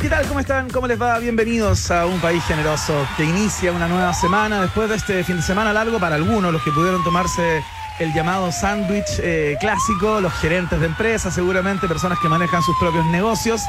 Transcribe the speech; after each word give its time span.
¿Qué 0.00 0.10
tal? 0.10 0.26
¿Cómo 0.26 0.40
están? 0.40 0.68
¿Cómo 0.68 0.86
les 0.86 1.00
va? 1.00 1.18
Bienvenidos 1.18 1.90
a 1.90 2.06
un 2.06 2.20
país 2.20 2.44
generoso 2.44 3.06
que 3.16 3.24
inicia 3.24 3.72
una 3.72 3.88
nueva 3.88 4.12
semana 4.12 4.60
después 4.60 4.90
de 4.90 4.96
este 4.96 5.24
fin 5.24 5.36
de 5.36 5.42
semana 5.42 5.72
largo 5.72 5.98
para 5.98 6.16
algunos, 6.16 6.52
los 6.52 6.62
que 6.62 6.70
pudieron 6.70 7.02
tomarse 7.02 7.62
el 7.98 8.12
llamado 8.12 8.52
sándwich 8.52 9.20
eh, 9.20 9.56
clásico, 9.58 10.20
los 10.20 10.32
gerentes 10.34 10.80
de 10.80 10.86
empresas, 10.86 11.34
seguramente 11.34 11.88
personas 11.88 12.18
que 12.18 12.28
manejan 12.28 12.62
sus 12.62 12.76
propios 12.78 13.06
negocios. 13.06 13.62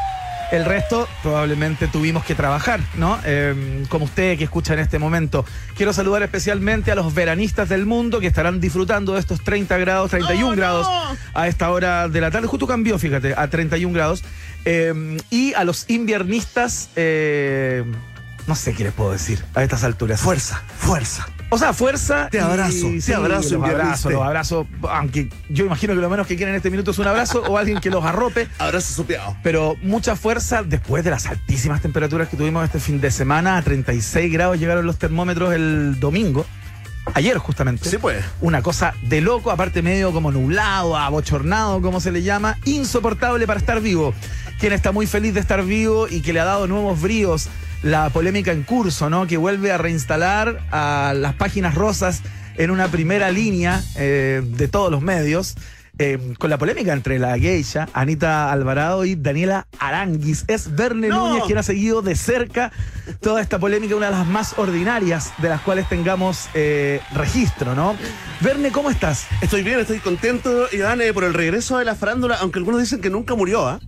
El 0.52 0.64
resto 0.64 1.10
probablemente 1.24 1.88
tuvimos 1.88 2.24
que 2.24 2.34
trabajar, 2.34 2.80
¿no? 2.96 3.20
Eh, 3.26 3.84
como 3.90 4.06
usted 4.06 4.38
que 4.38 4.46
escucha 4.46 4.74
en 4.74 4.80
este 4.80 4.98
momento. 4.98 5.46
Quiero 5.76 5.92
saludar 5.92 6.24
especialmente 6.24 6.90
a 6.92 6.96
los 6.96 7.14
veranistas 7.14 7.68
del 7.68 7.86
mundo 7.86 8.22
que 8.22 8.28
estarán 8.28 8.62
disfrutando 8.62 9.14
de 9.14 9.20
estos 9.20 9.44
30 9.44 9.78
grados, 9.78 10.10
31 10.12 10.56
grados 10.56 10.88
a 11.34 11.48
esta 11.48 11.70
hora 11.70 12.08
de 12.08 12.22
la 12.22 12.32
tarde. 12.32 12.48
Justo 12.48 12.66
cambió, 12.66 12.98
fíjate, 12.98 13.34
a 13.36 13.50
31 13.50 13.94
grados. 13.94 14.24
Eh, 14.66 15.18
y 15.30 15.54
a 15.54 15.64
los 15.64 15.86
inviernistas, 15.90 16.90
eh, 16.96 17.84
no 18.48 18.56
sé 18.56 18.74
qué 18.74 18.84
les 18.86 18.94
puedo 18.94 19.12
decir 19.12 19.44
a 19.56 19.64
estas 19.64 19.84
alturas. 19.84 20.20
Fuerza, 20.22 20.62
fuerza. 20.78 21.28
O 21.50 21.58
sea, 21.58 21.72
fuerza. 21.72 22.28
Te 22.30 22.42
abrazo, 22.42 22.90
y- 22.90 23.00
te 23.00 23.16
abrazo, 23.16 23.56
Los 23.58 23.64
abrazo, 23.70 24.10
los 24.10 24.22
abrazo. 24.22 24.68
Aunque 24.90 25.30
yo 25.48 25.66
imagino 25.66 25.94
que 25.96 26.02
lo 26.02 26.10
menos 26.10 26.28
que 26.28 26.36
quieren 26.36 26.54
en 26.54 26.58
este 26.58 26.70
minuto 26.70 26.92
es 26.92 27.00
un 27.00 27.08
abrazo 27.08 27.42
o 27.48 27.58
alguien 27.58 27.80
que 27.80 27.90
los 27.90 28.04
arrope. 28.04 28.50
Abrazo 28.60 28.94
sopeado. 28.94 29.38
Pero 29.44 29.78
mucha 29.82 30.18
fuerza 30.18 30.64
después 30.64 31.06
de 31.06 31.12
las 31.12 31.26
altísimas 31.26 31.82
temperaturas 31.82 32.28
que 32.28 32.36
tuvimos 32.36 32.66
este 32.66 32.82
fin 32.82 33.00
de 33.00 33.12
semana. 33.12 33.56
A 33.56 33.62
36 33.62 34.32
grados 34.34 34.60
llegaron 34.60 34.86
los 34.86 34.98
termómetros 34.98 35.54
el 35.54 35.98
domingo. 36.02 36.46
Ayer, 37.14 37.38
justamente. 37.38 37.90
Sí, 37.90 37.98
pues. 37.98 38.26
Una 38.42 38.62
cosa 38.62 38.94
de 39.04 39.22
loco, 39.22 39.50
aparte 39.50 39.82
medio 39.82 40.12
como 40.12 40.30
nublado, 40.34 40.98
abochornado, 40.98 41.82
como 41.82 42.02
se 42.02 42.12
le 42.12 42.24
llama, 42.24 42.58
insoportable 42.66 43.48
para 43.48 43.62
estar 43.62 43.80
vivo. 43.80 44.14
Quien 44.60 44.74
está 44.74 44.92
muy 44.92 45.06
feliz 45.06 45.34
de 45.34 45.40
estar 45.40 45.64
vivo 45.64 46.08
y 46.08 46.22
que 46.22 46.34
le 46.34 46.40
ha 46.40 46.46
dado 46.46 46.68
nuevos 46.68 47.00
bríos 47.02 47.48
la 47.84 48.10
polémica 48.10 48.52
en 48.52 48.64
curso, 48.64 49.10
¿no? 49.10 49.28
Que 49.28 49.38
vuelve 49.38 49.72
a 49.72 49.78
reinstalar 49.78 50.62
a 50.72 51.14
las 51.16 51.36
páginas 51.36 51.76
rosas 51.76 52.22
en 52.58 52.72
una 52.72 52.88
primera 52.88 53.30
línea 53.30 53.84
eh, 53.96 54.42
de 54.44 54.68
todos 54.68 54.92
los 54.92 55.02
medios. 55.02 55.56
eh, 56.00 56.34
con 56.38 56.50
la 56.50 56.58
polémica 56.58 56.94
entre 56.94 57.18
la 57.18 57.38
geisha, 57.40 57.88
Anita 57.94 58.52
Alvarado 58.52 59.04
y 59.06 59.16
Daniela 59.16 59.68
Aranguis. 59.80 60.46
Es 60.48 60.76
Verne 60.76 61.08
¡No! 61.08 61.30
Núñez 61.30 61.44
quien 61.46 61.58
ha 61.58 61.64
seguido 61.64 62.02
de 62.04 62.16
cerca 62.16 62.72
toda 63.22 63.42
esta 63.42 63.58
polémica, 63.60 63.96
una 63.96 64.08
de 64.08 64.12
las 64.12 64.28
más 64.28 64.54
ordinarias 64.58 65.34
de 65.40 65.50
las 65.50 65.62
cuales 65.62 65.88
tengamos 65.90 66.50
eh, 66.54 67.02
registro, 67.14 67.74
¿no? 67.74 67.96
Verne, 68.42 68.72
¿cómo 68.72 68.90
estás? 68.92 69.26
Estoy 69.42 69.64
bien, 69.64 69.80
estoy 69.80 70.00
contento, 70.00 70.68
Iván, 70.72 71.02
eh, 71.02 71.14
por 71.14 71.24
el 71.24 71.34
regreso 71.34 71.78
de 71.80 71.86
la 71.86 71.96
farándula, 71.96 72.38
aunque 72.42 72.60
algunos 72.60 72.80
dicen 72.82 73.02
que 73.02 73.10
nunca 73.10 73.34
murió, 73.36 73.68
¿ah? 73.68 73.80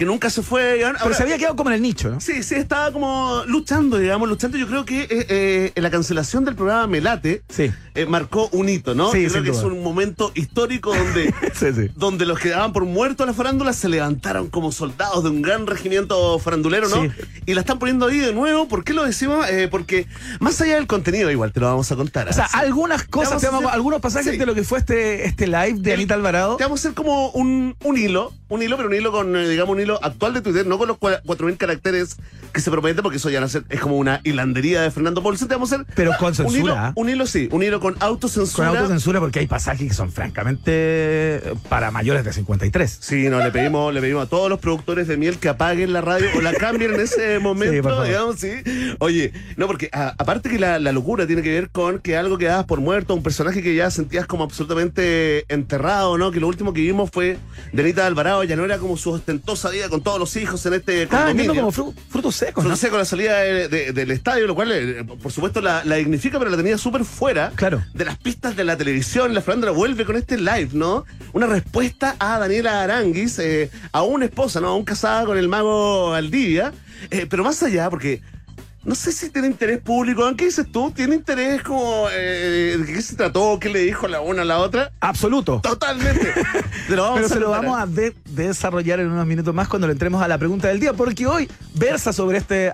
Que 0.00 0.06
nunca 0.06 0.30
se 0.30 0.40
fue, 0.40 0.78
Iván. 0.78 0.96
Pero 1.02 1.14
se 1.14 1.22
había 1.24 1.36
quedado 1.36 1.56
como 1.56 1.68
en 1.68 1.76
el 1.76 1.82
nicho, 1.82 2.08
¿no? 2.08 2.22
Sí, 2.22 2.42
sí, 2.42 2.54
estaba 2.54 2.90
como 2.90 3.42
luchando, 3.46 3.98
digamos, 3.98 4.30
luchando. 4.30 4.56
Yo 4.56 4.66
creo 4.66 4.86
que 4.86 5.02
eh, 5.02 5.26
eh, 5.28 5.72
la 5.76 5.90
cancelación 5.90 6.46
del 6.46 6.54
programa 6.54 6.86
Melate 6.86 7.42
Sí. 7.50 7.70
eh, 7.94 8.06
marcó 8.06 8.48
un 8.52 8.70
hito, 8.70 8.94
¿no? 8.94 9.12
Sí, 9.12 9.24
Yo 9.24 9.28
creo 9.30 9.42
que 9.44 9.50
es 9.50 9.62
un 9.62 9.82
momento 9.82 10.32
histórico 10.34 10.94
donde, 10.96 11.34
Sí, 11.54 11.66
donde 11.96 12.24
los 12.24 12.38
que 12.38 12.48
daban 12.48 12.72
por 12.72 12.86
muertos 12.86 13.24
a 13.24 13.26
la 13.26 13.34
farándula 13.34 13.74
se 13.74 13.90
levantaron 13.90 14.48
como 14.48 14.72
soldados 14.72 15.22
de 15.22 15.28
un 15.28 15.42
gran 15.42 15.66
regimiento 15.66 16.38
farandulero, 16.38 16.88
¿no? 16.88 17.06
Y 17.44 17.52
la 17.52 17.60
están 17.60 17.78
poniendo 17.78 18.06
ahí 18.06 18.20
de 18.20 18.32
nuevo. 18.32 18.68
¿Por 18.68 18.84
qué 18.84 18.94
lo 18.94 19.04
decimos? 19.04 19.44
Porque 19.70 20.06
más 20.40 20.58
allá 20.62 20.76
del 20.76 20.86
contenido, 20.86 21.30
igual 21.30 21.52
te 21.52 21.60
lo 21.60 21.66
vamos 21.66 21.92
a 21.92 21.96
contar. 21.96 22.26
O 22.26 22.32
sea, 22.32 22.46
algunas 22.46 23.04
cosas, 23.04 23.28
Vamos 23.32 23.40
te 23.42 23.46
a 23.48 23.50
vamos- 23.50 23.64
hacer- 23.66 23.74
algunos 23.74 24.00
pasajes 24.00 24.38
de 24.38 24.46
lo 24.46 24.54
que 24.54 24.62
fue 24.64 24.78
este, 24.78 25.26
este 25.26 25.46
live 25.46 25.74
de 25.80 25.90
El- 25.92 26.00
Anita 26.00 26.14
Alvarado. 26.14 26.56
Te 26.56 26.64
vamos 26.64 26.78
a 26.80 26.88
hacer 26.88 26.94
como 26.94 27.28
un, 27.32 27.76
un 27.84 27.98
hilo, 27.98 28.32
un 28.48 28.62
hilo, 28.62 28.78
pero 28.78 28.88
un 28.88 28.94
hilo 28.94 29.12
con, 29.12 29.32
digamos, 29.34 29.74
un 29.74 29.80
hilo 29.82 29.89
actual 30.02 30.34
de 30.34 30.40
Twitter, 30.42 30.66
no 30.66 30.78
con 30.78 30.88
los 30.88 30.98
cua- 30.98 31.22
4.000 31.24 31.56
caracteres 31.56 32.16
que 32.52 32.60
se 32.60 32.70
promete, 32.70 33.02
porque 33.02 33.16
eso 33.18 33.30
ya 33.30 33.40
no 33.40 33.46
es, 33.46 33.58
es 33.68 33.80
como 33.80 33.96
una 33.96 34.20
hilandería 34.24 34.82
de 34.82 34.90
Fernando. 34.90 35.20
Te 35.22 35.46
vamos 35.54 35.72
a 35.72 35.76
hacer 35.76 35.86
Pero 35.94 36.12
con 36.18 36.28
un 36.28 36.34
hilo, 36.34 36.50
censura. 36.50 36.92
un 36.96 37.08
hilo, 37.08 37.26
sí, 37.26 37.48
un 37.52 37.62
hilo 37.62 37.80
con 37.80 37.94
Con 37.94 38.02
autocensura. 38.02 38.68
autocensura 38.68 39.20
porque 39.20 39.38
hay 39.40 39.46
pasajes 39.46 39.88
que 39.88 39.94
son 39.94 40.10
francamente 40.12 40.70
eh, 40.72 41.54
para 41.68 41.90
mayores 41.90 42.24
de 42.24 42.32
53. 42.32 42.98
Sí, 43.00 43.28
no, 43.28 43.38
le 43.38 43.50
pedimos, 43.50 43.92
le 43.94 44.00
pedimos 44.00 44.24
a 44.24 44.28
todos 44.28 44.48
los 44.50 44.58
productores 44.60 45.08
de 45.08 45.16
miel 45.16 45.38
que 45.38 45.48
apaguen 45.48 45.92
la 45.92 46.00
radio 46.00 46.26
o 46.36 46.40
la 46.40 46.52
cambien 46.54 46.94
en 46.94 47.00
ese 47.00 47.38
momento, 47.40 48.02
digamos, 48.04 48.36
sí. 48.40 48.50
Oye, 48.98 49.32
no, 49.56 49.66
porque 49.66 49.88
a- 49.92 50.14
aparte 50.18 50.48
que 50.50 50.58
la, 50.58 50.78
la 50.78 50.92
locura 50.92 51.26
tiene 51.26 51.42
que 51.42 51.50
ver 51.50 51.70
con 51.70 51.98
que 52.00 52.16
algo 52.16 52.38
que 52.38 52.46
dabas 52.46 52.66
por 52.66 52.80
muerto, 52.80 53.14
un 53.14 53.22
personaje 53.22 53.62
que 53.62 53.74
ya 53.74 53.90
sentías 53.90 54.26
como 54.26 54.44
absolutamente 54.44 55.44
enterrado, 55.52 56.18
¿no? 56.18 56.30
Que 56.30 56.40
lo 56.40 56.48
último 56.48 56.72
que 56.72 56.80
vimos 56.80 57.10
fue 57.12 57.38
de 57.72 57.82
Anita 57.82 58.06
Alvarado, 58.06 58.44
ya 58.44 58.56
no 58.56 58.64
era 58.64 58.78
como 58.78 58.96
su 58.96 59.10
ostentosa 59.10 59.69
con 59.88 60.02
todos 60.02 60.18
los 60.18 60.34
hijos 60.36 60.64
en 60.66 60.74
este 60.74 61.02
Estaba 61.04 61.26
vendiendo 61.26 61.54
como 61.54 61.72
fru- 61.72 61.94
frutos 62.08 62.34
secos, 62.36 62.64
¿no? 62.64 62.70
Fruto 62.70 62.80
seco 62.80 62.98
la 62.98 63.04
salida 63.04 63.38
de- 63.38 63.68
de- 63.68 63.92
del 63.92 64.10
estadio, 64.10 64.46
lo 64.46 64.54
cual, 64.54 64.72
eh, 64.72 65.04
por 65.04 65.30
supuesto, 65.32 65.60
la, 65.60 65.84
la 65.84 65.96
dignifica, 65.96 66.38
pero 66.38 66.50
la 66.50 66.56
tenía 66.56 66.76
súper 66.78 67.04
fuera 67.04 67.52
Claro. 67.54 67.82
de 67.94 68.04
las 68.04 68.18
pistas 68.18 68.56
de 68.56 68.64
la 68.64 68.76
televisión. 68.76 69.32
La 69.34 69.40
farándula 69.42 69.72
vuelve 69.72 70.04
con 70.04 70.16
este 70.16 70.36
live, 70.36 70.70
¿no? 70.72 71.04
Una 71.32 71.46
respuesta 71.46 72.16
a 72.18 72.38
Daniela 72.38 72.82
Aranguis, 72.82 73.38
eh, 73.38 73.70
a 73.92 74.02
una 74.02 74.24
esposa, 74.26 74.60
¿no? 74.60 74.68
Aún 74.68 74.84
casada 74.84 75.24
con 75.24 75.38
el 75.38 75.48
mago 75.48 76.10
Valdivia. 76.10 76.72
Eh, 77.10 77.26
pero 77.30 77.42
más 77.44 77.62
allá, 77.62 77.88
porque 77.88 78.20
no 78.84 78.94
sé 78.94 79.12
si 79.12 79.30
tiene 79.30 79.48
interés 79.48 79.78
público. 79.80 80.22
¿Qué 80.36 80.46
dices 80.46 80.66
tú? 80.72 80.90
¿Tiene 80.90 81.14
interés 81.16 81.62
como 81.62 82.06
eh, 82.12 82.76
de 82.78 82.92
qué 82.92 83.02
se 83.02 83.14
trató? 83.16 83.58
¿Qué 83.60 83.68
le 83.68 83.80
dijo 83.80 84.08
la 84.08 84.20
una 84.20 84.42
a 84.42 84.44
la 84.44 84.58
otra? 84.58 84.90
Absoluto. 85.00 85.60
Totalmente. 85.62 86.32
Pero 86.88 87.14
a 87.14 87.22
se 87.28 87.38
lo 87.38 87.50
vamos 87.50 87.78
a 87.78 87.86
de- 87.86 88.14
desarrollar 88.26 89.00
en 89.00 89.10
unos 89.10 89.26
minutos 89.26 89.54
más 89.54 89.68
cuando 89.68 89.86
le 89.86 89.92
entremos 89.92 90.22
a 90.22 90.28
la 90.28 90.38
pregunta 90.38 90.68
del 90.68 90.80
día, 90.80 90.92
porque 90.94 91.26
hoy 91.26 91.48
versa 91.74 92.12
sobre 92.12 92.38
este 92.38 92.72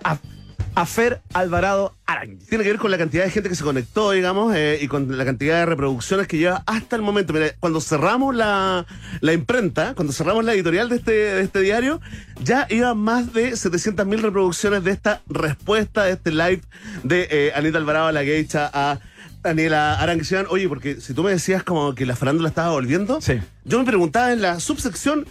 Afer 0.77 1.23
Alvarado 1.33 1.95
Aranguis. 2.05 2.47
tiene 2.49 2.63
que 2.63 2.71
ver 2.71 2.79
con 2.79 2.91
la 2.91 2.99
cantidad 2.99 3.25
de 3.25 3.31
gente 3.31 3.49
que 3.49 3.55
se 3.55 3.65
conectó, 3.65 4.11
digamos, 4.11 4.55
eh, 4.55 4.79
y 4.81 4.89
con 4.89 5.17
la 5.17 5.25
cantidad 5.25 5.59
de 5.61 5.67
reproducciones 5.67 6.29
que 6.29 6.37
lleva 6.37 6.63
hasta 6.67 6.97
el 6.97 7.03
momento. 7.03 7.33
Mira, 7.33 7.47
cuando 7.59 7.81
cerramos 7.81 8.35
la, 8.35 8.85
la 9.21 9.33
imprenta, 9.33 9.95
cuando 9.95 10.13
cerramos 10.13 10.45
la 10.45 10.53
editorial 10.53 10.89
de 10.91 10.97
este, 10.97 11.13
de 11.13 11.41
este 11.41 11.61
diario, 11.61 12.01
ya 12.43 12.67
iba 12.69 12.95
más 12.95 13.33
de 13.33 13.53
700.000 13.53 14.21
reproducciones 14.21 14.85
de 14.85 14.91
esta 14.91 15.23
respuesta, 15.29 16.05
de 16.05 16.13
este 16.13 16.31
live 16.31 16.61
de 17.03 17.27
eh, 17.31 17.53
Anita 17.57 17.79
Alvarado, 17.79 18.13
la 18.13 18.23
geisha, 18.23 18.71
a 18.73 19.01
Daniela 19.43 19.95
Aranguis. 19.99 20.31
Oye, 20.51 20.69
porque 20.69 21.01
si 21.01 21.15
tú 21.15 21.23
me 21.23 21.31
decías 21.31 21.63
como 21.63 21.95
que 21.95 22.05
la 22.05 22.17
farándula 22.17 22.51
estaba 22.51 22.71
volviendo, 22.73 23.21
Sí. 23.23 23.41
yo 23.65 23.79
me 23.79 23.85
preguntaba 23.87 24.31
en 24.33 24.43
la 24.43 24.61
subsección, 24.61 25.27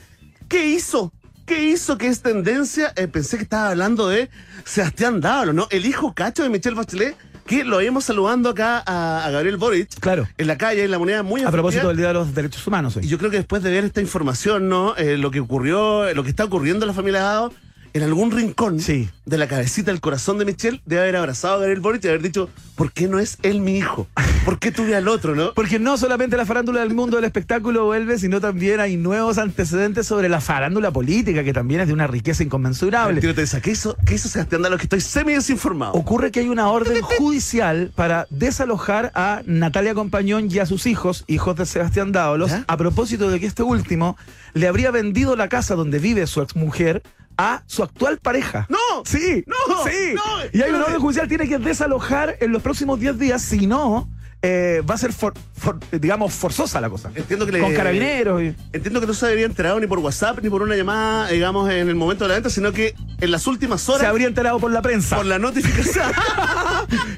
¿qué 0.48 0.68
hizo? 0.70 1.12
¿Qué 1.46 1.64
hizo 1.64 1.98
que 1.98 2.08
es 2.08 2.22
tendencia? 2.22 2.92
Eh, 2.96 3.08
pensé 3.08 3.38
que 3.38 3.44
estaba 3.44 3.70
hablando 3.70 4.10
de 4.10 4.30
Sebastián 4.64 5.22
Dávalo, 5.22 5.54
¿no? 5.54 5.68
El 5.70 5.86
hijo 5.86 6.14
cacho 6.14 6.42
de 6.42 6.50
Michelle 6.50 6.76
Bachelet, 6.76 7.16
que 7.46 7.64
lo 7.64 7.80
íbamos 7.82 8.06
saludando 8.06 8.50
acá 8.50 8.82
a, 8.84 9.24
a 9.24 9.30
Gabriel 9.30 9.58
Boric. 9.58 10.00
Claro. 10.00 10.28
En 10.40 10.48
la 10.48 10.58
calle, 10.58 10.84
en 10.84 10.90
la 10.90 10.98
moneda 10.98 11.22
muy 11.22 11.44
A 11.44 11.52
propósito 11.52 11.88
del 11.90 11.98
Día 11.98 12.08
de 12.08 12.16
los 12.16 12.34
Derechos 12.34 12.66
Humanos 12.66 12.98
Y 13.00 13.08
yo 13.08 13.20
creo 13.20 13.30
que 13.30 13.38
después 13.38 13.62
de 13.62 13.70
ver 13.70 13.86
esta 13.86 14.02
información, 14.02 14.70
¿no? 14.70 14.96
Eh, 14.98 15.18
lo 15.18 15.30
que 15.30 15.40
ocurrió, 15.40 16.12
lo 16.16 16.24
que 16.24 16.32
está 16.32 16.46
ocurriendo 16.46 16.86
en 16.86 16.88
la 16.88 16.94
familia 16.96 17.22
Dado, 17.22 17.54
en 17.96 18.04
algún 18.04 18.30
rincón 18.32 18.82
Sí. 18.82 19.10
de 19.26 19.38
la 19.38 19.48
cabecita, 19.48 19.90
el 19.90 20.02
corazón 20.02 20.38
de 20.38 20.44
Michelle, 20.44 20.82
debe 20.86 21.02
haber 21.04 21.16
abrazado 21.16 21.56
a 21.56 21.58
Gabriel 21.60 21.80
Boric 21.80 22.04
y 22.04 22.10
haber 22.10 22.22
dicho, 22.22 22.50
¿por 22.76 22.92
qué 22.92 23.08
no 23.08 23.20
es 23.20 23.38
él 23.42 23.62
mi 23.62 23.78
hijo? 23.78 24.06
¿Por 24.44 24.60
qué 24.60 24.72
tuve 24.74 24.96
al 24.98 25.08
otro, 25.08 25.34
no? 25.34 25.54
Porque 25.56 25.80
no 25.80 25.96
solamente 25.98 26.36
la 26.36 26.46
farándula 26.46 26.82
del 26.82 26.94
mundo 26.94 27.16
del 27.16 27.24
espectáculo 27.24 27.86
vuelve, 27.86 28.20
sino 28.20 28.42
también 28.42 28.82
hay 28.82 28.98
nuevos 28.98 29.38
antecedentes 29.38 30.06
sobre 30.06 30.28
la 30.28 30.42
farándula 30.42 30.92
política, 30.92 31.42
que 31.46 31.54
también 31.54 31.80
es 31.80 31.88
de 31.88 31.94
una 31.94 32.06
riqueza 32.06 32.44
inconmensurable. 32.44 33.22
Tiro 33.22 33.34
te 33.34 33.42
dice, 33.42 33.62
¿qué 33.62 33.72
hizo, 33.72 33.96
¿qué 34.06 34.16
hizo 34.16 34.28
Sebastián 34.28 34.62
Dávalo? 34.62 34.78
Que 34.78 34.84
estoy 34.84 35.00
semi 35.00 35.34
desinformado. 35.34 35.94
Ocurre 35.94 36.32
que 36.32 36.42
hay 36.42 36.50
una 36.50 36.68
orden 36.70 37.02
judicial 37.02 37.94
para 37.96 38.28
desalojar 38.30 39.14
a 39.16 39.42
Natalia 39.46 39.94
Compañón 39.96 40.50
y 40.52 40.60
a 40.60 40.66
sus 40.66 40.86
hijos, 40.86 41.24
hijos 41.28 41.56
de 41.56 41.66
Sebastián 41.66 42.12
Dávalos, 42.12 42.52
¿Ya? 42.52 42.66
a 42.68 42.76
propósito 42.76 43.30
de 43.32 43.40
que 43.40 43.46
este 43.46 43.64
último 43.64 44.18
le 44.54 44.68
habría 44.68 44.92
vendido 44.92 45.38
la 45.38 45.48
casa 45.48 45.76
donde 45.76 46.00
vive 46.00 46.28
su 46.28 46.42
exmujer 46.42 47.02
a 47.38 47.64
su 47.68 47.84
actual 47.84 48.18
pareja. 48.20 48.68
¡No! 48.70 49.04
Sí, 49.06 49.44
¡No! 49.48 49.84
sí. 49.86 50.14
¡No! 50.16 50.22
Y 50.54 50.62
hay 50.62 50.70
una 50.70 50.80
No. 50.80 50.86
orden 50.86 51.00
judicial, 51.02 51.28
tiene 51.28 51.48
que 51.48 51.58
desalojar 51.58 52.38
en 52.40 52.52
los 52.52 52.62
próximos 52.62 53.00
10 53.00 53.20
días, 53.20 53.42
si 53.42 53.68
no, 53.68 54.10
eh, 54.48 54.84
va 54.88 54.94
a 54.94 54.98
ser, 55.00 55.12
for- 55.12 55.34
for- 55.58 55.80
digamos, 55.92 56.32
forzosa 56.34 56.80
la 56.80 56.88
cosa. 56.90 57.10
Entiendo 57.16 57.48
que 57.48 57.52
le- 57.54 57.60
Con 57.62 57.74
carabineros. 57.74 58.44
y- 58.44 58.54
Entiendo 58.74 59.02
que 59.02 59.08
no 59.08 59.14
se 59.16 59.26
había 59.26 59.46
enterado 59.48 59.80
ni 59.80 59.88
por 59.88 59.98
WhatsApp 60.00 60.38
ni 60.44 60.50
por 60.52 60.62
una 60.62 60.76
llamada, 60.76 61.30
digamos, 61.30 61.68
en 61.72 61.90
el 61.90 61.96
momento 61.96 62.26
de 62.26 62.28
la 62.30 62.34
venta, 62.36 62.50
sino 62.52 62.72
que 62.72 62.94
en 63.22 63.32
las 63.32 63.48
últimas 63.48 63.88
horas, 63.90 64.02
Se 64.02 64.08
habría 64.08 64.28
enterado 64.28 64.60
por 64.60 64.72
la 64.72 64.84
prensa. 64.84 65.16
por 65.16 65.26
la 65.26 65.40
notificación, 65.40 66.06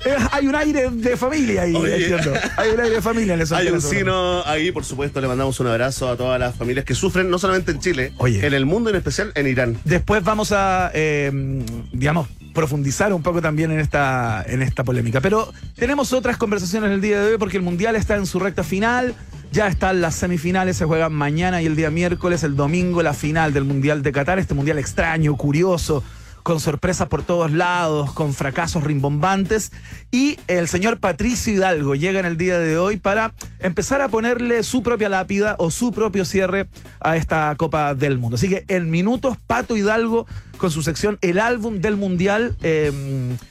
Eh, 0.05 0.15
hay 0.31 0.47
un 0.47 0.55
aire 0.55 0.89
de 0.89 1.17
familia 1.17 1.63
ahí, 1.63 1.75
Oye. 1.75 1.95
entiendo. 2.07 2.33
Hay 2.55 2.69
un 2.71 2.79
aire 2.79 2.95
de 2.95 3.01
familia 3.01 3.33
en 3.33 3.41
eso. 3.41 3.55
hay 3.55 3.67
un 3.67 3.81
sino 3.81 4.41
ahí, 4.45 4.71
por 4.71 4.85
supuesto, 4.85 5.19
le 5.19 5.27
mandamos 5.27 5.59
un 5.59 5.67
abrazo 5.67 6.09
a 6.09 6.15
todas 6.15 6.39
las 6.39 6.55
familias 6.55 6.85
que 6.85 6.95
sufren, 6.95 7.29
no 7.29 7.37
solamente 7.39 7.71
en 7.71 7.79
Chile, 7.79 8.13
Oye. 8.17 8.45
en 8.47 8.53
el 8.53 8.65
mundo, 8.65 8.89
en 8.89 8.95
especial 8.95 9.31
en 9.35 9.47
Irán. 9.47 9.77
Después 9.83 10.23
vamos 10.23 10.53
a, 10.53 10.91
eh, 10.93 11.29
digamos, 11.91 12.27
profundizar 12.57 13.13
un 13.13 13.21
poco 13.21 13.39
también 13.39 13.69
en 13.69 13.79
esta, 13.79 14.43
en 14.47 14.63
esta 14.63 14.83
polémica. 14.83 15.21
Pero 15.21 15.53
tenemos 15.75 16.11
otras 16.11 16.37
conversaciones 16.37 16.89
el 16.89 17.01
día 17.01 17.21
de 17.21 17.33
hoy 17.33 17.37
porque 17.37 17.55
el 17.55 17.61
Mundial 17.61 17.95
está 17.95 18.15
en 18.15 18.25
su 18.25 18.39
recta 18.39 18.63
final. 18.63 19.13
Ya 19.51 19.67
están 19.67 20.01
las 20.01 20.15
semifinales, 20.15 20.75
se 20.75 20.85
juegan 20.85 21.13
mañana 21.13 21.61
y 21.61 21.67
el 21.67 21.75
día 21.75 21.91
miércoles, 21.91 22.41
el 22.41 22.55
domingo, 22.55 23.03
la 23.03 23.13
final 23.13 23.53
del 23.53 23.63
Mundial 23.63 24.01
de 24.01 24.11
Qatar, 24.11 24.39
este 24.39 24.55
Mundial 24.55 24.79
extraño, 24.79 25.37
curioso, 25.37 26.03
con 26.41 26.59
sorpresas 26.59 27.07
por 27.07 27.21
todos 27.21 27.51
lados, 27.51 28.11
con 28.13 28.33
fracasos 28.33 28.83
rimbombantes. 28.83 29.71
Y 30.09 30.39
el 30.47 30.67
señor 30.67 30.99
Patricio 30.99 31.53
Hidalgo 31.53 31.93
llega 31.93 32.19
en 32.19 32.25
el 32.25 32.37
día 32.37 32.57
de 32.57 32.79
hoy 32.79 32.97
para 32.97 33.35
empezar 33.59 34.01
a 34.01 34.09
ponerle 34.09 34.63
su 34.63 34.81
propia 34.81 35.09
lápida 35.09 35.55
o 35.59 35.69
su 35.69 35.91
propio 35.91 36.25
cierre 36.25 36.67
a 37.01 37.17
esta 37.17 37.53
Copa 37.55 37.93
del 37.93 38.17
Mundo. 38.17 38.35
Así 38.35 38.49
que 38.49 38.65
en 38.67 38.89
minutos, 38.89 39.37
Pato 39.45 39.77
Hidalgo 39.77 40.25
con 40.57 40.71
su 40.71 40.81
sección 40.83 41.17
El 41.21 41.39
álbum 41.39 41.79
del 41.79 41.95
Mundial, 41.95 42.55
eh, 42.61 42.91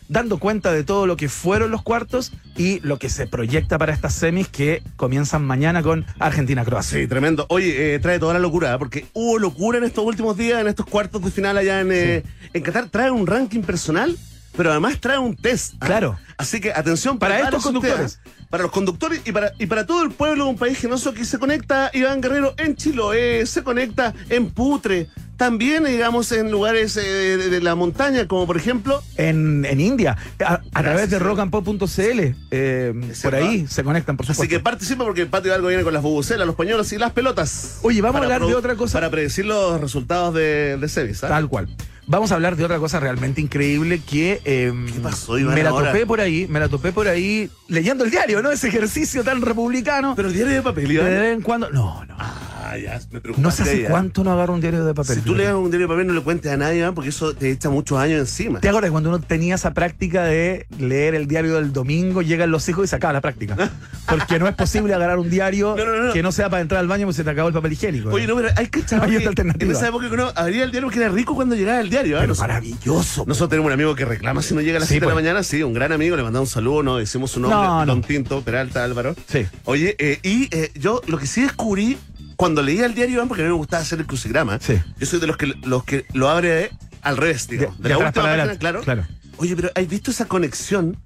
dando 0.08 0.38
cuenta 0.38 0.72
de 0.72 0.84
todo 0.84 1.06
lo 1.06 1.16
que 1.16 1.28
fueron 1.28 1.70
los 1.70 1.82
cuartos 1.82 2.32
y 2.56 2.80
lo 2.80 2.98
que 2.98 3.08
se 3.08 3.26
proyecta 3.26 3.78
para 3.78 3.92
estas 3.92 4.14
semis 4.14 4.48
que 4.48 4.82
comienzan 4.96 5.44
mañana 5.44 5.82
con 5.82 6.04
Argentina-Croacia. 6.18 6.98
Sí, 6.98 7.06
tremendo. 7.06 7.46
Oye, 7.48 7.94
eh, 7.94 7.98
trae 7.98 8.18
toda 8.18 8.34
la 8.34 8.40
locura, 8.40 8.74
¿eh? 8.74 8.78
porque 8.78 9.06
hubo 9.12 9.38
locura 9.38 9.78
en 9.78 9.84
estos 9.84 10.04
últimos 10.04 10.36
días, 10.36 10.60
en 10.60 10.68
estos 10.68 10.86
cuartos 10.86 11.22
de 11.22 11.30
final 11.30 11.56
allá 11.56 11.80
en, 11.80 11.92
eh, 11.92 12.22
en 12.52 12.62
Qatar. 12.62 12.88
Trae 12.88 13.10
un 13.10 13.26
ranking 13.26 13.62
personal, 13.62 14.16
pero 14.56 14.70
además 14.70 14.98
trae 15.00 15.18
un 15.18 15.36
test. 15.36 15.74
¿ah? 15.80 15.86
Claro. 15.86 16.18
Así 16.36 16.60
que 16.60 16.72
atención 16.72 17.18
Para 17.18 17.40
estos 17.40 17.62
conductores. 17.62 18.20
¿ah? 18.24 18.30
Para 18.50 18.62
los 18.62 18.72
conductores 18.72 19.20
y 19.24 19.32
para, 19.32 19.52
y 19.58 19.66
para 19.66 19.86
todo 19.86 20.02
el 20.02 20.12
pueblo 20.12 20.44
de 20.44 20.50
un 20.50 20.56
país 20.56 20.78
generoso 20.78 21.12
que 21.12 21.24
se 21.24 21.38
conecta, 21.38 21.90
Iván 21.92 22.20
Guerrero, 22.20 22.54
en 22.58 22.76
Chiloé, 22.76 23.44
se 23.44 23.64
conecta 23.64 24.14
en 24.28 24.50
Putre, 24.50 25.08
también, 25.36 25.84
digamos, 25.84 26.32
en 26.32 26.50
lugares 26.50 26.96
eh, 26.96 27.02
de, 27.02 27.48
de 27.50 27.60
la 27.60 27.74
montaña, 27.74 28.26
como 28.26 28.46
por 28.46 28.56
ejemplo 28.56 29.02
En, 29.16 29.64
en 29.64 29.80
India, 29.80 30.16
a, 30.44 30.60
a 30.72 30.82
través 30.82 31.10
de 31.10 31.18
rockandpop.cl, 31.18 32.20
eh, 32.50 32.94
por 33.22 33.34
ahí 33.34 33.66
se 33.68 33.84
conectan, 33.84 34.16
por 34.16 34.26
supuesto. 34.26 34.42
Así 34.42 34.48
que 34.48 34.60
participa 34.60 35.04
porque 35.04 35.22
el 35.22 35.28
patio 35.28 35.48
Hidalgo 35.50 35.68
viene 35.68 35.82
con 35.82 35.92
las 35.94 36.02
bubucelas, 36.02 36.46
los 36.46 36.56
pañuelos 36.56 36.92
y 36.92 36.98
las 36.98 37.12
pelotas. 37.12 37.78
Oye, 37.82 38.00
vamos 38.02 38.20
a 38.20 38.24
hablar 38.24 38.44
de 38.46 38.54
otra 38.54 38.74
cosa. 38.76 38.94
Para 38.94 39.10
predecir 39.10 39.44
los 39.46 39.80
resultados 39.80 40.34
de, 40.34 40.76
de 40.78 40.88
Sevis. 40.88 41.22
¿ah? 41.24 41.28
Tal 41.28 41.48
cual. 41.48 41.68
Vamos 42.08 42.30
a 42.30 42.36
hablar 42.36 42.54
de 42.54 42.64
otra 42.64 42.78
cosa 42.78 43.00
realmente 43.00 43.40
increíble 43.40 44.00
que 44.00 44.40
eh, 44.44 44.72
¿Qué 44.94 45.00
pasó, 45.00 45.38
Iván, 45.40 45.56
me 45.56 45.64
la 45.64 45.70
ahora? 45.70 45.90
topé 45.90 46.06
por 46.06 46.20
ahí, 46.20 46.46
me 46.48 46.60
la 46.60 46.68
topé 46.68 46.92
por 46.92 47.08
ahí 47.08 47.50
leyendo 47.66 48.04
el 48.04 48.12
diario, 48.12 48.42
¿no? 48.42 48.50
Ese 48.52 48.68
ejercicio 48.68 49.24
tan 49.24 49.42
republicano. 49.42 50.14
Pero 50.14 50.28
el 50.28 50.34
diario 50.34 50.54
de 50.54 50.62
papel, 50.62 50.86
de 50.86 50.94
Iván. 50.94 51.06
vez 51.08 51.34
en 51.34 51.42
cuando. 51.42 51.68
No, 51.70 52.04
no. 52.04 52.14
Ah, 52.16 52.32
ya, 52.78 53.00
me 53.10 53.20
preocupaste 53.20 53.42
No 53.42 53.50
sé 53.50 53.62
hace 53.62 53.86
¿ah? 53.86 53.90
cuánto 53.90 54.24
no 54.24 54.32
agarro 54.32 54.54
un 54.54 54.60
diario 54.60 54.84
de 54.84 54.94
papel. 54.94 55.16
Si 55.16 55.22
tú 55.22 55.34
lees 55.34 55.52
un 55.52 55.70
diario 55.70 55.86
de 55.86 55.92
papel, 55.94 56.06
no 56.06 56.12
le 56.14 56.20
cuentes 56.22 56.50
a 56.52 56.56
nadie, 56.56 56.90
porque 56.92 57.10
eso 57.10 57.34
te 57.34 57.50
echa 57.50 57.70
muchos 57.70 57.98
años 57.98 58.20
encima. 58.20 58.60
¿Te 58.60 58.68
acuerdas 58.68 58.90
cuando 58.90 59.08
uno 59.10 59.20
tenía 59.20 59.54
esa 59.56 59.72
práctica 59.74 60.24
de 60.24 60.66
leer 60.78 61.14
el 61.14 61.26
diario 61.26 61.54
del 61.56 61.72
domingo, 61.72 62.22
llegan 62.22 62.50
los 62.50 62.68
hijos 62.68 62.84
y 62.84 62.88
se 62.88 62.96
acaba 62.96 63.12
la 63.12 63.20
práctica? 63.20 63.56
Porque 64.08 64.38
no 64.38 64.46
es 64.46 64.54
posible 64.54 64.94
agarrar 64.94 65.18
un 65.18 65.28
diario 65.28 65.74
No, 65.76 65.84
no, 65.84 66.02
no. 66.04 66.12
que 66.12 66.22
no 66.22 66.30
sea 66.30 66.48
para 66.48 66.62
entrar 66.62 66.80
al 66.80 66.86
baño 66.86 67.06
porque 67.06 67.16
se 67.16 67.24
te 67.24 67.30
acabó 67.30 67.48
el 67.48 67.54
papel 67.54 67.72
higiénico. 67.72 68.10
Oye, 68.10 68.26
no, 68.26 68.36
pero 68.36 68.50
hay 68.56 68.68
que 68.68 68.80
echar. 68.80 69.06
En 69.08 69.70
esa 69.70 69.88
época 69.88 70.08
que 70.08 70.14
uno 70.14 70.30
abría 70.36 70.62
el 70.64 70.70
diario 70.70 70.86
porque 70.88 71.00
era 71.00 71.08
rico 71.08 71.34
cuando 71.34 71.54
llegaba 71.56 71.80
el 71.80 71.90
diario. 71.90 72.16
¿ah? 72.16 72.20
Pero 72.20 72.34
maravilloso. 72.36 73.24
Nosotros 73.26 73.50
tenemos 73.50 73.66
un 73.66 73.72
amigo 73.72 73.94
que 73.94 74.04
reclama 74.04 74.42
si 74.42 74.54
no 74.54 74.60
llega 74.60 74.76
a 74.76 74.80
las 74.80 74.88
Sí, 74.88 74.94
7 74.94 75.06
de 75.06 75.08
la 75.10 75.14
pues. 75.14 75.24
mañana, 75.24 75.42
sí, 75.42 75.62
un 75.62 75.72
gran 75.72 75.90
amigo, 75.92 76.16
le 76.16 76.22
mandamos 76.22 76.50
un 76.50 76.54
saludo, 76.54 76.82
no 76.84 76.96
decimos 76.98 77.32
su 77.32 77.40
nombre, 77.40 77.58
No, 77.58 77.80
no. 77.84 77.86
Don 77.86 78.02
Tinto, 78.02 78.42
Peralta, 78.42 78.84
Álvaro. 78.84 79.14
Sí. 79.26 79.46
Oye, 79.64 79.96
eh, 79.98 80.20
y 80.22 80.48
eh, 80.54 80.70
yo 80.74 81.00
lo 81.08 81.18
que 81.18 81.26
sí 81.26 81.42
descubrí 81.42 81.98
cuando 82.36 82.62
leía 82.62 82.86
el 82.86 82.94
diario, 82.94 83.16
Iván, 83.16 83.28
porque 83.28 83.42
a 83.42 83.46
mí 83.46 83.50
me 83.50 83.56
gustaba 83.56 83.82
hacer 83.82 83.98
el 83.98 84.06
crucigrama, 84.06 84.58
Sí. 84.60 84.74
yo 84.98 85.06
soy 85.06 85.20
de 85.20 85.26
los 85.26 85.36
que, 85.36 85.46
los 85.64 85.84
que 85.84 86.06
lo 86.12 86.28
abre 86.28 86.70
al 87.02 87.16
revés, 87.16 87.46
De, 87.48 87.56
digamos. 87.56 87.78
de 87.80 87.88
la 87.88 87.94
atrás 87.96 88.08
última 88.08 88.24
página, 88.24 88.42
adelante. 88.42 88.80
claro. 88.84 89.06
Oye, 89.38 89.54
pero 89.56 89.70
¿has 89.74 89.88
visto 89.88 90.10
esa 90.10 90.26
conexión? 90.26 90.96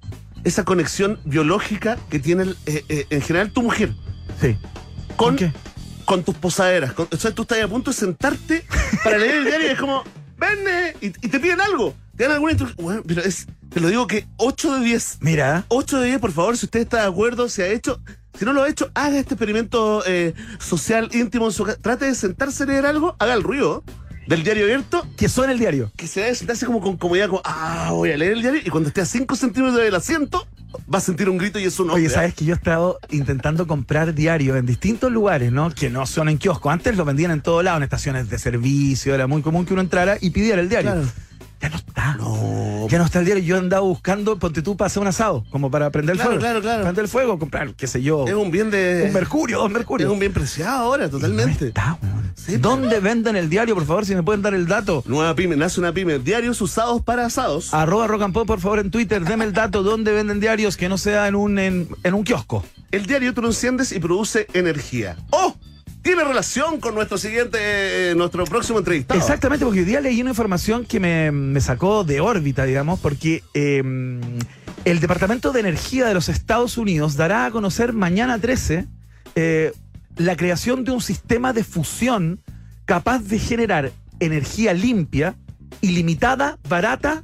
Esa 0.43 0.63
conexión 0.63 1.19
biológica 1.25 1.97
que 2.09 2.19
tiene 2.19 2.43
el, 2.43 2.57
eh, 2.65 2.83
eh, 2.89 3.05
en 3.09 3.21
general 3.21 3.51
tu 3.51 3.61
mujer 3.61 3.93
Sí. 4.39 4.57
con, 5.15 5.35
qué? 5.35 5.51
con 6.05 6.23
tus 6.23 6.35
posaderas. 6.35 6.93
Con- 6.93 7.07
o 7.11 7.17
sea, 7.17 7.31
tú 7.31 7.43
estás 7.43 7.61
a 7.61 7.67
punto 7.67 7.91
de 7.91 7.97
sentarte 7.97 8.65
para 9.03 9.17
leer 9.19 9.35
el 9.35 9.45
diario 9.45 9.67
y 9.67 9.71
es 9.71 9.79
como, 9.79 10.03
ven, 10.37 10.59
eh", 10.67 10.95
y, 11.01 11.05
y 11.07 11.11
te 11.29 11.39
piden 11.39 11.61
algo. 11.61 11.93
Te 12.17 12.23
dan 12.23 12.33
alguna 12.33 12.51
instrucción. 12.53 12.83
Bueno, 12.83 13.03
pero 13.05 13.21
es, 13.21 13.45
te 13.69 13.79
lo 13.79 13.87
digo 13.89 14.07
que 14.07 14.25
8 14.37 14.75
de 14.79 14.85
10. 14.85 15.17
Mira, 15.21 15.65
8 15.67 15.99
de 15.99 16.07
10, 16.07 16.19
por 16.19 16.31
favor, 16.31 16.57
si 16.57 16.65
usted 16.65 16.79
está 16.81 17.01
de 17.01 17.07
acuerdo, 17.07 17.47
se 17.49 17.63
ha 17.63 17.67
hecho. 17.67 17.99
Si 18.37 18.45
no 18.45 18.53
lo 18.53 18.63
ha 18.63 18.69
hecho, 18.69 18.89
haga 18.93 19.19
este 19.19 19.35
experimento 19.35 20.03
eh, 20.05 20.33
social 20.59 21.09
íntimo 21.13 21.45
en 21.47 21.51
su 21.51 21.63
casa. 21.63 21.79
Trate 21.79 22.05
de 22.05 22.15
sentarse 22.15 22.63
a 22.63 22.65
leer 22.65 22.85
algo, 22.85 23.15
haga 23.19 23.33
el 23.33 23.43
ruido 23.43 23.83
del 24.27 24.43
diario 24.43 24.63
abierto, 24.63 25.05
que 25.17 25.27
suena 25.29 25.53
el 25.53 25.59
diario. 25.59 25.91
que 25.95 26.07
se 26.07 26.33
sentarse 26.35 26.65
como 26.65 26.79
con 26.79 26.97
comodidad, 26.97 27.27
como, 27.27 27.41
ah, 27.43 27.89
voy 27.91 28.11
a 28.11 28.17
leer 28.17 28.33
el 28.33 28.41
diario, 28.41 28.61
y 28.63 28.69
cuando 28.69 28.89
esté 28.89 29.01
a 29.01 29.05
5 29.05 29.35
centímetros 29.35 29.75
del 29.83 29.93
asiento, 29.93 30.47
va 30.93 30.99
a 30.99 31.01
sentir 31.01 31.29
un 31.29 31.37
grito 31.37 31.59
y 31.59 31.63
es 31.63 31.79
un 31.79 31.89
Oye, 31.89 32.09
sabes 32.09 32.33
que 32.33 32.45
yo 32.45 32.53
he 32.53 32.57
estado 32.57 32.99
intentando 33.09 33.67
comprar 33.67 34.13
diarios 34.13 34.57
en 34.57 34.65
distintos 34.65 35.11
lugares, 35.11 35.51
¿no? 35.51 35.69
Que 35.71 35.89
no 35.89 36.05
son 36.05 36.29
en 36.29 36.37
kioscos. 36.37 36.71
Antes 36.71 36.95
lo 36.95 37.05
vendían 37.05 37.31
en 37.31 37.41
todos 37.41 37.63
lados, 37.63 37.79
en 37.79 37.83
estaciones 37.83 38.29
de 38.29 38.39
servicio. 38.39 39.13
Era 39.13 39.27
muy 39.27 39.41
común 39.41 39.65
que 39.65 39.73
uno 39.73 39.81
entrara 39.81 40.17
y 40.21 40.29
pidiera 40.29 40.61
el 40.61 40.69
diario. 40.69 40.91
Claro. 40.91 41.07
Ya 41.61 41.69
no 41.69 41.75
está. 41.75 42.15
No. 42.15 42.87
Ya 42.89 42.97
no 42.97 43.05
está 43.05 43.19
el 43.19 43.25
diario. 43.25 43.43
Yo 43.43 43.57
andaba 43.57 43.83
buscando, 43.83 44.37
ponte 44.39 44.61
tú, 44.61 44.75
para 44.75 44.87
hacer 44.87 45.01
un 45.01 45.07
asado, 45.07 45.43
como 45.51 45.69
para 45.69 45.89
prender 45.91 46.13
el 46.13 46.17
Claro, 46.17 46.31
fuego. 46.31 46.41
claro, 46.41 46.61
claro. 46.61 46.81
Prender 46.83 47.03
el 47.03 47.09
fuego, 47.09 47.37
comprar, 47.39 47.73
qué 47.75 47.85
sé 47.87 48.01
yo, 48.01 48.27
Es 48.27 48.33
un 48.33 48.49
bien 48.51 48.71
de. 48.71 49.03
un 49.07 49.13
mercurio, 49.13 49.57
dos 49.59 49.67
es 49.67 49.73
mercurios. 49.73 50.11
un 50.11 50.19
bien 50.19 50.33
preciado 50.33 50.77
ahora, 50.85 51.05
No 51.05 51.11
totalmente. 51.11 51.67
está, 51.67 51.97
weón. 52.01 52.31
Sí, 52.35 52.57
¿Dónde 52.57 52.99
venden 52.99 53.35
el 53.35 53.49
diario, 53.49 53.75
por 53.75 53.85
favor? 53.85 54.05
Si 54.05 54.15
me 54.15 54.23
pueden 54.23 54.41
dar 54.41 54.55
el 54.55 54.65
dato. 54.65 55.03
Nueva 55.05 55.35
pyme, 55.35 55.55
nace 55.55 55.79
una 55.79 55.93
pyme. 55.93 56.17
Diarios 56.17 56.59
usados 56.61 57.03
para 57.03 57.25
asados. 57.27 57.71
Arroba 57.73 58.07
rock 58.07 58.23
and 58.23 58.33
pop, 58.33 58.47
por 58.47 58.59
favor, 58.59 58.79
en 58.79 58.89
Twitter. 58.89 59.23
Deme 59.23 59.45
el 59.45 59.53
dato. 59.53 59.83
¿Dónde 59.83 60.11
venden 60.11 60.39
diarios 60.39 60.75
que 60.75 60.89
no 60.89 60.97
sea 60.97 61.27
en 61.27 61.35
un, 61.35 61.59
en, 61.59 61.87
en 62.03 62.13
un 62.15 62.23
kiosco? 62.23 62.65
El 62.89 63.05
diario 63.05 63.33
tú 63.35 63.41
lo 63.43 63.49
enciendes 63.49 63.91
y 63.91 63.99
produce 63.99 64.47
energía. 64.53 65.17
¡Oh! 65.29 65.53
Tiene 66.01 66.23
relación 66.23 66.79
con 66.79 66.95
nuestro 66.95 67.17
siguiente, 67.17 67.57
eh, 68.11 68.15
nuestro 68.15 68.43
próximo 68.45 68.79
entrevistado. 68.79 69.19
Exactamente, 69.19 69.65
porque 69.65 69.79
hoy 69.81 69.85
día 69.85 70.01
leí 70.01 70.19
una 70.21 70.31
información 70.31 70.83
que 70.85 70.99
me, 70.99 71.31
me 71.31 71.61
sacó 71.61 72.03
de 72.03 72.21
órbita, 72.21 72.65
digamos, 72.65 72.99
porque 72.99 73.43
eh, 73.53 73.83
el 74.85 74.99
Departamento 74.99 75.51
de 75.51 75.59
Energía 75.59 76.07
de 76.07 76.13
los 76.15 76.27
Estados 76.27 76.77
Unidos 76.79 77.15
dará 77.17 77.45
a 77.45 77.51
conocer 77.51 77.93
mañana 77.93 78.39
13 78.39 78.87
eh, 79.35 79.73
la 80.17 80.35
creación 80.35 80.83
de 80.83 80.91
un 80.91 81.01
sistema 81.01 81.53
de 81.53 81.63
fusión 81.63 82.41
capaz 82.85 83.19
de 83.19 83.37
generar 83.37 83.91
energía 84.19 84.73
limpia, 84.73 85.35
ilimitada, 85.81 86.57
barata 86.67 87.23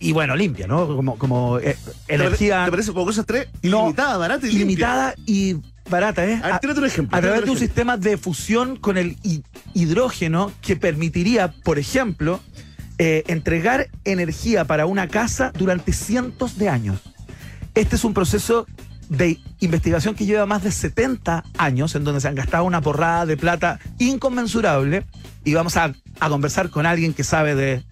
y 0.00 0.12
bueno, 0.12 0.34
limpia, 0.36 0.66
¿no? 0.66 0.86
Como, 0.86 1.16
como 1.18 1.58
eh, 1.58 1.76
¿Te 2.06 2.14
pare- 2.16 2.24
energía 2.26 2.64
¿Te 2.64 2.70
parece 2.70 2.92
como 2.92 3.04
cosas 3.04 3.24
tres? 3.26 3.48
No, 3.62 3.80
Ilimitada, 3.82 4.16
barata 4.16 4.46
y 4.46 4.50
limpia. 4.50 4.64
ilimitada 4.64 5.14
y 5.26 5.56
barata, 5.90 6.24
¿eh? 6.26 6.40
A 6.42 6.60
un 6.62 6.84
ejemplo. 6.86 7.16
A 7.16 7.20
través 7.20 7.44
de 7.44 7.50
un 7.50 7.56
ejemplo. 7.56 7.56
sistema 7.56 7.96
de 7.96 8.16
fusión 8.16 8.76
con 8.76 8.96
el 8.98 9.16
hi- 9.22 9.42
hidrógeno 9.74 10.52
que 10.62 10.76
permitiría, 10.76 11.52
por 11.62 11.78
ejemplo, 11.78 12.40
eh, 12.98 13.24
entregar 13.26 13.88
energía 14.04 14.64
para 14.64 14.86
una 14.86 15.08
casa 15.08 15.52
durante 15.56 15.92
cientos 15.92 16.56
de 16.58 16.68
años. 16.68 17.00
Este 17.74 17.96
es 17.96 18.04
un 18.04 18.14
proceso 18.14 18.66
de 19.08 19.38
investigación 19.60 20.14
que 20.14 20.24
lleva 20.26 20.46
más 20.46 20.62
de 20.62 20.70
70 20.72 21.44
años, 21.58 21.94
en 21.94 22.04
donde 22.04 22.20
se 22.20 22.28
han 22.28 22.34
gastado 22.34 22.64
una 22.64 22.80
porrada 22.80 23.26
de 23.26 23.36
plata 23.36 23.78
inconmensurable, 23.98 25.04
y 25.44 25.52
vamos 25.54 25.76
a, 25.76 25.92
a 26.20 26.28
conversar 26.28 26.70
con 26.70 26.86
alguien 26.86 27.12
que 27.12 27.24
sabe 27.24 27.54
de 27.54 27.84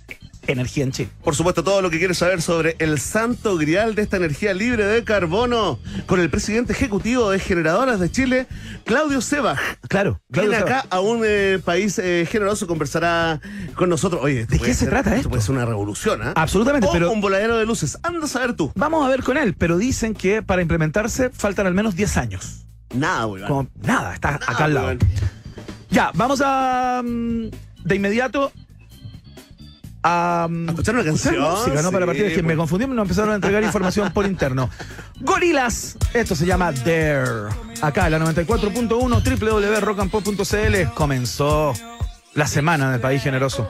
energía 0.46 0.84
en 0.84 0.92
Chile. 0.92 1.10
Por 1.22 1.36
supuesto, 1.36 1.62
todo 1.62 1.82
lo 1.82 1.90
que 1.90 1.98
quieres 1.98 2.18
saber 2.18 2.42
sobre 2.42 2.76
el 2.80 2.98
santo 2.98 3.56
grial 3.56 3.94
de 3.94 4.02
esta 4.02 4.16
energía 4.16 4.54
libre 4.54 4.84
de 4.86 5.04
carbono 5.04 5.78
con 6.06 6.20
el 6.20 6.30
presidente 6.30 6.72
ejecutivo 6.72 7.30
de 7.30 7.38
Generadoras 7.38 8.00
de 8.00 8.10
Chile, 8.10 8.46
Claudio 8.84 9.20
Sebaj. 9.20 9.58
Claro. 9.88 10.20
Viene 10.28 10.56
acá 10.56 10.84
a 10.90 11.00
un 11.00 11.22
eh, 11.24 11.60
país 11.64 11.98
eh, 11.98 12.26
generoso, 12.30 12.66
conversará 12.66 13.40
con 13.76 13.88
nosotros. 13.88 14.20
Oye, 14.24 14.40
esto 14.40 14.52
¿De 14.54 14.58
qué 14.58 14.74
se 14.74 14.80
ser- 14.80 14.90
trata 14.90 15.14
esto? 15.16 15.28
puede 15.28 15.42
ser 15.42 15.52
una 15.54 15.64
revolución, 15.64 16.20
¿ah? 16.22 16.32
Absolutamente, 16.34 16.88
O 16.88 16.92
pero 16.92 17.12
un 17.12 17.20
voladero 17.20 17.56
de 17.56 17.64
luces. 17.66 17.98
Anda 18.02 18.24
a 18.24 18.28
saber 18.28 18.54
tú. 18.54 18.72
vamos 18.74 19.06
a 19.06 19.08
ver 19.08 19.22
con 19.22 19.36
él, 19.36 19.54
pero 19.54 19.78
dicen 19.78 20.14
que 20.14 20.42
para 20.42 20.60
implementarse 20.62 21.30
faltan 21.30 21.66
al 21.66 21.74
menos 21.74 21.94
10 21.94 22.16
años. 22.16 22.66
Nada, 22.94 23.26
weón. 23.26 23.46
Como, 23.48 23.68
nada, 23.82 24.12
está 24.14 24.32
Nada, 24.32 24.44
acá 24.48 24.64
al 24.64 24.74
lado. 24.74 24.86
weón. 24.88 24.98
Ya, 25.90 26.10
vamos 26.14 26.42
a 26.44 27.02
mm, 27.04 27.48
de 27.84 27.94
inmediato 27.94 28.50
a, 30.02 30.48
escuchar 30.68 30.94
una 30.96 31.04
canción, 31.04 31.38
música, 31.38 31.82
¿no? 31.82 31.92
Para 31.92 32.06
partir, 32.06 32.34
que 32.34 32.42
me 32.42 32.54
pues. 32.54 32.58
confundí, 32.58 32.86
nos 32.86 33.02
empezaron 33.02 33.30
a 33.32 33.34
entregar 33.36 33.62
información 33.62 34.12
por 34.12 34.26
interno. 34.26 34.68
Gorilas, 35.20 35.96
esto 36.14 36.34
se 36.34 36.46
llama 36.46 36.72
Dare. 36.72 37.50
Acá 37.80 38.08
la 38.10 38.18
94.1 38.18 39.40
www.rockandpop.cl 39.40 40.94
comenzó 40.94 41.72
la 42.34 42.46
semana 42.46 42.92
del 42.92 43.00
país 43.00 43.22
generoso. 43.22 43.68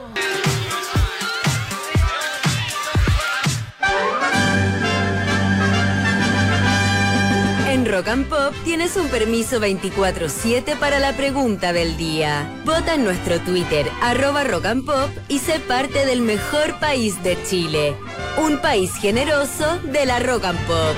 Rock 7.93 8.07
and 8.07 8.27
Pop 8.27 8.55
tienes 8.63 8.97
un 8.97 9.07
permiso 9.09 9.59
24-7 9.59 10.79
para 10.79 10.97
la 10.99 11.13
pregunta 11.15 11.73
del 11.73 11.95
día. 11.95 12.51
Vota 12.65 12.95
en 12.95 13.03
nuestro 13.03 13.39
Twitter, 13.41 13.85
arroba 14.01 14.43
Rock 14.43 14.65
and 14.65 14.83
Pop, 14.83 15.11
y 15.27 15.37
sé 15.37 15.59
parte 15.59 16.03
del 16.07 16.21
mejor 16.21 16.79
país 16.79 17.21
de 17.21 17.37
Chile. 17.43 17.95
Un 18.43 18.57
país 18.57 18.95
generoso 18.95 19.77
de 19.83 20.07
la 20.07 20.17
Rock 20.17 20.45
and 20.45 20.59
Pop. 20.65 20.95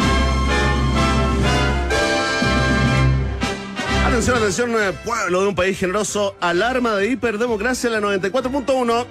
Atención, 4.08 4.38
atención, 4.38 4.72
eh, 4.80 4.94
pueblo 5.04 5.42
de 5.42 5.48
un 5.50 5.56
país 5.56 5.78
generoso. 5.78 6.38
Alarma 6.40 6.96
de 6.96 7.08
hiperdemocracia 7.08 7.88
en 7.88 7.94
la 7.94 8.00
94.1. 8.00 9.06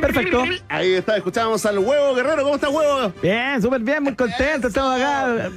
Perfecto. 0.00 0.42
Ahí 0.68 0.94
está, 0.94 1.16
escuchamos 1.16 1.64
al 1.64 1.78
huevo 1.78 2.12
guerrero. 2.16 2.42
¿Cómo 2.42 2.56
está 2.56 2.68
huevo? 2.70 3.12
Bien, 3.22 3.62
súper 3.62 3.82
bien, 3.82 4.02
muy 4.02 4.16
contento. 4.16 4.66
Estamos 4.66 5.00
acá. 5.00 5.48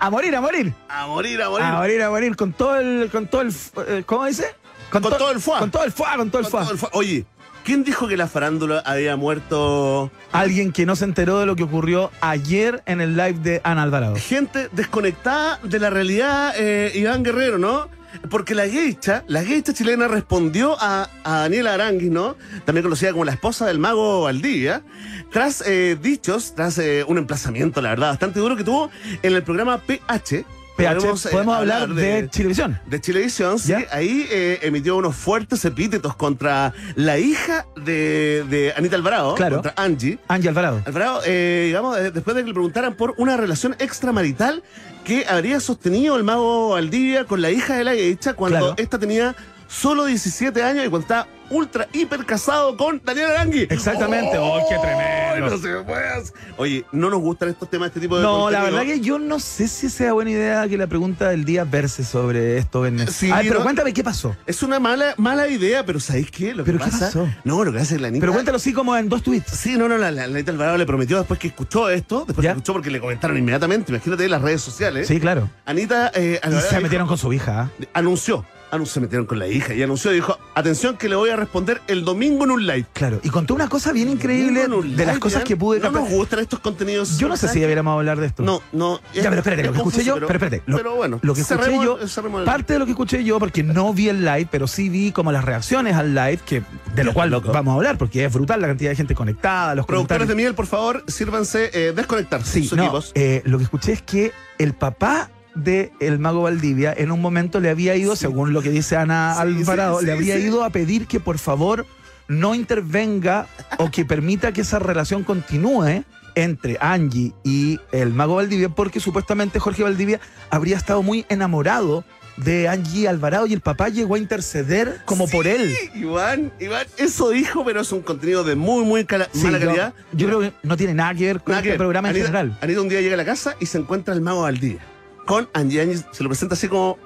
A 0.00 0.10
morir, 0.10 0.34
a 0.36 0.40
morir. 0.40 0.72
A 0.88 1.06
morir, 1.06 1.40
a 1.42 1.48
morir. 1.50 1.66
A 1.66 1.72
morir, 1.72 2.02
a 2.02 2.10
morir. 2.10 2.36
Con 2.36 2.52
todo 2.52 2.76
el. 2.76 3.08
Con 3.10 3.26
todo 3.26 3.42
el 3.42 3.48
eh, 3.88 4.02
¿Cómo 4.06 4.26
dice? 4.26 4.54
Con 4.90 5.02
to- 5.02 5.10
todo 5.16 5.30
el 5.30 5.40
foie. 5.40 5.58
Con 5.60 5.70
todo 5.70 5.84
el 5.84 5.92
foie, 5.92 6.16
con 6.16 6.30
todo 6.30 6.40
el 6.40 6.44
Con 6.44 6.50
foie. 6.52 6.62
todo 6.64 6.72
el 6.72 6.78
fu- 6.78 6.88
Oye, 6.92 7.24
¿quién 7.64 7.84
dijo 7.84 8.06
que 8.06 8.16
la 8.16 8.26
farándula 8.28 8.80
había 8.84 9.16
muerto? 9.16 10.10
Alguien 10.32 10.72
que 10.72 10.84
no 10.86 10.94
se 10.96 11.04
enteró 11.04 11.40
de 11.40 11.46
lo 11.46 11.56
que 11.56 11.62
ocurrió 11.62 12.10
ayer 12.20 12.82
en 12.86 13.00
el 13.00 13.16
live 13.16 13.34
de 13.40 13.60
Ana 13.64 13.82
Alvarado. 13.82 14.16
Gente 14.16 14.68
desconectada 14.72 15.58
de 15.62 15.78
la 15.80 15.90
realidad, 15.90 16.52
eh, 16.56 16.92
Iván 16.94 17.22
Guerrero, 17.22 17.58
¿no? 17.58 17.88
Porque 18.30 18.54
la 18.54 18.68
geisha, 18.68 19.24
la 19.26 19.44
geisha 19.44 19.72
chilena 19.72 20.08
respondió 20.08 20.76
a, 20.80 21.08
a 21.24 21.40
Daniela 21.40 21.74
Aranguis, 21.74 22.10
¿no? 22.10 22.36
También 22.64 22.82
conocida 22.82 23.12
como 23.12 23.24
la 23.24 23.32
esposa 23.32 23.66
del 23.66 23.78
mago 23.78 24.22
Valdivia, 24.22 24.82
tras 25.30 25.62
eh, 25.66 25.96
dichos, 26.00 26.54
tras 26.54 26.78
eh, 26.78 27.04
un 27.06 27.18
emplazamiento, 27.18 27.80
la 27.82 27.90
verdad, 27.90 28.10
bastante 28.10 28.40
duro 28.40 28.56
que 28.56 28.64
tuvo 28.64 28.90
en 29.22 29.34
el 29.34 29.42
programa 29.42 29.78
PH. 29.78 30.44
PH, 30.76 31.30
podemos, 31.30 31.54
eh, 31.54 31.58
hablar 31.58 31.88
de, 31.94 32.28
Chilevisión. 32.30 32.80
de 32.86 33.00
Chilevisión, 33.00 33.58
sí, 33.58 33.72
ahí 33.92 34.26
eh, 34.30 34.58
emitió 34.62 34.96
unos 34.96 35.14
fuertes 35.14 35.64
epítetos 35.64 36.16
contra 36.16 36.72
la 36.96 37.18
hija 37.18 37.66
de, 37.76 38.44
de 38.48 38.72
Anita 38.76 38.96
Alvarado, 38.96 39.34
Claro. 39.36 39.56
contra 39.56 39.74
Angie. 39.76 40.18
Ángel 40.28 40.48
Alvarado. 40.50 40.82
Alvarado, 40.84 41.20
eh, 41.24 41.64
digamos, 41.66 41.96
eh, 41.98 42.10
después 42.10 42.34
de 42.36 42.42
que 42.42 42.48
le 42.48 42.54
preguntaran 42.54 42.94
por 42.94 43.14
una 43.18 43.36
relación 43.36 43.76
extramarital 43.78 44.62
que 45.04 45.26
habría 45.28 45.60
sostenido 45.60 46.16
el 46.16 46.24
mago 46.24 46.70
Valdivia 46.70 47.24
con 47.24 47.40
la 47.42 47.50
hija 47.50 47.76
de 47.76 47.84
la 47.84 47.92
hecha 47.94 48.34
cuando 48.34 48.58
Claro. 48.58 48.74
esta 48.78 48.98
tenía 48.98 49.36
solo 49.68 50.04
17 50.06 50.62
años 50.62 50.84
y 50.86 50.88
cuando 50.88 51.00
estaba 51.04 51.26
ultra 51.50 51.86
hiper 51.92 52.24
casado 52.24 52.74
con 52.76 53.02
Daniel 53.04 53.26
Arangui. 53.32 53.66
Exactamente. 53.70 54.38
¡Oh, 54.38 54.64
qué 54.68 54.76
tremendo! 54.78 55.50
No 55.50 55.58
se 55.58 55.68
me 55.68 55.82
puede 55.82 56.08
hacer. 56.08 56.32
Oye, 56.56 56.84
no 56.92 57.10
nos 57.10 57.20
gustan 57.20 57.50
estos 57.50 57.68
temas, 57.68 57.88
este 57.88 58.00
tipo 58.00 58.16
de 58.16 58.22
No, 58.22 58.50
la 58.50 58.62
verdad 58.62 58.82
que 58.84 59.00
yo 59.00 59.18
no 59.18 59.38
sé 59.38 59.68
si 59.68 59.90
sea 59.90 60.12
buena 60.14 60.30
idea 60.30 60.66
que 60.68 60.78
la 60.78 60.86
pregunta 60.86 61.28
del 61.28 61.44
día 61.44 61.64
verse 61.64 62.02
sobre 62.04 62.56
esto, 62.56 62.80
Verne. 62.80 63.06
Sí, 63.08 63.30
A 63.30 63.36
ver, 63.36 63.46
pero 63.48 63.58
no- 63.58 63.64
cuéntame 63.64 63.92
qué 63.92 64.02
pasó. 64.02 64.34
Es 64.46 64.62
una 64.62 64.80
mala, 64.80 65.14
mala 65.18 65.46
idea, 65.48 65.84
pero 65.84 66.00
¿sabéis 66.00 66.30
qué? 66.30 66.54
Lo 66.54 66.64
que 66.64 66.72
¿Pero 66.72 66.84
qué 66.84 66.90
pasa. 66.90 67.06
pasó? 67.06 67.28
No, 67.44 67.62
lo 67.64 67.72
que 67.72 67.78
hace 67.80 67.98
la 67.98 68.08
Anita. 68.08 68.20
Pero 68.22 68.32
cuéntalo 68.32 68.56
así 68.56 68.72
como 68.72 68.96
en 68.96 69.08
dos 69.08 69.22
tweets. 69.22 69.50
Sí, 69.50 69.76
no, 69.76 69.86
no, 69.88 69.98
la, 69.98 70.10
la, 70.10 70.26
la 70.26 70.34
Anita 70.36 70.50
Alvarado 70.50 70.78
le 70.78 70.86
prometió 70.86 71.18
después 71.18 71.38
que 71.38 71.48
escuchó 71.48 71.90
esto, 71.90 72.24
después 72.26 72.42
que 72.44 72.48
escuchó 72.50 72.72
porque 72.72 72.90
le 72.90 73.00
comentaron 73.00 73.36
inmediatamente, 73.36 73.92
imagínate 73.92 74.24
en 74.24 74.30
las 74.30 74.40
redes 74.40 74.62
sociales. 74.62 75.06
Sí, 75.08 75.20
claro. 75.20 75.50
Anita 75.66 76.10
eh, 76.14 76.40
Alvarado 76.42 76.68
se 76.68 76.74
dijo- 76.76 76.82
metieron 76.82 77.06
con 77.08 77.18
su 77.18 77.32
hija. 77.34 77.70
anunció, 77.92 78.44
anun- 78.76 78.86
se 78.86 79.00
metieron 79.00 79.26
con 79.26 79.38
la 79.38 79.46
hija 79.48 79.74
y 79.74 79.82
anunció, 79.82 80.10
dijo, 80.10 80.38
atención 80.54 80.96
que 80.96 81.08
le 81.08 81.16
voy 81.16 81.30
a 81.30 81.36
responder 81.36 81.80
el 81.88 82.04
domingo 82.04 82.44
en 82.44 82.50
un 82.50 82.66
live. 82.66 82.86
Claro. 82.92 83.20
Y 83.22 83.30
contó 83.30 83.54
una 83.54 83.68
cosa 83.68 83.92
bien 83.92 84.08
increíble 84.08 84.66
de 84.68 85.06
las 85.06 85.18
cosas 85.18 85.44
que 85.44 85.56
pude 85.56 85.78
No 85.78 85.84
captar. 85.84 86.02
nos 86.02 86.10
gustan 86.10 86.38
estos 86.40 86.58
contenidos. 86.60 87.18
Yo 87.18 87.28
no 87.28 87.36
sé 87.36 87.48
si 87.48 87.60
deberíamos 87.60 87.96
hablar 87.96 88.20
de 88.20 88.26
esto. 88.26 88.42
No, 88.42 88.62
no. 88.72 89.00
Ya, 89.14 89.22
pero 89.24 89.36
espérate, 89.36 89.64
lo 89.64 89.72
que 89.72 89.78
escuché 89.78 90.04
yo, 90.04 90.14
pero 90.14 90.26
espérate, 90.32 90.62
lo, 90.66 90.76
pero 90.76 90.94
bueno, 90.96 91.18
lo 91.22 91.34
que 91.34 91.40
escuché 91.42 91.72
yo, 91.82 91.98
parte 92.44 92.72
de 92.74 92.78
lo 92.78 92.84
que 92.84 92.92
escuché 92.92 93.24
yo, 93.24 93.38
porque 93.38 93.62
no 93.62 93.92
vi 93.94 94.08
el 94.08 94.24
live, 94.24 94.48
pero 94.50 94.66
sí 94.66 94.88
vi 94.88 95.12
como 95.12 95.32
las 95.32 95.44
reacciones 95.44 95.94
al 95.96 96.14
live, 96.14 96.38
que 96.44 96.62
de 96.94 97.04
lo 97.04 97.12
cual 97.14 97.30
loco. 97.30 97.52
vamos 97.52 97.72
a 97.72 97.76
hablar, 97.76 97.98
porque 97.98 98.24
es 98.24 98.32
brutal 98.32 98.60
la 98.60 98.68
cantidad 98.68 98.90
de 98.90 98.96
gente 98.96 99.14
conectada, 99.14 99.74
los 99.74 99.86
Productores 99.86 100.26
de 100.28 100.34
miel, 100.34 100.54
por 100.54 100.66
favor, 100.66 101.04
sírvanse 101.06 101.70
eh, 101.72 101.92
desconectar 101.94 102.42
Sí, 102.44 102.64
sus 102.66 102.76
no, 102.76 102.84
equipos. 102.84 103.12
eh, 103.14 103.42
lo 103.44 103.58
que 103.58 103.64
escuché 103.64 103.92
es 103.92 104.02
que 104.02 104.32
el 104.58 104.72
papá 104.74 105.30
de 105.54 105.92
el 106.00 106.18
mago 106.18 106.42
Valdivia 106.42 106.92
en 106.96 107.10
un 107.12 107.20
momento 107.20 107.60
le 107.60 107.70
había 107.70 107.94
ido, 107.96 108.16
según 108.16 108.52
lo 108.52 108.62
que 108.62 108.70
dice 108.70 108.96
Ana 108.96 109.34
Sí, 109.36 109.40
Alvarado, 109.42 110.00
sí, 110.00 110.06
le 110.06 110.18
sí. 110.18 110.30
ido 110.46 110.64
a 110.64 110.70
pedir 110.70 111.06
que 111.06 111.20
por 111.20 111.38
favor 111.38 111.86
no 112.28 112.54
intervenga 112.54 113.46
o 113.78 113.90
que 113.90 114.04
permita 114.04 114.52
que 114.52 114.62
esa 114.62 114.78
relación 114.78 115.24
continúe 115.24 116.04
entre 116.34 116.76
Angie 116.80 117.32
y 117.44 117.78
el 117.92 118.12
mago 118.12 118.36
Valdivia, 118.36 118.68
porque 118.68 118.98
supuestamente 118.98 119.58
Jorge 119.60 119.84
Valdivia 119.84 120.18
habría 120.50 120.76
estado 120.76 121.02
muy 121.02 121.24
enamorado 121.28 122.04
de 122.36 122.66
Angie 122.68 123.06
Alvarado 123.06 123.46
y 123.46 123.52
el 123.52 123.60
papá 123.60 123.88
llegó 123.90 124.16
a 124.16 124.18
interceder 124.18 125.02
como 125.04 125.28
por 125.28 125.46
él. 125.46 125.72
Iván, 125.94 126.50
Iván, 126.58 126.84
eso 126.96 127.30
dijo, 127.30 127.64
pero 127.64 127.82
es 127.82 127.92
un 127.92 128.02
contenido 128.02 128.42
de 128.42 128.56
muy, 128.56 128.84
muy 128.84 129.04
cala- 129.04 129.28
Sí, 129.32 129.44
mala 129.44 129.60
calidad. 129.60 129.94
Yo, 130.12 130.26
creo 130.26 130.40
que 130.40 130.52
no 130.64 130.76
tiene 130.76 130.94
nada 130.94 131.14
que 131.14 131.26
ver 131.26 131.40
con 131.40 131.52
Nada 131.52 131.64
este 131.64 131.78
programa 131.78 132.08
en 132.08 132.16
Anita, 132.16 132.26
general. 132.26 132.58
Anita 132.60 132.80
un 132.80 132.88
día 132.88 133.00
llega 133.00 133.14
a 133.14 133.18
la 133.18 133.24
casa 133.24 133.54
y 133.60 133.66
se 133.66 133.78
encuentra 133.78 134.12
el 134.14 134.20
mago 134.20 134.42
Valdivia 134.42 134.80
con 135.26 135.48
Angie. 135.54 135.80
Angie 135.82 136.04
se 136.12 136.22
lo 136.22 136.28
presenta 136.28 136.54
así 136.54 136.68
como 136.68 136.98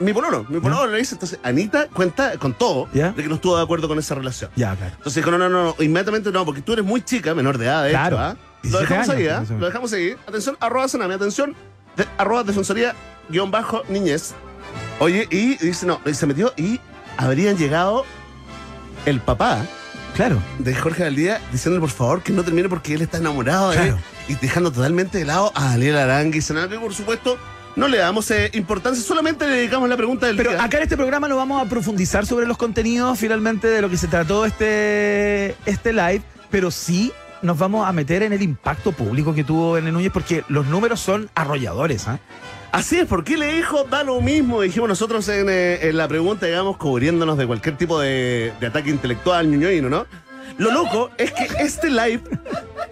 mi 0.00 0.12
pololo, 0.14 0.46
mi 0.48 0.58
pololo 0.60 0.86
le 0.92 0.98
dice. 0.98 1.14
Entonces 1.16 1.38
Anita 1.42 1.88
cuenta 1.88 2.38
con 2.38 2.54
todo 2.54 2.88
¿Ya? 2.94 3.12
de 3.12 3.22
que 3.22 3.28
no 3.28 3.34
estuvo 3.36 3.56
de 3.56 3.62
acuerdo 3.62 3.88
con 3.88 3.98
esa 3.98 4.14
relación. 4.14 4.50
Ya, 4.56 4.74
claro. 4.74 4.92
Entonces 4.96 5.16
dijo, 5.24 5.30
no, 5.30 5.38
no, 5.38 5.48
no, 5.48 5.74
inmediatamente 5.80 6.32
no, 6.32 6.44
porque 6.44 6.62
tú 6.62 6.72
eres 6.72 6.84
muy 6.84 7.02
chica, 7.02 7.34
menor 7.34 7.58
de 7.58 7.66
edad, 7.66 7.84
de 7.84 7.90
Claro. 7.90 8.16
hecho, 8.16 8.24
¿ah? 8.24 8.36
Lo 8.62 8.80
17 8.80 8.84
dejamos 8.88 9.08
años, 9.10 9.18
ahí, 9.20 9.28
¿ah? 9.28 9.34
por 9.36 9.44
eso. 9.44 9.58
Lo 9.58 9.66
dejamos 9.66 9.92
ahí. 9.92 10.16
Atención, 10.26 10.56
arroba 10.60 10.88
Sanami, 10.88 11.14
atención, 11.14 11.54
de- 11.96 12.06
arroba 12.18 12.42
defensoría 12.42 12.94
guion 13.28 13.50
bajo 13.50 13.82
niñez. 13.88 14.34
Oye, 14.98 15.28
y 15.30 15.56
dice, 15.58 15.86
no, 15.86 16.00
y 16.06 16.14
se 16.14 16.26
metió 16.26 16.52
y 16.56 16.80
habrían 17.18 17.56
llegado 17.58 18.04
el 19.04 19.20
papá 19.20 19.64
Claro. 20.14 20.42
de 20.58 20.74
Jorge 20.74 21.02
Valdía 21.02 21.40
diciéndole 21.52 21.80
por 21.80 21.90
favor 21.90 22.22
que 22.22 22.32
no 22.32 22.42
termine 22.42 22.68
porque 22.68 22.94
él 22.94 23.02
está 23.02 23.18
enamorado 23.18 23.70
de 23.70 23.76
él 23.76 23.82
Claro. 23.88 23.98
y 24.28 24.34
dejando 24.36 24.72
totalmente 24.72 25.18
de 25.18 25.26
lado 25.26 25.52
a 25.54 25.64
Daniel 25.66 25.98
Arangui, 25.98 26.40
que 26.40 26.78
por 26.80 26.94
supuesto 26.94 27.36
no 27.76 27.88
le 27.88 27.98
damos 27.98 28.30
eh, 28.30 28.50
importancia, 28.54 29.02
solamente 29.04 29.46
le 29.46 29.56
dedicamos 29.56 29.88
la 29.88 29.96
pregunta 29.96 30.26
del 30.26 30.36
Pero 30.36 30.50
día. 30.50 30.64
acá 30.64 30.78
en 30.78 30.82
este 30.84 30.96
programa 30.96 31.28
no 31.28 31.36
vamos 31.36 31.64
a 31.64 31.68
profundizar 31.68 32.26
sobre 32.26 32.46
los 32.46 32.56
contenidos 32.56 33.18
finalmente 33.18 33.68
de 33.68 33.82
lo 33.82 33.90
que 33.90 33.96
se 33.98 34.08
trató 34.08 34.44
este, 34.46 35.54
este 35.66 35.92
live, 35.92 36.22
pero 36.50 36.70
sí 36.70 37.12
nos 37.42 37.58
vamos 37.58 37.86
a 37.86 37.92
meter 37.92 38.22
en 38.22 38.32
el 38.32 38.42
impacto 38.42 38.92
público 38.92 39.34
que 39.34 39.44
tuvo 39.44 39.76
en 39.76 39.92
Núñez 39.92 40.10
porque 40.10 40.42
los 40.48 40.66
números 40.66 41.00
son 41.00 41.28
arrolladores. 41.34 42.08
¿ah? 42.08 42.18
Así 42.72 42.98
es, 42.98 43.06
porque 43.06 43.36
le 43.36 43.54
dijo 43.54 43.84
da 43.84 44.02
lo 44.02 44.20
mismo, 44.20 44.62
dijimos 44.62 44.88
nosotros 44.88 45.28
en, 45.28 45.48
eh, 45.50 45.88
en 45.88 45.96
la 45.98 46.08
pregunta, 46.08 46.46
digamos, 46.46 46.78
cubriéndonos 46.78 47.36
de 47.36 47.46
cualquier 47.46 47.76
tipo 47.76 48.00
de, 48.00 48.52
de 48.58 48.66
ataque 48.66 48.90
intelectual 48.90 49.50
ñoñoíno, 49.50 49.88
¿no? 49.90 50.06
Lo 50.58 50.72
loco 50.72 51.10
es 51.18 51.32
que 51.32 51.44
este 51.58 51.90
live 51.90 52.22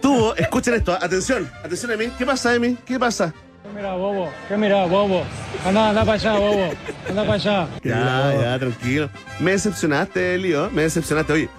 tuvo, 0.01 0.35
escuchen 0.35 0.75
esto, 0.75 0.93
atención, 0.93 1.49
atención 1.63 1.91
a 1.91 1.97
mí, 1.97 2.11
¿qué 2.17 2.25
pasa, 2.25 2.53
Emi? 2.53 2.75
¿Qué 2.85 2.99
pasa? 2.99 3.33
¿Qué 3.65 3.71
mira, 3.75 3.93
bobo? 3.95 4.29
¿Qué 4.47 4.57
mira, 4.57 4.85
bobo? 4.85 5.23
Anda, 5.65 5.89
anda 5.89 6.01
para 6.05 6.13
allá, 6.13 6.33
bobo. 6.37 6.69
Anda 7.09 7.21
para 7.23 7.33
allá. 7.33 7.67
Ya, 7.83 8.33
ya, 8.41 8.59
tranquilo. 8.59 9.09
Me 9.39 9.51
decepcionaste, 9.51 10.37
Lío, 10.37 10.69
me 10.71 10.83
decepcionaste. 10.83 11.33
Oye, 11.33 11.49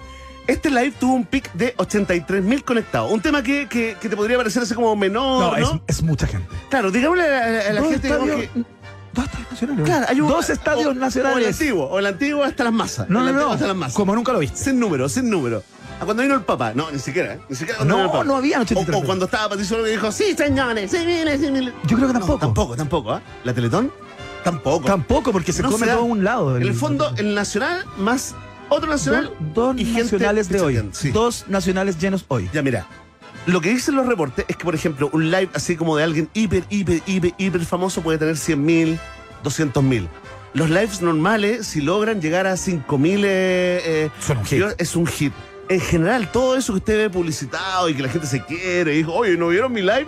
este 0.47 0.69
live 0.69 0.93
tuvo 0.99 1.13
un 1.13 1.25
pic 1.25 1.51
de 1.53 1.73
83 1.77 2.43
mil 2.43 2.63
conectados. 2.63 3.11
Un 3.11 3.21
tema 3.21 3.43
que, 3.43 3.67
que, 3.67 3.97
que 3.99 4.09
te 4.09 4.15
podría 4.15 4.37
parecer 4.37 4.63
así 4.63 4.73
como 4.73 4.95
menor, 4.95 5.59
¿no? 5.59 5.75
es, 5.87 5.97
es 5.97 6.03
mucha 6.03 6.25
gente. 6.27 6.47
Claro, 6.69 6.91
digámosle 6.91 7.23
a, 7.27 7.39
a- 7.67 7.69
a 7.69 7.73
la 7.73 7.81
gente 7.83 8.07
digamos, 8.07 8.29
que... 8.29 8.49
Dos 9.13 9.25
estadios 9.25 9.49
nacionales. 9.51 9.85
Claro, 9.85 10.05
hay 10.09 10.21
un- 10.21 10.27
Dos 10.29 10.49
estadios 10.49 10.85
o- 10.85 10.89
O 10.89 10.91
el 10.93 10.99
nacionales. 10.99 11.47
antiguo, 11.47 11.85
o 11.85 11.99
el 11.99 12.05
antiguo 12.05 12.43
hasta 12.43 12.63
las 12.63 12.73
masas. 12.73 13.09
No, 13.09 13.27
el 13.27 13.35
no, 13.35 13.41
no. 13.41 13.51
hasta 13.53 13.67
las 13.67 13.75
masas. 13.75 13.95
Como 13.95 14.15
nunca 14.15 14.31
lo 14.31 14.39
viste. 14.39 14.57
Sin 14.57 14.79
número, 14.79 15.09
sin 15.09 15.29
número. 15.29 15.63
A 15.99 16.05
cuando 16.05 16.21
vino 16.23 16.35
el 16.35 16.41
papá. 16.41 16.73
No, 16.75 16.91
ni 16.91 16.99
siquiera, 16.99 17.33
¿eh? 17.35 17.39
Ni 17.49 17.55
siquiera 17.55 17.77
cuando 17.77 17.93
No, 17.95 17.97
vino 18.03 18.05
el 18.07 18.11
papá. 18.11 18.23
no 18.25 18.35
había 18.35 18.59
o, 18.59 18.61
83 18.61 18.97
o 18.97 19.05
cuando 19.05 19.25
estaba 19.25 19.49
Patricio 19.49 19.77
López 19.77 19.91
y 19.91 19.95
dijo, 19.95 20.11
sí, 20.11 20.35
señores, 20.37 20.91
sí, 20.91 20.97
miren, 21.05 21.39
sí, 21.41 21.51
miren. 21.51 21.73
Yo 21.85 21.95
creo 21.97 22.07
que 22.07 22.13
tampoco. 22.13 22.39
tampoco, 22.39 22.75
tampoco, 22.75 23.11
¿ah? 23.13 23.21
¿La 23.43 23.53
Teletón? 23.53 23.91
Tampoco. 24.43 24.85
Tampoco, 24.85 25.31
porque 25.31 25.51
se 25.51 25.61
No 25.63 25.69
come 25.71 25.85
se 25.85 25.91
da. 25.91 25.95
todo 25.97 26.05
un 26.05 26.23
lado. 26.23 26.55
En 26.57 26.63
el 26.63 26.73
fondo, 26.73 27.11
el 27.17 27.33
nacional 27.35 27.83
más 27.97 28.35
otro 28.69 28.89
nacional. 28.89 29.31
dos, 29.39 29.75
dos 29.75 29.75
y 29.79 29.85
gente 29.85 30.03
nacionales 30.03 30.49
de 30.49 30.61
hoy. 30.61 30.89
sí. 30.93 31.11
Dos 31.11 31.45
nacionales 31.47 31.97
llenos 31.99 32.25
hoy. 32.27 32.49
Ya, 32.53 32.61
mira. 32.61 32.85
Lo 33.45 33.61
que 33.61 33.69
dicen 33.69 33.95
los 33.95 34.05
reportes 34.05 34.45
es 34.47 34.57
que, 34.57 34.65
por 34.65 34.75
ejemplo, 34.75 35.09
un 35.13 35.31
live 35.31 35.49
así 35.53 35.75
como 35.77 35.95
de 35.95 36.03
alguien 36.03 36.29
hiper, 36.33 36.63
hiper, 36.69 37.01
hiper, 37.05 37.33
hiper 37.37 37.65
famoso 37.65 38.01
puede 38.01 38.17
tener 38.17 38.35
100 38.37 38.63
mil, 38.63 38.99
200 39.43 39.81
mil. 39.83 40.07
Los 40.53 40.69
lives 40.69 41.01
normales, 41.01 41.65
si 41.65 41.81
logran 41.81 42.21
llegar 42.21 42.45
a 42.45 42.57
5 42.57 42.97
mil, 42.97 43.21
eh, 43.25 44.09
Son 44.19 44.37
un 44.39 44.45
hit. 44.45 44.63
es 44.77 44.95
un 44.97 45.07
hit. 45.07 45.33
En 45.69 45.81
general, 45.81 46.31
todo 46.31 46.55
eso 46.55 46.73
que 46.73 46.77
usted 46.77 46.97
ve 46.97 47.09
publicitado 47.09 47.89
y 47.89 47.95
que 47.95 48.01
la 48.01 48.09
gente 48.09 48.27
se 48.27 48.43
quiere, 48.43 48.93
y 48.93 48.97
dijo, 48.97 49.13
oye, 49.13 49.35
¿no 49.37 49.49
vieron 49.49 49.71
mi 49.73 49.81
live? 49.81 50.07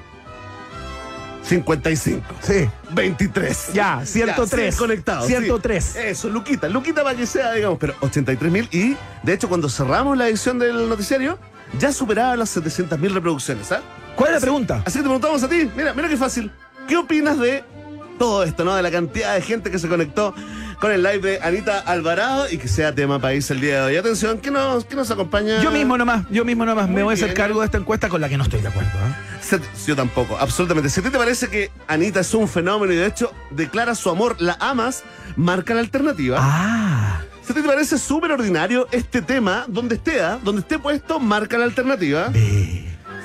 55. 1.44 2.24
Sí. 2.42 2.70
23. 2.92 3.74
Ya, 3.74 4.06
103. 4.06 4.74
sí, 4.74 4.80
conectados. 4.80 5.26
103. 5.26 5.84
sí. 5.84 6.00
Eso, 6.00 6.30
Luquita. 6.30 6.70
Luquita 6.70 7.04
para 7.04 7.18
que 7.18 7.26
sea, 7.26 7.54
digamos, 7.54 7.80
pero 7.80 7.96
83 8.02 8.52
mil. 8.52 8.70
Y, 8.72 8.96
de 9.24 9.34
hecho, 9.34 9.50
cuando 9.50 9.68
cerramos 9.68 10.18
la 10.18 10.28
edición 10.28 10.60
del 10.60 10.88
noticiario, 10.88 11.40
ya 11.80 11.92
superaba 11.92 12.36
las 12.36 12.50
700 12.50 13.00
mil 13.00 13.14
reproducciones, 13.14 13.68
¿sabes? 13.68 13.84
¿Cuál 14.16 14.30
es 14.30 14.36
la 14.36 14.42
pregunta? 14.42 14.84
Así 14.86 15.00
que 15.00 15.04
te 15.04 15.10
preguntamos 15.10 15.42
a 15.44 15.50
ti, 15.50 15.70
mira, 15.76 15.94
mira 15.94 16.08
qué 16.08 16.18
fácil. 16.18 16.52
¿Qué 16.88 16.98
opinas 16.98 17.40
de 17.40 17.64
todo 18.18 18.44
esto, 18.44 18.64
no? 18.64 18.76
De 18.76 18.82
la 18.82 18.92
cantidad 18.92 19.34
de 19.34 19.42
gente 19.42 19.72
que 19.72 19.80
se 19.80 19.88
conectó 19.88 20.34
con 20.80 20.92
el 20.92 21.04
live 21.04 21.20
de 21.20 21.40
Anita 21.42 21.80
Alvarado 21.80 22.50
y 22.50 22.58
que 22.58 22.68
sea 22.70 22.96
tema 22.96 23.20
país 23.20 23.50
el 23.52 23.60
día 23.60 23.80
de 23.82 23.82
hoy. 23.88 23.98
Atención, 23.98 24.38
¿qué 24.40 24.50
nos, 24.50 24.86
qué 24.86 24.96
nos 24.96 25.12
acompaña? 25.12 25.62
Yo 25.62 25.72
mismo 25.72 25.98
nomás, 25.98 26.26
yo 26.32 26.46
mismo 26.46 26.66
nomás 26.66 26.88
Muy 26.88 26.96
me 26.98 27.04
voy 27.04 27.12
a 27.12 27.16
hacer 27.16 27.34
cargo 27.34 27.60
de 27.60 27.66
esta 27.66 27.78
encuesta 27.78 28.08
con 28.08 28.22
la 28.22 28.30
que 28.30 28.38
no 28.38 28.44
estoy 28.44 28.62
de 28.62 28.70
acuerdo. 28.70 28.90
¿eh? 28.92 29.16
Se- 29.42 29.60
Yo 29.88 29.96
tampoco, 29.96 30.38
absolutamente. 30.38 30.90
Si 30.90 31.02
a 31.02 31.04
ti 31.04 31.10
te 31.10 31.18
parece 31.18 31.50
que 31.50 31.70
Anita 31.88 32.22
es 32.22 32.34
un 32.34 32.48
fenómeno 32.48 32.94
y 32.94 32.96
de 32.96 33.06
hecho 33.08 33.32
declara 33.52 33.94
su 33.96 34.10
amor, 34.10 34.38
la 34.40 34.56
amas, 34.60 35.04
marca 35.36 35.74
la 35.74 35.82
alternativa. 35.82 36.38
Ah, 36.40 37.22
Si 37.46 37.54
te 37.54 37.62
parece 37.64 37.98
súper 37.98 38.32
ordinario 38.32 38.88
este 38.92 39.22
tema, 39.22 39.66
donde 39.68 39.96
esté, 39.96 40.22
¿ah? 40.22 40.40
donde 40.44 40.62
esté 40.62 40.80
puesto, 40.80 41.20
marca 41.20 41.58
la 41.58 41.66
alternativa. 41.66 42.32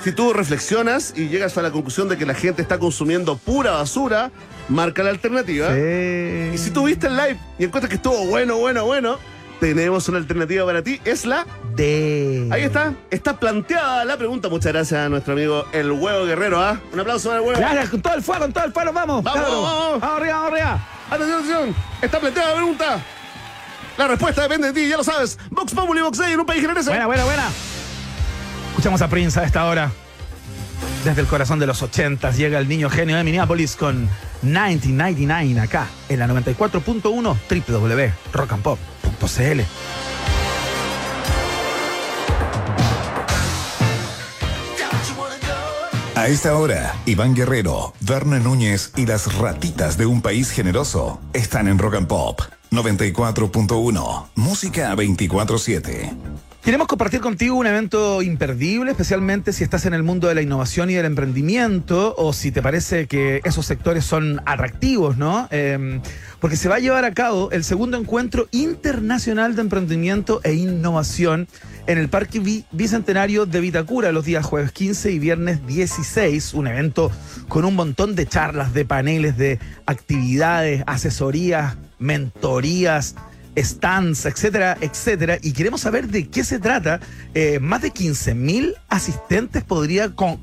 Si 0.03 0.11
tú 0.11 0.33
reflexionas 0.33 1.13
y 1.15 1.29
llegas 1.29 1.57
a 1.57 1.61
la 1.63 1.71
conclusión 1.71 2.09
de 2.09 2.17
que 2.17 2.25
la 2.25 2.33
gente 2.35 2.61
está 2.61 2.77
consumiendo 2.79 3.37
pura 3.37 3.71
basura, 3.71 4.29
marca 4.69 5.03
la 5.03 5.11
alternativa. 5.11 5.73
Sí. 5.73 6.51
Y 6.53 6.57
si 6.57 6.71
tú 6.71 6.85
viste 6.85 7.07
el 7.07 7.15
live 7.15 7.37
y 7.57 7.65
encuentras 7.65 7.89
que 7.89 7.95
estuvo 7.95 8.25
bueno, 8.25 8.57
bueno, 8.57 8.85
bueno, 8.85 9.17
tenemos 9.59 10.07
una 10.09 10.17
alternativa 10.17 10.65
para 10.65 10.81
ti. 10.81 10.99
Es 11.05 11.25
la. 11.25 11.45
De. 11.75 12.47
Ahí 12.51 12.63
está. 12.63 12.93
Está 13.09 13.39
planteada 13.39 14.05
la 14.05 14.17
pregunta. 14.17 14.49
Muchas 14.49 14.73
gracias 14.73 14.99
a 14.99 15.09
nuestro 15.09 15.33
amigo 15.33 15.65
El 15.71 15.91
Huevo 15.91 16.25
Guerrero. 16.25 16.61
¿ah? 16.61 16.79
Un 16.93 16.99
aplauso 16.99 17.29
para 17.29 17.41
el 17.41 17.47
huevo. 17.47 17.59
Gracias, 17.59 17.89
con 17.89 18.01
todo 18.01 18.13
el 18.15 18.21
fuego, 18.21 18.41
con 18.41 18.53
todo 18.53 18.65
el 18.65 18.73
fuego, 18.73 18.93
vamos. 18.93 19.23
Vamos, 19.23 19.41
vamos. 19.43 20.01
Vamos 20.01 20.17
arriba, 20.17 20.35
vamos 20.35 20.51
arriba. 20.51 20.87
Atención, 21.09 21.39
atención. 21.39 21.75
Está 22.01 22.19
planteada 22.19 22.49
la 22.49 22.55
pregunta. 22.55 23.05
La 23.97 24.07
respuesta 24.07 24.41
depende 24.41 24.67
de 24.67 24.73
ti, 24.73 24.89
ya 24.89 24.97
lo 24.97 25.03
sabes. 25.03 25.37
Vox 25.49 25.73
Populi, 25.73 26.01
Vox 26.01 26.17
Day 26.17 26.33
en 26.33 26.39
un 26.39 26.45
país 26.45 26.61
generoso. 26.61 26.89
Buena, 26.89 27.07
buena, 27.07 27.23
buena. 27.23 27.47
Escuchamos 28.69 29.01
a 29.01 29.07
Prince 29.07 29.39
a 29.39 29.43
esta 29.43 29.65
hora. 29.65 29.91
Desde 31.05 31.21
el 31.21 31.27
corazón 31.27 31.59
de 31.59 31.67
los 31.67 31.83
ochentas 31.83 32.35
llega 32.35 32.57
el 32.57 32.67
niño 32.67 32.89
genio 32.89 33.15
de 33.15 33.23
Minneapolis 33.23 33.75
con 33.75 34.09
1999 34.41 35.59
acá 35.59 35.87
en 36.09 36.17
la 36.17 36.27
94.1 36.27 37.37
www.rockandpop.cl. 37.67 39.61
A 46.15 46.27
esta 46.27 46.57
hora, 46.57 46.95
Iván 47.05 47.35
Guerrero, 47.35 47.93
Verne 47.99 48.39
Núñez 48.39 48.91
y 48.95 49.05
las 49.05 49.31
ratitas 49.37 49.99
de 49.99 50.07
un 50.07 50.23
país 50.23 50.49
generoso 50.49 51.21
están 51.33 51.67
en 51.67 51.77
Rock 51.77 51.95
and 51.95 52.07
Pop 52.07 52.41
94.1, 52.71 54.29
música 54.33 54.95
24/7. 54.95 56.17
Queremos 56.65 56.87
compartir 56.87 57.21
contigo 57.21 57.55
un 57.55 57.67
evento 57.67 58.23
imperdible, 58.23 58.89
especialmente 58.89 59.53
si 59.53 59.63
estás 59.63 59.85
en 59.85 59.93
el 59.93 60.01
mundo 60.01 60.27
de 60.27 60.33
la 60.33 60.41
innovación 60.41 60.89
y 60.89 60.95
del 60.95 61.05
emprendimiento 61.05 62.15
o 62.17 62.33
si 62.33 62.51
te 62.51 62.63
parece 62.63 63.05
que 63.05 63.39
esos 63.43 63.67
sectores 63.67 64.03
son 64.03 64.41
atractivos, 64.47 65.15
¿no? 65.15 65.47
Eh, 65.51 66.01
porque 66.39 66.57
se 66.57 66.67
va 66.67 66.77
a 66.77 66.79
llevar 66.79 67.05
a 67.05 67.13
cabo 67.13 67.51
el 67.51 67.63
segundo 67.63 67.97
encuentro 67.99 68.47
internacional 68.49 69.55
de 69.55 69.61
emprendimiento 69.61 70.41
e 70.43 70.55
innovación 70.55 71.47
en 71.85 71.99
el 71.99 72.09
Parque 72.09 72.39
Bi- 72.39 72.65
Bicentenario 72.71 73.45
de 73.45 73.59
Vitacura 73.61 74.11
los 74.11 74.25
días 74.25 74.43
jueves 74.43 74.71
15 74.71 75.11
y 75.11 75.19
viernes 75.19 75.67
16, 75.67 76.55
un 76.55 76.65
evento 76.65 77.11
con 77.47 77.63
un 77.63 77.75
montón 77.75 78.15
de 78.15 78.25
charlas, 78.25 78.73
de 78.73 78.85
paneles, 78.85 79.37
de 79.37 79.59
actividades, 79.85 80.83
asesorías, 80.87 81.77
mentorías, 81.99 83.13
stands, 83.57 84.25
etcétera, 84.25 84.77
etcétera. 84.81 85.37
Y 85.41 85.53
queremos 85.53 85.81
saber 85.81 86.07
de 86.07 86.27
qué 86.27 86.43
se 86.43 86.59
trata. 86.59 86.99
Eh, 87.33 87.59
más 87.59 87.81
de 87.81 87.91
15.000 87.91 88.75
asistentes 88.89 89.63
podría 89.63 90.09
con- 90.15 90.39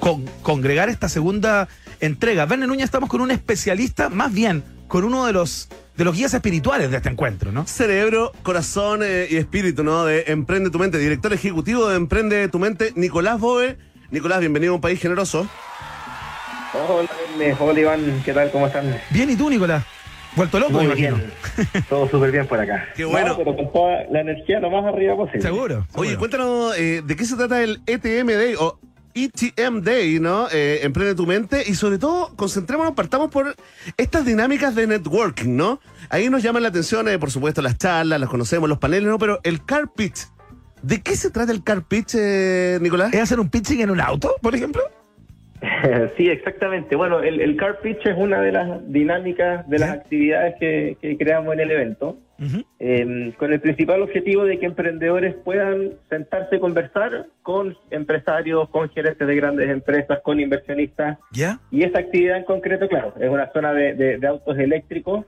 con- 0.00 0.24
congregar 0.42 0.88
esta 0.88 1.08
segunda 1.08 1.68
entrega. 2.00 2.46
Verne 2.46 2.66
Núñez, 2.66 2.84
estamos 2.84 3.08
con 3.08 3.20
un 3.20 3.30
especialista, 3.30 4.08
más 4.08 4.32
bien 4.32 4.62
con 4.88 5.02
uno 5.04 5.26
de 5.26 5.32
los, 5.32 5.68
de 5.96 6.04
los 6.04 6.14
guías 6.14 6.32
espirituales 6.34 6.90
de 6.90 6.98
este 6.98 7.08
encuentro, 7.08 7.50
¿no? 7.50 7.66
Cerebro, 7.66 8.30
corazón 8.44 9.00
eh, 9.02 9.26
y 9.28 9.36
espíritu, 9.36 9.82
¿no? 9.82 10.04
De 10.04 10.24
Emprende 10.28 10.70
tu 10.70 10.78
Mente, 10.78 10.98
director 10.98 11.32
ejecutivo 11.32 11.88
de 11.88 11.96
Emprende 11.96 12.46
tu 12.48 12.58
Mente, 12.60 12.92
Nicolás 12.94 13.40
Boe. 13.40 13.76
Nicolás, 14.12 14.38
bienvenido 14.40 14.72
a 14.72 14.76
un 14.76 14.80
país 14.80 15.00
generoso. 15.00 15.48
Hola, 16.88 17.08
Verne. 17.38 17.56
hola 17.58 17.80
Iván, 17.80 18.22
¿qué 18.24 18.32
tal? 18.32 18.50
¿Cómo 18.50 18.66
están? 18.66 19.00
Bien, 19.10 19.28
¿y 19.30 19.34
tú, 19.36 19.48
Nicolás? 19.50 19.82
Vuelto 20.36 20.60
loco, 20.60 20.72
Muy 20.72 20.88
bien, 20.94 21.32
todo 21.88 22.08
súper 22.08 22.30
bien 22.30 22.46
por 22.46 22.60
acá. 22.60 22.88
Qué 22.94 23.04
bueno. 23.06 23.28
No, 23.28 23.36
pero 23.38 23.56
con 23.56 23.72
toda 23.72 24.04
la 24.10 24.20
energía 24.20 24.60
lo 24.60 24.70
más 24.70 24.84
arriba 24.84 25.16
posible. 25.16 25.40
Seguro. 25.40 25.86
Oye, 25.94 26.10
seguro. 26.10 26.18
cuéntanos 26.18 26.78
eh, 26.78 27.02
de 27.04 27.16
qué 27.16 27.24
se 27.24 27.36
trata 27.36 27.62
el 27.62 27.80
ETM 27.86 28.26
Day 28.26 28.54
o 28.58 28.78
ETM 29.14 29.80
Day, 29.80 30.20
¿no? 30.20 30.46
Eh, 30.52 30.80
Emprende 30.82 31.14
tu 31.14 31.26
mente 31.26 31.64
y 31.66 31.74
sobre 31.74 31.96
todo 31.98 32.36
concentrémonos, 32.36 32.92
partamos 32.92 33.30
por 33.30 33.56
estas 33.96 34.26
dinámicas 34.26 34.74
de 34.74 34.86
networking, 34.86 35.56
¿no? 35.56 35.80
Ahí 36.10 36.28
nos 36.28 36.42
llaman 36.42 36.62
la 36.62 36.68
atención, 36.68 37.08
eh, 37.08 37.18
por 37.18 37.30
supuesto, 37.30 37.62
las 37.62 37.78
charlas, 37.78 38.20
las 38.20 38.28
conocemos, 38.28 38.68
los 38.68 38.78
paneles, 38.78 39.08
¿no? 39.08 39.18
Pero 39.18 39.40
el 39.42 39.64
car 39.64 39.90
pitch, 39.90 40.28
¿de 40.82 41.00
qué 41.00 41.16
se 41.16 41.30
trata 41.30 41.50
el 41.50 41.64
car 41.64 41.82
pitch, 41.82 42.14
eh, 42.14 42.78
Nicolás? 42.82 43.14
¿Es 43.14 43.20
hacer 43.22 43.40
un 43.40 43.48
pitching 43.48 43.80
en 43.80 43.90
un 43.90 44.00
auto, 44.02 44.36
por 44.42 44.54
ejemplo? 44.54 44.82
sí, 46.16 46.28
exactamente. 46.28 46.96
Bueno, 46.96 47.20
el, 47.20 47.40
el 47.40 47.56
car 47.56 47.80
pitch 47.80 48.06
es 48.06 48.16
una 48.16 48.40
de 48.40 48.52
las 48.52 48.92
dinámicas 48.92 49.68
de 49.68 49.78
las 49.78 49.90
actividades 49.90 50.54
que, 50.60 50.96
que 51.00 51.16
creamos 51.16 51.54
en 51.54 51.60
el 51.60 51.70
evento, 51.70 52.18
eh, 52.78 53.32
con 53.38 53.52
el 53.52 53.60
principal 53.60 54.02
objetivo 54.02 54.44
de 54.44 54.58
que 54.58 54.66
emprendedores 54.66 55.34
puedan 55.44 55.92
sentarse 56.10 56.56
y 56.56 56.60
conversar 56.60 57.26
con 57.42 57.76
empresarios, 57.90 58.68
con 58.68 58.90
gerentes 58.90 59.26
de 59.26 59.36
grandes 59.36 59.70
empresas, 59.70 60.20
con 60.22 60.38
inversionistas, 60.40 61.18
¿Ya? 61.32 61.58
Y 61.70 61.82
esa 61.84 61.98
actividad 62.00 62.36
en 62.36 62.44
concreto, 62.44 62.88
claro, 62.88 63.14
es 63.18 63.28
una 63.30 63.50
zona 63.52 63.72
de, 63.72 63.94
de- 63.94 64.18
de 64.18 64.26
autos 64.26 64.58
eléctricos 64.58 65.24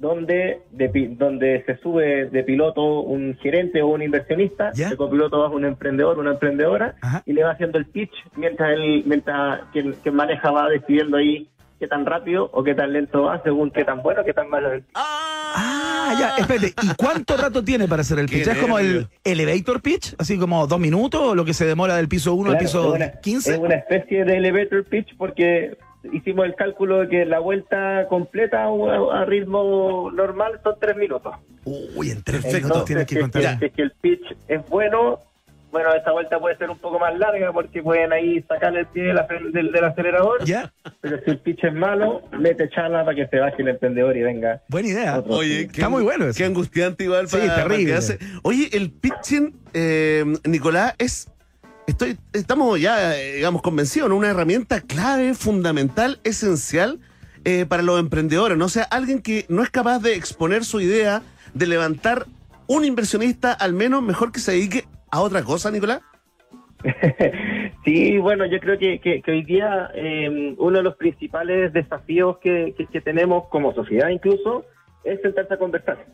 donde 0.00 0.62
de 0.72 0.88
pi- 0.88 1.14
donde 1.14 1.62
se 1.66 1.76
sube 1.76 2.26
de 2.30 2.42
piloto 2.42 3.00
un 3.02 3.36
gerente 3.42 3.82
o 3.82 3.88
un 3.88 4.02
inversionista, 4.02 4.72
¿Ya? 4.74 4.88
de 4.90 4.96
copiloto 4.96 5.38
va 5.40 5.48
un 5.50 5.64
emprendedor, 5.66 6.18
una 6.18 6.32
emprendedora, 6.32 6.96
Ajá. 7.02 7.22
y 7.26 7.32
le 7.34 7.44
va 7.44 7.50
haciendo 7.52 7.78
el 7.78 7.84
pitch 7.86 8.10
mientras 8.36 8.72
el, 8.72 9.04
mientras 9.04 9.60
quien, 9.72 9.92
quien 10.02 10.14
maneja 10.14 10.50
va 10.50 10.68
decidiendo 10.70 11.18
ahí 11.18 11.48
qué 11.78 11.86
tan 11.86 12.04
rápido 12.06 12.48
o 12.52 12.64
qué 12.64 12.74
tan 12.74 12.92
lento 12.92 13.22
va, 13.24 13.42
según 13.42 13.70
qué 13.70 13.84
tan 13.84 14.02
bueno 14.02 14.22
o 14.22 14.24
qué 14.24 14.32
tan 14.34 14.48
malo 14.50 14.68
es 14.68 14.74
el 14.74 14.80
pitch. 14.82 14.96
Ah, 14.96 16.14
ya, 16.18 16.36
espérate. 16.38 16.74
¿Y 16.82 16.94
cuánto 16.96 17.36
rato 17.36 17.62
tiene 17.64 17.86
para 17.88 18.02
hacer 18.02 18.18
el 18.18 18.26
pitch? 18.26 18.46
¿Es 18.48 18.58
como 18.58 18.78
el 18.78 19.06
elevator 19.24 19.80
pitch? 19.82 20.14
¿Así 20.18 20.38
como 20.38 20.66
dos 20.66 20.78
minutos 20.80 21.20
o 21.22 21.34
lo 21.34 21.44
que 21.44 21.54
se 21.54 21.64
demora 21.66 21.96
del 21.96 22.08
piso 22.08 22.34
1 22.34 22.50
al 22.52 22.58
piso 22.58 22.88
es 22.90 22.94
una- 22.96 23.10
15? 23.20 23.52
Es 23.52 23.58
una 23.58 23.74
especie 23.76 24.24
de 24.24 24.36
elevator 24.36 24.84
pitch 24.84 25.16
porque 25.16 25.76
hicimos 26.12 26.46
el 26.46 26.54
cálculo 26.54 27.00
de 27.00 27.08
que 27.08 27.24
la 27.26 27.38
vuelta 27.38 28.06
completa 28.08 28.64
a, 28.64 29.20
a 29.20 29.24
ritmo 29.24 30.10
normal 30.12 30.60
son 30.62 30.74
tres 30.80 30.96
minutos. 30.96 31.34
Uy, 31.64 32.10
en 32.10 32.22
tres 32.22 32.42
Perfecto. 32.42 32.66
minutos 32.68 32.84
tienes 32.86 33.06
que 33.06 33.14
si 33.16 33.20
contar. 33.20 33.58
si 33.58 33.64
es 33.66 33.72
que 33.72 33.82
el 33.82 33.90
pitch 34.00 34.36
es 34.48 34.66
bueno, 34.68 35.20
bueno, 35.70 35.94
esta 35.94 36.10
vuelta 36.10 36.38
puede 36.40 36.56
ser 36.56 36.68
un 36.70 36.78
poco 36.78 36.98
más 36.98 37.16
larga 37.16 37.52
porque 37.52 37.80
pueden 37.82 38.12
ahí 38.12 38.42
sacar 38.48 38.76
el 38.76 38.86
pie 38.86 39.04
del, 39.04 39.18
del- 39.52 39.70
del 39.70 39.84
acelerador, 39.84 40.42
¿Ya? 40.44 40.72
pero 41.00 41.18
si 41.22 41.30
el 41.30 41.38
pitch 41.38 41.62
es 41.64 41.72
malo, 41.74 42.22
mete 42.36 42.68
charla 42.70 43.04
para 43.04 43.14
que 43.14 43.26
se 43.28 43.38
baje 43.38 43.62
el 43.62 43.68
emprendedor 43.68 44.16
y 44.16 44.22
venga. 44.22 44.62
Buena 44.68 44.88
idea. 44.88 45.22
Oye, 45.28 45.60
Está 45.62 45.88
muy 45.88 46.02
bueno 46.02 46.26
eso. 46.26 46.36
Qué 46.38 46.44
angustiante 46.44 47.04
igual 47.04 47.28
Sí, 47.28 47.36
para, 47.36 47.54
para 47.54 47.68
terrible. 47.68 47.94
Oye, 48.42 48.68
el 48.72 48.90
pitching, 48.90 49.54
eh, 49.74 50.24
Nicolás, 50.44 50.94
es. 50.98 51.30
Estoy, 51.90 52.16
estamos 52.32 52.80
ya, 52.80 53.10
digamos, 53.14 53.62
convencidos, 53.62 54.08
¿no? 54.08 54.16
Una 54.16 54.28
herramienta 54.30 54.80
clave, 54.80 55.34
fundamental, 55.34 56.20
esencial 56.22 57.00
eh, 57.44 57.66
para 57.66 57.82
los 57.82 57.98
emprendedores, 57.98 58.56
¿no? 58.56 58.66
O 58.66 58.68
sea, 58.68 58.84
alguien 58.84 59.20
que 59.20 59.44
no 59.48 59.62
es 59.64 59.70
capaz 59.70 59.98
de 59.98 60.14
exponer 60.14 60.64
su 60.64 60.80
idea, 60.80 61.22
de 61.52 61.66
levantar 61.66 62.26
un 62.68 62.84
inversionista, 62.84 63.52
al 63.52 63.72
menos 63.72 64.02
mejor 64.02 64.30
que 64.30 64.38
se 64.38 64.52
dedique 64.52 64.84
a 65.10 65.20
otra 65.20 65.42
cosa, 65.42 65.72
Nicolás. 65.72 66.00
sí, 67.84 68.18
bueno, 68.18 68.46
yo 68.46 68.60
creo 68.60 68.78
que, 68.78 69.00
que- 69.00 69.22
hoy 69.28 69.42
día 69.44 69.90
eh, 69.94 70.54
uno 70.58 70.76
de 70.78 70.84
los 70.84 70.94
principales 70.96 71.72
desafíos 71.72 72.38
que, 72.38 72.72
que- 72.78 72.86
que 72.86 73.00
tenemos 73.00 73.48
como 73.48 73.74
sociedad 73.74 74.10
incluso 74.10 74.64
es 75.02 75.20
sentarse 75.22 75.54
a 75.54 75.58
conversar. 75.58 76.06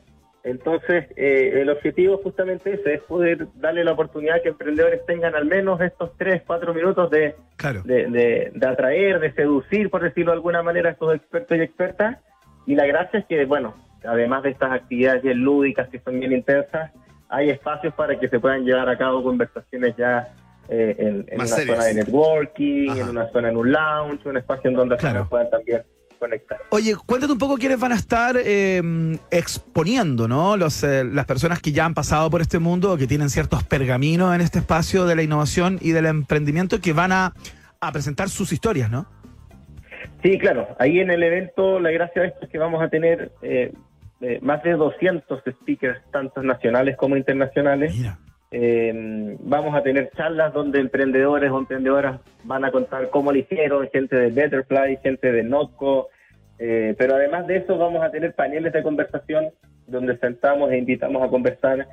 Entonces, 0.46 1.06
eh, 1.16 1.60
el 1.60 1.68
objetivo 1.70 2.18
justamente 2.22 2.72
ese, 2.74 2.94
es 2.94 3.00
poder 3.02 3.48
darle 3.56 3.82
la 3.82 3.92
oportunidad 3.92 4.40
que 4.42 4.50
emprendedores 4.50 5.04
tengan 5.04 5.34
al 5.34 5.44
menos 5.44 5.80
estos 5.80 6.16
tres, 6.16 6.42
cuatro 6.46 6.72
minutos 6.72 7.10
de, 7.10 7.34
Claro. 7.56 7.82
de, 7.82 8.06
de- 8.08 8.52
de 8.54 8.66
atraer, 8.66 9.18
de 9.18 9.32
seducir, 9.32 9.90
por 9.90 10.02
decirlo 10.04 10.30
de 10.30 10.36
alguna 10.36 10.62
manera, 10.62 10.90
a 10.90 10.92
estos 10.92 11.12
expertos 11.16 11.58
y 11.58 11.62
expertas. 11.62 12.18
Y 12.64 12.76
la 12.76 12.86
gracia 12.86 13.18
es 13.18 13.26
que, 13.26 13.44
bueno, 13.44 13.74
además 14.04 14.44
de 14.44 14.50
estas 14.50 14.70
actividades 14.70 15.22
bien 15.24 15.38
lúdicas 15.42 15.88
que 15.88 15.98
son 15.98 16.20
bien 16.20 16.30
intensas, 16.32 16.92
hay 17.28 17.50
espacios 17.50 17.92
para 17.94 18.16
que 18.16 18.28
se 18.28 18.38
puedan 18.38 18.64
llevar 18.64 18.88
a 18.88 18.96
cabo 18.96 19.24
conversaciones 19.24 19.96
ya 19.96 20.28
eh, 20.68 20.94
en, 20.96 21.24
en 21.28 21.34
una 21.40 21.46
serias. 21.48 21.76
zona 21.76 21.88
de 21.88 21.94
networking, 21.94 22.90
Ajá. 22.90 23.00
en 23.00 23.08
una 23.08 23.28
zona 23.32 23.48
en 23.48 23.56
un 23.56 23.72
lounge, 23.72 24.28
un 24.28 24.36
espacio 24.36 24.70
en 24.70 24.76
donde 24.76 24.96
Claro. 24.96 25.26
personas 25.26 25.28
puedan 25.28 25.50
también 25.50 25.82
conectar. 26.26 26.58
Oye, 26.70 26.94
cuéntate 27.06 27.32
un 27.32 27.38
poco 27.38 27.56
quiénes 27.56 27.78
van 27.78 27.92
a 27.92 27.96
estar 27.96 28.36
eh, 28.38 28.82
exponiendo, 29.30 30.28
¿no? 30.28 30.56
Los, 30.56 30.82
eh, 30.82 31.04
las 31.04 31.24
personas 31.24 31.60
que 31.60 31.72
ya 31.72 31.84
han 31.84 31.94
pasado 31.94 32.30
por 32.30 32.40
este 32.40 32.58
mundo 32.58 32.96
que 32.96 33.06
tienen 33.06 33.30
ciertos 33.30 33.64
pergaminos 33.64 34.34
en 34.34 34.40
este 34.40 34.58
espacio 34.58 35.06
de 35.06 35.16
la 35.16 35.22
innovación 35.22 35.78
y 35.80 35.92
del 35.92 36.06
emprendimiento 36.06 36.80
que 36.80 36.92
van 36.92 37.12
a, 37.12 37.32
a 37.80 37.92
presentar 37.92 38.28
sus 38.28 38.52
historias, 38.52 38.90
¿no? 38.90 39.06
Sí, 40.22 40.38
claro. 40.38 40.68
Ahí 40.78 41.00
en 41.00 41.10
el 41.10 41.22
evento, 41.22 41.78
la 41.80 41.90
gracia 41.90 42.22
de 42.22 42.28
esto 42.28 42.44
es 42.44 42.50
que 42.50 42.58
vamos 42.58 42.82
a 42.82 42.88
tener 42.88 43.32
eh, 43.42 43.72
eh, 44.20 44.38
más 44.42 44.62
de 44.62 44.72
200 44.72 45.42
speakers, 45.62 46.00
tanto 46.10 46.42
nacionales 46.42 46.96
como 46.96 47.16
internacionales. 47.16 47.94
Mira. 47.96 48.18
Eh, 48.52 49.36
vamos 49.40 49.74
a 49.74 49.82
tener 49.82 50.10
charlas 50.16 50.52
donde 50.52 50.78
emprendedores 50.78 51.50
o 51.50 51.58
emprendedoras 51.58 52.20
van 52.44 52.64
a 52.64 52.70
contar 52.70 53.10
cómo 53.10 53.32
lo 53.32 53.38
hicieron, 53.38 53.88
gente 53.92 54.16
de 54.16 54.30
Betterfly, 54.30 54.98
gente 55.02 55.32
de 55.32 55.42
Notco, 55.42 56.08
eh, 56.58 56.94
pero 56.98 57.14
además 57.14 57.46
de 57.46 57.58
eso 57.58 57.76
vamos 57.76 58.02
a 58.02 58.10
tener 58.10 58.34
paneles 58.34 58.72
de 58.72 58.82
conversación 58.82 59.50
donde 59.86 60.16
sentamos 60.18 60.70
e 60.72 60.78
invitamos 60.78 61.22
a 61.22 61.28
conversar 61.28 61.86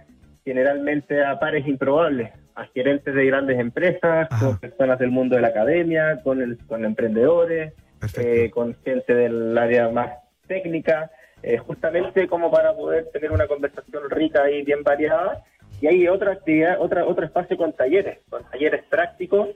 generalmente 0.45 1.23
a 1.23 1.39
pares 1.39 1.67
improbables, 1.67 2.31
a 2.55 2.65
gerentes 2.65 3.13
de 3.13 3.25
grandes 3.25 3.59
empresas, 3.59 4.27
Ajá. 4.29 4.45
con 4.45 4.59
personas 4.59 4.99
del 4.99 5.11
mundo 5.11 5.35
de 5.35 5.41
la 5.41 5.49
academia, 5.49 6.21
con, 6.23 6.41
el, 6.41 6.57
con 6.65 6.85
emprendedores, 6.85 7.73
eh, 8.17 8.49
con 8.51 8.75
gente 8.83 9.13
del 9.13 9.57
área 9.57 9.89
más 9.89 10.11
técnica, 10.47 11.09
eh, 11.41 11.57
justamente 11.57 12.27
como 12.27 12.51
para 12.51 12.73
poder 12.73 13.09
tener 13.11 13.31
una 13.31 13.47
conversación 13.47 14.09
rica 14.09 14.49
y 14.49 14.63
bien 14.63 14.83
variada. 14.83 15.43
Y 15.81 15.87
hay 15.87 16.07
otra 16.07 16.33
actividad, 16.33 16.79
otra, 16.79 17.05
otro 17.05 17.25
espacio 17.25 17.57
con 17.57 17.73
talleres, 17.73 18.19
con 18.29 18.43
talleres 18.49 18.83
prácticos, 18.89 19.49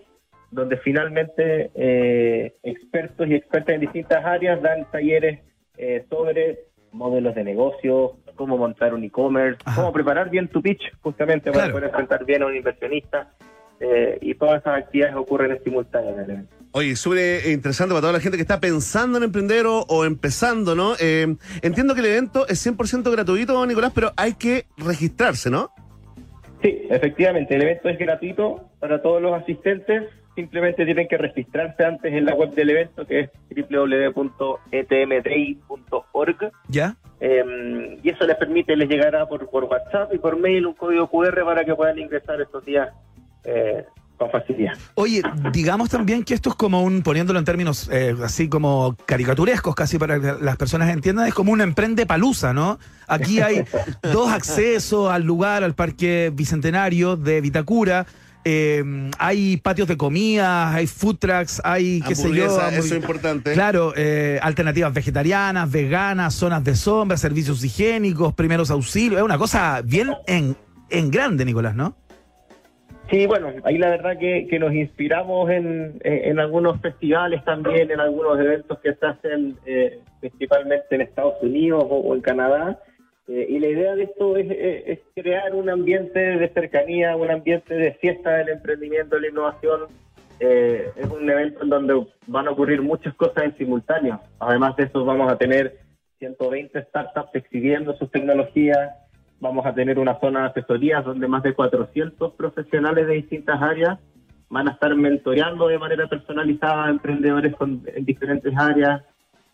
donde 0.52 0.78
finalmente 0.78 1.72
eh, 1.76 2.56
expertos 2.64 3.28
y 3.28 3.36
expertas 3.36 3.76
en 3.76 3.82
distintas 3.82 4.24
áreas 4.26 4.62
dan 4.62 4.90
talleres 4.92 5.40
eh, 5.78 6.06
sobre 6.10 6.60
modelos 6.92 7.36
de 7.36 7.44
negocio, 7.44 8.18
cómo 8.36 8.58
montar 8.58 8.94
un 8.94 9.04
e-commerce, 9.04 9.60
cómo 9.76 9.92
preparar 9.92 10.30
bien 10.30 10.48
tu 10.48 10.62
pitch, 10.62 10.82
justamente 11.02 11.52
para 11.52 11.66
Claro. 11.66 11.74
poder 11.74 11.90
enfrentar 11.90 12.26
bien 12.26 12.44
a 12.44 12.46
un 12.48 12.56
inversionista. 12.56 13.32
eh, 13.80 14.18
y 14.22 14.34
todas 14.34 14.62
esas 14.62 14.80
actividades 14.80 15.16
ocurren 15.16 15.52
en 15.52 15.64
simultáneo 15.64 16.10
en 16.16 16.20
el 16.22 16.30
evento. 16.32 16.56
Oye, 16.72 16.96
súper 16.96 17.46
interesante 17.48 17.94
para 17.94 18.02
toda 18.02 18.14
la 18.14 18.20
gente 18.20 18.36
que 18.36 18.42
está 18.42 18.60
pensando 18.60 19.20
en 19.20 19.24
emprender 19.26 19.68
o, 19.68 19.82
o 19.88 20.04
empezando, 20.04 20.74
¿no? 20.74 20.94
Eh, 21.00 21.36
entiendo 21.62 21.94
que 21.94 22.00
el 22.00 22.08
evento 22.08 22.48
es 22.48 22.66
100% 22.66 23.12
gratuito, 23.12 23.64
Nicolás, 23.68 23.92
pero 23.94 24.14
hay 24.18 24.34
que 24.34 24.66
registrarse, 24.78 25.52
¿no? 25.52 25.70
Sí, 26.64 26.88
efectivamente, 26.90 27.54
el 27.56 27.62
evento 27.62 27.88
es 27.90 28.00
gratuito 28.00 28.68
para 28.80 29.00
todos 29.00 29.22
los 29.22 29.34
asistentes. 29.40 30.06
Simplemente 30.38 30.86
tienen 30.86 31.08
que 31.08 31.18
registrarse 31.18 31.84
antes 31.84 32.14
en 32.14 32.26
la 32.26 32.36
web 32.36 32.54
del 32.54 32.70
evento, 32.70 33.08
que 33.08 33.22
es 33.22 33.32
www.etmday.org. 33.70 36.52
¿Ya? 36.68 36.96
Eh, 37.20 37.98
y 38.04 38.10
eso 38.10 38.28
les 38.28 38.36
permite, 38.36 38.76
les 38.76 38.88
llegará 38.88 39.28
por, 39.28 39.50
por 39.50 39.64
WhatsApp 39.64 40.14
y 40.14 40.20
por 40.20 40.40
mail 40.40 40.68
un 40.68 40.76
código 40.76 41.10
QR 41.10 41.44
para 41.44 41.66
que 41.66 41.74
puedan 41.74 41.98
ingresar 41.98 42.40
estos 42.40 42.64
días 42.64 42.90
eh, 43.46 43.84
con 44.16 44.30
facilidad. 44.30 44.74
Oye, 44.94 45.24
digamos 45.52 45.90
también 45.90 46.24
que 46.24 46.36
esto 46.36 46.50
es 46.50 46.56
como 46.56 46.84
un, 46.84 47.02
poniéndolo 47.02 47.40
en 47.40 47.46
términos 47.46 47.90
eh, 47.92 48.16
así 48.24 48.48
como 48.48 48.96
caricaturescos 49.08 49.74
casi 49.74 49.98
para 49.98 50.20
que 50.20 50.34
las 50.40 50.58
personas 50.58 50.90
entiendan, 50.90 51.26
es 51.26 51.34
como 51.34 51.52
un 51.52 51.62
emprende 51.62 52.06
palusa, 52.06 52.54
¿no? 52.54 52.78
Aquí 53.08 53.42
hay 53.42 53.66
dos 54.04 54.32
accesos 54.32 55.12
al 55.12 55.24
lugar, 55.24 55.64
al 55.64 55.74
Parque 55.74 56.32
Bicentenario 56.32 57.16
de 57.16 57.42
Vitacura. 57.42 58.06
Eh, 58.46 58.84
hay 59.20 59.58
patios 59.58 59.88
de 59.88 59.98
comida, 59.98 60.74
hay 60.74 60.88
food 60.88 61.18
trucks, 61.18 61.62
hay, 61.64 62.02
qué 62.08 62.16
sé 62.16 62.34
yo. 62.34 62.46
Eso 62.46 62.80
es 62.80 62.92
importante. 62.92 63.54
Claro, 63.54 63.94
eh, 63.96 64.40
alternativas 64.42 64.94
vegetarianas, 64.94 65.72
veganas, 65.72 66.34
zonas 66.34 66.64
de 66.64 66.76
sombra, 66.76 67.18
servicios 67.18 67.64
higiénicos, 67.64 68.34
primeros 68.34 68.72
auxilios. 68.72 69.20
Es 69.20 69.26
una 69.26 69.38
cosa 69.38 69.82
bien 69.84 70.10
en, 70.28 70.56
en 70.90 71.12
grande, 71.12 71.44
Nicolás, 71.46 71.76
¿no? 71.76 71.96
Sí, 73.10 73.26
bueno, 73.26 73.54
ahí 73.64 73.78
la 73.78 73.90
verdad 73.90 74.18
que, 74.20 74.48
que 74.50 74.60
nos 74.60 74.74
inspiramos 74.74 75.50
en, 75.50 75.98
en, 76.04 76.32
en 76.32 76.40
algunos 76.40 76.82
festivales 76.82 77.44
también, 77.46 77.90
en 77.90 78.02
algunos 78.02 78.38
eventos 78.38 78.80
que 78.80 78.94
se 78.96 79.06
hacen 79.06 79.58
eh, 79.66 80.00
principalmente 80.20 80.88
en 80.92 81.02
Estados 81.02 81.36
Unidos 81.42 81.86
o, 81.90 81.96
o 82.00 82.16
en 82.16 82.22
Canadá. 82.22 82.80
Eh, 83.28 83.46
y 83.50 83.60
la 83.60 83.68
idea 83.68 83.96
de 83.96 84.04
esto 84.04 84.38
es, 84.38 84.48
es- 84.50 85.00
crear 85.16 85.54
un 85.54 85.70
ambiente 85.70 86.20
de 86.20 86.50
cercanía, 86.50 87.16
un 87.16 87.30
ambiente 87.30 87.74
de 87.76 87.94
fiesta 87.96 88.38
del 88.38 88.50
emprendimiento, 88.50 89.16
de 89.16 89.22
la 89.24 89.28
innovación. 89.30 89.82
Eh, 90.40 90.90
es 90.96 91.08
un 91.10 91.30
evento 91.30 91.64
en 91.64 91.70
donde 91.70 92.06
van 92.28 92.48
a 92.48 92.52
ocurrir 92.52 92.82
muchas 92.82 93.14
cosas 93.16 93.44
en 93.44 93.58
simultáneo. 93.58 94.22
Además 94.40 94.76
de 94.78 94.84
eso, 94.84 95.04
vamos 95.04 95.32
a 95.32 95.38
tener 95.38 95.78
120 96.20 96.82
startups 96.84 97.34
exhibiendo 97.36 97.96
sus 97.98 98.10
tecnologías. 98.12 98.92
Vamos 99.40 99.66
a 99.66 99.74
tener 99.74 100.00
una 100.00 100.20
zona 100.20 100.42
de 100.44 100.48
asesorías 100.50 101.04
donde 101.04 101.28
más 101.28 101.44
de 101.44 101.54
400 101.54 102.34
profesionales 102.34 103.08
de 103.08 103.14
distintas 103.16 103.62
áreas 103.62 104.00
van 104.50 104.68
a 104.68 104.72
estar 104.72 104.96
mentoreando 104.96 105.68
de 105.68 105.78
manera 105.78 106.08
personalizada 106.08 106.86
a 106.86 106.90
emprendedores 106.90 107.54
con- 107.56 107.84
en 107.94 108.06
diferentes 108.06 108.54
áreas. 108.58 109.02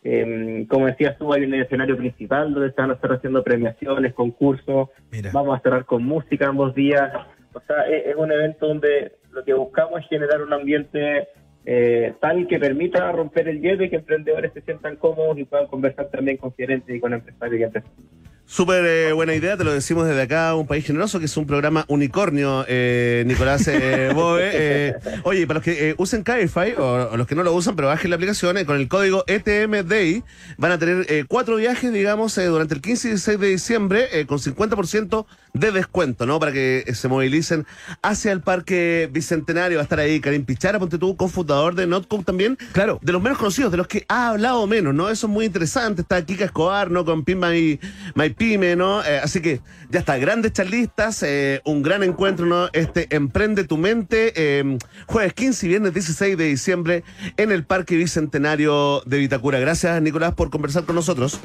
Eh, 0.04 0.66
como 0.70 0.88
decías 0.88 1.18
tú, 1.18 1.32
hay 1.34 1.44
un 1.44 1.54
escenario 1.54 1.98
principal 1.98 2.54
donde 2.54 2.72
se 2.72 2.82
van 2.82 2.92
a 2.92 2.96
estar 2.96 3.14
haciendo 3.14 3.44
premiaciones, 3.44 4.14
concursos. 4.14 4.90
Mira. 5.12 5.32
Vamos 5.34 5.58
a 5.58 5.62
cerrar 5.62 5.86
con 5.86 6.04
música 6.04 6.48
ambos 6.48 6.76
días. 6.76 7.14
O 7.54 7.62
sea, 7.62 7.84
es, 7.84 8.08
es 8.08 8.16
un 8.16 8.32
evento 8.32 8.68
donde 8.68 9.14
lo 9.32 9.44
que 9.44 9.54
buscamos 9.54 10.02
es 10.02 10.08
generar 10.08 10.42
un 10.42 10.54
ambiente 10.54 11.28
eh, 11.66 12.14
tal 12.20 12.46
que 12.48 12.60
permita 12.60 13.12
romper 13.12 13.48
el 13.48 13.62
hielo 13.62 13.86
y 13.86 13.90
que 13.90 13.96
emprendedores 13.96 14.52
se 14.54 14.62
sientan 14.62 14.98
cómodos 14.98 15.38
y 15.38 15.46
puedan 15.46 15.68
conversar 15.68 16.10
también 16.10 16.38
con 16.38 16.54
gerentes 16.54 16.94
y 16.94 17.00
con 17.00 17.14
empresarios 17.14 17.60
y 17.60 17.64
empresarios. 17.64 18.23
Súper 18.46 18.86
eh, 18.86 19.14
buena 19.14 19.34
idea, 19.34 19.58
te 19.58 19.64
lo 19.64 19.74
decimos 19.74 20.06
desde 20.06 20.22
acá, 20.22 20.54
Un 20.54 20.68
País 20.68 20.86
Generoso, 20.86 21.18
que 21.18 21.26
es 21.26 21.38
un 21.38 21.48
programa 21.48 21.86
unicornio, 21.88 22.66
eh, 22.68 23.24
Nicolás 23.26 23.68
eh, 23.68 24.12
Boe. 24.16 24.42
Eh, 24.44 24.94
oye, 25.24 25.48
para 25.48 25.58
los 25.58 25.64
que 25.64 25.90
eh, 25.90 25.96
usen 25.98 26.24
Cabify, 26.24 26.74
o, 26.78 27.10
o 27.14 27.18
los 27.18 27.26
que 27.26 27.36
no 27.36 27.42
lo 27.44 27.54
usan, 27.54 27.76
pero 27.76 27.88
bajen 27.88 28.12
la 28.12 28.18
aplicación, 28.18 28.58
eh, 28.58 28.66
con 28.66 28.76
el 28.76 28.88
código 28.90 29.24
ETMDAY, 29.26 30.24
van 30.58 30.72
a 30.74 30.78
tener 30.78 31.06
eh, 31.10 31.24
cuatro 31.28 31.56
viajes, 31.56 31.92
digamos, 31.92 32.38
eh, 32.38 32.46
durante 32.46 32.76
el 32.76 32.82
15 32.82 33.08
y 33.08 33.12
16 33.12 33.40
de 33.40 33.48
diciembre, 33.48 34.08
eh, 34.12 34.26
con 34.28 34.38
50% 34.38 35.26
de 35.54 35.72
descuento, 35.72 36.26
¿no? 36.26 36.40
Para 36.40 36.52
que 36.52 36.84
eh, 36.86 36.96
se 36.96 37.08
movilicen 37.08 37.66
hacia 38.02 38.32
el 38.32 38.42
Parque 38.42 39.10
Bicentenario. 39.12 39.78
Va 39.78 39.82
a 39.82 39.84
estar 39.84 40.00
ahí 40.00 40.20
Karim 40.20 40.46
Pichara, 40.46 40.80
ponte 40.80 40.98
tú, 40.98 41.16
cofundador 41.16 41.76
de 41.76 41.88
Notco 41.88 42.22
también. 42.24 42.58
Claro. 42.74 43.00
De 43.02 43.12
los 43.12 43.22
menos 43.22 43.38
conocidos, 43.38 43.72
de 43.72 43.78
los 43.78 43.88
que 43.88 44.06
ha 44.10 44.30
hablado 44.30 44.66
menos, 44.68 44.94
¿no? 44.94 45.10
Eso 45.10 45.28
es 45.28 45.34
muy 45.34 45.46
interesante. 45.46 46.02
Está 46.02 46.26
Kika 46.26 46.46
Escobar, 46.46 46.90
¿no? 46.90 47.06
Con 47.06 47.24
Pin 47.24 47.40
My, 47.40 47.80
My 48.16 48.30
Pyme, 48.32 48.76
¿no? 48.76 49.04
Eh, 49.04 49.20
así 49.20 49.42
que 49.42 49.62
ya 49.90 50.00
está, 50.00 50.18
grandes 50.18 50.54
charlistas, 50.54 51.22
eh, 51.24 51.62
un 51.66 51.84
gran 51.84 52.04
encuentro, 52.04 52.46
¿no? 52.46 52.70
Este 52.74 53.08
Emprende 53.16 53.64
tu 53.64 53.78
Mente, 53.78 54.34
eh, 54.36 54.78
jueves 55.06 55.34
15 55.34 55.66
y 55.66 55.70
viernes 55.70 55.94
16 55.94 56.36
de 56.36 56.46
diciembre 56.46 57.04
en 57.38 57.52
el 57.52 57.64
Parque 57.64 57.96
Bicentenario 57.96 59.04
de 59.06 59.20
Vitacura. 59.20 59.60
Gracias, 59.60 60.02
Nicolás, 60.02 60.34
por 60.34 60.50
conversar 60.50 60.86
con 60.86 60.96
nosotros. 60.96 61.40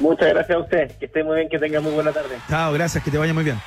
Muchas 0.00 0.28
gracias 0.28 0.56
a 0.56 0.60
usted. 0.60 0.90
Que 0.98 1.06
esté 1.06 1.24
muy 1.24 1.36
bien, 1.36 1.48
que 1.48 1.58
tenga 1.58 1.80
muy 1.80 1.92
buena 1.92 2.12
tarde. 2.12 2.36
Chao, 2.48 2.72
gracias, 2.72 3.02
que 3.02 3.10
te 3.10 3.18
vaya 3.18 3.34
muy 3.34 3.44
bien. 3.44 3.60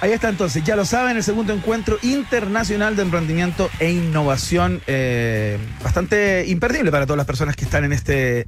Ahí 0.00 0.12
está 0.12 0.28
entonces, 0.28 0.62
ya 0.62 0.76
lo 0.76 0.84
saben, 0.84 1.16
el 1.16 1.22
segundo 1.22 1.54
encuentro 1.54 1.98
internacional 2.02 2.96
de 2.96 3.02
emprendimiento 3.02 3.70
e 3.80 3.90
innovación, 3.90 4.82
eh, 4.86 5.56
bastante 5.82 6.44
imperdible 6.48 6.90
para 6.90 7.06
todas 7.06 7.16
las 7.16 7.26
personas 7.26 7.56
que 7.56 7.64
están 7.64 7.82
en 7.84 7.94
este, 7.94 8.46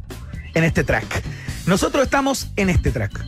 en 0.52 0.64
este 0.64 0.84
track. 0.84 1.22
Nosotros 1.66 2.04
estamos 2.04 2.50
en 2.56 2.68
este 2.68 2.90
track. 2.90 3.24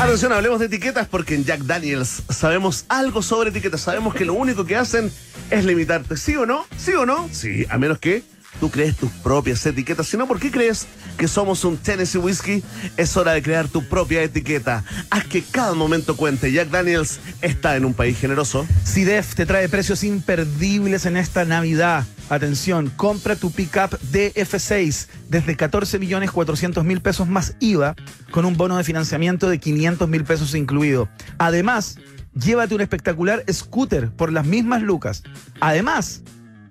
Atención, 0.00 0.32
hablemos 0.32 0.60
de 0.60 0.66
etiquetas 0.66 1.08
porque 1.08 1.34
en 1.34 1.44
Jack 1.44 1.60
Daniels 1.62 2.22
sabemos 2.28 2.84
algo 2.88 3.22
sobre 3.22 3.50
etiquetas. 3.50 3.80
Sabemos 3.80 4.14
que 4.14 4.24
lo 4.24 4.34
único 4.34 4.64
que 4.66 4.76
hacen 4.76 5.10
es 5.50 5.64
limitarte. 5.64 6.16
¿Sí 6.16 6.36
o 6.36 6.46
no? 6.46 6.66
¿Sí 6.76 6.92
o 6.92 7.06
no? 7.06 7.28
Sí, 7.32 7.66
a 7.68 7.78
menos 7.78 7.98
que 7.98 8.22
tú 8.60 8.70
crees 8.70 8.96
tus 8.96 9.10
propias 9.10 9.64
etiquetas. 9.66 10.06
Si 10.06 10.16
no, 10.16 10.26
¿por 10.26 10.40
qué 10.40 10.50
crees 10.50 10.86
que 11.16 11.28
somos 11.28 11.64
un 11.64 11.76
Tennessee 11.76 12.18
Whiskey? 12.18 12.62
Es 12.96 13.16
hora 13.16 13.32
de 13.32 13.42
crear 13.42 13.68
tu 13.68 13.84
propia 13.88 14.22
etiqueta. 14.22 14.84
Haz 15.10 15.24
que 15.24 15.42
cada 15.42 15.74
momento 15.74 16.16
cuente. 16.16 16.52
Jack 16.52 16.70
Daniels 16.70 17.20
está 17.42 17.76
en 17.76 17.84
un 17.84 17.94
país 17.94 18.18
generoso. 18.18 18.66
CIDEF 18.84 19.34
te 19.34 19.46
trae 19.46 19.68
precios 19.68 20.04
imperdibles 20.04 21.06
en 21.06 21.16
esta 21.16 21.44
Navidad. 21.44 22.04
Atención, 22.30 22.90
compra 22.96 23.36
tu 23.36 23.50
pickup 23.50 23.98
DF6 24.12 25.08
desde 25.28 25.56
14 25.56 25.98
millones 25.98 26.30
400 26.30 26.82
mil 26.84 27.02
pesos 27.02 27.28
más 27.28 27.54
IVA 27.60 27.94
con 28.30 28.46
un 28.46 28.56
bono 28.56 28.78
de 28.78 28.84
financiamiento 28.84 29.48
de 29.48 29.58
500 29.58 30.08
mil 30.08 30.24
pesos 30.24 30.54
incluido. 30.54 31.08
Además, 31.38 31.98
llévate 32.34 32.74
un 32.74 32.80
espectacular 32.80 33.44
scooter 33.52 34.10
por 34.10 34.32
las 34.32 34.46
mismas 34.46 34.82
lucas. 34.82 35.22
Además, 35.60 36.22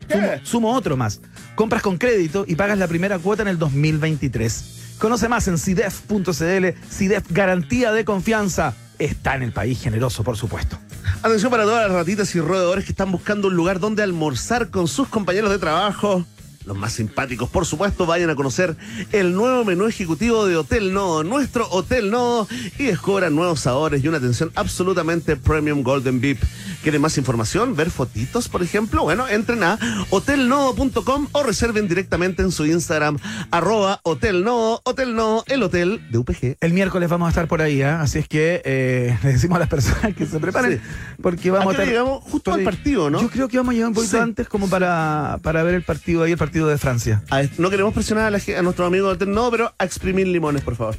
sumo, 0.09 0.29
sumo 0.43 0.73
otro 0.73 0.97
más. 0.97 1.21
Compras 1.55 1.81
con 1.81 1.97
crédito 1.97 2.45
y 2.47 2.55
pagas 2.55 2.77
la 2.77 2.87
primera 2.87 3.19
cuota 3.19 3.41
en 3.41 3.47
el 3.49 3.59
2023. 3.59 4.95
Conoce 4.97 5.27
más 5.27 5.47
en 5.47 5.57
CIDEF.cl. 5.57 6.65
CIDEF, 6.89 7.31
garantía 7.31 7.91
de 7.91 8.05
confianza. 8.05 8.73
Está 8.99 9.35
en 9.35 9.43
el 9.43 9.51
país 9.51 9.81
generoso, 9.81 10.23
por 10.23 10.37
supuesto. 10.37 10.77
Atención 11.21 11.51
para 11.51 11.63
todas 11.63 11.87
las 11.87 11.95
ratitas 11.95 12.33
y 12.35 12.39
roedores 12.39 12.85
que 12.85 12.91
están 12.91 13.11
buscando 13.11 13.47
un 13.47 13.55
lugar 13.55 13.79
donde 13.79 14.03
almorzar 14.03 14.69
con 14.69 14.87
sus 14.87 15.07
compañeros 15.07 15.51
de 15.51 15.59
trabajo. 15.59 16.25
Los 16.65 16.77
más 16.77 16.93
simpáticos, 16.93 17.49
por 17.49 17.65
supuesto, 17.65 18.05
vayan 18.05 18.29
a 18.29 18.35
conocer 18.35 18.75
el 19.11 19.33
nuevo 19.33 19.65
menú 19.65 19.85
ejecutivo 19.85 20.45
de 20.45 20.55
Hotel 20.55 20.93
Nodo, 20.93 21.23
nuestro 21.23 21.67
Hotel 21.69 22.09
Nodo, 22.09 22.47
y 22.79 22.83
descubran 22.85 23.35
nuevos 23.35 23.59
sabores 23.61 24.03
y 24.03 24.07
una 24.07 24.17
atención 24.17 24.51
absolutamente 24.55 25.35
premium 25.35 25.83
Golden 25.83 26.21
VIP. 26.21 26.39
¿Quieren 26.81 27.01
más 27.01 27.17
información? 27.17 27.75
¿Ver 27.75 27.89
fotitos, 27.91 28.49
por 28.49 28.61
ejemplo? 28.63 29.03
Bueno, 29.03 29.27
entren 29.27 29.63
a 29.63 29.77
hotelnodo.com 30.09 31.27
o 31.31 31.43
reserven 31.43 31.87
directamente 31.87 32.41
en 32.41 32.51
su 32.51 32.65
Instagram, 32.65 33.17
arroba 33.51 33.99
Hotel 34.03 34.43
Nodo, 34.43 34.81
Hotel 34.83 35.15
Nodo, 35.15 35.43
el 35.47 35.63
hotel 35.63 36.01
de 36.11 36.17
UPG. 36.17 36.57
El 36.61 36.73
miércoles 36.73 37.09
vamos 37.09 37.27
a 37.27 37.29
estar 37.29 37.47
por 37.47 37.61
ahí, 37.61 37.81
¿ah? 37.81 38.01
así 38.01 38.19
es 38.19 38.27
que 38.27 38.61
eh, 38.65 39.17
le 39.23 39.33
decimos 39.33 39.55
a 39.57 39.59
las 39.59 39.69
personas 39.69 40.13
que 40.15 40.25
se 40.25 40.39
preparen, 40.39 40.81
porque 41.21 41.51
vamos 41.51 41.67
¿A 41.67 41.71
estar 41.71 41.87
llegamos? 41.87 42.23
Justo 42.23 42.53
al 42.53 42.63
partido, 42.63 43.09
¿no? 43.09 43.21
Yo 43.21 43.29
creo 43.29 43.47
que 43.47 43.57
vamos 43.57 43.71
a 43.71 43.73
llegar 43.73 43.89
un 43.89 43.95
poquito 43.95 44.17
Sí. 44.17 44.21
antes 44.21 44.47
como 44.47 44.69
para, 44.69 45.39
para 45.41 45.63
ver 45.63 45.75
el 45.75 45.83
partido 45.83 46.23
ahí, 46.23 46.33
el 46.33 46.37
partido 46.37 46.52
partido 46.53 46.67
de 46.67 46.77
Francia. 46.77 47.23
A- 47.31 47.41
no 47.57 47.71
queremos 47.71 47.95
presionar 47.95 48.25
a, 48.25 48.29
la 48.29 48.39
ge- 48.39 48.55
a 48.55 48.61
nuestros 48.61 48.85
amigos 48.85 49.17
del 49.17 49.31
no, 49.31 49.49
pero 49.49 49.73
a 49.75 49.85
exprimir 49.85 50.27
limones, 50.27 50.61
por 50.61 50.75
favor. 50.75 50.95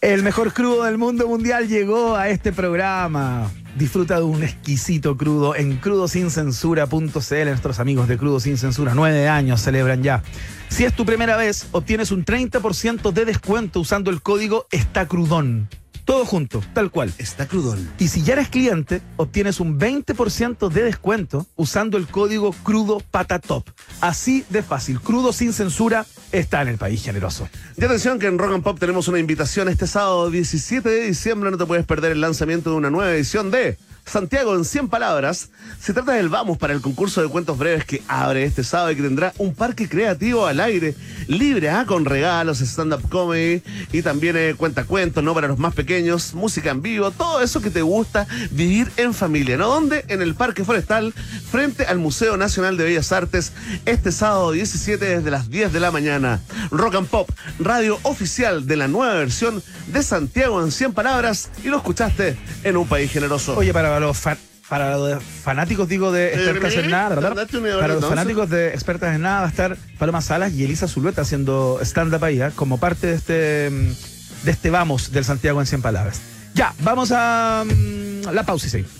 El 0.00 0.22
mejor 0.22 0.54
crudo 0.54 0.84
del 0.84 0.96
mundo 0.96 1.28
mundial 1.28 1.68
llegó 1.68 2.16
a 2.16 2.30
este 2.30 2.50
programa. 2.50 3.50
Disfruta 3.76 4.16
de 4.16 4.22
un 4.22 4.42
exquisito 4.42 5.18
crudo 5.18 5.54
en 5.54 5.76
crudosincensura.cl. 5.76 7.44
Nuestros 7.44 7.78
amigos 7.78 8.08
de 8.08 8.16
Crudo 8.16 8.40
Sin 8.40 8.56
Censura, 8.56 8.94
nueve 8.94 9.28
años 9.28 9.60
celebran 9.60 10.02
ya. 10.02 10.22
Si 10.70 10.84
es 10.86 10.94
tu 10.96 11.04
primera 11.04 11.36
vez, 11.36 11.66
obtienes 11.72 12.10
un 12.10 12.24
30% 12.24 13.12
de 13.12 13.24
descuento 13.26 13.80
usando 13.80 14.10
el 14.10 14.22
código 14.22 14.66
Está 14.70 15.06
Crudón. 15.06 15.68
Todo 16.06 16.24
junto, 16.24 16.62
tal 16.72 16.92
cual. 16.92 17.12
Está 17.18 17.46
crudón. 17.48 17.90
Y 17.98 18.06
si 18.06 18.22
ya 18.22 18.34
eres 18.34 18.48
cliente, 18.48 19.02
obtienes 19.16 19.58
un 19.58 19.78
20% 19.78 20.68
de 20.68 20.84
descuento 20.84 21.46
usando 21.56 21.98
el 21.98 22.06
código 22.06 22.52
Crudo 22.62 23.02
Patatop. 23.10 23.68
Así 24.00 24.44
de 24.48 24.62
fácil. 24.62 25.00
Crudo 25.00 25.32
sin 25.32 25.52
censura 25.52 26.06
está 26.30 26.62
en 26.62 26.68
el 26.68 26.78
país 26.78 27.02
generoso. 27.02 27.48
Y 27.76 27.84
atención 27.84 28.20
que 28.20 28.28
en 28.28 28.38
Rock 28.38 28.52
and 28.54 28.62
Pop 28.62 28.78
tenemos 28.78 29.08
una 29.08 29.18
invitación 29.18 29.68
este 29.68 29.88
sábado 29.88 30.30
17 30.30 30.88
de 30.88 31.00
diciembre. 31.08 31.50
No 31.50 31.58
te 31.58 31.66
puedes 31.66 31.84
perder 31.84 32.12
el 32.12 32.20
lanzamiento 32.20 32.70
de 32.70 32.76
una 32.76 32.88
nueva 32.88 33.12
edición 33.12 33.50
de 33.50 33.76
Santiago 34.06 34.54
en 34.54 34.64
100 34.64 34.88
palabras. 34.88 35.50
Se 35.80 35.92
trata 35.92 36.12
del 36.12 36.28
vamos 36.28 36.58
para 36.58 36.72
el 36.72 36.80
concurso 36.80 37.20
de 37.20 37.28
cuentos 37.28 37.58
breves 37.58 37.84
que 37.84 38.02
abre 38.06 38.44
este 38.44 38.62
sábado 38.62 38.92
y 38.92 38.96
que 38.96 39.02
tendrá 39.02 39.32
un 39.38 39.54
parque 39.54 39.88
creativo 39.88 40.46
al 40.46 40.60
aire, 40.60 40.94
libre, 41.26 41.70
¿ah? 41.70 41.84
con 41.86 42.04
regalos, 42.04 42.60
stand-up 42.60 43.08
comedy 43.08 43.62
y 43.92 44.02
también 44.02 44.36
eh, 44.36 44.54
cuentacuentos, 44.56 45.22
¿no? 45.24 45.34
Para 45.34 45.48
los 45.48 45.58
más 45.58 45.74
pequeños, 45.74 46.34
música 46.34 46.70
en 46.70 46.82
vivo, 46.82 47.10
todo 47.10 47.40
eso 47.40 47.60
que 47.60 47.70
te 47.70 47.82
gusta 47.82 48.26
vivir 48.52 48.90
en 48.96 49.12
familia, 49.12 49.56
¿no? 49.56 49.66
¿Dónde? 49.66 50.04
En 50.08 50.22
el 50.22 50.34
Parque 50.34 50.64
Forestal, 50.64 51.12
frente 51.50 51.84
al 51.84 51.98
Museo 51.98 52.36
Nacional 52.36 52.76
de 52.76 52.84
Bellas 52.84 53.10
Artes, 53.10 53.52
este 53.86 54.12
sábado 54.12 54.52
17 54.52 55.04
desde 55.04 55.30
las 55.30 55.50
10 55.50 55.72
de 55.72 55.80
la 55.80 55.90
mañana. 55.90 56.40
Rock 56.70 56.94
and 56.94 57.08
Pop, 57.08 57.28
radio 57.58 57.98
oficial 58.02 58.66
de 58.66 58.76
la 58.76 58.88
nueva 58.88 59.14
versión 59.14 59.62
de 59.88 60.02
Santiago 60.02 60.62
en 60.62 60.70
100 60.70 60.92
palabras 60.92 61.50
y 61.64 61.68
lo 61.68 61.78
escuchaste 61.78 62.36
en 62.62 62.76
un 62.76 62.86
país 62.86 63.10
generoso. 63.10 63.56
Oye, 63.56 63.72
para 63.72 63.95
los 64.00 64.16
fan- 64.16 64.38
para 64.68 64.96
los 64.96 65.22
fanáticos, 65.22 65.88
digo, 65.88 66.10
de 66.10 66.34
expertas 66.34 66.74
en 66.74 66.90
nada, 66.90 67.08
¿verdad? 67.10 67.46
Para 67.80 67.94
los 67.94 68.04
fanáticos 68.08 68.50
de 68.50 68.68
expertas 68.70 69.14
en 69.14 69.22
nada 69.22 69.40
va 69.42 69.46
a 69.46 69.50
estar 69.50 69.76
Paloma 69.98 70.20
Salas 70.20 70.52
y 70.54 70.64
Elisa 70.64 70.88
Zulueta 70.88 71.22
haciendo 71.22 71.78
stand-up 71.82 72.24
ahí, 72.24 72.40
¿ah? 72.40 72.50
como 72.54 72.78
parte 72.78 73.06
de 73.06 73.14
este, 73.14 73.70
mm, 73.70 74.44
de 74.44 74.50
este 74.50 74.70
vamos 74.70 75.12
del 75.12 75.24
Santiago 75.24 75.60
en 75.60 75.66
100 75.66 75.82
palabras. 75.82 76.20
Ya, 76.54 76.74
vamos 76.80 77.12
a 77.12 77.64
mm, 77.64 78.32
la 78.32 78.42
pausa 78.44 78.66
y 78.66 78.70
seguimos. 78.70 78.92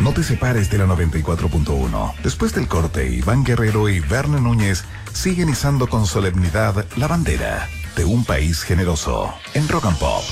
No 0.00 0.12
te 0.12 0.22
separes 0.22 0.70
de 0.70 0.78
la 0.78 0.86
94.1. 0.86 2.14
Después 2.22 2.54
del 2.54 2.68
corte, 2.68 3.08
Iván 3.10 3.42
Guerrero 3.44 3.88
y 3.88 4.00
Verne 4.00 4.40
Núñez 4.40 4.84
siguen 5.12 5.48
izando 5.48 5.88
con 5.88 6.06
solemnidad 6.06 6.84
la 6.96 7.06
bandera 7.08 7.68
de 7.96 8.04
un 8.04 8.24
país 8.24 8.62
generoso 8.62 9.34
en 9.54 9.66
Rock 9.68 9.86
and 9.86 9.98
Pop. 9.98 10.22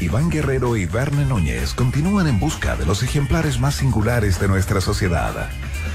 Iván 0.00 0.28
Guerrero 0.28 0.76
y 0.76 0.84
Verne 0.84 1.24
Núñez 1.24 1.72
continúan 1.72 2.26
en 2.26 2.38
busca 2.38 2.76
de 2.76 2.84
los 2.84 3.02
ejemplares 3.02 3.58
más 3.58 3.76
singulares 3.76 4.38
de 4.38 4.48
nuestra 4.48 4.80
sociedad. 4.80 5.48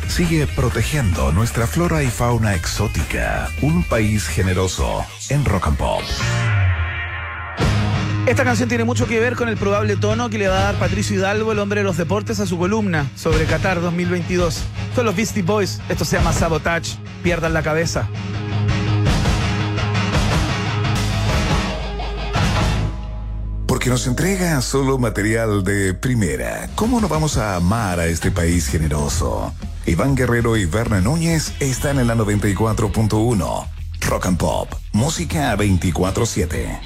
Sigue 0.08 0.48
protegiendo 0.48 1.32
nuestra 1.32 1.68
flora 1.68 2.04
y 2.04 2.08
fauna 2.08 2.56
exótica. 2.56 3.50
Un 3.62 3.84
país 3.84 4.28
generoso 4.28 5.06
en 5.30 5.46
Rock 5.46 5.68
and 5.68 5.78
Pop. 5.78 6.02
Esta 8.26 8.44
canción 8.44 8.70
tiene 8.70 8.84
mucho 8.84 9.08
que 9.08 9.20
ver 9.20 9.36
con 9.36 9.50
el 9.50 9.58
probable 9.58 9.96
tono 9.98 10.30
que 10.30 10.38
le 10.38 10.48
va 10.48 10.58
a 10.58 10.64
dar 10.64 10.76
Patricio 10.76 11.18
Hidalgo, 11.18 11.52
el 11.52 11.60
hombre 11.60 11.82
de 11.82 11.84
los 11.84 11.98
deportes, 11.98 12.40
a 12.40 12.46
su 12.46 12.58
columna 12.58 13.10
sobre 13.16 13.46
Qatar 13.46 13.82
2022. 13.82 14.64
Son 14.96 15.06
los 15.06 15.16
Beastie 15.16 15.44
Boys. 15.44 15.82
Esto 15.90 16.06
se 16.06 16.18
llama 16.18 16.34
Sabotage. 16.34 16.98
Pierdan 17.24 17.54
la 17.54 17.64
cabeza. 17.64 18.08
Porque 23.82 23.90
nos 23.90 24.06
entrega 24.06 24.62
solo 24.62 25.00
material 25.00 25.64
de 25.64 25.96
primera. 25.96 26.70
¿Cómo 26.76 27.02
no 27.02 27.08
vamos 27.08 27.38
a 27.38 27.56
amar 27.56 28.00
a 28.00 28.06
este 28.06 28.30
país 28.30 28.68
generoso? 28.68 29.56
Iván 29.88 30.14
Guerrero 30.14 30.56
y 30.56 30.66
Verne 30.66 31.02
Núñez 31.02 31.54
están 31.60 31.98
en 31.98 32.06
la 32.06 32.14
94.1. 32.14 33.68
Rock 34.02 34.26
and 34.28 34.38
Pop. 34.38 34.72
Música 34.92 35.58
24-7. 35.58 36.80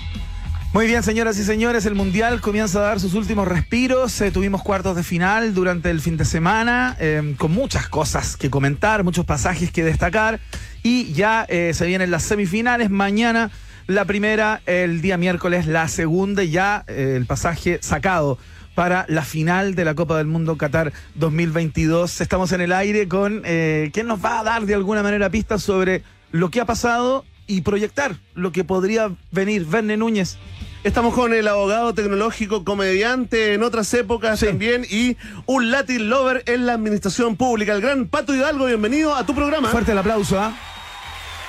Muy 0.72 0.88
bien, 0.88 1.04
señoras 1.04 1.38
y 1.38 1.44
señores, 1.44 1.86
el 1.86 1.96
Mundial 1.96 2.40
comienza 2.40 2.80
a 2.80 2.84
dar 2.84 3.02
sus 3.02 3.14
últimos 3.14 3.46
respiros. 3.46 4.22
Eh, 4.22 4.32
tuvimos 4.32 4.64
cuartos 4.64 4.96
de 4.96 5.04
final 5.04 5.54
durante 5.54 5.90
el 5.90 6.00
fin 6.00 6.16
de 6.16 6.24
semana, 6.24 6.96
eh, 7.02 7.36
con 7.38 7.52
muchas 7.52 7.90
cosas 7.90 8.38
que 8.38 8.50
comentar, 8.50 9.04
muchos 9.04 9.26
pasajes 9.26 9.70
que 9.70 9.84
destacar. 9.84 10.40
Y 10.82 11.12
ya 11.12 11.46
eh, 11.50 11.74
se 11.74 11.88
vienen 11.88 12.10
las 12.10 12.24
semifinales. 12.24 12.90
Mañana 12.90 13.52
la 13.88 14.06
primera, 14.06 14.62
el 14.66 15.02
día 15.02 15.18
miércoles 15.18 15.68
la 15.68 15.88
segunda, 15.88 16.44
y 16.44 16.50
ya 16.50 16.84
eh, 16.88 17.14
el 17.16 17.26
pasaje 17.26 17.80
sacado 17.82 18.38
para 18.74 19.06
la 19.08 19.22
final 19.24 19.76
de 19.76 19.86
la 19.86 19.96
Copa 19.96 20.18
del 20.18 20.28
Mundo 20.28 20.58
Qatar 20.58 20.92
2022. 21.16 22.20
Estamos 22.20 22.52
en 22.52 22.62
el 22.62 22.74
aire 22.74 23.08
con 23.08 23.42
eh, 23.46 23.90
quien 23.94 24.08
nos 24.08 24.24
va 24.24 24.40
a 24.40 24.44
dar 24.44 24.66
de 24.66 24.74
alguna 24.74 25.02
manera 25.04 25.30
pistas 25.30 25.64
sobre 25.64 26.04
lo 26.32 26.50
que 26.50 26.60
ha 26.60 26.66
pasado 26.66 27.24
y 27.48 27.62
proyectar 27.62 28.18
lo 28.34 28.52
que 28.52 28.64
podría 28.64 29.12
venir. 29.32 29.66
Verne 29.66 29.98
Núñez. 29.98 30.38
Estamos 30.84 31.14
con 31.14 31.34
el 31.34 31.48
abogado 31.48 31.94
tecnológico, 31.94 32.64
comediante 32.64 33.54
en 33.54 33.64
otras 33.64 33.92
épocas 33.94 34.40
Sí. 34.40 34.48
también 34.48 34.86
y 34.90 35.16
un 35.46 35.72
Latin 35.72 36.10
lover 36.10 36.44
en 36.46 36.66
la 36.66 36.74
administración 36.74 37.38
pública. 37.38 37.74
El 37.74 37.82
gran 37.82 38.08
Pato 38.08 38.36
Hidalgo, 38.36 38.66
bienvenido 38.66 39.16
a 39.16 39.26
tu 39.26 39.34
programa. 39.34 39.70
Fuerte 39.70 39.94
el 39.94 39.98
aplauso, 39.98 40.40
¿ah? 40.40 40.54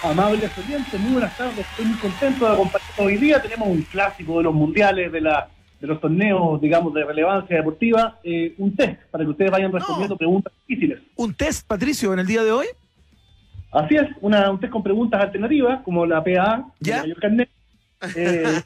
Amables 0.02 0.56
oyentes, 0.58 1.00
muy 1.00 1.12
buenas 1.14 1.36
tardes. 1.36 1.58
Estoy 1.58 1.86
muy 1.86 1.98
contento 1.98 2.46
de 2.46 2.52
acompañar 2.52 2.88
hoy 2.98 3.16
día. 3.16 3.40
Tenemos 3.42 3.68
un 3.68 3.82
clásico 3.82 4.38
de 4.38 4.44
los 4.44 4.54
mundiales, 4.54 5.10
de 5.10 5.20
la 5.20 5.48
de 5.80 5.86
los 5.86 6.00
torneos, 6.00 6.58
digamos, 6.60 6.94
de 6.94 7.04
relevancia 7.04 7.56
deportiva. 7.56 8.18
eh, 8.24 8.54
un 8.56 8.74
test 8.74 8.98
para 9.10 9.24
que 9.24 9.30
ustedes 9.30 9.50
vayan 9.50 9.70
respondiendo 9.72 10.16
preguntas 10.16 10.52
difíciles. 10.66 11.00
Un 11.16 11.34
test, 11.34 11.66
Patricio, 11.66 12.12
en 12.14 12.20
el 12.20 12.26
día 12.26 12.42
de 12.44 12.50
hoy. 12.52 12.66
Así 13.72 13.94
es, 13.96 14.04
una, 14.22 14.50
un 14.50 14.58
test 14.58 14.72
con 14.72 14.82
preguntas 14.82 15.20
alternativas, 15.20 15.82
como 15.82 16.06
la 16.06 16.24
PA, 16.24 16.64
Ya. 16.80 16.96
de 16.96 17.00
Mayor 17.02 17.20
Carnet. 17.20 17.48
Eh, 18.14 18.62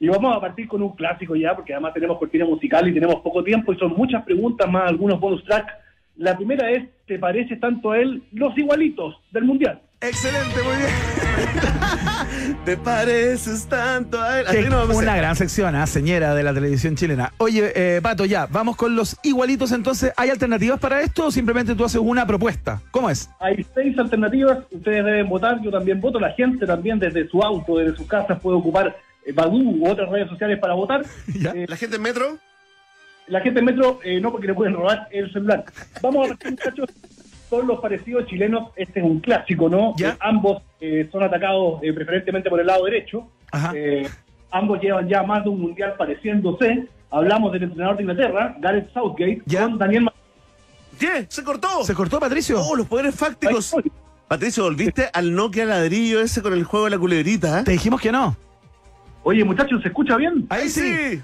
y 0.00 0.08
vamos 0.08 0.34
a 0.36 0.40
partir 0.40 0.66
con 0.68 0.82
un 0.82 0.94
clásico 0.96 1.36
ya, 1.36 1.54
porque 1.54 1.72
además 1.72 1.92
tenemos 1.94 2.18
cortina 2.18 2.44
musical 2.46 2.86
y 2.88 2.92
tenemos 2.94 3.16
poco 3.16 3.42
tiempo 3.44 3.72
y 3.72 3.78
son 3.78 3.92
muchas 3.94 4.22
preguntas 4.24 4.68
más 4.70 4.88
algunos 4.88 5.18
bonus 5.20 5.44
track. 5.44 5.68
La 6.16 6.36
primera 6.36 6.70
es, 6.70 6.84
¿te 7.06 7.18
parece 7.18 7.56
tanto 7.56 7.92
a 7.92 7.98
él 7.98 8.22
los 8.32 8.56
igualitos 8.58 9.16
del 9.30 9.44
mundial? 9.44 9.80
Excelente, 10.00 10.62
muy 10.62 10.76
bien. 10.76 10.90
Te 12.64 12.76
pareces 12.76 13.66
tanto 13.66 14.20
a 14.20 14.40
él. 14.40 14.46
Así 14.46 14.68
no 14.68 14.76
vamos 14.76 14.96
una 14.96 15.16
gran 15.16 15.34
sección, 15.36 15.74
¿ah? 15.74 15.86
señora 15.86 16.34
de 16.34 16.42
la 16.42 16.52
televisión 16.52 16.96
chilena. 16.96 17.32
Oye, 17.38 17.72
eh, 17.74 18.00
Pato, 18.02 18.24
ya, 18.24 18.46
vamos 18.46 18.76
con 18.76 18.94
los 18.94 19.16
igualitos 19.22 19.72
entonces. 19.72 20.12
¿Hay 20.16 20.30
alternativas 20.30 20.78
para 20.78 21.00
esto 21.00 21.26
o 21.26 21.30
simplemente 21.30 21.74
tú 21.74 21.84
haces 21.84 22.00
una 22.00 22.26
propuesta? 22.26 22.82
¿Cómo 22.90 23.08
es? 23.08 23.30
Hay 23.40 23.64
seis 23.74 23.98
alternativas, 23.98 24.58
ustedes 24.70 25.04
deben 25.04 25.28
votar, 25.28 25.60
yo 25.62 25.70
también 25.70 26.00
voto, 26.00 26.20
la 26.20 26.32
gente 26.32 26.66
también 26.66 26.98
desde 26.98 27.26
su 27.28 27.42
auto, 27.42 27.78
desde 27.78 27.96
sus 27.96 28.06
casas 28.06 28.38
puede 28.40 28.58
ocupar 28.58 28.96
eh, 29.24 29.32
Badoo 29.32 29.56
u 29.56 29.88
otras 29.88 30.10
redes 30.10 30.28
sociales 30.28 30.58
para 30.58 30.74
votar. 30.74 31.04
Ya. 31.40 31.50
Eh, 31.52 31.66
¿La 31.68 31.76
gente 31.76 31.96
en 31.96 32.02
metro? 32.02 32.38
la 33.28 33.40
gente 33.40 33.58
en 33.60 33.66
Metro 33.66 34.00
eh, 34.04 34.20
no 34.20 34.30
porque 34.30 34.46
le 34.46 34.54
pueden 34.54 34.74
robar 34.74 35.08
el 35.10 35.32
celular. 35.32 35.64
Vamos 36.00 36.26
a 36.26 36.28
ver, 36.28 36.50
muchachos, 36.50 36.88
son 37.48 37.66
los 37.66 37.80
parecidos 37.80 38.26
chilenos, 38.26 38.68
este 38.76 39.00
es 39.00 39.06
un 39.06 39.20
clásico, 39.20 39.68
¿no? 39.68 39.94
Ya. 39.96 40.10
Eh, 40.10 40.16
ambos 40.20 40.62
eh, 40.80 41.08
son 41.12 41.22
atacados 41.22 41.80
eh, 41.82 41.92
preferentemente 41.92 42.50
por 42.50 42.60
el 42.60 42.66
lado 42.66 42.84
derecho. 42.84 43.28
Ajá. 43.52 43.72
Eh, 43.74 44.08
ambos 44.50 44.80
llevan 44.80 45.08
ya 45.08 45.22
más 45.22 45.44
de 45.44 45.50
un 45.50 45.60
mundial 45.60 45.94
pareciéndose. 45.96 46.88
Hablamos 47.10 47.52
del 47.52 47.64
entrenador 47.64 47.96
de 47.96 48.02
Inglaterra, 48.02 48.56
Gareth 48.58 48.92
Southgate, 48.92 49.42
Ya. 49.46 49.62
con 49.62 49.78
Daniel 49.78 50.02
Ma- 50.04 50.12
¿Qué? 50.98 51.26
¿Se 51.28 51.44
cortó? 51.44 51.84
¿Se 51.84 51.94
cortó, 51.94 52.18
Patricio? 52.18 52.60
Oh, 52.60 52.74
los 52.74 52.86
poderes 52.86 53.14
fácticos. 53.14 53.74
Patricio, 54.28 54.64
¿volviste 54.64 55.08
al 55.12 55.34
Nokia 55.34 55.64
ladrillo 55.66 56.20
ese 56.20 56.42
con 56.42 56.52
el 56.52 56.64
juego 56.64 56.86
de 56.86 56.90
la 56.92 56.98
culebrita? 56.98 57.62
Te 57.64 57.72
dijimos 57.72 58.00
que 58.00 58.10
no. 58.10 58.36
Oye, 59.22 59.44
muchachos, 59.44 59.82
¿se 59.82 59.88
escucha 59.88 60.16
bien? 60.16 60.46
Ahí 60.48 60.68
sí. 60.68 61.20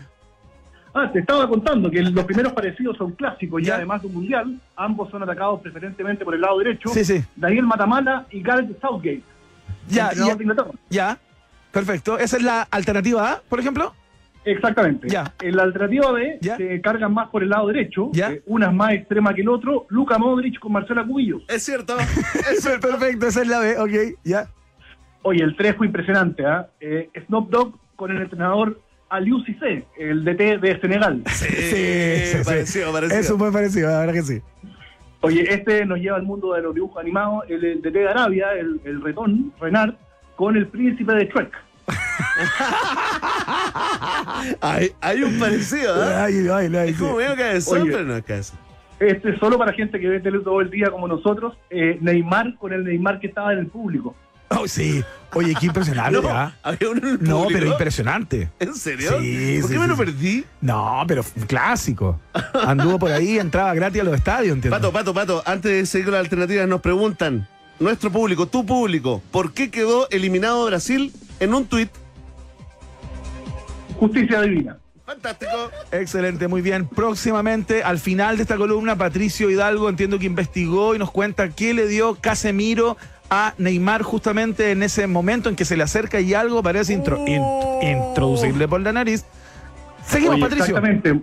Ah, 0.94 1.10
te 1.10 1.20
estaba 1.20 1.48
contando 1.48 1.90
que 1.90 2.02
los 2.02 2.24
primeros 2.24 2.52
parecidos 2.52 2.96
son 2.98 3.12
clásicos, 3.12 3.62
Ya. 3.62 3.68
ya 3.68 3.74
además 3.76 4.02
de 4.02 4.08
un 4.08 4.14
mundial. 4.14 4.60
Ambos 4.76 5.10
son 5.10 5.22
atacados 5.22 5.60
preferentemente 5.62 6.24
por 6.24 6.34
el 6.34 6.40
lado 6.42 6.58
derecho. 6.58 6.90
Sí, 6.90 7.04
sí. 7.04 7.24
Daniel 7.34 7.64
Matamala 7.66 8.26
y 8.30 8.42
Gareth 8.42 8.78
Southgate. 8.80 9.22
Ya, 9.88 10.10
ya, 10.12 10.36
ya. 10.90 11.18
Perfecto. 11.70 12.18
¿Esa 12.18 12.36
es 12.36 12.42
la 12.42 12.62
alternativa 12.70 13.32
A, 13.32 13.40
por 13.48 13.58
ejemplo? 13.58 13.94
Exactamente. 14.44 15.08
Ya. 15.08 15.32
En 15.40 15.56
la 15.56 15.62
alternativa 15.62 16.12
B 16.12 16.38
Ya. 16.40 16.56
se 16.56 16.80
cargan 16.80 17.14
más 17.14 17.28
por 17.30 17.42
el 17.42 17.48
lado 17.48 17.68
derecho. 17.68 18.10
Ya. 18.12 18.32
eh, 18.32 18.42
una 18.46 18.66
es 18.66 18.74
más 18.74 18.92
extrema 18.92 19.32
que 19.34 19.40
el 19.42 19.48
otro. 19.48 19.86
Luca 19.88 20.18
Modric 20.18 20.58
con 20.58 20.72
Marcela 20.72 21.04
Cubillos. 21.06 21.42
Es 21.48 21.62
cierto. 21.62 21.96
Eso 22.52 22.70
es 22.74 22.80
perfecto, 22.80 23.26
esa 23.26 23.42
es 23.42 23.48
la 23.48 23.60
B, 23.60 23.78
ok, 23.78 24.18
ya. 24.24 24.48
Oye, 25.22 25.42
el 25.42 25.56
3 25.56 25.76
fue 25.76 25.86
impresionante. 25.86 26.44
¿ah? 26.44 26.68
Eh, 26.80 27.08
Snoop 27.26 27.50
Dogg 27.50 27.74
con 27.96 28.10
el 28.10 28.20
entrenador 28.20 28.80
Aliou 29.12 29.44
Cissé, 29.44 29.84
el 29.98 30.24
DT 30.24 30.58
de 30.60 30.80
Senegal. 30.80 31.22
Sí, 31.28 32.44
parecido, 32.44 32.92
parecido. 32.92 33.20
Eso 33.20 33.38
fue 33.38 33.52
parecido, 33.52 33.90
la 33.90 34.00
verdad 34.00 34.14
que 34.14 34.22
sí. 34.22 34.42
Oye, 35.20 35.52
este 35.52 35.84
nos 35.86 35.98
lleva 35.98 36.16
al 36.16 36.22
mundo 36.24 36.54
de 36.54 36.62
los 36.62 36.74
dibujos 36.74 36.98
animados, 37.00 37.44
el, 37.48 37.62
el 37.64 37.82
de 37.82 37.90
de 37.90 38.08
Arabia, 38.08 38.52
el, 38.58 38.80
el 38.84 39.02
retón, 39.02 39.52
Renard, 39.60 39.94
con 40.34 40.56
el 40.56 40.66
príncipe 40.66 41.12
de 41.14 41.26
Trek. 41.26 41.52
Hay, 44.60 44.90
hay 45.00 45.22
un 45.22 45.38
parecido, 45.38 45.94
¿ah? 45.94 46.24
Ay, 46.24 46.48
ay, 46.48 46.72
ay, 46.76 46.90
Es 46.90 46.98
como 46.98 47.16
medio 47.16 47.36
cabezón, 47.36 47.82
Oye. 47.82 47.92
pero 47.92 48.04
no 48.04 48.22
cabezón. 48.22 48.58
Este 48.98 49.30
es 49.30 49.38
solo 49.38 49.58
para 49.58 49.72
gente 49.72 49.98
que 50.00 50.08
ve 50.08 50.20
tele 50.20 50.38
todo 50.40 50.60
el 50.60 50.70
día 50.70 50.90
como 50.90 51.08
nosotros. 51.08 51.56
Eh, 51.70 51.98
Neymar 52.00 52.56
con 52.56 52.72
el 52.72 52.84
Neymar 52.84 53.20
que 53.20 53.26
estaba 53.28 53.52
en 53.52 53.60
el 53.60 53.66
público. 53.66 54.14
Oh, 54.48 54.66
sí. 54.66 55.02
Oye, 55.34 55.54
qué 55.58 55.66
impresionante, 55.66 56.20
No, 56.22 56.28
¿ah? 56.28 56.54
había 56.62 56.90
uno 56.90 57.00
en 57.08 57.14
el 57.14 57.22
No, 57.22 57.42
público. 57.44 57.52
pero 57.60 57.72
impresionante. 57.72 58.50
¿En 58.60 58.74
serio? 58.74 59.10
Sí, 59.20 59.58
¿Por 59.60 59.68
sí, 59.70 59.74
qué 59.74 59.78
me 59.80 59.84
sí, 59.84 59.90
lo 59.90 59.96
sí. 59.96 60.04
perdí? 60.04 60.44
No, 60.60 61.04
pero 61.08 61.24
clásico. 61.46 62.20
Anduvo 62.66 62.98
por 62.98 63.12
ahí, 63.12 63.38
entraba 63.38 63.72
gratis 63.74 64.00
a 64.00 64.04
los 64.04 64.14
estadios, 64.14 64.54
¿entiendes? 64.54 64.78
Pato, 64.78 64.92
Pato, 64.92 65.14
Pato, 65.14 65.42
antes 65.46 65.72
de 65.72 65.86
seguir 65.86 66.06
con 66.06 66.14
las 66.14 66.20
alternativas, 66.20 66.68
nos 66.68 66.80
preguntan, 66.80 67.48
nuestro 67.80 68.10
público, 68.12 68.46
tu 68.46 68.64
público, 68.66 69.22
¿por 69.30 69.52
qué 69.54 69.70
quedó 69.70 70.08
eliminado 70.10 70.66
Brasil 70.66 71.12
en 71.40 71.54
un 71.54 71.64
tuit? 71.66 71.90
Justicia 73.98 74.40
divina. 74.42 74.76
Fantástico. 75.04 75.70
Excelente, 75.90 76.48
muy 76.48 76.62
bien. 76.62 76.86
Próximamente, 76.88 77.82
al 77.82 77.98
final 77.98 78.36
de 78.36 78.42
esta 78.42 78.56
columna, 78.56 78.96
Patricio 78.96 79.50
Hidalgo 79.50 79.88
entiendo 79.88 80.18
que 80.18 80.26
investigó 80.26 80.94
y 80.94 80.98
nos 80.98 81.10
cuenta 81.10 81.50
qué 81.50 81.74
le 81.74 81.86
dio 81.86 82.14
Casemiro 82.14 82.96
a 83.34 83.54
Neymar 83.56 84.02
justamente 84.02 84.72
en 84.72 84.82
ese 84.82 85.06
momento 85.06 85.48
en 85.48 85.56
que 85.56 85.64
se 85.64 85.74
le 85.74 85.82
acerca 85.84 86.20
y 86.20 86.34
algo 86.34 86.62
parece 86.62 86.92
intro- 86.92 87.24
in- 87.26 87.42
introducible 87.88 88.68
por 88.68 88.82
la 88.82 88.92
nariz. 88.92 89.24
Seguimos, 90.06 90.34
Oye, 90.34 90.42
Patricio. 90.42 90.76
Exactamente. 90.76 91.22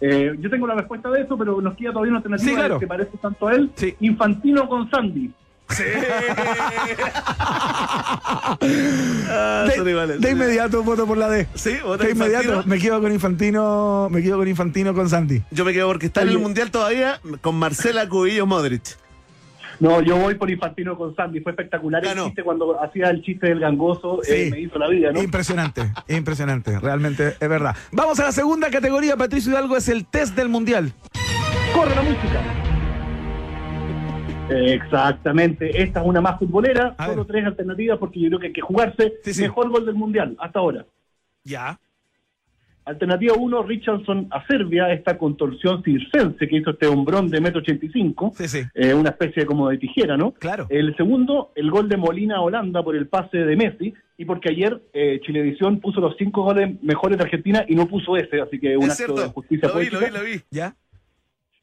Eh, 0.00 0.32
yo 0.38 0.48
tengo 0.48 0.66
la 0.68 0.74
respuesta 0.74 1.10
de 1.10 1.22
eso, 1.22 1.36
pero 1.36 1.60
nos 1.60 1.74
queda 1.76 1.90
todavía 1.90 2.10
una 2.10 2.18
alternativa 2.18 2.50
Sí, 2.50 2.54
claro. 2.56 2.78
que 2.78 2.86
parece 2.86 3.16
tanto 3.20 3.48
a 3.48 3.54
él. 3.54 3.72
Sí. 3.74 3.96
Infantino 4.00 4.68
con 4.68 4.88
Sandy. 4.90 5.32
Sí. 5.70 5.82
Ah, 9.30 9.64
De, 9.66 9.90
iguales. 9.90 10.20
de 10.20 10.30
inmediato 10.30 10.82
voto 10.82 11.06
por 11.06 11.16
la 11.18 11.28
D. 11.28 11.46
Sí, 11.54 11.76
vota 11.82 12.04
De 12.04 12.10
inmediato 12.12 12.44
Infantino. 12.48 12.74
me 12.74 12.80
quedo 12.80 13.00
con 13.00 13.12
Infantino, 13.12 14.08
me 14.10 14.22
quedo 14.22 14.38
con 14.38 14.48
Infantino 14.48 14.94
con 14.94 15.08
Santi. 15.08 15.42
Yo 15.50 15.64
me 15.64 15.72
quedo 15.72 15.88
porque 15.88 16.06
está 16.06 16.22
en 16.22 16.28
el 16.28 16.38
mundial 16.38 16.70
todavía 16.70 17.20
con 17.40 17.56
Marcela 17.56 18.08
Cubillos 18.08 18.46
Modric. 18.46 18.82
No, 19.80 20.00
yo 20.00 20.16
voy 20.16 20.34
por 20.36 20.50
Infantino 20.50 20.96
con 20.96 21.14
Sandy. 21.16 21.40
Fue 21.40 21.52
espectacular 21.52 22.02
Ganó. 22.02 22.22
el 22.22 22.26
chiste 22.28 22.42
cuando 22.42 22.80
hacía 22.82 23.10
el 23.10 23.22
chiste 23.22 23.48
del 23.48 23.60
gangoso. 23.60 24.20
eh, 24.22 24.44
Sí. 24.46 24.50
me 24.50 24.60
hizo 24.60 24.78
la 24.78 24.88
vida, 24.88 25.12
¿no? 25.12 25.22
Impresionante, 25.22 25.82
impresionante, 26.08 26.78
realmente 26.80 27.34
es 27.40 27.48
verdad. 27.48 27.74
Vamos 27.92 28.18
a 28.20 28.24
la 28.24 28.32
segunda 28.32 28.70
categoría, 28.70 29.16
Patricio 29.16 29.52
Hidalgo, 29.52 29.76
es 29.76 29.88
el 29.88 30.06
test 30.06 30.34
del 30.36 30.48
mundial. 30.48 30.92
¡Corre 31.74 31.94
la 31.94 32.02
música! 32.02 32.40
Exactamente, 34.50 35.82
esta 35.82 36.00
es 36.00 36.06
una 36.06 36.20
más 36.20 36.38
futbolera, 36.38 36.94
A 36.98 37.06
solo 37.06 37.24
ver. 37.24 37.26
tres 37.32 37.46
alternativas 37.46 37.98
porque 37.98 38.20
yo 38.20 38.28
creo 38.28 38.40
que 38.40 38.46
hay 38.48 38.52
que 38.52 38.60
jugarse. 38.60 39.14
Sí, 39.24 39.34
sí. 39.34 39.42
Mejor 39.42 39.70
gol 39.70 39.86
del 39.86 39.94
mundial, 39.94 40.36
hasta 40.38 40.58
ahora. 40.58 40.84
Ya. 41.44 41.78
Alternativa 42.86 43.34
1, 43.34 43.62
Richardson 43.62 44.28
a 44.30 44.46
Serbia, 44.46 44.92
esta 44.92 45.16
contorsión 45.16 45.82
circense 45.82 46.46
que 46.46 46.56
hizo 46.56 46.70
este 46.70 46.86
hombrón 46.86 47.28
de 47.28 47.40
metro 47.40 47.60
85, 47.60 48.32
Sí, 48.36 48.48
sí. 48.48 48.62
eh, 48.74 48.92
una 48.92 49.10
especie 49.10 49.46
como 49.46 49.70
de 49.70 49.78
tijera, 49.78 50.16
¿no? 50.16 50.32
Claro. 50.32 50.66
El 50.68 50.94
segundo, 50.96 51.52
el 51.54 51.70
gol 51.70 51.88
de 51.88 51.96
Molina 51.96 52.36
a 52.36 52.40
Holanda 52.42 52.82
por 52.82 52.94
el 52.94 53.08
pase 53.08 53.38
de 53.38 53.56
Messi, 53.56 53.94
y 54.18 54.24
porque 54.26 54.50
ayer 54.50 54.80
eh, 54.92 55.18
Chilevisión 55.24 55.80
puso 55.80 56.00
los 56.00 56.14
cinco 56.18 56.42
goles 56.42 56.80
mejores 56.82 57.18
de 57.18 57.24
Argentina 57.24 57.64
y 57.66 57.74
no 57.74 57.86
puso 57.86 58.16
ese, 58.16 58.40
así 58.40 58.60
que 58.60 58.76
un 58.76 58.84
es 58.84 59.00
acto 59.00 59.14
de 59.14 59.28
justicia 59.28 59.68
Lo 59.68 59.78
vi, 59.78 59.90
lo 59.90 60.00
vi, 60.00 60.10
lo 60.10 60.22
vi. 60.22 60.40
¿Ya? 60.50 60.76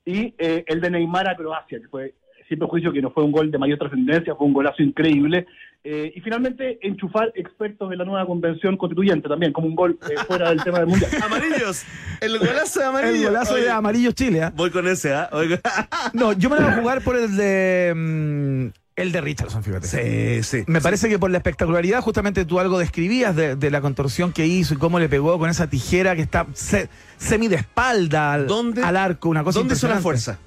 Y 0.05 0.33
eh, 0.39 0.63
el 0.67 0.81
de 0.81 0.89
Neymar 0.89 1.29
a 1.29 1.35
Croacia, 1.35 1.79
que 1.79 1.87
fue 1.87 2.15
siempre 2.47 2.67
juicio 2.67 2.91
que 2.91 3.01
no 3.01 3.11
fue 3.11 3.23
un 3.23 3.31
gol 3.31 3.49
de 3.51 3.57
mayor 3.57 3.77
trascendencia, 3.79 4.35
fue 4.35 4.47
un 4.47 4.53
golazo 4.53 4.83
increíble. 4.83 5.45
Eh, 5.83 6.13
y 6.15 6.21
finalmente, 6.21 6.77
enchufar 6.83 7.31
expertos 7.35 7.89
de 7.89 7.95
la 7.97 8.05
nueva 8.05 8.25
convención 8.27 8.77
constituyente 8.77 9.27
también, 9.27 9.51
como 9.51 9.67
un 9.67 9.75
gol 9.75 9.97
eh, 10.09 10.13
fuera 10.27 10.49
del 10.49 10.63
tema 10.63 10.77
del 10.79 10.87
mundial. 10.87 11.09
Amarillos. 11.23 11.83
El 12.19 12.37
golazo 12.37 12.79
de 12.81 12.85
amarillo. 12.85 13.15
El 13.15 13.33
golazo 13.33 13.53
Oye, 13.55 13.63
de 13.63 13.71
Amarillo 13.71 14.11
Chile. 14.11 14.43
¿ah? 14.43 14.53
Voy 14.55 14.69
con 14.69 14.87
ese, 14.87 15.13
¿ah? 15.13 15.29
No, 16.13 16.33
yo 16.33 16.49
me 16.51 16.57
voy 16.57 16.65
a 16.65 16.73
jugar 16.79 17.01
por 17.01 17.15
el 17.17 17.35
de. 17.35 17.93
mm, 17.95 18.67
el 18.97 19.11
de 19.11 19.21
Richardson, 19.21 19.63
fíjate. 19.63 19.87
Sí, 19.87 20.43
sí. 20.43 20.63
Me 20.67 20.81
parece 20.81 21.09
que 21.09 21.17
por 21.17 21.31
la 21.31 21.37
espectacularidad, 21.37 22.01
justamente 22.01 22.45
tú 22.45 22.59
algo 22.59 22.77
describías 22.77 23.35
de, 23.35 23.55
de 23.55 23.71
la 23.71 23.81
contorsión 23.81 24.31
que 24.33 24.45
hizo 24.45 24.75
y 24.75 24.77
cómo 24.77 24.99
le 24.99 25.09
pegó 25.09 25.39
con 25.39 25.49
esa 25.49 25.67
tijera 25.67 26.15
que 26.15 26.21
está 26.21 26.45
se- 26.53 26.89
semi 27.17 27.47
de 27.47 27.55
espalda 27.55 28.33
al, 28.33 28.45
¿Dónde- 28.45 28.83
al 28.83 28.97
arco, 28.97 29.29
una 29.29 29.43
cosa 29.43 29.57
¿Dónde 29.59 29.73
hizo 29.73 29.87
la 29.87 29.97
fuerza? 29.97 30.37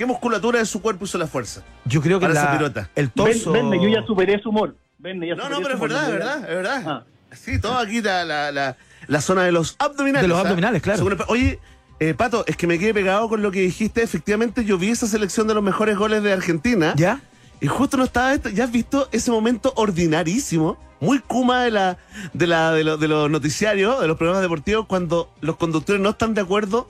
¿Qué 0.00 0.06
musculatura 0.06 0.58
de 0.58 0.64
su 0.64 0.80
cuerpo 0.80 1.04
hizo 1.04 1.18
la 1.18 1.26
fuerza? 1.26 1.62
Yo 1.84 2.00
creo 2.00 2.18
que 2.18 2.24
Para 2.26 2.32
esa 2.40 2.44
la- 2.52 2.58
pirota. 2.58 2.90
el 2.96 3.10
torso. 3.10 3.52
Ven, 3.52 3.68
ven, 3.68 3.82
yo 3.82 3.88
ya 3.90 4.02
superé 4.06 4.40
su 4.40 4.48
humor. 4.48 4.74
Ven, 4.96 5.20
ya 5.20 5.34
No, 5.34 5.42
superé 5.42 5.50
no, 5.56 5.60
pero 5.62 5.74
es 5.74 5.80
verdad, 5.82 6.04
es 6.06 6.10
verdad, 6.14 6.36
es 6.38 6.56
verdad. 6.56 6.82
Ah. 6.86 7.04
Sí, 7.36 7.60
todo 7.60 7.76
aquí 7.76 8.00
la, 8.00 8.24
la, 8.24 8.50
la, 8.50 8.78
la 9.08 9.20
zona 9.20 9.42
de 9.42 9.52
los 9.52 9.76
abdominales. 9.78 10.22
De 10.22 10.28
los 10.28 10.38
abdominales, 10.38 10.80
claro. 10.80 11.06
El- 11.06 11.18
Oye, 11.28 11.58
eh, 11.98 12.14
Pato, 12.14 12.44
es 12.46 12.56
que 12.56 12.66
me 12.66 12.78
quedé 12.78 12.94
pegado 12.94 13.28
con 13.28 13.42
lo 13.42 13.50
que 13.50 13.60
dijiste. 13.60 14.02
Efectivamente, 14.02 14.64
yo 14.64 14.78
vi 14.78 14.88
esa 14.88 15.06
selección 15.06 15.46
de 15.46 15.52
los 15.52 15.62
mejores 15.62 15.98
goles 15.98 16.22
de 16.22 16.32
Argentina. 16.32 16.94
¿Ya? 16.96 17.20
Y 17.60 17.66
justo 17.66 17.98
no 17.98 18.04
estaba 18.04 18.32
esto. 18.32 18.48
¿Ya 18.48 18.64
has 18.64 18.72
visto 18.72 19.06
ese 19.12 19.30
momento 19.30 19.74
ordinarísimo? 19.76 20.78
Muy 21.00 21.18
kuma 21.18 21.62
de 21.64 21.72
la, 21.72 21.98
de 22.32 22.46
la, 22.46 22.72
de, 22.72 22.84
lo- 22.84 22.96
de 22.96 23.06
los 23.06 23.30
noticiarios, 23.30 24.00
de 24.00 24.08
los 24.08 24.16
programas 24.16 24.40
deportivos, 24.40 24.86
cuando 24.86 25.30
los 25.42 25.56
conductores 25.56 26.00
no 26.00 26.08
están 26.08 26.32
de 26.32 26.40
acuerdo 26.40 26.88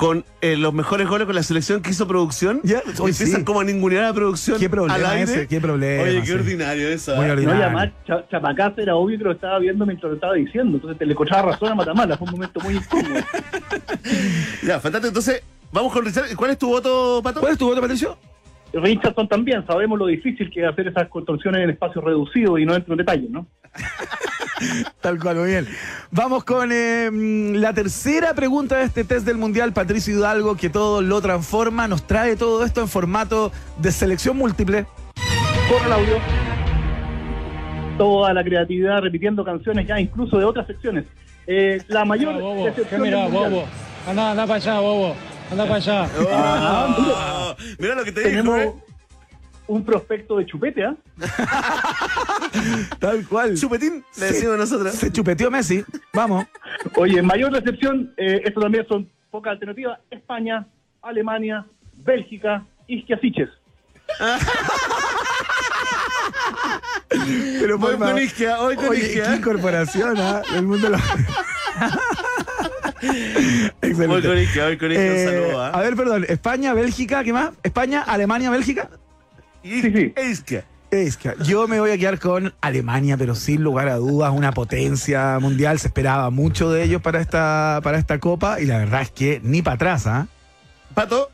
con 0.00 0.24
eh, 0.40 0.56
los 0.56 0.72
mejores 0.72 1.06
goles 1.06 1.26
con 1.26 1.34
la 1.34 1.42
selección 1.42 1.82
que 1.82 1.90
hizo 1.90 2.08
producción. 2.08 2.62
Ya, 2.64 2.78
Y 2.86 3.00
hoy 3.02 3.10
empiezan 3.10 3.40
sí. 3.40 3.44
como 3.44 3.60
a 3.60 3.64
ningunear 3.64 4.04
a 4.06 4.14
producción. 4.14 4.58
Qué 4.58 4.70
problema 4.70 4.94
al 4.94 5.04
aire. 5.04 5.22
ese, 5.24 5.46
qué 5.46 5.60
problema, 5.60 6.04
Oye, 6.04 6.20
qué 6.20 6.26
sí. 6.26 6.32
ordinario 6.32 6.88
eso. 6.88 7.14
Muy 7.16 7.26
¿eh? 7.26 7.32
ordinario. 7.32 7.54
No, 7.58 7.60
y 7.60 7.64
además, 7.64 7.90
Cha- 8.06 8.26
Chapacaz 8.30 8.78
era 8.78 8.96
obvio 8.96 9.18
que 9.18 9.24
lo 9.24 9.32
estaba 9.32 9.58
viendo 9.58 9.84
mientras 9.84 10.08
lo 10.08 10.14
estaba 10.14 10.32
diciendo. 10.32 10.76
Entonces 10.78 10.98
te 10.98 11.04
le 11.04 11.14
cochaba 11.14 11.52
razón 11.52 11.72
a 11.72 11.74
Matamala. 11.74 12.16
Fue 12.16 12.24
un 12.28 12.32
momento 12.32 12.60
muy 12.60 12.76
incómodo. 12.76 13.20
Ya, 14.62 14.80
fantástico. 14.80 15.08
Entonces, 15.08 15.42
vamos 15.70 15.92
con 15.92 16.02
Richard. 16.02 16.34
¿Cuál 16.34 16.52
es 16.52 16.58
tu 16.58 16.68
voto, 16.68 17.20
Pato? 17.22 17.40
¿Cuál 17.40 17.52
es 17.52 17.58
tu 17.58 17.66
voto, 17.66 17.82
Patricio? 17.82 18.16
Richardson 18.72 19.28
también, 19.28 19.66
sabemos 19.66 19.98
lo 19.98 20.06
difícil 20.06 20.48
que 20.50 20.62
es 20.62 20.66
hacer 20.66 20.88
esas 20.88 21.08
contorsiones 21.08 21.62
en 21.62 21.70
espacios 21.70 22.02
reducidos 22.02 22.58
y 22.58 22.64
no 22.64 22.74
entro 22.74 22.94
en 22.94 22.98
detalles, 22.98 23.28
¿no? 23.28 23.46
Tal 25.00 25.18
cual, 25.18 25.36
muy 25.36 25.48
bien. 25.48 25.68
Vamos 26.10 26.44
con 26.44 26.70
eh, 26.72 27.10
mm, 27.10 27.54
la 27.56 27.72
tercera 27.72 28.34
pregunta 28.34 28.78
de 28.78 28.84
este 28.84 29.04
test 29.04 29.24
del 29.26 29.36
Mundial, 29.38 29.72
Patricio 29.72 30.16
Hidalgo, 30.18 30.56
que 30.56 30.70
todo 30.70 31.02
lo 31.02 31.20
transforma, 31.20 31.88
nos 31.88 32.06
trae 32.06 32.36
todo 32.36 32.64
esto 32.64 32.80
en 32.80 32.88
formato 32.88 33.52
de 33.78 33.92
selección 33.92 34.36
múltiple. 34.36 34.86
Corre 35.68 35.86
el 35.86 35.92
audio. 35.92 36.16
Toda 37.98 38.32
la 38.32 38.42
creatividad 38.42 39.00
repitiendo 39.00 39.44
canciones 39.44 39.86
ya 39.86 40.00
incluso 40.00 40.38
de 40.38 40.44
otras 40.44 40.66
secciones. 40.66 41.04
Eh, 41.46 41.82
la 41.88 42.04
mayor 42.04 42.34
Mirá, 42.34 42.44
bobo, 42.44 42.64
¿qué 42.64 42.70
decepción 42.70 43.02
mirá, 43.02 43.22
del 43.22 43.30
Mundial. 43.32 43.50
bobo? 43.52 43.64
Anda, 44.08 44.30
anda 44.30 44.46
para 44.46 44.56
allá, 44.56 44.80
bobo. 44.80 45.14
Anda 45.50 45.64
para 45.64 45.74
allá. 45.76 46.08
Ah, 46.32 47.56
mira 47.78 47.94
lo 47.94 48.04
que 48.04 48.12
te 48.12 48.20
dijo, 48.20 48.30
Tenemos 48.30 48.58
¿eh? 48.60 48.72
Un 49.70 49.84
prospecto 49.84 50.36
de 50.36 50.46
chupete, 50.46 50.84
¿ah? 50.84 50.96
Tal 52.98 53.24
cual. 53.26 53.56
Chupetín, 53.56 54.04
le 54.16 54.28
Sí. 54.28 54.34
decimos 54.34 54.58
nosotros. 54.58 54.92
Se 54.94 55.12
chupeteó 55.12 55.48
Messi. 55.50 55.84
Vamos. 56.12 56.44
Oye, 56.96 57.22
mayor 57.22 57.52
decepción, 57.52 58.12
eh, 58.16 58.42
esto 58.44 58.60
también 58.60 58.84
son 58.88 59.08
pocas 59.30 59.52
alternativas, 59.52 60.00
España, 60.10 60.66
Alemania, 61.02 61.64
Bélgica, 61.98 62.64
Isquiasiches. 62.88 63.48
Pero 67.60 67.78
Voy 67.78 67.96
por 67.96 68.08
con. 68.10 68.18
Isquia, 68.18 68.56
voy 68.56 68.74
con 68.76 68.88
Oye, 68.88 69.06
Isquia. 69.06 69.24
qué 69.30 69.36
incorporación, 69.36 70.14
¿ah? 70.18 70.42
El 70.54 70.62
mundo 70.66 70.88
lo... 70.88 70.98
Excelente. 73.82 74.06
Voy 74.06 74.22
con 74.22 74.36
Isquia, 74.38 74.64
voy 74.66 74.76
con 74.78 74.90
Isquia. 74.90 75.06
Eh, 75.06 75.12
un 75.12 75.44
saludo, 75.46 75.60
A 75.62 75.68
¿ah? 75.68 75.80
ver, 75.80 75.94
perdón. 75.96 76.26
España, 76.28 76.74
Bélgica, 76.74 77.22
¿qué 77.24 77.32
más? 77.32 77.50
España, 77.62 78.02
Alemania, 78.02 78.50
Bélgica. 78.50 78.90
Y- 79.62 79.82
sí, 79.82 79.92
sí. 79.92 80.12
Yo 81.44 81.68
me 81.68 81.78
voy 81.78 81.90
a 81.92 81.98
quedar 81.98 82.18
con 82.18 82.52
Alemania, 82.60 83.16
pero 83.16 83.34
sin 83.36 83.62
lugar 83.62 83.88
a 83.88 83.96
dudas, 83.96 84.32
una 84.34 84.50
potencia 84.52 85.38
mundial. 85.38 85.78
Se 85.78 85.86
esperaba 85.88 86.30
mucho 86.30 86.70
de 86.72 86.82
ellos 86.82 87.00
para 87.00 87.20
esta, 87.20 87.80
para 87.82 87.96
esta 87.98 88.18
copa 88.18 88.60
y 88.60 88.66
la 88.66 88.78
verdad 88.78 89.02
es 89.02 89.10
que 89.10 89.40
ni 89.44 89.62
para 89.62 89.76
atrás, 89.76 90.06
¿ah? 90.08 90.26
Pato, 90.94 91.30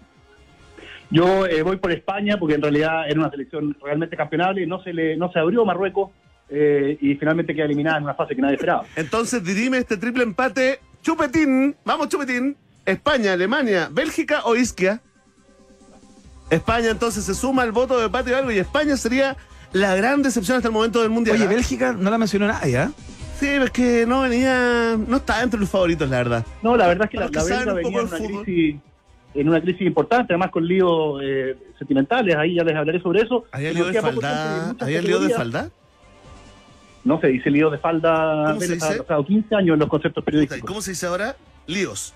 Yo 1.11 1.47
eh, 1.47 1.63
voy 1.63 1.77
por 1.79 1.91
España 1.93 2.37
porque 2.39 2.57
en 2.57 2.63
realidad 2.63 3.09
era 3.09 3.19
una 3.19 3.31
selección 3.31 3.75
realmente 3.83 4.17
campeonable, 4.17 4.67
no 4.67 4.83
se 4.83 4.93
le 4.93 5.17
no 5.17 5.33
se 5.33 5.39
abrió 5.39 5.65
Marruecos 5.65 6.11
eh, 6.51 6.99
y 7.01 7.15
finalmente 7.15 7.55
queda 7.55 7.65
eliminada 7.65 7.97
en 7.97 8.05
una 8.05 8.15
fase 8.15 8.37
que 8.37 8.43
nadie 8.43 8.57
esperaba. 8.57 8.85
entonces 8.97 9.43
dirime 9.43 9.79
este 9.79 9.97
triple 9.97 10.23
empate. 10.25 10.81
Chupetín, 11.03 11.75
vamos 11.85 12.09
Chupetín. 12.09 12.57
España, 12.85 13.33
Alemania, 13.33 13.89
Bélgica 13.91 14.43
o 14.45 14.55
Isquia. 14.55 15.01
España 16.51 16.91
entonces 16.91 17.25
se 17.25 17.35
suma 17.35 17.63
al 17.63 17.73
voto 17.73 17.99
de 17.99 18.09
Pato 18.09 18.31
y 18.31 18.35
algo 18.35 18.51
y 18.51 18.59
España 18.59 18.97
sería 18.97 19.37
la 19.73 19.95
gran 19.95 20.23
decepción 20.23 20.57
hasta 20.57 20.69
el 20.69 20.75
momento 20.75 21.01
del 21.03 21.11
Mundial. 21.11 21.37
Oye, 21.37 21.47
¿ah? 21.47 21.49
Bélgica 21.49 21.93
no 21.93 22.11
la 22.11 22.19
mencionó 22.19 22.47
nadie, 22.47 22.79
¿ah? 22.79 22.93
Sí, 23.39 23.49
es 23.49 23.71
que 23.71 24.07
no 24.07 24.23
venía, 24.23 24.97
no 24.97 25.19
estaba 25.19 25.43
entre 25.43 25.61
los 25.61 25.69
favoritos, 25.69 26.09
la 26.09 26.17
verdad. 26.19 26.47
No, 26.63 26.77
la 26.77 26.87
verdad 26.87 27.05
es 27.05 27.11
que 27.11 27.17
la, 27.19 27.29
Para 27.29 27.41
los 27.41 27.51
la 27.51 27.65
que 27.65 27.71
un 27.71 27.77
venía 27.77 28.01
en 28.01 28.07
una 28.07 28.17
crisis 28.17 28.77
en 29.35 29.49
una 29.49 29.61
crisis 29.61 29.87
importante, 29.87 30.33
además 30.33 30.51
con 30.51 30.67
líos 30.67 31.21
eh, 31.23 31.57
sentimentales, 31.79 32.35
ahí 32.37 32.55
ya 32.55 32.65
les 32.65 32.75
hablaré 32.75 33.01
sobre 33.01 33.21
eso. 33.21 33.45
¿Había 33.53 33.73
lío 33.73 33.85
de 33.85 34.01
falda? 34.01 34.75
¿Había 34.81 35.03
lío 35.03 35.21
de 35.21 35.35
falda? 35.35 35.71
No 37.05 37.21
se 37.21 37.29
dice 37.29 37.51
lío 37.51 37.71
de 37.71 37.79
falda, 37.79 38.47
¿Cómo 38.49 38.61
se 38.61 38.75
dice? 38.75 38.97
pasado 38.97 39.25
15 39.25 39.55
años 39.55 39.75
en 39.75 39.81
los 39.81 39.89
conceptos 39.89 40.25
periodísticos. 40.25 40.67
¿Cómo 40.67 40.81
se 40.81 40.93
dice 40.93 41.07
ahora? 41.07 41.37
Líos. 41.67 42.15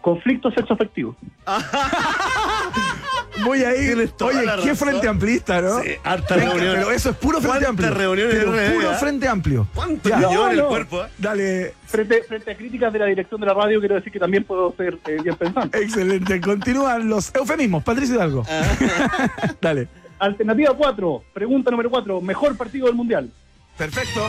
Conflicto 0.00 0.50
sexoafectivo. 0.52 1.16
Voy 3.44 3.62
a 3.62 3.70
ir. 3.76 3.86
Tienes 3.94 4.16
toda 4.16 4.30
Oye, 4.30 4.40
qué 4.40 4.70
razón. 4.70 4.76
frente 4.76 5.08
amplista, 5.08 5.60
¿no? 5.60 5.80
Sí, 5.82 5.90
harta 6.02 6.34
Venga, 6.36 6.50
reunión. 6.54 6.74
Pero 6.76 6.90
eso 6.90 7.10
es 7.10 7.16
puro 7.16 7.40
frente 7.40 7.48
¿Cuántas 7.66 7.68
amplio. 7.70 7.94
reuniones 7.94 8.34
Pero 8.36 8.52
de 8.52 8.70
puro 8.70 8.94
frente 8.94 9.28
amplio. 9.28 9.68
¿Cuánto 9.74 10.08
Ya. 10.08 10.18
lleva 10.28 10.44
en 10.46 10.50
el 10.52 10.56
No, 10.56 10.62
no. 10.64 10.68
cuerpo? 10.68 11.00
ah? 11.02 11.08
Dale. 11.18 11.74
Frente, 11.86 12.22
frente 12.24 12.50
a 12.50 12.56
críticas 12.56 12.92
de 12.92 12.98
la 12.98 13.06
dirección 13.06 13.40
de 13.40 13.46
la 13.46 13.54
radio, 13.54 13.78
quiero 13.80 13.94
decir 13.94 14.12
que 14.12 14.18
también 14.18 14.44
puedo 14.44 14.74
ser 14.76 14.98
eh, 15.06 15.18
bien 15.22 15.36
pensante. 15.36 15.78
Excelente. 15.80 16.40
Continúan 16.40 17.08
los 17.08 17.32
eufemismos. 17.34 17.84
Patricio 17.84 18.16
Hidalgo. 18.16 18.44
Ah. 18.48 19.52
Dale. 19.60 19.88
Alternativa 20.18 20.74
4, 20.76 21.22
pregunta 21.32 21.70
número 21.70 21.90
4, 21.90 22.20
mejor 22.20 22.56
partido 22.56 22.86
del 22.86 22.96
Mundial. 22.96 23.30
Perfecto. 23.76 24.28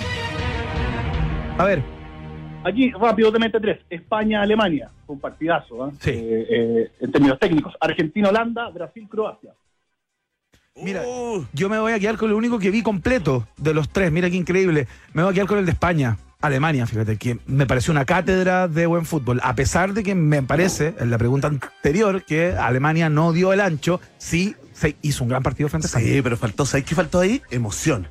A 1.57 1.63
ver. 1.65 1.81
Aquí, 2.63 2.91
rápido, 2.91 3.31
te 3.31 3.39
mete 3.39 3.59
tres. 3.59 3.79
España-Alemania, 3.89 4.91
un 5.07 5.19
partidazo, 5.19 5.85
¿ah? 5.85 5.91
Sí. 5.99 6.11
Eh, 6.11 6.47
eh, 6.49 6.91
en 6.99 7.11
términos 7.11 7.39
técnicos. 7.39 7.73
Argentina-Holanda, 7.79 8.69
Brasil-Croacia. 8.69 9.53
Mira, 10.75 11.03
Uh, 11.05 11.45
yo 11.53 11.69
me 11.69 11.79
voy 11.79 11.93
a 11.93 11.99
quedar 11.99 12.17
con 12.17 12.29
lo 12.29 12.37
único 12.37 12.59
que 12.59 12.69
vi 12.69 12.81
completo 12.81 13.47
de 13.57 13.73
los 13.73 13.89
tres. 13.89 14.11
Mira 14.11 14.29
qué 14.29 14.35
increíble. 14.35 14.87
Me 15.13 15.23
voy 15.23 15.31
a 15.31 15.33
quedar 15.33 15.47
con 15.47 15.57
el 15.57 15.65
de 15.65 15.71
España. 15.71 16.17
Alemania, 16.41 16.85
fíjate, 16.85 17.17
que 17.17 17.37
me 17.47 17.65
pareció 17.65 17.91
una 17.91 18.05
cátedra 18.05 18.69
de 18.69 18.85
buen 18.85 19.05
fútbol. 19.05 19.41
A 19.43 19.55
pesar 19.55 19.93
de 19.93 20.03
que 20.03 20.15
me 20.15 20.41
parece, 20.41 20.95
en 20.99 21.11
la 21.11 21.17
pregunta 21.17 21.47
anterior, 21.47 22.23
que 22.23 22.53
Alemania 22.53 23.09
no 23.09 23.33
dio 23.33 23.51
el 23.51 23.59
ancho, 23.59 23.99
sí 24.17 24.55
se 24.71 24.95
hizo 25.01 25.25
un 25.25 25.29
gran 25.29 25.43
partido 25.43 25.67
frente 25.67 25.87
a 25.87 25.89
España. 25.89 26.05
Sí, 26.05 26.21
pero 26.21 26.37
faltó, 26.37 26.65
¿sabes 26.65 26.85
qué 26.85 26.95
faltó 26.95 27.19
ahí? 27.19 27.41
Emoción. 27.51 28.07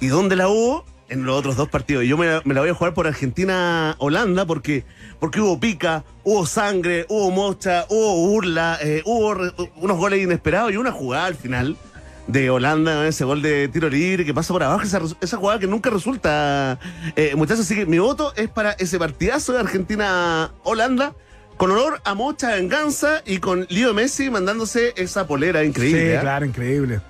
¿Y 0.00 0.06
dónde 0.06 0.36
la 0.36 0.48
hubo? 0.48 0.86
En 1.10 1.24
los 1.24 1.36
otros 1.36 1.56
dos 1.56 1.68
partidos. 1.68 2.04
Yo 2.04 2.16
me, 2.16 2.26
la- 2.26 2.42
me 2.44 2.54
la 2.54 2.60
voy 2.60 2.70
a 2.70 2.74
jugar 2.74 2.94
por 2.94 3.06
Argentina-Holanda 3.06 4.46
porque, 4.46 4.84
porque 5.18 5.40
hubo 5.40 5.58
pica, 5.60 6.04
hubo 6.24 6.46
sangre, 6.46 7.04
hubo 7.08 7.30
mocha, 7.30 7.84
hubo 7.88 8.14
burla, 8.28 8.78
eh, 8.80 9.02
hubo 9.04 9.34
re- 9.34 9.52
unos 9.76 9.98
goles 9.98 10.22
inesperados 10.22 10.72
y 10.72 10.76
una 10.76 10.92
jugada 10.92 11.26
al 11.26 11.34
final 11.34 11.76
de 12.26 12.48
Holanda, 12.48 13.06
ese 13.08 13.24
gol 13.24 13.42
de 13.42 13.66
tiro 13.68 13.88
libre 13.90 14.24
que 14.24 14.32
pasa 14.32 14.52
por 14.54 14.62
abajo, 14.62 14.82
esa, 14.84 15.00
esa 15.20 15.36
jugada 15.36 15.58
que 15.58 15.66
nunca 15.66 15.90
resulta, 15.90 16.78
eh, 17.16 17.34
muchachos. 17.34 17.64
Así 17.64 17.74
que 17.74 17.86
mi 17.86 17.98
voto 17.98 18.32
es 18.36 18.48
para 18.48 18.72
ese 18.72 18.98
partidazo 18.98 19.52
de 19.52 19.58
Argentina-Holanda. 19.60 21.14
Con 21.56 21.72
honor 21.72 22.00
a 22.04 22.14
mucha 22.14 22.54
venganza 22.54 23.20
y 23.26 23.36
con 23.36 23.66
Leo 23.68 23.92
Messi 23.92 24.30
mandándose 24.30 24.94
esa 24.96 25.26
polera 25.26 25.62
increíble. 25.62 26.00
Sí, 26.00 26.08
¿eh? 26.16 26.18
claro, 26.20 26.46
increíble. 26.46 27.00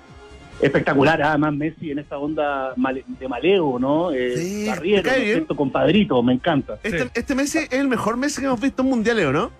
Espectacular, 0.61 1.21
además 1.21 1.53
Messi 1.53 1.91
en 1.91 1.99
esta 1.99 2.17
onda 2.17 2.73
de 2.75 3.27
maleo, 3.27 3.79
¿no? 3.79 4.11
Eh, 4.11 4.37
Sí, 4.37 4.67
barriero, 4.67 5.03
me 5.03 5.09
cae 5.09 5.45
¿no 5.47 5.55
compadrito, 5.55 6.21
me 6.21 6.33
encanta. 6.33 6.77
Este, 6.83 7.03
Sí. 7.03 7.09
este 7.15 7.35
Messi 7.35 7.57
es 7.59 7.71
el 7.73 7.87
mejor 7.87 8.17
Messi 8.17 8.41
que 8.41 8.47
hemos 8.47 8.59
visto 8.61 8.83
en 8.83 8.89
mundiales, 8.89 9.25
¿o 9.25 9.31
no? 9.31 9.51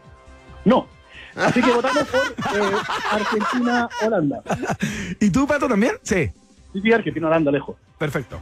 No. 0.66 0.88
Así 1.36 1.62
que 1.62 1.72
votamos 1.72 2.04
por 2.04 2.22
eh, 2.22 2.72
Argentina-Holanda. 3.12 4.42
¿Y 5.20 5.30
tú, 5.30 5.48
Pato, 5.48 5.68
también? 5.68 5.94
Sí. 6.04 6.30
Sí, 6.74 6.82
sí, 6.82 6.92
Argentina-Holanda, 6.92 7.52
lejos. 7.52 7.76
Perfecto. 7.98 8.40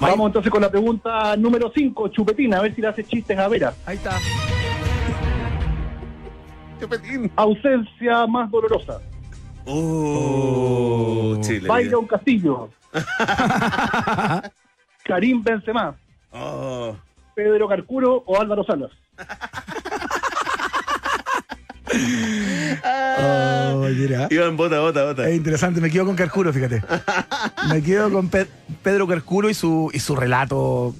Vamos 0.00 0.26
entonces 0.28 0.52
con 0.52 0.62
la 0.62 0.70
pregunta 0.70 1.36
número 1.36 1.72
5, 1.74 2.08
Chupetina, 2.08 2.58
a 2.58 2.62
ver 2.62 2.74
si 2.74 2.80
le 2.80 2.86
hace 2.88 3.02
chistes 3.02 3.36
a 3.36 3.48
Vera. 3.48 3.74
Ahí 3.84 3.96
está. 3.96 4.12
Chupetín. 6.80 7.30
Ausencia 7.34 8.26
más 8.28 8.48
dolorosa. 8.50 9.00
Oh, 9.70 11.38
Chile. 11.42 11.68
Byron 11.68 12.06
Castillo. 12.06 12.70
Karim 15.04 15.42
Benzema. 15.42 15.94
Oh. 16.32 16.96
Pedro 17.34 17.68
Carcuro 17.68 18.22
o 18.26 18.40
Álvaro 18.40 18.64
Salas. 18.64 18.90
Oh, 23.20 23.86
mira. 23.94 24.28
Iván, 24.30 24.56
bota, 24.56 24.80
bota, 24.80 25.04
bota. 25.04 25.28
Es 25.28 25.36
interesante, 25.36 25.80
me 25.80 25.90
quedo 25.90 26.06
con 26.06 26.16
Carcuro, 26.16 26.52
fíjate. 26.52 26.82
Me 27.70 27.82
quedo 27.82 28.10
con 28.10 28.28
Pe- 28.28 28.46
Pedro 28.82 29.06
Carcuro 29.06 29.48
y 29.50 29.54
su, 29.54 29.90
y 29.92 29.98
su 30.00 30.14
relato 30.16 30.94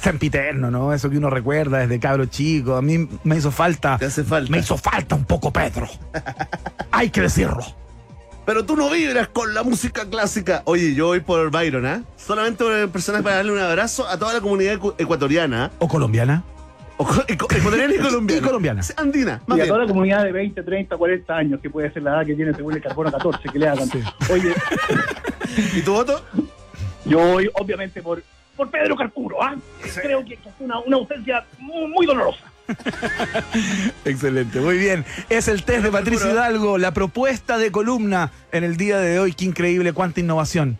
sempiterno, 0.00 0.70
¿no? 0.70 0.92
Eso 0.92 1.08
que 1.10 1.18
uno 1.18 1.30
recuerda 1.30 1.78
desde 1.78 1.98
cabro 2.00 2.26
chico. 2.26 2.76
A 2.76 2.82
mí 2.82 3.08
me 3.24 3.36
hizo 3.36 3.50
falta. 3.50 3.98
Te 3.98 4.06
hace 4.06 4.24
falta. 4.24 4.50
Me 4.50 4.58
hizo 4.58 4.76
falta 4.76 5.14
un 5.14 5.24
poco 5.24 5.52
Pedro. 5.52 5.88
Hay 6.90 7.10
que 7.10 7.22
decirlo. 7.22 7.64
Pero 8.44 8.64
tú 8.64 8.74
no 8.76 8.90
vibras 8.90 9.28
con 9.28 9.54
la 9.54 9.62
música 9.62 10.04
clásica. 10.10 10.62
Oye, 10.64 10.94
yo 10.94 11.06
voy 11.08 11.20
por 11.20 11.50
Byron, 11.50 11.86
¿ah? 11.86 12.02
Solamente 12.16 12.64
por 12.64 12.88
personas 12.90 13.22
para 13.22 13.36
darle 13.36 13.52
un 13.52 13.58
abrazo 13.58 14.06
a 14.08 14.18
toda 14.18 14.32
la 14.34 14.40
comunidad 14.40 14.78
ecu- 14.78 14.94
ecuatoriana. 14.98 15.70
¿O 15.78 15.86
colombiana? 15.86 16.42
O 16.96 17.06
co- 17.06 17.22
eco- 17.28 17.46
ecuatoriana 17.54 17.94
y 17.94 17.98
colombiana. 18.02 18.40
Y 18.40 18.44
colombiana. 18.44 18.82
Sí, 18.82 18.92
Andina, 18.96 19.40
Y 19.46 19.50
más 19.50 19.54
a 19.58 19.62
bien. 19.62 19.68
toda 19.68 19.80
la 19.82 19.86
comunidad 19.86 20.24
de 20.24 20.32
20, 20.32 20.60
30, 20.62 20.96
40 20.96 21.36
años, 21.36 21.60
que 21.60 21.70
puede 21.70 21.92
ser 21.92 22.02
la 22.02 22.16
edad 22.16 22.26
que 22.26 22.34
tiene 22.34 22.52
según 22.52 22.74
el 22.74 22.82
carbono 22.82 23.12
14, 23.12 23.48
que 23.48 23.58
le 23.60 23.68
hagan. 23.68 23.88
Sí. 23.88 24.02
Oye, 24.32 24.52
¿Y 25.76 25.80
tu 25.82 25.92
voto? 25.92 26.20
yo 27.04 27.18
voy 27.18 27.48
obviamente 27.54 28.02
por, 28.02 28.22
por 28.56 28.70
Pedro 28.70 28.96
Carcuro, 28.96 29.42
¿ah? 29.42 29.54
Creo 30.02 30.20
que, 30.24 30.36
que 30.36 30.48
es 30.48 30.54
una, 30.58 30.80
una 30.80 30.96
ausencia 30.96 31.44
muy, 31.58 31.86
muy 31.88 32.06
dolorosa. 32.06 32.44
Excelente, 34.04 34.60
muy 34.60 34.78
bien. 34.78 35.04
Es 35.28 35.48
el 35.48 35.64
test 35.64 35.84
de 35.84 35.90
Patricio. 35.90 36.30
Hidalgo, 36.30 36.78
la 36.78 36.92
propuesta 36.92 37.58
de 37.58 37.70
columna 37.70 38.30
en 38.52 38.64
el 38.64 38.76
día 38.76 38.98
de 38.98 39.18
hoy. 39.18 39.32
Qué 39.32 39.44
increíble, 39.44 39.92
cuánta 39.92 40.20
innovación. 40.20 40.78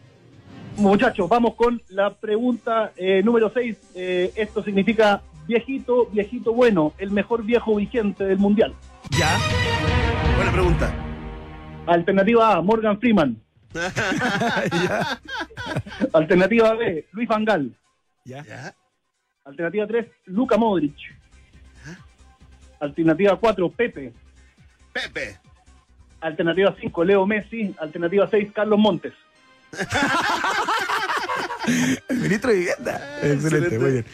Muchachos, 0.77 1.29
vamos 1.29 1.55
con 1.55 1.83
la 1.91 2.15
pregunta 2.15 2.93
eh, 2.97 3.23
número 3.23 3.53
6. 3.53 3.77
esto 3.95 4.65
significa 4.65 5.23
viejito, 5.47 6.07
viejito 6.07 6.53
bueno, 6.53 6.93
el 6.99 7.11
mejor 7.11 7.45
viejo 7.45 7.77
vigente 7.77 8.25
del 8.25 8.39
mundial. 8.39 8.75
¿Ya? 9.11 9.39
Buena 10.37 10.53
pregunta. 10.53 10.95
Alternativa 11.87 12.55
A, 12.55 12.63
Morgan 12.63 12.99
Freeman. 12.99 13.37
¿Ya? 13.75 15.21
Alternativa 16.13 16.75
B, 16.75 17.07
Luis 17.13 17.29
Van 17.29 17.45
Gaal. 17.45 17.77
¿Ya? 18.25 18.75
Alternativa 19.45 19.87
3, 19.87 20.07
Luka 20.27 20.57
Modric. 20.57 20.95
Alternativa 22.83 23.37
4, 23.37 23.71
Pepe. 23.71 24.13
Pepe. 24.93 25.39
Alternativa 26.21 26.75
5, 26.79 27.05
Leo 27.05 27.27
Messi. 27.27 27.73
Alternativa 27.79 28.27
6, 28.29 28.51
Carlos 28.53 28.79
Montes. 28.79 29.13
El 32.09 32.17
ministro 32.23 32.51
de 32.51 32.57
Vivienda. 32.59 32.97
Excelente, 33.23 33.35
Excelente. 33.35 33.79
muy 33.79 33.91
bien. 33.93 34.05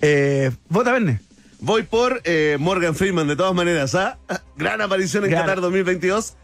Eh, 0.00 0.50
¿Vota, 0.70 0.92
Verne? 0.92 1.20
Voy 1.60 1.82
por 1.82 2.22
eh, 2.24 2.56
Morgan 2.58 2.94
Freeman, 2.94 3.28
de 3.28 3.36
todas 3.36 3.54
maneras, 3.54 3.94
¿ah? 3.94 4.18
Gran 4.56 4.80
aparición 4.80 5.24
en 5.24 5.30
Gran. 5.30 5.42
Qatar 5.42 5.60
2022. 5.60 6.34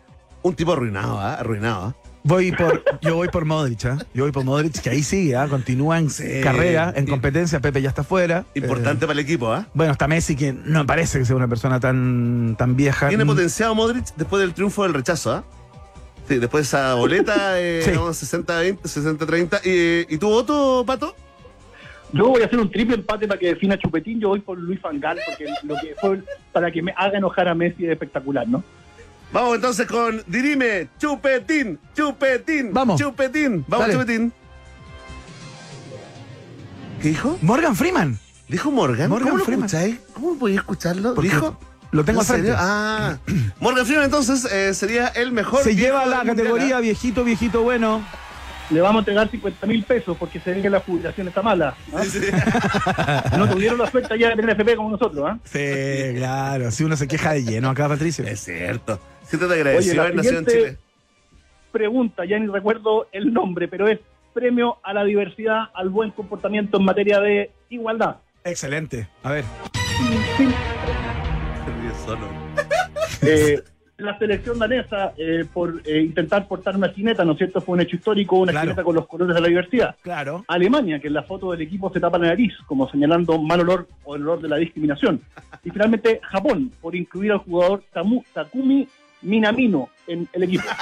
Un 0.42 0.54
tipo 0.54 0.72
arruinado, 0.74 1.18
¿ah? 1.18 1.34
Arruinado, 1.34 1.86
¿ah? 1.86 2.09
Voy 2.22 2.52
por, 2.52 2.84
yo 3.00 3.16
voy 3.16 3.28
por 3.28 3.46
Modric, 3.46 3.86
¿ah? 3.86 3.98
Yo 4.12 4.24
voy 4.24 4.32
por 4.32 4.44
Modric, 4.44 4.78
que 4.80 4.90
ahí 4.90 5.02
sigue, 5.02 5.36
¿ah? 5.36 5.46
Continúa 5.48 5.98
en 5.98 6.10
Sí. 6.10 6.24
carrera, 6.42 6.92
en 6.94 7.06
competencia. 7.06 7.60
Pepe 7.60 7.80
ya 7.80 7.88
está 7.88 8.04
fuera. 8.04 8.44
Importante 8.54 9.04
Eh, 9.04 9.08
para 9.08 9.18
el 9.18 9.24
equipo, 9.24 9.50
¿ah? 9.52 9.66
bueno, 9.72 9.92
está 9.92 10.06
Messi, 10.06 10.36
que 10.36 10.52
no 10.52 10.80
me 10.80 10.84
parece 10.84 11.18
que 11.18 11.24
sea 11.24 11.34
una 11.36 11.48
persona 11.48 11.80
tan, 11.80 12.56
tan 12.58 12.76
vieja. 12.76 13.08
Tiene 13.08 13.24
Mm, 13.24 13.28
potenciado 13.28 13.74
Modric 13.74 14.04
después 14.16 14.40
del 14.42 14.52
triunfo 14.52 14.82
del 14.82 14.92
rechazo, 14.92 15.32
¿ah? 15.32 15.44
Sí, 16.28 16.38
después 16.38 16.70
de 16.70 16.76
esa 16.78 16.94
boleta, 16.94 17.58
eh, 17.58 17.80
Sí. 17.84 17.90
no, 17.94 18.12
60-20, 18.12 18.80
60-30. 18.86 19.60
¿Y, 19.64 20.14
¿Y 20.14 20.18
tu 20.18 20.28
voto, 20.28 20.84
Pato? 20.86 21.14
Yo 22.12 22.28
voy 22.28 22.42
a 22.42 22.46
hacer 22.46 22.58
un 22.58 22.70
triple 22.70 22.96
empate 22.96 23.26
para 23.28 23.38
que 23.40 23.46
defina 23.46 23.78
Chupetín. 23.78 24.20
Yo 24.20 24.28
voy 24.28 24.40
por 24.40 24.58
Luis 24.58 24.82
Van 24.82 24.98
Gaal 25.00 25.18
porque 25.26 25.46
lo 25.62 25.74
que 25.76 25.94
fue 26.00 26.20
para 26.52 26.70
que 26.70 26.82
me 26.82 26.92
haga 26.96 27.16
enojar 27.18 27.48
a 27.48 27.54
Messi 27.54 27.84
es 27.86 27.92
espectacular, 27.92 28.46
¿no? 28.48 28.62
Vamos 29.32 29.54
entonces 29.56 29.86
con 29.86 30.22
Dirime, 30.26 30.88
Chupetín, 30.98 31.78
Chupetín, 31.94 32.72
Vamos. 32.72 33.00
Chupetín. 33.00 33.64
Vamos, 33.68 33.86
Dale. 33.86 33.92
Chupetín. 34.00 34.32
¿Qué 37.00 37.08
dijo? 37.08 37.38
Morgan 37.42 37.76
Freeman. 37.76 38.18
¿Dijo 38.48 38.70
Morgan? 38.70 39.08
Morgan 39.08 39.28
¿Cómo 39.28 39.38
lo 39.38 39.44
Freeman. 39.44 39.66
escucháis? 39.66 39.96
¿Cómo 40.12 40.36
podía 40.38 40.56
escucharlo? 40.56 41.14
Porque 41.14 41.30
¿Dijo? 41.30 41.56
Lo 41.92 42.04
tengo 42.04 42.20
¿En 42.20 42.26
al 42.26 42.26
frente. 42.26 42.46
serio? 42.48 42.56
Ah. 42.60 43.18
Morgan 43.60 43.86
Freeman 43.86 44.04
entonces 44.06 44.44
eh, 44.52 44.74
sería 44.74 45.08
el 45.08 45.32
mejor. 45.32 45.62
Se 45.62 45.70
viejo 45.70 45.82
lleva 45.98 46.06
la 46.06 46.22
categoría 46.24 46.80
viejito, 46.80 47.22
viejito 47.24 47.62
bueno. 47.62 48.04
Le 48.70 48.80
vamos 48.80 48.98
a 48.98 49.00
entregar 49.00 49.28
50 49.28 49.66
mil 49.66 49.82
pesos 49.82 50.16
porque 50.16 50.38
se 50.38 50.52
ve 50.52 50.62
que 50.62 50.70
la 50.70 50.78
jubilación 50.80 51.26
está 51.26 51.42
mala. 51.42 51.74
¿ah? 51.92 52.02
Sí, 52.04 52.20
sí. 52.20 52.26
No 53.36 53.48
tuvieron 53.48 53.78
la 53.78 53.90
suerte 53.90 54.16
ya 54.16 54.28
de 54.28 54.36
tener 54.36 54.50
FP 54.50 54.76
como 54.76 54.90
nosotros, 54.90 55.24
¿ah? 55.28 55.38
Sí, 55.44 56.14
claro. 56.16 56.70
Si 56.70 56.84
uno 56.84 56.96
se 56.96 57.08
queja 57.08 57.32
de 57.32 57.42
lleno 57.44 57.70
acá, 57.70 57.88
Patricio. 57.88 58.24
Es 58.24 58.44
cierto. 58.44 59.00
Siéntate 59.30 59.52
Oye, 59.52 59.60
agradecido 59.60 59.94
la 59.96 60.02
haber 60.02 60.14
nacido 60.16 60.38
en 60.40 60.44
siguiente 60.44 60.70
Chile. 60.72 60.78
pregunta, 61.70 62.24
ya 62.24 62.38
ni 62.38 62.46
recuerdo 62.48 63.06
el 63.12 63.32
nombre, 63.32 63.68
pero 63.68 63.86
es 63.88 64.00
premio 64.34 64.78
a 64.82 64.92
la 64.92 65.04
diversidad, 65.04 65.64
al 65.74 65.88
buen 65.88 66.10
comportamiento 66.10 66.78
en 66.78 66.84
materia 66.84 67.20
de 67.20 67.50
igualdad. 67.68 68.16
Excelente. 68.44 69.08
A 69.22 69.32
ver. 69.32 69.44
Sí, 70.36 70.44
Ríe 70.44 71.92
solo. 72.04 72.26
Eh, 73.22 73.62
la 73.98 74.18
selección 74.18 74.58
danesa, 74.58 75.12
eh, 75.18 75.44
por 75.52 75.82
eh, 75.84 76.00
intentar 76.00 76.48
portar 76.48 76.74
una 76.74 76.88
jineta, 76.88 77.24
¿no 77.24 77.32
es 77.32 77.38
cierto? 77.38 77.60
Fue 77.60 77.74
un 77.74 77.82
hecho 77.82 77.96
histórico, 77.96 78.36
una 78.38 78.50
Claro. 78.52 78.64
jineta 78.68 78.82
con 78.82 78.94
los 78.96 79.06
colores 79.06 79.34
de 79.34 79.40
la 79.42 79.48
diversidad. 79.48 79.94
Claro. 80.02 80.44
Alemania, 80.48 80.98
que 81.00 81.08
en 81.08 81.14
la 81.14 81.22
foto 81.22 81.52
del 81.52 81.60
equipo 81.60 81.92
se 81.92 82.00
tapa 82.00 82.16
la 82.18 82.28
nariz, 82.28 82.54
como 82.66 82.88
señalando 82.90 83.38
mal 83.42 83.60
olor 83.60 83.86
o 84.04 84.16
el 84.16 84.22
olor 84.22 84.40
de 84.40 84.48
la 84.48 84.56
discriminación. 84.56 85.20
Y 85.62 85.70
finalmente 85.70 86.18
Japón, 86.22 86.72
por 86.80 86.96
incluir 86.96 87.32
al 87.32 87.38
jugador 87.38 87.82
Tamu- 87.92 88.24
Takumi 88.32 88.88
Minamino 89.22 89.88
en 90.06 90.28
el 90.32 90.42
equipo. 90.44 90.64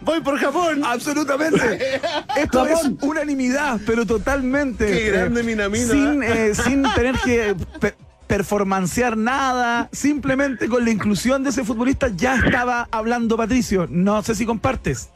Voy 0.00 0.20
por 0.20 0.38
Japón. 0.38 0.82
Absolutamente. 0.84 2.00
Esto 2.36 2.66
es 2.66 2.76
Japón. 2.82 2.98
unanimidad, 3.02 3.80
pero 3.86 4.04
totalmente. 4.06 4.86
Qué 4.86 5.08
eh, 5.08 5.10
grande 5.10 5.42
Minamino, 5.42 5.86
Sin, 5.92 6.22
¿eh? 6.22 6.46
eh, 6.48 6.54
sin 6.54 6.82
tener 6.94 7.16
que 7.24 7.54
pe- 7.80 7.94
performancear 8.26 9.16
nada, 9.16 9.88
simplemente 9.92 10.68
con 10.68 10.84
la 10.84 10.90
inclusión 10.90 11.42
de 11.44 11.50
ese 11.50 11.64
futbolista 11.64 12.08
ya 12.14 12.36
estaba 12.36 12.88
hablando 12.90 13.36
Patricio. 13.36 13.86
No 13.88 14.22
sé 14.22 14.34
si 14.34 14.44
compartes. 14.46 15.10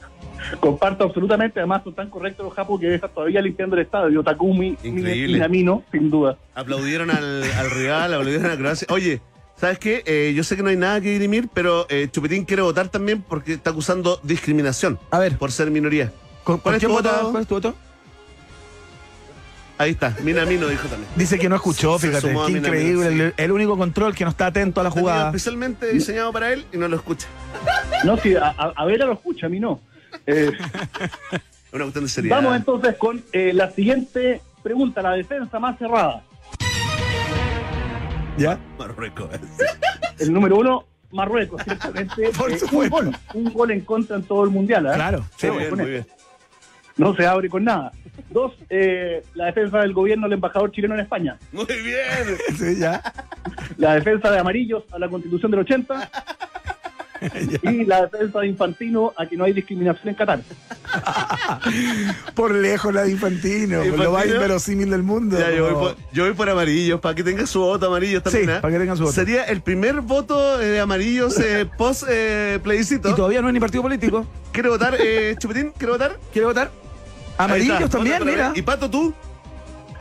Comparto 0.60 1.02
absolutamente, 1.04 1.58
además 1.58 1.82
son 1.82 1.94
tan 1.94 2.10
correctos 2.10 2.44
los 2.46 2.54
japos 2.54 2.80
que 2.80 2.94
está 2.94 3.08
todavía 3.08 3.42
limpiando 3.42 3.74
el 3.74 3.82
estadio. 3.82 4.22
Takumi. 4.22 4.76
Minamino, 4.84 5.82
sin 5.90 6.10
duda. 6.10 6.38
Aplaudieron 6.54 7.10
al, 7.10 7.42
al 7.42 7.70
rival, 7.72 8.14
aplaudieron 8.14 8.50
a 8.52 8.56
Croacia. 8.56 8.86
Oye, 8.90 9.20
¿sabes 9.60 9.78
qué? 9.78 10.02
Eh, 10.06 10.32
yo 10.34 10.44
sé 10.44 10.56
que 10.56 10.62
no 10.62 10.68
hay 10.70 10.76
nada 10.76 11.00
que 11.00 11.10
dirimir, 11.10 11.48
pero 11.52 11.86
eh, 11.88 12.08
Chupetín 12.10 12.44
quiere 12.44 12.62
votar 12.62 12.88
también 12.88 13.22
porque 13.22 13.54
está 13.54 13.70
acusando 13.70 14.20
discriminación 14.22 14.98
A 15.10 15.18
ver, 15.18 15.36
por 15.38 15.52
ser 15.52 15.70
minoría. 15.70 16.12
¿con, 16.44 16.58
¿cuál 16.58 16.62
¿por 16.62 16.74
es 16.76 16.82
tu 16.82 16.88
voto? 16.88 17.28
¿Cuál 17.30 17.42
es 17.42 17.48
tu 17.48 17.54
voto? 17.54 17.74
Ahí 19.80 19.92
está, 19.92 20.16
Minamino 20.24 20.66
dijo 20.66 20.88
también. 20.88 21.08
Dice 21.14 21.38
que 21.38 21.48
no 21.48 21.54
escuchó, 21.54 21.98
Se 22.00 22.08
fíjate. 22.08 22.26
a 22.26 22.30
Qué 22.30 22.36
Minamino, 22.52 22.66
increíble. 22.66 23.10
sí. 23.10 23.20
El, 23.20 23.34
el 23.36 23.52
único 23.52 23.76
control 23.76 24.12
que 24.14 24.24
no 24.24 24.30
está 24.30 24.46
atento 24.46 24.80
a 24.80 24.84
la 24.84 24.90
Tenía 24.90 25.02
jugada. 25.02 25.26
especialmente 25.28 25.92
diseñado 25.92 26.32
para 26.32 26.52
él 26.52 26.64
y 26.72 26.78
no 26.78 26.88
lo 26.88 26.96
escucha. 26.96 27.28
No, 28.04 28.16
si 28.16 28.34
a, 28.34 28.46
a, 28.48 28.72
a 28.74 28.84
Vera 28.86 29.06
lo 29.06 29.12
escucha, 29.12 29.46
a 29.46 29.48
mí 29.48 29.60
no. 29.60 29.80
Eh, 30.26 30.50
Una 31.72 31.84
cuestión 31.84 32.04
de 32.04 32.10
seriedad. 32.10 32.36
vamos 32.38 32.56
entonces 32.56 32.96
con 32.96 33.22
eh, 33.32 33.52
la 33.54 33.70
siguiente 33.70 34.40
pregunta, 34.64 35.00
la 35.00 35.12
defensa 35.12 35.60
más 35.60 35.78
cerrada. 35.78 36.24
¿Ya? 38.38 38.58
Marruecos. 38.78 39.28
El 40.18 40.32
número 40.32 40.56
uno, 40.56 40.84
Marruecos, 41.12 41.62
ciertamente. 41.64 42.30
Por 42.38 42.50
Eh, 42.50 42.54
un, 42.54 42.58
supuesto. 42.58 42.96
gol, 42.96 43.16
un 43.34 43.52
gol 43.52 43.70
en 43.70 43.80
contra 43.82 44.16
en 44.16 44.22
todo 44.24 44.44
el 44.44 44.50
mundial. 44.50 44.86
¿ah? 44.86 44.94
Claro. 44.94 45.24
Sí, 45.36 45.48
muy 45.50 45.84
bien. 45.86 46.06
No 46.96 47.14
se 47.14 47.26
abre 47.26 47.48
con 47.48 47.62
nada. 47.64 47.92
Dos, 48.30 48.52
eh, 48.68 49.22
la 49.34 49.46
defensa 49.46 49.78
del 49.78 49.92
gobierno 49.92 50.24
del 50.26 50.32
embajador 50.34 50.72
chileno 50.72 50.94
en 50.94 51.00
España. 51.00 51.38
Muy 51.52 51.64
bien. 51.66 52.36
sí, 52.58 52.76
ya. 52.80 53.00
La 53.76 53.94
defensa 53.94 54.30
de 54.32 54.38
amarillos 54.40 54.82
a 54.92 54.98
la 54.98 55.08
constitución 55.08 55.50
del 55.52 55.60
80. 55.60 56.10
Y 57.62 57.84
la 57.84 58.06
defensa 58.06 58.40
de 58.40 58.48
Infantino 58.48 59.12
a 59.16 59.26
que 59.26 59.36
no 59.36 59.44
hay 59.44 59.52
discriminación 59.52 60.08
en 60.08 60.14
Qatar. 60.14 60.40
Por 62.34 62.54
lejos 62.54 62.92
la 62.94 63.02
de 63.02 63.10
Infantino, 63.12 63.84
Infantino. 63.84 64.04
lo 64.04 64.12
más 64.12 64.26
inverosímil 64.26 64.90
del 64.90 65.02
mundo. 65.02 65.38
Ya, 65.38 65.50
yo, 65.50 65.64
voy 65.64 65.74
por, 65.74 65.96
yo 66.12 66.24
voy 66.24 66.34
por 66.34 66.48
amarillos, 66.48 67.00
para 67.00 67.14
que 67.14 67.22
tenga 67.22 67.46
su 67.46 67.60
voto 67.60 67.86
amarillo 67.86 68.22
también. 68.22 68.46
Sí, 68.46 68.52
para 68.60 68.72
que 68.72 68.78
tenga 68.78 68.96
su 68.96 69.02
voto. 69.02 69.14
Sería 69.14 69.44
el 69.44 69.60
primer 69.60 70.00
voto 70.00 70.60
eh, 70.60 70.66
de 70.66 70.80
amarillos 70.80 71.38
eh, 71.40 71.66
post 71.76 72.04
eh, 72.08 72.58
plebiscito. 72.62 73.10
Y 73.10 73.14
todavía 73.14 73.42
no 73.42 73.48
es 73.48 73.54
ni 73.54 73.60
partido 73.60 73.82
político. 73.82 74.26
¿Quiere 74.52 74.68
votar, 74.68 74.96
eh, 74.98 75.36
Chupetín? 75.38 75.72
¿Quiere 75.76 75.92
votar? 75.92 76.18
¿Quiere 76.32 76.46
votar? 76.46 76.70
Amarillos 77.36 77.90
también, 77.90 78.24
mira. 78.24 78.52
¿Y 78.54 78.62
Pato 78.62 78.90
tú? 78.90 79.14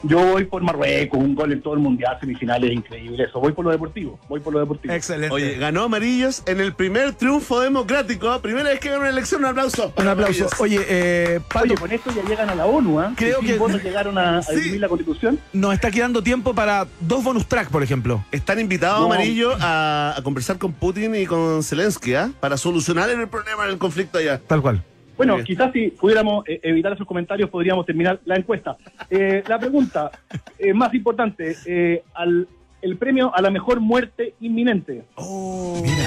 Yo 0.04 0.20
voy 0.20 0.45
por 0.45 0.62
Marruecos, 0.62 1.20
un 1.20 1.36
gol 1.36 1.52
en 1.54 1.62
todo 1.62 1.74
el 1.74 1.80
mundial, 1.80 2.18
semifinales, 2.20 2.72
increíble 2.72 3.24
eso. 3.24 3.39
Voy 3.39 3.52
por 3.54 3.66
lo 3.66 3.72
deportivo, 3.72 4.20
voy 4.30 4.39
por 4.39 4.54
lo 4.54 4.60
deportivo. 4.60 4.93
Excelente. 4.93 5.34
Oye, 5.34 5.56
ganó 5.58 5.84
amarillos 5.84 6.43
en 6.45 6.60
el 6.60 6.74
primer 6.74 7.14
triunfo 7.14 7.60
democrático. 7.60 8.30
¿ah? 8.30 8.41
Primera 8.41 8.70
vez 8.70 8.80
que 8.80 8.89
gana 8.89 9.02
una 9.02 9.10
elección, 9.10 9.41
un 9.41 9.48
aplauso. 9.50 9.93
Un 9.98 10.08
aplauso. 10.08 10.45
Amarillos. 10.45 10.52
Oye, 10.60 10.80
eh, 10.88 11.39
Pato, 11.52 11.66
Oye, 11.66 11.76
con 11.76 11.91
esto 11.91 12.12
ya 12.16 12.24
llegan 12.24 12.50
a 12.50 12.56
la 12.56 12.66
ONU, 12.66 13.00
¿ah? 13.00 13.14
Creo 13.16 13.39
Sin 13.39 13.48
que- 13.48 13.58
votos 13.58 13.84
llegaron 13.84 14.18
a, 14.18 14.38
a 14.39 14.43
Sí. 14.43 14.78
la 14.80 14.88
constitución. 14.88 15.39
nos 15.54 15.74
está 15.74 15.91
quedando 15.91 16.22
tiempo 16.24 16.54
para 16.54 16.88
dos 17.00 17.24
bonus 17.24 17.45
track, 17.48 17.70
por 17.70 17.84
ejemplo. 17.84 18.24
Están 18.32 18.60
invitados 18.60 19.00
No. 19.02 19.06
amarillos 19.08 19.56
a, 19.62 20.14
a 20.18 20.22
conversar 20.24 20.58
con 20.58 20.74
Putin 20.74 21.16
y 21.16 21.26
con 21.26 21.64
Zelensky 21.64 22.14
¿ah? 22.16 22.32
para 22.39 22.58
solucionar 22.58 23.10
el 23.10 23.28
problema 23.28 23.66
del 23.68 23.78
conflicto 23.78 24.18
allá. 24.20 24.39
Tal 24.48 24.62
cual. 24.62 24.84
Bueno, 25.18 25.43
quizás 25.43 25.72
si 25.74 25.88
pudiéramos 25.89 26.47
eh, 26.47 26.59
evitar 26.63 26.93
esos 26.93 27.07
comentarios 27.07 27.49
podríamos 27.49 27.86
terminar 27.86 28.20
la 28.26 28.36
encuesta. 28.36 28.78
Eh, 29.09 29.43
la 29.47 29.57
pregunta 29.59 30.11
eh, 30.59 30.74
más 30.74 30.93
importante, 30.93 31.55
eh, 31.65 32.03
al, 32.13 32.47
el 32.82 32.97
premio 32.97 33.34
a 33.36 33.41
la 33.41 33.49
mejor 33.49 33.80
muerte 33.80 34.36
inminente. 34.41 35.05
Mira. 35.18 36.05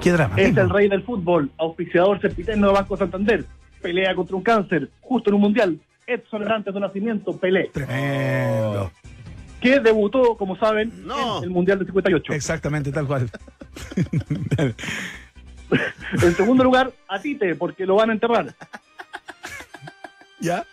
Qué 0.00 0.10
drama. 0.12 0.34
Es 0.36 0.56
el 0.56 0.70
rey 0.70 0.88
del 0.88 1.02
fútbol, 1.02 1.50
auspiciador 1.58 2.20
serpiteno 2.20 2.68
de 2.68 2.72
Banco 2.72 2.96
Santander, 2.96 3.44
pelea 3.80 4.14
contra 4.14 4.36
un 4.36 4.42
cáncer, 4.42 4.88
justo 5.00 5.30
en 5.30 5.34
un 5.34 5.42
mundial, 5.42 5.78
Edson 6.06 6.42
Hernández 6.42 6.74
de 6.74 6.80
nacimiento, 6.80 7.36
Pelé, 7.36 7.70
Tremendo. 7.72 8.90
que 9.60 9.78
debutó, 9.78 10.36
como 10.36 10.56
saben, 10.56 10.92
No. 11.06 11.38
en 11.38 11.44
el 11.44 11.50
mundial 11.50 11.78
del 11.78 11.86
58. 11.86 12.32
Exactamente, 12.32 12.90
tal 12.90 13.06
cual. 13.06 13.30
En 16.22 16.36
segundo 16.36 16.64
lugar, 16.64 16.92
a 17.08 17.20
Tite, 17.20 17.54
porque 17.54 17.86
lo 17.86 17.96
van 17.96 18.10
a 18.10 18.12
enterrar. 18.12 18.54
¿Ya? 20.40 20.66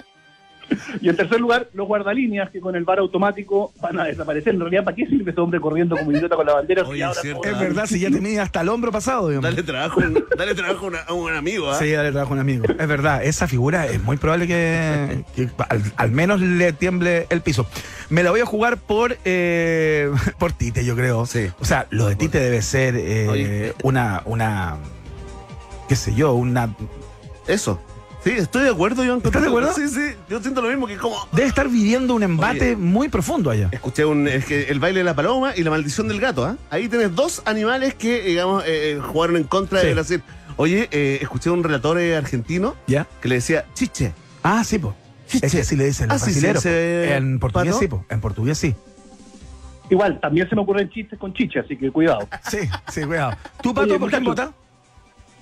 Y 1.02 1.10
en 1.10 1.16
tercer 1.16 1.40
lugar, 1.40 1.70
los 1.74 1.88
guardalíneas 1.88 2.50
que 2.50 2.60
con 2.60 2.76
el 2.76 2.84
bar 2.84 3.00
automático 3.00 3.72
van 3.82 4.00
a 4.00 4.06
desaparecer. 4.06 4.54
En 4.54 4.60
realidad, 4.62 4.84
¿para 4.84 4.96
qué 4.96 5.06
sirve 5.06 5.32
ese 5.32 5.40
hombre 5.40 5.60
corriendo 5.60 5.96
como 5.98 6.12
idiota 6.12 6.36
con 6.36 6.46
la 6.46 6.54
bandera? 6.54 6.84
Oye, 6.84 6.98
si 7.22 7.30
ahora 7.32 7.52
es 7.52 7.60
verdad, 7.60 7.86
si 7.86 8.00
ya 8.00 8.10
tenía 8.10 8.44
hasta 8.44 8.62
el 8.62 8.70
hombro 8.70 8.92
pasado, 8.92 9.30
digamos. 9.30 9.50
Dale 9.50 9.64
trabajo, 9.64 10.02
dale 10.38 10.56
trabajo 10.56 10.86
a 10.86 10.88
una- 10.90 11.00
a 11.02 11.14
un 11.14 11.34
amigo. 11.34 11.70
¿ah? 11.70 11.76
Sí, 11.80 11.92
dale 11.92 12.12
trabajo 12.12 12.34
a 12.34 12.36
un 12.36 12.40
amigo. 12.42 12.66
Es 12.68 12.88
verdad, 12.88 13.24
esa 13.24 13.48
figura 13.48 13.86
es 13.88 14.02
muy 14.04 14.18
probable 14.18 14.48
que, 14.48 15.24
que 15.36 15.50
al, 15.70 15.82
al 15.96 16.12
menos 16.12 16.42
le 16.42 16.74
tiemble 16.74 17.28
el 17.30 17.42
piso. 17.42 17.68
Me 18.10 18.24
la 18.24 18.32
voy 18.32 18.42
a 18.42 18.46
jugar 18.46 18.78
por 18.78 19.18
eh, 19.26 20.12
por 20.40 20.52
Tite, 20.54 20.84
yo 20.86 20.96
creo. 20.96 21.26
Sí. 21.26 21.48
O 21.60 21.66
sea, 21.66 21.88
lo 21.92 22.08
de 22.08 22.16
Tite 22.16 22.40
debe 22.40 22.62
ser 22.62 22.96
eh, 22.98 23.74
una, 23.84 24.22
una, 24.26 24.78
qué 25.88 25.96
sé 25.96 26.14
yo, 26.16 26.34
una... 26.34 26.76
Eso. 27.48 27.80
Sí, 28.24 28.32
estoy 28.32 28.64
de 28.64 28.70
acuerdo, 28.72 29.04
yo 29.06 29.16
¿Estás 29.18 29.42
de 29.42 29.48
acuerdo? 29.48 29.72
Sí, 29.74 29.88
sí. 29.88 30.02
Yo 30.30 30.42
siento 30.42 30.62
lo 30.62 30.68
mismo 30.68 30.88
que 30.88 30.98
como. 30.98 31.16
Debe 31.32 31.48
estar 31.48 31.70
viviendo 31.70 32.14
un 32.16 32.24
embate 32.24 32.74
Oye. 32.74 32.76
muy 32.76 33.08
profundo 33.08 33.50
allá. 33.50 33.70
Escuché 33.72 34.04
un, 34.04 34.28
es 34.28 34.44
que 34.46 34.64
el 34.64 34.80
baile 34.82 35.00
de 35.00 35.04
la 35.06 35.14
paloma 35.16 35.54
y 35.56 35.64
la 35.64 35.70
maldición 35.70 36.10
del 36.10 36.20
gato. 36.20 36.44
¿ah? 36.46 36.58
Ahí 36.70 36.90
tienes 36.90 37.16
dos 37.16 37.42
animales 37.46 37.94
que, 37.94 38.22
digamos, 38.24 38.64
eh, 38.66 38.92
eh, 38.92 39.00
jugaron 39.02 39.38
en 39.38 39.46
contra 39.46 39.80
Sí. 39.80 39.88
de 39.88 39.94
Brasil. 39.94 40.24
Oye, 40.58 40.90
eh, 40.92 41.20
escuché 41.22 41.50
un 41.50 41.64
relator 41.64 41.98
eh, 42.00 42.18
argentino 42.18 42.76
¿Ya? 42.88 43.08
que 43.22 43.30
le 43.30 43.36
decía 43.36 43.66
chiche. 43.74 44.12
Ah, 44.44 44.64
sí, 44.66 44.80
po. 44.80 44.94
Chiche. 45.28 45.46
Es 45.48 45.54
que 45.54 45.62
así 45.62 45.76
le 45.78 45.86
dicen 45.86 46.10
los 46.10 46.22
Ah, 46.22 46.26
sí, 46.26 46.34
sí, 46.34 46.46
ese-. 46.46 47.16
En 47.16 47.40
portugués 47.40 47.68
¿Pato? 47.70 47.80
sí, 47.80 47.88
po. 47.88 48.06
En 48.10 48.20
portugués 48.20 48.58
sí. 48.58 48.76
Igual, 49.90 50.20
también 50.20 50.48
se 50.50 50.56
me 50.56 50.62
ocurren 50.62 50.90
chistes 50.90 51.18
con 51.18 51.34
chicha, 51.34 51.62
así 51.62 51.78
que 51.78 51.90
cuidado. 51.90 52.28
Sí, 52.52 52.60
sí, 52.92 53.04
cuidado. 53.06 53.32
¿Tú, 53.64 53.74
Pato, 53.74 53.86
Oye, 53.88 53.94
por 53.94 54.02
muchachos. 54.08 54.26
votas? 54.28 54.50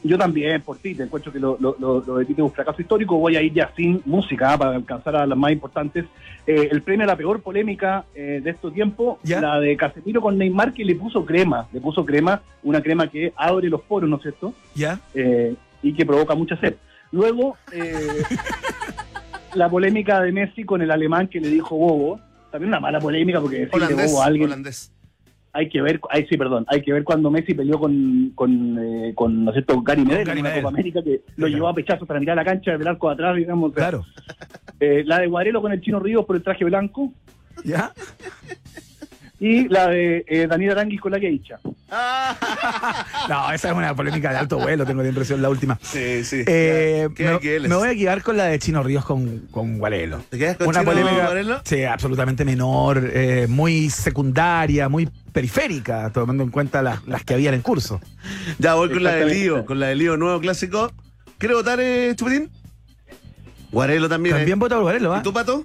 Yo 0.03 0.17
también, 0.17 0.61
por 0.61 0.77
ti, 0.77 0.95
te 0.95 1.03
encuentro 1.03 1.31
que 1.31 1.39
lo, 1.39 1.57
lo, 1.59 1.75
lo, 1.79 2.01
lo 2.01 2.17
de 2.17 2.25
Tite 2.25 2.41
es 2.41 2.45
un 2.45 2.51
fracaso 2.51 2.81
histórico. 2.81 3.17
Voy 3.17 3.35
a 3.35 3.41
ir 3.41 3.53
ya 3.53 3.71
sin 3.75 4.01
música 4.05 4.53
ah, 4.53 4.57
para 4.57 4.75
alcanzar 4.75 5.15
a 5.15 5.25
las 5.25 5.37
más 5.37 5.51
importantes. 5.51 6.05
Eh, 6.45 6.69
el 6.71 6.81
premio 6.81 7.03
a 7.03 7.07
la 7.07 7.15
peor 7.17 7.41
polémica 7.41 8.05
eh, 8.15 8.39
de 8.43 8.49
estos 8.51 8.73
tiempos, 8.73 9.17
¿Ya? 9.23 9.41
la 9.41 9.59
de 9.59 9.75
Casemiro 9.75 10.21
con 10.21 10.37
Neymar, 10.37 10.73
que 10.73 10.85
le 10.85 10.95
puso 10.95 11.25
crema. 11.25 11.67
Le 11.73 11.81
puso 11.81 12.05
crema, 12.05 12.41
una 12.63 12.81
crema 12.81 13.09
que 13.09 13.33
abre 13.35 13.69
los 13.69 13.81
poros, 13.81 14.09
¿no 14.09 14.17
es 14.17 14.21
cierto? 14.21 14.53
¿Ya? 14.75 14.99
Eh, 15.13 15.55
y 15.81 15.93
que 15.93 16.05
provoca 16.05 16.35
mucha 16.35 16.55
sed. 16.57 16.75
Luego, 17.11 17.57
eh, 17.71 17.93
la 19.55 19.69
polémica 19.69 20.21
de 20.21 20.31
Messi 20.31 20.63
con 20.63 20.81
el 20.81 20.91
alemán 20.91 21.27
que 21.27 21.39
le 21.39 21.49
dijo 21.49 21.75
bobo. 21.75 22.19
También 22.51 22.69
una 22.69 22.79
mala 22.79 22.99
polémica 22.99 23.41
porque 23.41 23.59
decirle 23.65 23.85
Holandés. 23.87 24.11
bobo 24.11 24.21
a 24.21 24.25
alguien 24.25 24.45
holandés. 24.45 24.91
Hay 25.53 25.69
que 25.69 25.81
ver, 25.81 25.99
ay, 26.09 26.25
sí, 26.29 26.37
perdón, 26.37 26.65
hay 26.67 26.81
que 26.81 26.93
ver 26.93 27.03
cuando 27.03 27.31
Messi 27.31 27.53
peleó 27.53 27.79
con, 27.79 28.31
con, 28.35 28.77
eh, 28.79 29.13
con 29.15 29.45
¿no 29.45 29.51
es 29.51 29.55
cierto? 29.55 29.81
Gary 29.81 30.05
Medel 30.05 30.29
en 30.29 30.43
Medel. 30.43 30.61
Copa 30.61 30.73
América 30.73 31.03
que 31.03 31.21
lo 31.35 31.47
llevó 31.47 31.67
a 31.67 31.73
pechazos 31.73 32.07
para 32.07 32.19
mirar 32.19 32.35
la 32.35 32.45
cancha 32.45 32.71
desde 32.71 32.83
el 32.83 32.89
arco 32.89 33.07
de 33.07 33.13
atrás, 33.13 33.35
digamos. 33.35 33.73
Claro. 33.73 34.05
Eh, 34.79 35.01
la 35.07 35.17
de 35.17 35.25
Guarelo 35.25 35.59
con 35.59 35.71
el 35.71 35.81
Chino 35.81 35.99
Ríos 35.99 36.23
por 36.25 36.35
el 36.35 36.43
traje 36.43 36.63
blanco 36.63 37.11
¿Ya? 37.63 37.93
y 39.39 39.67
la 39.69 39.87
de 39.87 40.23
eh, 40.27 40.45
Daniel 40.45 40.73
Aranguis 40.73 41.01
con 41.01 41.11
la 41.13 41.19
Geisha. 41.19 41.59
No, 43.29 43.51
esa 43.51 43.69
es 43.69 43.73
una 43.75 43.95
polémica 43.95 44.31
de 44.31 44.38
alto 44.38 44.57
vuelo, 44.57 44.85
tengo 44.85 45.01
la 45.01 45.09
impresión, 45.09 45.41
la 45.41 45.49
última. 45.49 45.77
Sí, 45.81 46.23
sí. 46.23 46.43
Eh, 46.45 47.09
¿Qué- 47.15 47.59
me, 47.61 47.67
me 47.69 47.75
voy 47.75 47.89
a 47.89 47.95
quedar 47.95 48.21
con 48.23 48.38
la 48.38 48.45
de 48.45 48.59
Chino 48.59 48.83
Ríos 48.83 49.05
con, 49.05 49.39
con 49.51 49.77
Guarelo. 49.77 50.19
¿Te 50.29 50.38
quedas 50.38 50.57
con 50.57 50.67
Una 50.67 50.79
Chino 50.81 50.91
polémica 50.91 51.25
Guarelo? 51.25 51.61
sí, 51.63 51.83
absolutamente 51.83 52.45
menor, 52.45 53.09
eh, 53.13 53.47
muy 53.49 53.89
secundaria, 53.89 54.89
muy 54.89 55.09
periférica, 55.31 56.11
tomando 56.11 56.43
en 56.43 56.51
cuenta 56.51 56.81
las, 56.81 57.05
las 57.07 57.23
que 57.23 57.33
habían 57.35 57.53
en 57.53 57.61
curso. 57.61 57.99
Ya 58.59 58.73
voy 58.75 58.89
con 58.89 59.03
la 59.03 59.13
de 59.15 59.25
lío, 59.25 59.65
con 59.65 59.79
la 59.79 59.88
de 59.88 59.95
lío 59.95 60.17
nuevo 60.17 60.39
clásico. 60.39 60.91
¿Quiere 61.38 61.55
votar, 61.55 61.79
eh, 61.81 62.13
Chupetín? 62.15 62.49
Guarelo 63.71 64.09
también. 64.09 64.35
¿eh? 64.35 64.39
También 64.39 64.59
vota 64.59 64.75
por 64.75 64.83
Guarelo, 64.83 65.13
¿ah? 65.13 65.19
¿Y 65.19 65.23
tú, 65.23 65.33
Pato? 65.33 65.63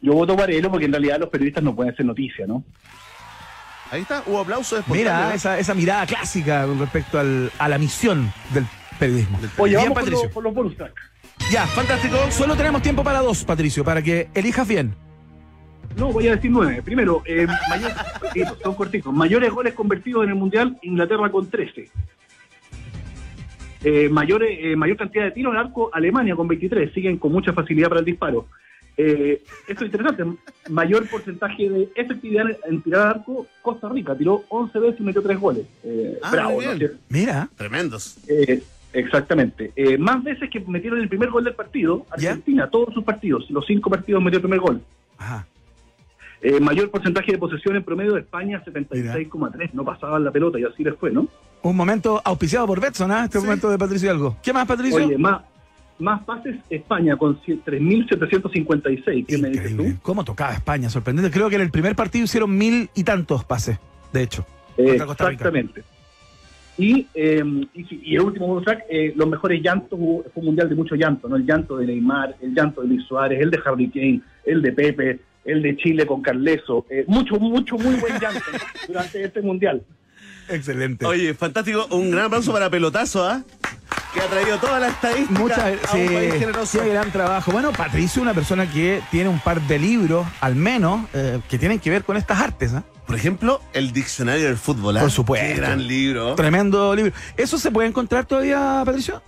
Yo 0.00 0.14
voto 0.14 0.34
Guarelo 0.34 0.70
porque 0.70 0.86
en 0.86 0.92
realidad 0.92 1.18
los 1.20 1.28
periodistas 1.28 1.62
no 1.62 1.74
pueden 1.76 1.92
hacer 1.92 2.06
noticia, 2.06 2.46
¿no? 2.46 2.64
Ahí 3.92 4.00
está, 4.02 4.22
hubo 4.26 4.40
aplausos 4.40 4.82
Mira, 4.88 5.00
espontáneos. 5.10 5.34
esa, 5.34 5.58
esa 5.58 5.74
mirada 5.74 6.06
clásica 6.06 6.66
con 6.66 6.78
respecto 6.78 7.18
al- 7.18 7.52
a 7.58 7.68
la 7.68 7.76
misión 7.76 8.32
del 8.54 8.64
periodismo. 8.98 9.38
Oye, 9.58 9.76
Bien, 9.76 9.82
vamos 9.90 9.94
Patricio. 9.98 10.24
los- 10.24 10.32
con 10.32 10.44
los 10.44 10.54
bonus 10.54 10.76
track. 10.76 10.94
Ya, 11.50 11.66
fantástico. 11.66 12.16
Solo 12.30 12.56
tenemos 12.56 12.80
tiempo 12.80 13.04
para 13.04 13.20
dos, 13.20 13.44
Patricio, 13.44 13.84
para 13.84 14.00
que 14.00 14.28
elijas 14.34 14.66
bien. 14.66 14.94
No, 15.96 16.10
voy 16.10 16.26
a 16.28 16.36
decir 16.36 16.50
nueve. 16.50 16.80
Primero, 16.82 17.22
eh, 17.26 17.46
mayor- 17.68 17.92
cortitos, 18.20 18.58
son 18.62 18.74
cortitos. 18.74 19.12
Mayores 19.12 19.50
goles 19.52 19.74
convertidos 19.74 20.24
en 20.24 20.30
el 20.30 20.36
Mundial, 20.36 20.78
Inglaterra 20.80 21.30
con 21.30 21.50
13. 21.50 21.90
Eh, 23.84 24.08
mayores, 24.08 24.56
eh, 24.62 24.74
mayor 24.76 24.96
cantidad 24.96 25.24
de 25.24 25.32
tiros 25.32 25.52
en 25.52 25.58
arco, 25.60 25.90
Alemania 25.92 26.34
con 26.34 26.48
23. 26.48 26.94
Siguen 26.94 27.18
con 27.18 27.30
mucha 27.32 27.52
facilidad 27.52 27.88
para 27.90 27.98
el 28.00 28.06
disparo. 28.06 28.46
Eh, 28.96 29.42
esto 29.68 29.84
es 29.84 29.92
interesante. 29.92 30.24
Mayor 30.68 31.08
porcentaje 31.08 31.68
de 31.68 31.88
efectividad 31.94 32.46
en 32.68 32.82
tirar 32.82 33.02
al 33.02 33.08
arco, 33.16 33.46
Costa 33.62 33.88
Rica. 33.88 34.14
Tiró 34.16 34.44
11 34.48 34.78
veces 34.78 35.00
y 35.00 35.02
metió 35.02 35.22
3 35.22 35.38
goles. 35.40 35.66
Eh, 35.84 36.18
Ah, 36.22 36.30
bravo, 36.32 36.60
¿no? 36.62 36.74
bien. 36.74 36.92
Mira. 37.08 37.48
Tremendos. 37.56 38.18
Eh, 38.28 38.62
exactamente. 38.92 39.72
Eh, 39.76 39.96
más 39.98 40.22
veces 40.22 40.50
que 40.50 40.60
metieron 40.60 41.00
el 41.00 41.08
primer 41.08 41.30
gol 41.30 41.44
del 41.44 41.54
partido, 41.54 42.04
¿Ya? 42.18 42.30
Argentina, 42.30 42.68
todos 42.70 42.92
sus 42.94 43.02
partidos, 43.04 43.48
los 43.50 43.64
cinco 43.66 43.88
partidos 43.90 44.22
metió 44.22 44.36
el 44.38 44.42
primer 44.42 44.60
gol. 44.60 44.82
Ajá. 45.18 45.46
Eh, 46.44 46.58
mayor 46.58 46.90
porcentaje 46.90 47.30
de 47.32 47.38
posesión 47.38 47.76
en 47.76 47.84
promedio 47.84 48.14
de 48.14 48.20
España, 48.20 48.60
76,3. 48.64 49.70
No 49.74 49.84
pasaban 49.84 50.24
la 50.24 50.32
pelota 50.32 50.58
y 50.58 50.64
así 50.64 50.82
les 50.82 50.96
fue, 50.96 51.10
¿no? 51.12 51.28
Un 51.62 51.76
momento 51.76 52.20
auspiciado 52.24 52.66
por 52.66 52.80
Betson, 52.80 53.12
¿ah? 53.12 53.24
Este 53.26 53.38
momento 53.38 53.70
de 53.70 53.78
Patricio 53.78 54.10
Algo. 54.10 54.36
¿Qué 54.42 54.52
más, 54.52 54.66
Patricio? 54.66 55.06
Oye, 55.06 55.16
más, 55.16 55.42
más 56.02 56.22
pases 56.24 56.56
España 56.68 57.16
con 57.16 57.40
cien- 57.42 57.62
3.756. 57.64 59.26
¿Qué 59.26 59.38
me 59.38 59.48
dices 59.50 59.70
Increíble. 59.70 59.94
tú? 59.94 59.98
¿Cómo 60.02 60.24
tocaba 60.24 60.52
España? 60.54 60.90
Sorprendente. 60.90 61.30
Creo 61.30 61.48
que 61.48 61.56
en 61.56 61.62
el 61.62 61.70
primer 61.70 61.94
partido 61.96 62.24
hicieron 62.24 62.56
mil 62.56 62.90
y 62.94 63.04
tantos 63.04 63.44
pases, 63.44 63.78
de 64.12 64.22
hecho. 64.22 64.46
Eh, 64.76 64.96
exactamente. 64.96 65.82
Y, 66.78 67.06
eh, 67.14 67.44
y, 67.74 68.14
el 68.16 68.22
último 68.22 68.46
bonus 68.46 68.64
track, 68.64 68.84
eh, 68.90 69.12
los 69.14 69.28
mejores 69.28 69.62
llantos, 69.62 69.98
hubo- 69.98 70.22
fue 70.32 70.40
un 70.40 70.46
mundial 70.46 70.68
de 70.68 70.74
mucho 70.74 70.94
llanto, 70.94 71.28
¿no? 71.28 71.36
El 71.36 71.44
llanto 71.44 71.76
de 71.76 71.86
Neymar, 71.86 72.36
el 72.40 72.54
llanto 72.54 72.80
de 72.80 72.88
Luis 72.88 73.04
Suárez, 73.06 73.40
el 73.40 73.50
de 73.50 73.60
Harry 73.64 73.88
Kane, 73.90 74.20
el 74.46 74.62
de 74.62 74.72
Pepe, 74.72 75.20
el 75.44 75.60
de 75.62 75.76
Chile 75.76 76.06
con 76.06 76.22
Carleso. 76.22 76.86
eh, 76.88 77.04
mucho, 77.06 77.34
mucho, 77.36 77.76
muy 77.76 77.94
buen 77.96 78.14
llanto 78.18 78.40
¿no? 78.52 78.58
durante 78.88 79.22
este 79.22 79.42
mundial. 79.42 79.82
Excelente. 80.48 81.04
Oye, 81.06 81.34
fantástico. 81.34 81.86
Un 81.90 82.10
gran 82.10 82.24
aplauso 82.26 82.52
para 82.52 82.68
Pelotazo, 82.70 83.22
¿ah? 83.24 83.42
Que 84.12 84.20
ha 84.20 84.26
traído 84.26 84.58
toda 84.58 84.78
la 84.78 84.88
estadística 84.88 85.40
Muchas 85.40 85.58
a 85.58 85.96
un 85.96 86.06
país 86.06 86.34
generoso. 86.34 86.82
qué 86.82 86.88
gran 86.90 87.10
trabajo. 87.10 87.50
Bueno, 87.50 87.72
Patricio, 87.72 88.20
una 88.20 88.34
persona 88.34 88.70
que 88.70 89.02
tiene 89.10 89.30
un 89.30 89.40
par 89.40 89.60
de 89.62 89.78
libros, 89.78 90.26
al 90.40 90.54
menos, 90.54 91.06
eh, 91.14 91.40
que 91.48 91.58
tienen 91.58 91.78
que 91.78 91.88
ver 91.88 92.04
con 92.04 92.16
estas 92.18 92.38
artes. 92.40 92.74
¿ah? 92.74 92.82
Por 93.06 93.16
ejemplo, 93.16 93.62
el 93.72 93.92
diccionario 93.92 94.46
del 94.46 94.58
fútbol. 94.58 94.98
¿ah? 94.98 95.00
Por 95.00 95.10
supuesto. 95.10 95.46
Qué 95.46 95.54
gran 95.54 95.86
libro. 95.86 96.34
Tremendo 96.34 96.94
libro. 96.94 97.12
¿Eso 97.36 97.58
se 97.58 97.70
puede 97.70 97.88
encontrar 97.88 98.26
todavía, 98.26 98.82
Patricio? 98.84 99.22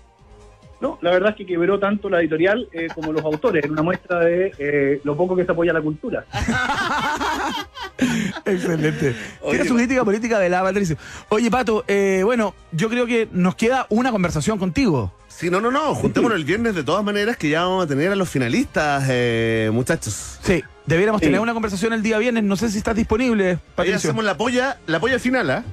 No, 0.84 0.98
la 1.00 1.12
verdad 1.12 1.30
es 1.30 1.36
que 1.36 1.46
quebró 1.46 1.78
tanto 1.78 2.10
la 2.10 2.20
editorial 2.20 2.68
eh, 2.70 2.88
como 2.94 3.10
los 3.10 3.24
autores, 3.24 3.64
en 3.64 3.70
una 3.70 3.80
muestra 3.80 4.18
de 4.20 4.52
eh, 4.58 5.00
lo 5.02 5.16
poco 5.16 5.34
que 5.34 5.46
se 5.46 5.52
apoya 5.52 5.72
la 5.72 5.80
cultura. 5.80 6.26
Excelente. 8.44 9.16
Tiene 9.48 9.64
su 9.64 9.76
crítica 9.76 10.04
política 10.04 10.38
de 10.38 10.50
la 10.50 10.62
Patricio. 10.62 10.96
Oye, 11.30 11.50
Pato, 11.50 11.84
eh, 11.88 12.20
bueno, 12.22 12.54
yo 12.72 12.90
creo 12.90 13.06
que 13.06 13.28
nos 13.32 13.54
queda 13.54 13.86
una 13.88 14.10
conversación 14.10 14.58
contigo. 14.58 15.10
Sí, 15.28 15.48
no, 15.48 15.58
no, 15.60 15.70
no. 15.70 15.94
Juntémonos 15.94 16.36
el 16.36 16.44
viernes 16.44 16.74
de 16.74 16.84
todas 16.84 17.02
maneras 17.02 17.38
que 17.38 17.48
ya 17.48 17.62
vamos 17.62 17.84
a 17.84 17.88
tener 17.88 18.12
a 18.12 18.16
los 18.16 18.28
finalistas, 18.28 19.04
eh, 19.08 19.70
muchachos. 19.72 20.38
Sí, 20.42 20.62
debiéramos 20.84 21.20
Sí. 21.20 21.26
tener 21.28 21.40
una 21.40 21.54
conversación 21.54 21.94
el 21.94 22.02
día 22.02 22.18
viernes. 22.18 22.44
No 22.44 22.56
sé 22.56 22.70
si 22.70 22.76
estás 22.78 22.94
disponible, 22.94 23.52
Ahí 23.52 23.58
Patricio. 23.74 23.96
hacemos 24.10 24.24
la 24.24 24.36
polla, 24.36 24.76
la 24.86 25.00
polla 25.00 25.18
final, 25.18 25.50
¿ah? 25.50 25.64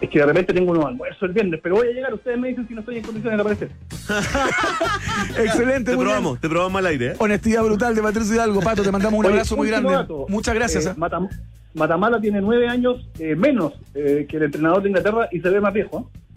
Es 0.00 0.10
que 0.10 0.18
de 0.18 0.26
repente 0.26 0.52
tengo 0.52 0.72
unos 0.72 0.84
almuerzos 0.84 1.22
el 1.22 1.32
viernes, 1.32 1.58
pero 1.62 1.76
voy 1.76 1.88
a 1.88 1.92
llegar, 1.92 2.12
ustedes 2.12 2.38
me 2.38 2.48
dicen 2.48 2.68
si 2.68 2.74
no 2.74 2.80
estoy 2.80 2.98
en 2.98 3.02
condiciones 3.02 3.38
de 3.38 3.40
aparecer. 3.40 3.70
Excelente, 5.38 5.90
Te 5.92 5.96
muy 5.96 6.04
bien. 6.04 6.16
probamos, 6.16 6.40
te 6.40 6.48
probamos 6.48 6.78
al 6.78 6.86
aire, 6.86 7.06
¿eh? 7.08 7.14
Honestidad 7.18 7.62
brutal 7.62 7.94
de 7.94 8.02
Patricio 8.02 8.34
Hidalgo. 8.34 8.60
Pato, 8.60 8.82
te 8.82 8.92
mandamos 8.92 9.18
un 9.18 9.24
Oye, 9.26 9.34
abrazo 9.34 9.56
muy 9.56 9.68
grande. 9.68 9.90
dato. 9.92 10.26
Muchas 10.28 10.54
gracias. 10.54 10.86
Eh, 10.86 10.90
¿ah? 10.90 10.94
Matam- 10.98 11.28
Matamala 11.74 12.20
tiene 12.20 12.40
nueve 12.40 12.68
años 12.68 13.08
eh, 13.18 13.34
menos 13.36 13.72
eh, 13.94 14.26
que 14.28 14.36
el 14.38 14.44
entrenador 14.44 14.82
de 14.82 14.88
Inglaterra 14.90 15.28
y 15.32 15.40
se 15.40 15.48
ve 15.48 15.60
más 15.60 15.72
viejo. 15.72 16.10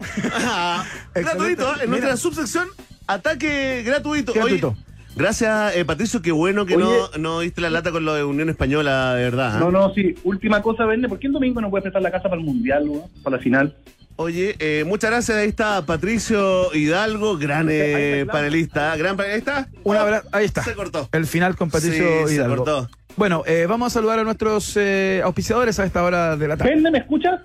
gratuito, 1.22 1.62
¿eh? 1.72 1.84
en 1.84 1.90
Mira. 1.90 2.02
nuestra 2.06 2.16
subsección, 2.16 2.68
ataque 3.06 3.82
gratuito. 3.84 4.32
Gratuito. 4.32 4.68
Oye, 4.68 4.76
gracias, 5.16 5.76
eh, 5.76 5.84
Patricio, 5.84 6.22
qué 6.22 6.32
bueno 6.32 6.66
que 6.66 6.76
no, 6.76 6.88
Oye. 6.88 7.18
no 7.18 7.40
diste 7.40 7.60
la 7.60 7.70
lata 7.70 7.90
con 7.92 8.04
lo 8.04 8.14
de 8.14 8.24
Unión 8.24 8.48
Española, 8.50 9.14
de 9.14 9.24
verdad. 9.24 9.56
¿ah? 9.56 9.60
No, 9.60 9.70
no, 9.70 9.92
sí. 9.94 10.14
Última 10.24 10.62
cosa, 10.62 10.84
Verne, 10.86 11.08
¿por 11.08 11.18
qué 11.18 11.26
el 11.26 11.32
domingo 11.32 11.60
no 11.60 11.70
puede 11.70 11.82
prestar 11.82 12.02
la 12.02 12.10
casa 12.10 12.24
para 12.28 12.36
el 12.40 12.44
Mundial, 12.46 12.88
weón? 12.88 13.02
para 13.22 13.36
la 13.36 13.42
final? 13.42 13.76
Oye, 14.16 14.54
eh, 14.58 14.84
muchas 14.86 15.10
gracias. 15.10 15.38
Ahí 15.38 15.48
está 15.48 15.86
Patricio 15.86 16.74
Hidalgo, 16.74 17.38
gran 17.38 17.68
eh, 17.70 18.26
panelista. 18.30 18.94
Gran 18.96 19.16
panelista. 19.16 19.68
Un 19.82 19.96
abrazo. 19.96 20.28
Ahí 20.32 20.44
está. 20.44 20.62
Se 20.62 20.74
cortó. 20.74 21.08
El 21.12 21.26
final 21.26 21.56
con 21.56 21.70
Patricio 21.70 22.04
Sí, 22.24 22.28
se 22.28 22.34
Hidalgo. 22.34 22.56
cortó. 22.56 22.88
Bueno, 23.16 23.42
eh, 23.46 23.64
vamos 23.66 23.86
a 23.86 23.90
saludar 23.94 24.18
a 24.18 24.24
nuestros 24.24 24.76
eh, 24.76 25.22
auspiciadores 25.24 25.78
a 25.80 25.84
esta 25.86 26.02
hora 26.04 26.36
de 26.36 26.48
la 26.48 26.56
tarde. 26.58 26.74
Verne, 26.74 26.90
¿me 26.90 26.98
escuchas? 26.98 27.40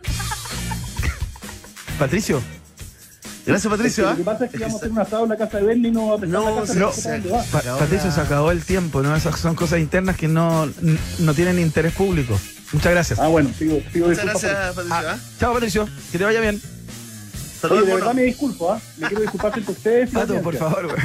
Patricio. 1.97 2.41
Gracias, 3.45 3.71
Patricio. 3.71 4.03
Lo 4.05 4.09
¿ah? 4.09 4.15
que 4.15 4.23
pasa 4.23 4.45
es 4.45 4.51
que 4.51 4.57
vamos 4.57 4.73
a 4.75 4.77
hacer 4.77 4.91
un 4.91 4.99
asado 4.99 5.23
en 5.23 5.29
la 5.29 5.37
casa 5.37 5.57
de 5.57 5.63
Verne 5.63 5.87
y 5.87 5.91
no 5.91 6.07
va 6.07 6.15
a 6.15 6.17
prestar 6.19 6.41
No, 6.41 6.49
la 6.55 6.61
casa. 6.61 6.73
sí, 6.73 6.79
no 6.79 6.91
sí. 6.91 7.07
Ahora- 7.53 7.77
Patricio, 7.77 8.11
se 8.11 8.21
acabó 8.21 8.51
el 8.51 8.63
tiempo, 8.63 9.03
¿no? 9.03 9.15
Esas 9.15 9.39
son 9.39 9.55
cosas 9.55 9.79
internas 9.79 10.17
que 10.17 10.27
no, 10.27 10.67
no 11.19 11.33
tienen 11.33 11.59
interés 11.59 11.93
público. 11.93 12.39
Muchas 12.71 12.91
gracias. 12.91 13.19
Ah, 13.19 13.27
bueno, 13.27 13.51
sigo, 13.57 13.79
sigo 13.93 14.07
Muchas 14.07 14.25
gracias, 14.25 14.73
Patricio. 14.75 14.95
¿ah? 15.09 15.17
Chao, 15.39 15.53
Patricio. 15.53 15.89
Que 16.11 16.17
te 16.17 16.23
vaya 16.23 16.39
bien. 16.41 16.59
Saludos, 17.61 17.83
Oye, 17.83 17.91
de 17.91 17.95
verdad 17.97 18.13
me 18.13 18.23
disculpo, 18.23 18.71
¿ah? 18.73 18.81
Me 18.97 19.07
quiero 19.07 19.21
disculpar 19.21 19.51
frente 19.51 19.71
a 19.71 19.73
ustedes. 19.73 20.09
Pato, 20.09 20.41
por 20.41 20.55
favor, 20.55 20.85
güey. 20.87 20.97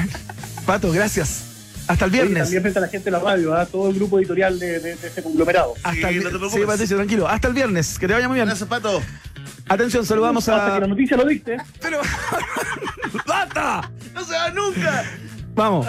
Pato, 0.66 0.90
gracias. 0.92 1.42
Hasta 1.86 2.04
el 2.04 2.10
Oye, 2.12 2.20
viernes. 2.22 2.42
también 2.44 2.62
frente 2.62 2.78
a 2.78 2.82
la 2.82 2.88
gente 2.88 3.04
de 3.06 3.10
la 3.10 3.18
radio, 3.18 3.54
¿ah? 3.54 3.66
todo 3.66 3.88
el 3.90 3.96
grupo 3.96 4.18
editorial 4.18 4.58
de, 4.58 4.78
de- 4.78 4.96
de 4.96 5.06
este 5.08 5.22
conglomerado. 5.22 5.74
Hasta 5.82 5.92
Sí, 6.08 6.16
el 6.16 6.22
no 6.24 6.28
te 6.30 6.34
vi- 6.34 6.38
preocupes. 6.38 6.60
sí, 6.60 6.66
Patricio, 6.66 6.96
tranquilo. 6.96 7.28
Hasta 7.28 7.48
el 7.48 7.54
viernes. 7.54 7.98
Que 7.98 8.06
te 8.06 8.12
vaya 8.14 8.28
muy 8.28 8.36
bien. 8.36 8.46
Gracias, 8.46 8.68
Pato. 8.68 9.02
Atención, 9.70 10.04
saludamos 10.04 10.48
Hasta 10.48 10.66
que 10.66 10.72
a. 10.72 10.80
la 10.80 10.86
noticia 10.88 11.16
lo 11.16 11.24
diste. 11.24 11.56
Pero. 11.80 12.00
¡Basta! 13.26 13.88
No 14.12 14.24
se 14.24 14.32
va 14.32 14.50
nunca. 14.50 15.04
Vamos. 15.54 15.86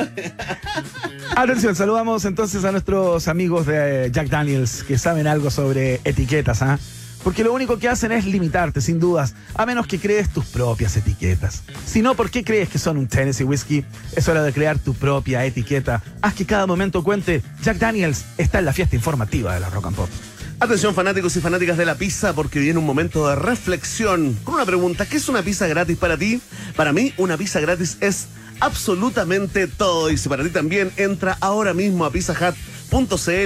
Atención, 1.36 1.75
saludamos 1.75 2.23
entonces 2.25 2.63
a 2.63 2.71
nuestros 2.71 3.27
amigos 3.27 3.65
de 3.65 4.05
eh, 4.05 4.11
Jack 4.11 4.29
Daniels 4.29 4.84
que 4.84 4.99
saben 4.99 5.25
algo 5.25 5.49
sobre 5.49 5.99
etiquetas, 6.03 6.61
¿ah? 6.61 6.77
Porque 7.23 7.43
lo 7.43 7.53
único 7.53 7.79
que 7.79 7.89
hacen 7.89 8.11
es 8.11 8.25
limitarte, 8.25 8.82
sin 8.82 8.99
dudas, 8.99 9.34
a 9.55 9.65
menos 9.65 9.88
que 9.88 9.99
crees 9.99 10.29
tus 10.29 10.45
propias 10.45 10.95
etiquetas. 10.97 11.63
Si 11.84 12.03
no, 12.03 12.13
¿por 12.13 12.29
qué 12.29 12.43
crees 12.43 12.69
que 12.69 12.77
son 12.77 12.97
un 12.97 13.07
Tennessee 13.07 13.45
Whiskey? 13.45 13.84
Es 14.15 14.27
hora 14.27 14.43
de 14.43 14.53
crear 14.53 14.77
tu 14.77 14.93
propia 14.93 15.43
etiqueta. 15.43 16.03
Haz 16.21 16.36
que 16.36 16.45
cada 16.45 16.67
momento 16.67 17.03
cuente. 17.03 17.41
Jack 17.63 17.77
Daniels 17.77 18.25
está 18.38 18.59
en 18.59 18.65
la 18.65 18.73
fiesta 18.73 18.95
informativa 18.95 19.55
de 19.55 19.59
la 19.59 19.69
Rock 19.71 19.88
and 19.88 19.95
Pop. 19.95 20.09
Atención 20.62 20.93
fanáticos 20.93 21.36
y 21.36 21.41
fanáticas 21.41 21.76
de 21.76 21.86
la 21.86 21.95
pizza 21.95 22.34
porque 22.34 22.59
viene 22.59 22.78
un 22.78 22.86
momento 22.86 23.28
de 23.28 23.36
reflexión 23.36 24.38
con 24.43 24.53
una 24.53 24.66
pregunta. 24.66 25.07
¿Qué 25.07 25.18
es 25.18 25.28
una 25.28 25.41
pizza 25.41 25.66
gratis 25.66 25.97
para 25.97 26.18
ti? 26.18 26.39
Para 26.76 26.93
mí 26.93 27.16
una 27.18 27.36
pizza 27.36 27.59
gratis 27.59 27.97
es 27.99 28.28
absolutamente 28.59 29.66
todo 29.66 30.12
y 30.12 30.18
si 30.18 30.30
para 30.30 30.43
ti 30.43 30.51
también 30.51 30.91
entra 30.97 31.36
ahora 31.41 31.74
mismo 31.74 32.05
a 32.05 32.12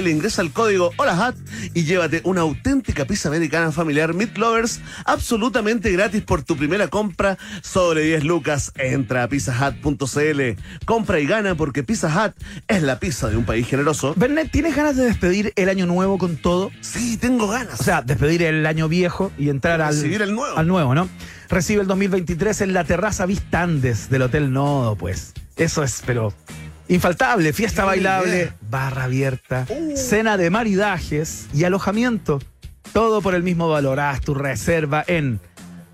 ingresa 0.08 0.42
el 0.42 0.52
código 0.52 0.92
HOLAHAT 0.96 1.36
y 1.74 1.84
llévate 1.84 2.20
una 2.24 2.42
auténtica 2.42 3.04
pizza 3.04 3.28
americana 3.28 3.70
familiar 3.72 4.12
Meat 4.14 4.36
Lovers 4.38 4.80
absolutamente 5.04 5.90
gratis 5.92 6.22
por 6.22 6.42
tu 6.42 6.56
primera 6.56 6.88
compra 6.88 7.38
sobre 7.62 8.02
10 8.02 8.24
lucas. 8.24 8.72
Entra 8.76 9.22
a 9.22 9.28
pizzahut.cl, 9.28 10.40
compra 10.84 11.20
y 11.20 11.26
gana 11.26 11.54
porque 11.54 11.82
Pizza 11.82 12.08
Hut 12.08 12.34
es 12.68 12.82
la 12.82 12.98
pizza 12.98 13.28
de 13.28 13.36
un 13.36 13.44
país 13.44 13.66
generoso. 13.66 14.14
Bernet, 14.16 14.50
¿tienes 14.50 14.74
ganas 14.74 14.96
de 14.96 15.04
despedir 15.04 15.52
el 15.56 15.68
año 15.68 15.86
nuevo 15.86 16.18
con 16.18 16.36
todo? 16.36 16.70
Sí, 16.80 17.16
tengo 17.16 17.48
ganas. 17.48 17.80
O 17.80 17.84
sea, 17.84 18.02
despedir 18.02 18.42
el 18.42 18.66
año 18.66 18.88
viejo 18.88 19.32
y 19.38 19.48
entrar 19.48 19.80
al, 19.80 19.96
el 19.96 20.34
nuevo. 20.34 20.56
al 20.56 20.66
nuevo, 20.66 20.94
¿no? 20.94 21.08
Recibe 21.48 21.82
el 21.82 21.86
2023 21.86 22.62
en 22.62 22.72
la 22.72 22.84
terraza 22.84 23.26
Vistandes 23.26 24.10
del 24.10 24.22
Hotel 24.22 24.52
Nodo, 24.52 24.96
pues. 24.96 25.32
Eso 25.56 25.82
es, 25.82 26.02
pero 26.04 26.34
infaltable. 26.88 27.52
Fiesta 27.52 27.82
Qué 27.82 27.86
bailable, 27.86 28.36
idea. 28.36 28.56
barra 28.68 29.04
abierta, 29.04 29.66
Uh. 29.68 29.96
cena 29.96 30.36
de 30.36 30.50
maridajes 30.50 31.46
y 31.54 31.64
alojamiento. 31.64 32.40
Todo 32.92 33.20
por 33.20 33.34
el 33.34 33.42
mismo 33.42 33.68
valor. 33.68 34.00
Haz 34.00 34.20
tu 34.20 34.34
reserva 34.34 35.04
en 35.06 35.40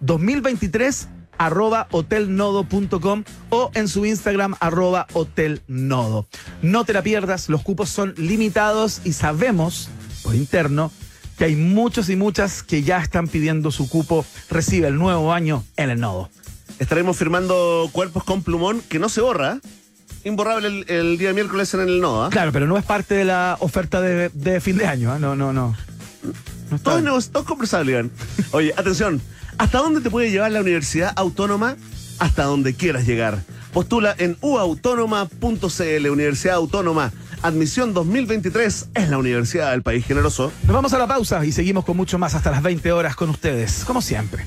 2023 0.01 1.09
arroba 1.38 1.88
hotelnodo.com 1.90 3.24
o 3.51 3.70
en 3.74 3.88
su 3.88 4.07
Instagram 4.07 4.55
arroba 4.61 5.07
hotelnodo. 5.12 6.28
No 6.61 6.84
te 6.84 6.93
la 6.93 7.03
pierdas, 7.03 7.49
los 7.49 7.62
cupos 7.62 7.88
son 7.88 8.14
limitados 8.16 9.01
y 9.05 9.12
sabemos 9.14 9.88
por 10.22 10.34
interno 10.36 10.93
que 11.38 11.45
hay 11.47 11.57
muchos 11.57 12.09
y 12.11 12.16
muchas 12.16 12.62
que 12.62 12.82
ya 12.82 12.99
están 13.01 13.26
pidiendo 13.26 13.70
su 13.72 13.88
cupo. 13.88 14.24
Recibe 14.51 14.88
el 14.88 14.97
nuevo 14.97 15.32
año 15.32 15.64
en 15.76 15.90
el 15.90 15.99
nodo. 15.99 16.30
Estaremos 16.78 17.16
firmando 17.16 17.88
cuerpos 17.93 18.22
con 18.22 18.43
plumón 18.43 18.80
que 18.88 18.99
no 19.01 19.09
se 19.09 19.20
borra. 19.22 19.59
Imborrable 20.25 20.68
el, 20.68 20.85
el 20.89 21.18
día 21.18 21.33
miércoles 21.33 21.73
en 21.75 21.81
el 21.81 22.01
NOA. 22.01 22.31
Claro, 22.31 22.53
pero 22.53 22.66
no 22.66 22.77
es 22.79 22.85
parte 22.85 23.14
de 23.14 23.25
la 23.25 23.57
oferta 23.61 24.01
de, 24.01 24.29
de 24.31 24.61
fin 24.61 24.77
de 24.77 24.87
año. 24.87 25.14
¿eh? 25.14 25.18
No, 25.18 25.35
no, 25.35 25.53
no. 25.53 25.75
No 26.70 26.79
Todo 26.79 26.99
es 26.99 27.05
negocio, 27.05 27.31
todo 27.33 27.43
es 27.43 27.49
conversable, 27.49 27.93
Iván. 27.93 28.11
Oye, 28.53 28.73
atención. 28.77 29.20
¿Hasta 29.59 29.79
dónde 29.79 30.01
te 30.01 30.11
puede 30.11 30.31
llevar 30.31 30.51
la 30.53 30.61
Universidad 30.61 31.12
Autónoma? 31.16 31.77
Hasta 32.18 32.45
donde 32.45 32.75
quieras 32.75 33.07
llegar. 33.07 33.43
Postula 33.73 34.14
en 34.18 34.37
uautónoma.cl, 34.41 36.09
Universidad 36.11 36.55
Autónoma. 36.57 37.12
Admisión 37.43 37.93
2023 37.93 38.89
es 38.95 39.09
la 39.09 39.18
Universidad 39.18 39.73
del 39.73 39.83
País 39.83 40.07
Generoso. 40.07 40.53
Nos 40.64 40.75
vamos 40.75 40.93
a 40.93 40.99
la 40.99 41.09
pausa 41.09 41.45
y 41.45 41.53
seguimos 41.53 41.85
con 41.85 41.97
mucho 41.97 42.18
más 42.18 42.35
hasta 42.35 42.51
las 42.51 42.62
20 42.62 42.93
horas 42.93 43.16
con 43.16 43.31
ustedes, 43.31 43.85
como 43.85 44.01
siempre. 44.01 44.47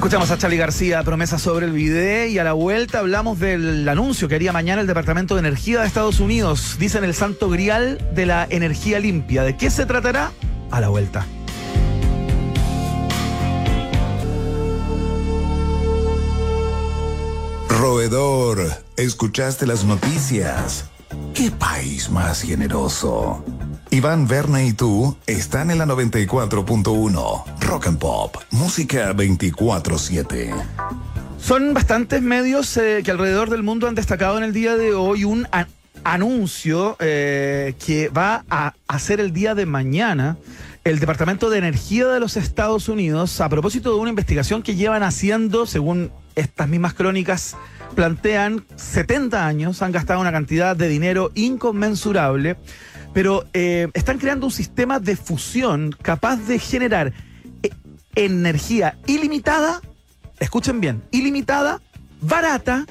Escuchamos 0.00 0.30
a 0.30 0.38
Charlie 0.38 0.56
García, 0.56 1.02
promesa 1.02 1.38
sobre 1.38 1.66
el 1.66 1.72
video 1.72 2.26
y 2.26 2.38
a 2.38 2.42
la 2.42 2.54
vuelta 2.54 3.00
hablamos 3.00 3.38
del 3.38 3.86
anuncio 3.86 4.28
que 4.28 4.34
haría 4.34 4.50
mañana 4.50 4.80
el 4.80 4.86
Departamento 4.86 5.34
de 5.34 5.40
Energía 5.40 5.82
de 5.82 5.86
Estados 5.86 6.20
Unidos. 6.20 6.76
Dicen 6.78 7.04
el 7.04 7.12
santo 7.12 7.50
grial 7.50 7.98
de 8.14 8.24
la 8.24 8.46
energía 8.48 8.98
limpia. 8.98 9.42
¿De 9.42 9.58
qué 9.58 9.68
se 9.68 9.84
tratará? 9.84 10.32
A 10.70 10.80
la 10.80 10.88
vuelta. 10.88 11.26
Roedor, 17.68 18.58
¿escuchaste 18.96 19.66
las 19.66 19.84
noticias? 19.84 20.86
¿Qué 21.34 21.50
país 21.50 22.08
más 22.08 22.40
generoso? 22.40 23.44
Iván, 23.90 24.28
Berna 24.28 24.62
y 24.62 24.72
tú 24.72 25.16
están 25.26 25.70
en 25.70 25.78
la 25.78 25.86
94.1 25.86 27.44
Rock 27.60 27.86
and 27.88 27.98
Pop, 27.98 28.36
música 28.50 29.12
24/7. 29.12 30.50
Son 31.40 31.74
bastantes 31.74 32.22
medios 32.22 32.76
eh, 32.76 33.00
que 33.04 33.10
alrededor 33.10 33.50
del 33.50 33.62
mundo 33.64 33.88
han 33.88 33.94
destacado 33.96 34.38
en 34.38 34.44
el 34.44 34.52
día 34.52 34.76
de 34.76 34.94
hoy 34.94 35.24
un 35.24 35.46
a- 35.50 35.66
anuncio 36.04 36.96
eh, 37.00 37.74
que 37.84 38.08
va 38.10 38.44
a 38.48 38.74
hacer 38.86 39.18
el 39.20 39.32
día 39.32 39.54
de 39.56 39.66
mañana 39.66 40.36
el 40.84 40.98
Departamento 41.00 41.50
de 41.50 41.58
Energía 41.58 42.06
de 42.08 42.20
los 42.20 42.36
Estados 42.36 42.88
Unidos 42.88 43.40
a 43.40 43.48
propósito 43.48 43.92
de 43.92 43.98
una 44.00 44.10
investigación 44.10 44.62
que 44.62 44.76
llevan 44.76 45.02
haciendo, 45.02 45.66
según 45.66 46.10
estas 46.36 46.68
mismas 46.68 46.94
crónicas 46.94 47.56
plantean, 47.96 48.64
70 48.76 49.46
años, 49.46 49.82
han 49.82 49.90
gastado 49.92 50.20
una 50.20 50.30
cantidad 50.32 50.76
de 50.76 50.88
dinero 50.88 51.32
inconmensurable, 51.34 52.56
pero 53.12 53.44
eh, 53.52 53.88
están 53.94 54.18
creando 54.18 54.46
un 54.46 54.52
sistema 54.52 55.00
de 55.00 55.16
fusión 55.16 55.94
capaz 56.02 56.36
de 56.36 56.58
generar 56.58 57.12
eh, 57.62 57.70
energía 58.14 58.96
ilimitada 59.06 59.80
escuchen 60.40 60.80
bien, 60.80 61.02
ilimitada, 61.12 61.80
barata 62.20 62.86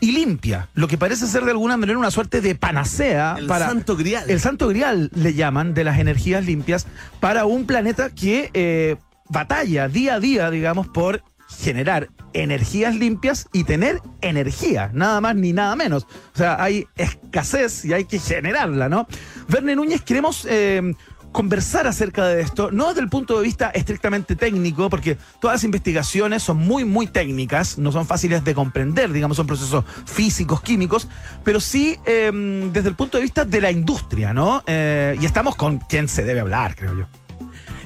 y 0.00 0.12
limpia, 0.12 0.68
lo 0.74 0.88
que 0.88 0.98
parece 0.98 1.26
ser 1.28 1.44
de 1.44 1.52
alguna 1.52 1.76
manera 1.76 1.96
una 1.96 2.10
suerte 2.10 2.40
de 2.40 2.56
panacea 2.56 3.36
El 3.38 3.46
para 3.46 3.68
santo 3.68 3.96
grial. 3.96 4.28
el 4.28 4.40
santo 4.40 4.68
grial 4.68 5.10
le 5.14 5.32
llaman 5.34 5.74
de 5.74 5.84
las 5.84 5.98
energías 6.00 6.44
limpias 6.44 6.88
para 7.20 7.44
un 7.46 7.66
planeta 7.66 8.10
que 8.10 8.50
eh, 8.52 8.96
batalla 9.28 9.88
día 9.88 10.14
a 10.14 10.20
día, 10.20 10.50
digamos, 10.50 10.88
por 10.88 11.22
generar 11.60 12.08
energías 12.32 12.96
limpias 12.96 13.46
y 13.52 13.64
tener 13.64 14.00
energía, 14.22 14.90
nada 14.92 15.20
más 15.20 15.36
ni 15.36 15.52
nada 15.52 15.76
menos. 15.76 16.06
O 16.34 16.38
sea, 16.38 16.60
hay 16.60 16.86
escasez 16.96 17.84
y 17.84 17.92
hay 17.92 18.06
que 18.06 18.18
generarla, 18.18 18.88
¿no? 18.88 19.06
Verne 19.48 19.76
Núñez, 19.76 20.02
queremos 20.02 20.46
eh, 20.48 20.94
conversar 21.32 21.86
acerca 21.86 22.26
de 22.26 22.42
esto, 22.42 22.70
no 22.70 22.88
desde 22.88 23.00
el 23.00 23.08
punto 23.08 23.38
de 23.38 23.42
vista 23.42 23.70
estrictamente 23.70 24.36
técnico, 24.36 24.88
porque 24.90 25.16
todas 25.40 25.56
las 25.56 25.64
investigaciones 25.64 26.42
son 26.42 26.58
muy, 26.58 26.84
muy 26.84 27.06
técnicas, 27.06 27.78
no 27.78 27.90
son 27.90 28.06
fáciles 28.06 28.44
de 28.44 28.54
comprender, 28.54 29.12
digamos, 29.12 29.38
son 29.38 29.46
procesos 29.46 29.84
físicos, 30.04 30.60
químicos, 30.60 31.08
pero 31.42 31.58
sí 31.58 31.96
eh, 32.04 32.30
desde 32.72 32.90
el 32.90 32.94
punto 32.94 33.16
de 33.16 33.22
vista 33.22 33.44
de 33.44 33.60
la 33.60 33.70
industria, 33.70 34.32
¿no? 34.32 34.62
Eh, 34.66 35.16
y 35.20 35.24
estamos 35.24 35.56
con 35.56 35.78
quien 35.78 36.06
se 36.06 36.22
debe 36.22 36.40
hablar, 36.40 36.76
creo 36.76 36.96
yo. 36.96 37.06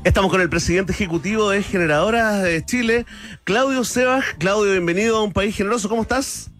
Estamos 0.05 0.31
con 0.31 0.41
el 0.41 0.49
presidente 0.49 0.93
ejecutivo 0.93 1.51
de 1.51 1.63
Generadoras 1.63 2.43
de 2.43 2.65
Chile, 2.65 3.07
Claudio 3.43 3.83
Sebas. 3.83 4.25
Claudio, 4.39 4.73
bienvenido 4.73 5.17
a 5.17 5.23
un 5.23 5.33
país 5.33 5.57
generoso. 5.57 5.89
¿Cómo 5.89 6.03
estás? 6.03 6.53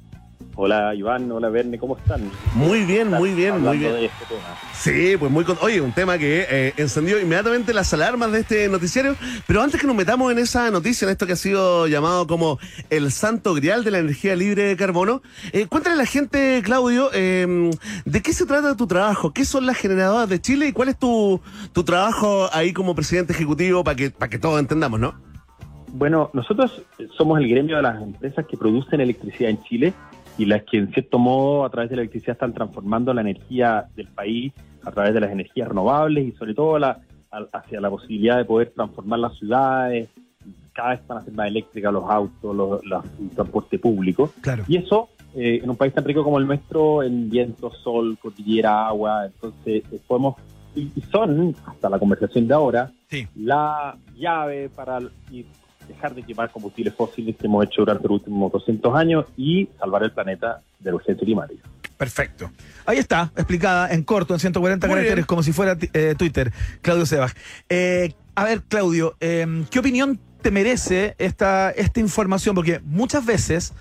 Hola 0.59 0.95
Iván, 0.95 1.31
hola 1.31 1.51
Verne, 1.51 1.79
¿cómo 1.79 1.99
están? 1.99 2.31
Muy 2.55 2.87
bien, 2.87 3.11
muy 3.11 3.35
bien, 3.35 3.61
muy 3.61 3.77
bien. 3.77 3.93
de 3.93 4.07
este 4.07 4.25
tema. 4.25 4.57
Sí, 4.73 5.15
pues 5.19 5.31
muy 5.31 5.45
con... 5.45 5.59
Oye, 5.61 5.83
un 5.83 5.93
tema 5.93 6.17
que 6.17 6.47
eh, 6.49 6.73
encendió 6.79 7.21
inmediatamente 7.21 7.75
las 7.75 7.93
alarmas 7.93 8.33
de 8.33 8.41
este 8.41 8.67
noticiario. 8.71 9.17
Pero 9.47 9.61
antes 9.61 9.79
que 9.79 9.87
nos 9.87 9.95
metamos 9.95 10.33
en 10.33 10.39
esa 10.39 10.71
noticia, 10.71 11.05
en 11.05 11.13
esto 11.13 11.27
que 11.27 11.35
ha 11.35 11.37
sido 11.37 11.87
llamado 11.89 12.27
como 12.27 12.59
el 12.89 13.13
santo 13.13 13.53
grial 13.53 13.85
de 13.85 13.91
la 13.91 13.99
energía 13.99 14.35
libre 14.35 14.63
de 14.63 14.77
carbono, 14.79 15.21
eh, 15.53 15.67
cuéntale 15.67 15.93
a 15.93 15.99
la 15.99 16.07
gente, 16.07 16.63
Claudio, 16.65 17.11
eh, 17.13 17.71
de 18.07 18.23
qué 18.23 18.33
se 18.33 18.47
trata 18.47 18.75
tu 18.77 18.87
trabajo, 18.87 19.35
qué 19.35 19.45
son 19.45 19.67
las 19.67 19.77
generadoras 19.77 20.27
de 20.27 20.41
Chile 20.41 20.69
y 20.69 20.73
cuál 20.73 20.89
es 20.89 20.99
tu, 20.99 21.39
tu 21.75 21.85
trabajo 21.85 22.49
ahí 22.55 22.73
como 22.73 22.95
presidente 22.95 23.35
ejecutivo 23.35 23.85
para 23.85 23.97
que, 23.97 24.11
para 24.11 24.31
que 24.31 24.39
todos 24.39 24.59
entendamos, 24.59 25.01
¿no? 25.01 25.15
Bueno, 25.89 26.31
nosotros 26.33 26.83
somos 27.17 27.41
el 27.41 27.49
gremio 27.49 27.77
de 27.77 27.83
las 27.83 28.03
empresas 28.03 28.47
que 28.47 28.57
producen 28.57 29.03
electricidad 29.03 29.51
en 29.51 29.63
Chile 29.63 29.95
y 30.39 30.45
las 30.47 30.63
que 30.65 30.79
en 30.79 30.93
cierto 30.93 31.19
modo 31.19 31.65
a 31.65 31.71
través 31.71 31.91
de 31.91 31.97
la 31.97 32.03
electricidad 32.03 32.33
están 32.35 32.53
transformando 32.53 33.13
la 33.15 33.21
energía 33.23 33.87
del 33.97 34.09
país 34.09 34.53
a 34.85 34.91
través 34.93 35.15
de 35.15 35.21
las 35.21 35.31
energías 35.31 35.69
renovables 35.69 36.27
y 36.27 36.33
sobre 36.33 36.55
todo 36.55 36.79
la, 36.79 36.99
a- 37.31 37.47
hacia 37.59 37.81
la 37.81 37.91
posibilidad 37.91 38.37
de 38.37 38.45
poder 38.45 38.71
transformar 38.75 39.19
las 39.21 39.37
ciudades, 39.39 40.09
cada 40.73 40.91
vez 40.91 41.01
van 41.07 41.19
a 41.19 41.23
ser 41.23 41.33
más 41.33 41.49
eléctricas 41.49 41.93
los 41.93 42.05
autos, 42.09 42.55
los, 42.55 42.85
los- 42.85 43.05
el 43.19 43.31
transporte 43.31 43.79
público. 43.79 44.31
Claro. 44.43 44.65
Y 44.69 44.77
eso, 44.77 45.09
eh, 45.35 45.61
en 45.63 45.71
un 45.71 45.77
país 45.77 45.93
tan 45.95 46.05
rico 46.05 46.23
como 46.23 46.39
el 46.39 46.47
nuestro, 46.47 47.03
en 47.03 47.31
viento, 47.31 47.71
sol, 47.73 48.17
cordillera, 48.21 48.87
agua, 48.89 49.27
entonces 49.27 49.83
eh, 49.91 49.99
podemos, 50.07 50.37
y, 50.75 50.91
y 50.95 51.01
son, 51.11 51.55
hasta 51.67 51.89
la 51.89 51.99
conversación 51.99 52.47
de 52.47 52.55
ahora, 52.55 52.91
Sí. 53.09 53.27
la 53.37 53.97
llave 54.17 54.69
para 54.69 54.99
dejar 55.89 56.15
de 56.15 56.23
quemar 56.23 56.51
combustibles 56.51 56.95
fósiles 56.95 57.37
que 57.37 57.47
hemos 57.47 57.65
hecho 57.65 57.83
durante 57.83 58.05
los 58.05 58.19
últimos 58.19 58.53
200 58.53 58.95
años 58.95 59.27
y 59.37 59.69
salvar 59.79 60.03
el 60.03 60.13
planeta 60.13 60.61
de 60.79 60.91
la 60.91 60.97
urgencia 60.97 61.25
climática. 61.25 61.69
Perfecto. 61.97 62.51
Ahí 62.85 62.99
está, 62.99 63.33
explicada 63.37 63.91
en 63.91 64.03
corto, 64.03 64.35
en 64.35 64.41
140 64.41 64.87
Muy 64.87 64.95
caracteres, 64.95 65.17
bien. 65.17 65.27
como 65.27 65.43
si 65.43 65.53
fuera 65.53 65.77
eh, 65.93 66.15
Twitter. 66.19 66.53
Claudio 66.83 67.07
Sebas. 67.07 67.35
Eh, 67.69 68.13
a 68.35 68.45
ver, 68.45 68.63
Claudio, 68.63 69.17
eh, 69.21 69.65
¿qué 69.71 69.79
opinión 69.79 70.21
te 70.43 70.51
merece 70.51 71.15
esta, 71.19 71.71
esta 71.71 72.01
información? 72.01 72.55
Porque 72.55 72.81
muchas 72.85 73.25
veces 73.25 73.73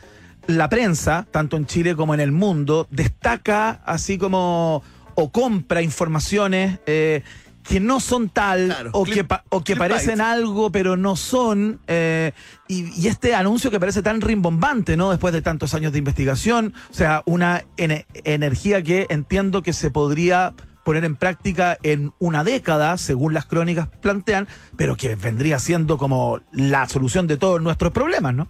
la 0.48 0.70
prensa, 0.70 1.28
tanto 1.32 1.58
en 1.58 1.66
Chile 1.66 1.96
como 1.96 2.14
en 2.14 2.20
el 2.20 2.32
mundo, 2.32 2.88
destaca 2.90 3.82
así 3.86 4.18
como 4.18 4.84
o 5.16 5.32
compra 5.32 5.82
informaciones 5.82 6.80
eh, 6.86 7.24
que 7.68 7.80
no 7.80 8.00
son 8.00 8.30
tal 8.30 8.68
Claro, 8.68 8.90
o, 8.94 9.06
clip- 9.06 9.14
que 9.14 9.24
pa- 9.24 9.44
o 9.50 9.64
que 9.64 9.76
parecen 9.76 10.22
algo 10.22 10.72
pero 10.72 10.98
no 10.98 11.16
son 11.16 11.80
eh, 11.88 12.32
y, 12.68 12.90
y 13.02 13.08
este 13.08 13.34
anuncio 13.36 13.72
que 13.72 13.80
parece 13.80 14.02
tan 14.04 14.22
rimbombante 14.22 14.96
no 14.98 15.10
después 15.10 15.34
de 15.34 15.42
tantos 15.42 15.74
años 15.74 15.92
de 15.92 16.00
investigación 16.00 16.74
o 16.92 16.94
sea 16.94 17.24
una 17.26 17.64
ene- 17.78 18.06
energía 18.24 18.82
que 18.84 19.08
entiendo 19.10 19.62
que 19.64 19.74
se 19.74 19.90
podría 19.92 20.54
poner 20.84 21.04
en 21.06 21.16
práctica 21.16 21.78
en 21.82 22.12
una 22.20 22.44
década 22.44 22.98
según 22.98 23.34
las 23.34 23.46
crónicas 23.46 23.88
plantean 23.88 24.48
pero 24.78 24.96
que 24.96 25.16
vendría 25.16 25.58
siendo 25.58 25.98
como 25.98 26.42
la 26.52 26.88
solución 26.88 27.26
de 27.26 27.38
todos 27.38 27.60
nuestros 27.62 27.92
problemas 27.92 28.36
no 28.36 28.48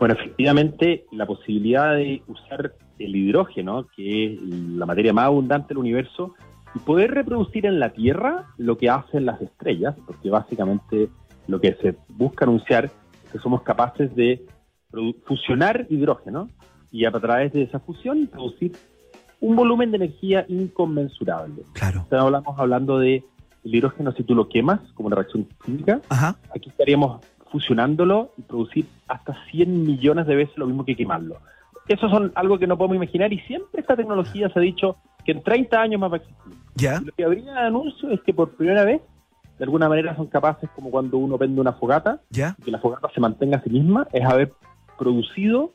Bueno, 0.00 0.14
efectivamente, 0.14 1.04
la 1.12 1.26
posibilidad 1.26 1.94
de 1.94 2.22
usar 2.26 2.74
el 2.98 3.14
hidrógeno, 3.14 3.86
que 3.94 4.26
es 4.34 4.40
la 4.42 4.84
materia 4.86 5.12
más 5.12 5.26
abundante 5.26 5.68
del 5.68 5.78
universo, 5.78 6.34
y 6.74 6.78
poder 6.80 7.12
reproducir 7.12 7.66
en 7.66 7.78
la 7.78 7.90
Tierra 7.90 8.46
lo 8.56 8.78
que 8.78 8.88
hacen 8.88 9.26
las 9.26 9.40
estrellas, 9.40 9.94
porque 10.06 10.30
básicamente 10.30 11.08
lo 11.46 11.60
que 11.60 11.74
se 11.74 11.96
busca 12.08 12.44
anunciar 12.44 12.86
es 12.86 13.30
que 13.30 13.38
somos 13.38 13.62
capaces 13.62 14.14
de 14.14 14.44
fusionar 15.24 15.86
hidrógeno 15.88 16.48
y 16.90 17.04
a 17.04 17.10
través 17.10 17.52
de 17.52 17.62
esa 17.62 17.80
fusión 17.80 18.26
producir 18.26 18.72
un 19.40 19.56
volumen 19.56 19.90
de 19.90 19.96
energía 19.96 20.44
inconmensurable. 20.48 21.62
claro 21.72 22.06
hablamos 22.10 22.58
hablando 22.58 22.98
de 22.98 23.24
el 23.64 23.74
hidrógeno 23.74 24.12
si 24.12 24.22
tú 24.22 24.34
lo 24.34 24.48
quemas 24.48 24.80
como 24.94 25.06
una 25.06 25.16
reacción 25.16 25.48
química, 25.64 26.00
ajá 26.10 26.36
aquí 26.54 26.68
estaríamos 26.68 27.24
fusionándolo 27.50 28.32
y 28.38 28.42
producir 28.42 28.86
hasta 29.08 29.36
100 29.50 29.84
millones 29.84 30.26
de 30.26 30.34
veces 30.34 30.56
lo 30.56 30.66
mismo 30.66 30.84
que 30.84 30.96
quemarlo. 30.96 31.36
Eso 31.86 32.08
son 32.08 32.32
algo 32.34 32.58
que 32.58 32.66
no 32.66 32.78
podemos 32.78 32.96
imaginar 32.96 33.32
y 33.32 33.40
siempre 33.40 33.82
esta 33.82 33.94
tecnología 33.94 34.48
se 34.48 34.58
ha 34.58 34.62
dicho 34.62 34.96
que 35.24 35.32
en 35.32 35.42
30 35.42 35.80
años 35.80 36.00
más 36.00 36.12
va 36.12 36.16
a 36.16 36.20
existir. 36.20 36.54
Ya 36.74 37.00
lo 37.00 37.12
que 37.12 37.24
habría 37.24 37.52
de 37.52 37.60
anuncio 37.60 38.10
es 38.10 38.20
que 38.22 38.32
por 38.32 38.50
primera 38.56 38.84
vez, 38.84 39.00
de 39.58 39.64
alguna 39.64 39.88
manera 39.88 40.16
son 40.16 40.26
capaces, 40.26 40.68
como 40.74 40.90
cuando 40.90 41.18
uno 41.18 41.38
vende 41.38 41.60
una 41.60 41.72
fogata, 41.72 42.20
ya 42.30 42.56
que 42.64 42.70
la 42.70 42.78
fogata 42.78 43.08
se 43.14 43.20
mantenga 43.20 43.58
a 43.58 43.62
sí 43.62 43.70
misma, 43.70 44.08
es 44.12 44.24
haber 44.24 44.52
producido 44.98 45.72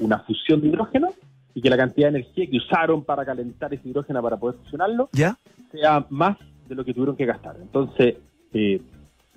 una 0.00 0.18
fusión 0.20 0.60
de 0.60 0.68
hidrógeno 0.68 1.08
y 1.54 1.62
que 1.62 1.70
la 1.70 1.76
cantidad 1.76 2.10
de 2.10 2.18
energía 2.18 2.46
que 2.50 2.58
usaron 2.58 3.04
para 3.04 3.24
calentar 3.24 3.72
ese 3.72 3.88
hidrógeno 3.88 4.22
para 4.22 4.36
poder 4.36 4.56
fusionarlo 4.56 5.08
¿Ya? 5.12 5.38
sea 5.72 6.04
más 6.10 6.36
de 6.68 6.74
lo 6.74 6.84
que 6.84 6.92
tuvieron 6.92 7.16
que 7.16 7.24
gastar. 7.24 7.56
Entonces, 7.60 8.16
eh, 8.52 8.82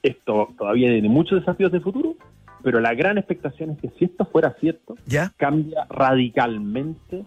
esto 0.03 0.49
todavía 0.57 0.89
tiene 0.89 1.07
muchos 1.07 1.39
desafíos 1.39 1.71
de 1.71 1.79
futuro, 1.79 2.15
pero 2.61 2.81
la 2.81 2.93
gran 2.93 3.17
expectación 3.17 3.71
es 3.71 3.77
que 3.79 3.89
si 3.97 4.05
esto 4.05 4.25
fuera 4.25 4.55
cierto, 4.59 4.95
¿Ya? 5.05 5.31
cambia 5.37 5.85
radicalmente 5.89 7.23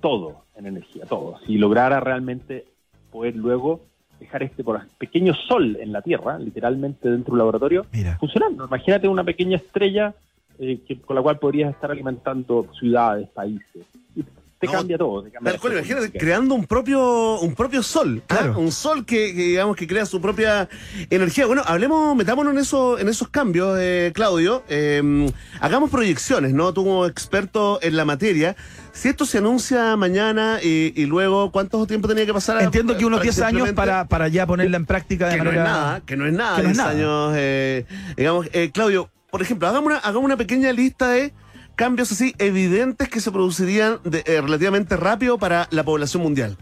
todo 0.00 0.44
en 0.56 0.66
energía, 0.66 1.06
todo. 1.06 1.38
Si 1.46 1.56
lograra 1.56 2.00
realmente 2.00 2.66
poder 3.12 3.36
luego 3.36 3.80
dejar 4.18 4.42
este 4.42 4.64
pequeño 4.98 5.34
sol 5.34 5.76
en 5.80 5.92
la 5.92 6.00
Tierra, 6.00 6.38
literalmente 6.38 7.10
dentro 7.10 7.26
de 7.26 7.32
un 7.32 7.38
laboratorio, 7.38 7.86
Mira. 7.92 8.16
funcionando. 8.18 8.64
Imagínate 8.64 9.08
una 9.08 9.24
pequeña 9.24 9.56
estrella 9.56 10.14
eh, 10.58 10.80
que, 10.86 11.00
con 11.00 11.16
la 11.16 11.22
cual 11.22 11.38
podrías 11.38 11.74
estar 11.74 11.90
alimentando 11.90 12.66
ciudades, 12.78 13.28
países. 13.30 13.84
Y 14.14 14.24
te 14.62 14.68
No, 14.68 14.72
cambia 14.74 14.96
todo. 14.96 15.24
Te 15.24 15.30
cambia 15.32 15.52
Tal 15.52 15.60
cual, 15.60 15.74
la 15.74 15.78
imagínate, 15.80 16.16
creando 16.16 16.54
un 16.54 16.64
propio, 16.66 17.40
un 17.40 17.52
propio 17.54 17.82
sol, 17.82 18.22
¿ah? 18.28 18.54
Un 18.56 18.70
sol 18.70 19.04
que, 19.04 19.34
que, 19.34 19.42
digamos 19.42 19.74
que 19.76 19.88
crea 19.88 20.06
su 20.06 20.20
propia 20.20 20.68
energía. 21.10 21.46
Bueno, 21.46 21.62
hablemos, 21.66 22.14
metámonos 22.14 22.52
en 22.52 22.60
eso, 22.60 22.96
en 22.96 23.08
esos 23.08 23.28
cambios, 23.28 23.76
eh, 23.80 24.12
Claudio. 24.14 24.62
Eh, 24.68 25.28
hagamos 25.60 25.90
proyecciones, 25.90 26.54
¿no? 26.54 26.72
Tú 26.72 26.84
como 26.84 27.06
experto 27.06 27.80
en 27.82 27.96
la 27.96 28.04
materia. 28.04 28.54
Si 28.92 29.08
esto 29.08 29.24
se 29.26 29.38
anuncia 29.38 29.96
mañana 29.96 30.58
y, 30.62 30.92
y 30.94 31.06
luego, 31.06 31.50
¿cuánto 31.50 31.84
tiempo 31.86 32.06
tenía 32.06 32.24
que 32.24 32.32
pasar? 32.32 32.58
a- 32.58 32.62
Entiendo 32.62 32.96
que 32.96 33.04
unos 33.04 33.18
para 33.18 33.24
10 33.30 33.40
años 33.42 33.72
para, 33.72 34.06
para 34.06 34.28
ya 34.28 34.46
ponerla 34.46 34.76
en 34.76 34.86
práctica 34.86 35.28
de 35.28 35.38
que 35.38 35.42
no 35.44 35.50
es 35.50 35.56
nada, 35.56 36.02
que 36.06 36.16
no 36.16 36.26
es 36.26 36.32
nada, 36.34 36.56
que 36.56 36.62
no 36.62 36.68
es 36.70 36.76
10 36.76 36.78
nada. 36.78 36.90
años, 36.90 37.34
eh, 37.36 37.84
digamos, 38.16 38.46
eh, 38.52 38.70
Claudio, 38.72 39.10
por 39.30 39.42
ejemplo, 39.42 39.66
hagamos 39.66 39.86
una, 39.86 39.96
hagamos 39.98 40.24
una 40.24 40.36
pequeña 40.36 40.70
lista 40.72 41.08
de 41.08 41.32
cambios 41.76 42.12
así 42.12 42.34
evidentes 42.38 43.08
que 43.08 43.20
se 43.20 43.30
producirían 43.32 43.98
de- 44.04 44.22
eh, 44.26 44.40
relativamente 44.40 44.96
rápido 44.96 45.38
para 45.38 45.66
la 45.70 45.82
población 45.84 46.22
mundial. 46.22 46.56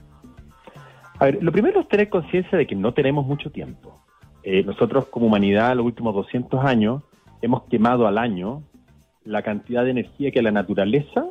A 1.18 1.26
ver, 1.26 1.38
lo 1.42 1.52
primero 1.52 1.80
es 1.80 1.88
tener 1.88 2.08
conciencia 2.08 2.56
de 2.56 2.66
que 2.66 2.74
no 2.74 2.94
tenemos 2.94 3.26
mucho 3.26 3.50
tiempo. 3.50 4.02
Eh, 4.42 4.62
nosotros 4.64 5.06
como 5.06 5.26
humanidad, 5.26 5.76
los 5.76 5.84
últimos 5.84 6.14
200 6.14 6.64
años, 6.64 7.02
hemos 7.42 7.64
quemado 7.64 8.06
al 8.06 8.16
año 8.16 8.62
la 9.24 9.42
cantidad 9.42 9.84
de 9.84 9.90
energía 9.90 10.30
que 10.30 10.40
la 10.40 10.50
naturaleza 10.50 11.26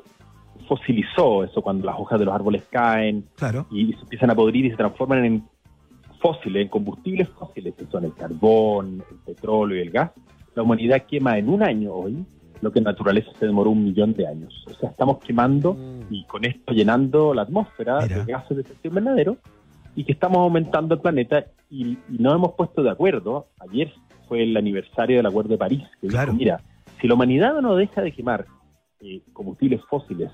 fosilizó, 0.67 1.43
eso 1.43 1.61
cuando 1.63 1.85
las 1.87 1.95
hojas 1.97 2.19
de 2.19 2.25
los 2.25 2.35
árboles 2.35 2.63
caen 2.69 3.25
Claro. 3.35 3.65
y 3.71 3.93
se 3.93 4.01
empiezan 4.01 4.29
a 4.29 4.35
podrir 4.35 4.65
y 4.65 4.69
se 4.71 4.77
transforman 4.77 5.25
en 5.25 5.43
fósiles, 6.21 6.63
en 6.63 6.67
combustibles 6.67 7.27
fósiles, 7.29 7.73
que 7.75 7.85
son 7.85 8.03
el 8.05 8.13
carbón, 8.13 9.03
el 9.09 9.17
petróleo 9.33 9.77
y 9.77 9.81
el 9.81 9.89
gas. 9.89 10.11
La 10.53 10.61
humanidad 10.63 11.03
quema 11.07 11.37
en 11.39 11.49
un 11.49 11.63
año 11.63 11.93
hoy 11.93 12.23
lo 12.61 12.71
que 12.71 12.79
en 12.79 12.85
naturaleza 12.85 13.29
se 13.39 13.45
demoró 13.45 13.69
un 13.71 13.83
millón 13.85 14.13
de 14.13 14.27
años. 14.27 14.65
O 14.67 14.73
sea, 14.73 14.89
estamos 14.89 15.19
quemando 15.19 15.77
y 16.09 16.23
con 16.25 16.43
esto 16.45 16.73
llenando 16.73 17.33
la 17.33 17.43
atmósfera 17.43 17.99
Mira. 18.01 18.23
de 18.25 18.31
gases 18.33 18.57
de 18.57 18.63
efecto 18.63 18.87
invernadero 18.89 19.37
y 19.95 20.03
que 20.03 20.11
estamos 20.11 20.37
aumentando 20.39 20.95
el 20.95 21.01
planeta 21.01 21.45
y, 21.69 21.91
y 22.09 22.17
no 22.19 22.33
hemos 22.33 22.53
puesto 22.53 22.83
de 22.83 22.89
acuerdo. 22.89 23.47
Ayer 23.59 23.91
fue 24.27 24.43
el 24.43 24.55
aniversario 24.57 25.17
del 25.17 25.25
Acuerdo 25.25 25.49
de 25.51 25.57
París, 25.57 25.83
que 26.01 26.07
Claro. 26.07 26.31
dijo, 26.33 26.39
mira, 26.39 26.61
si 27.01 27.07
la 27.07 27.13
humanidad 27.15 27.59
no 27.61 27.75
deja 27.75 28.01
de 28.01 28.11
quemar 28.11 28.45
eh, 29.01 29.21
combustibles 29.33 29.81
fósiles, 29.89 30.31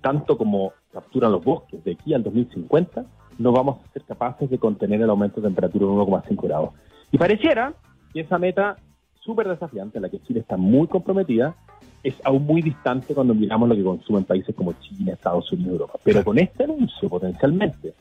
tanto 0.00 0.36
como 0.36 0.72
capturan 0.92 1.32
los 1.32 1.42
bosques 1.44 1.82
de 1.84 1.92
aquí 1.92 2.12
al 2.14 2.22
2050, 2.22 3.04
no 3.38 3.52
vamos 3.52 3.78
a 3.84 3.92
ser 3.92 4.02
capaces 4.02 4.50
de 4.50 4.58
contener 4.58 5.00
el 5.00 5.08
aumento 5.10 5.40
de 5.40 5.46
temperatura 5.48 5.86
en 5.86 5.92
1,5 5.92 6.42
grados. 6.46 6.70
Y 7.10 7.18
pareciera 7.18 7.72
que 8.12 8.20
esa 8.20 8.38
meta 8.38 8.76
súper 9.24 9.48
desafiante, 9.48 9.98
en 9.98 10.02
la 10.02 10.08
que 10.08 10.20
Chile 10.22 10.40
está 10.40 10.56
muy 10.56 10.86
comprometida, 10.88 11.54
es 12.02 12.14
aún 12.24 12.44
muy 12.44 12.62
distante 12.62 13.14
cuando 13.14 13.34
miramos 13.34 13.68
lo 13.68 13.76
que 13.76 13.84
consumen 13.84 14.24
países 14.24 14.54
como 14.54 14.72
China, 14.74 15.12
Estados 15.12 15.50
Unidos, 15.52 15.72
Europa. 15.72 15.98
Pero 16.02 16.24
con 16.24 16.38
este 16.38 16.64
anuncio, 16.64 17.08
potencialmente, 17.08 17.94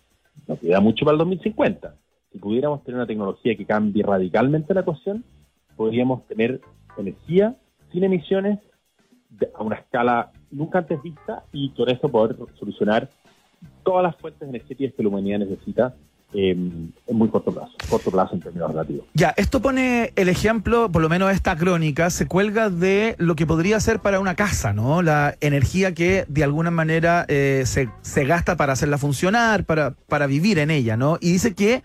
nos 0.47 0.59
queda 0.59 0.79
mucho 0.79 1.05
para 1.05 1.13
el 1.13 1.19
2050. 1.19 1.95
Si 2.31 2.39
pudiéramos 2.39 2.83
tener 2.83 2.95
una 2.97 3.05
tecnología 3.07 3.55
que 3.55 3.65
cambie 3.65 4.03
radicalmente 4.03 4.73
la 4.73 4.81
ecuación, 4.81 5.23
podríamos 5.75 6.25
tener 6.27 6.61
energía 6.97 7.55
sin 7.91 8.03
emisiones 8.03 8.59
de- 9.29 9.51
a 9.53 9.63
una 9.63 9.75
escala 9.75 10.31
nunca 10.49 10.79
antes 10.79 11.01
vista 11.01 11.43
y 11.53 11.69
con 11.69 11.89
eso 11.89 12.09
poder 12.09 12.35
solucionar 12.57 13.09
todas 13.83 14.03
las 14.03 14.15
fuentes 14.15 14.47
energéticas 14.47 14.95
que 14.95 15.03
la 15.03 15.09
humanidad 15.09 15.39
necesita 15.39 15.95
eh, 16.33 16.51
en 16.51 16.93
muy 17.09 17.29
corto 17.29 17.51
plazo, 17.51 17.71
corto 17.89 18.11
plazo 18.11 18.35
en 18.35 18.41
términos 18.41 18.71
relativos. 18.71 19.05
Ya, 19.13 19.33
esto 19.37 19.61
pone 19.61 20.13
el 20.15 20.29
ejemplo, 20.29 20.91
por 20.91 21.01
lo 21.01 21.09
menos 21.09 21.31
esta 21.31 21.55
crónica, 21.57 22.09
se 22.09 22.25
cuelga 22.27 22.69
de 22.69 23.15
lo 23.17 23.35
que 23.35 23.45
podría 23.45 23.79
ser 23.79 23.99
para 23.99 24.19
una 24.19 24.35
casa, 24.35 24.73
¿no? 24.73 25.01
La 25.01 25.35
energía 25.41 25.93
que 25.93 26.25
de 26.27 26.43
alguna 26.43 26.71
manera 26.71 27.25
eh, 27.27 27.63
se, 27.65 27.89
se 28.01 28.25
gasta 28.25 28.55
para 28.57 28.73
hacerla 28.73 28.97
funcionar, 28.97 29.65
para, 29.65 29.91
para 30.07 30.27
vivir 30.27 30.59
en 30.59 30.71
ella, 30.71 30.97
¿no? 30.97 31.17
Y 31.19 31.31
dice 31.33 31.53
que 31.53 31.83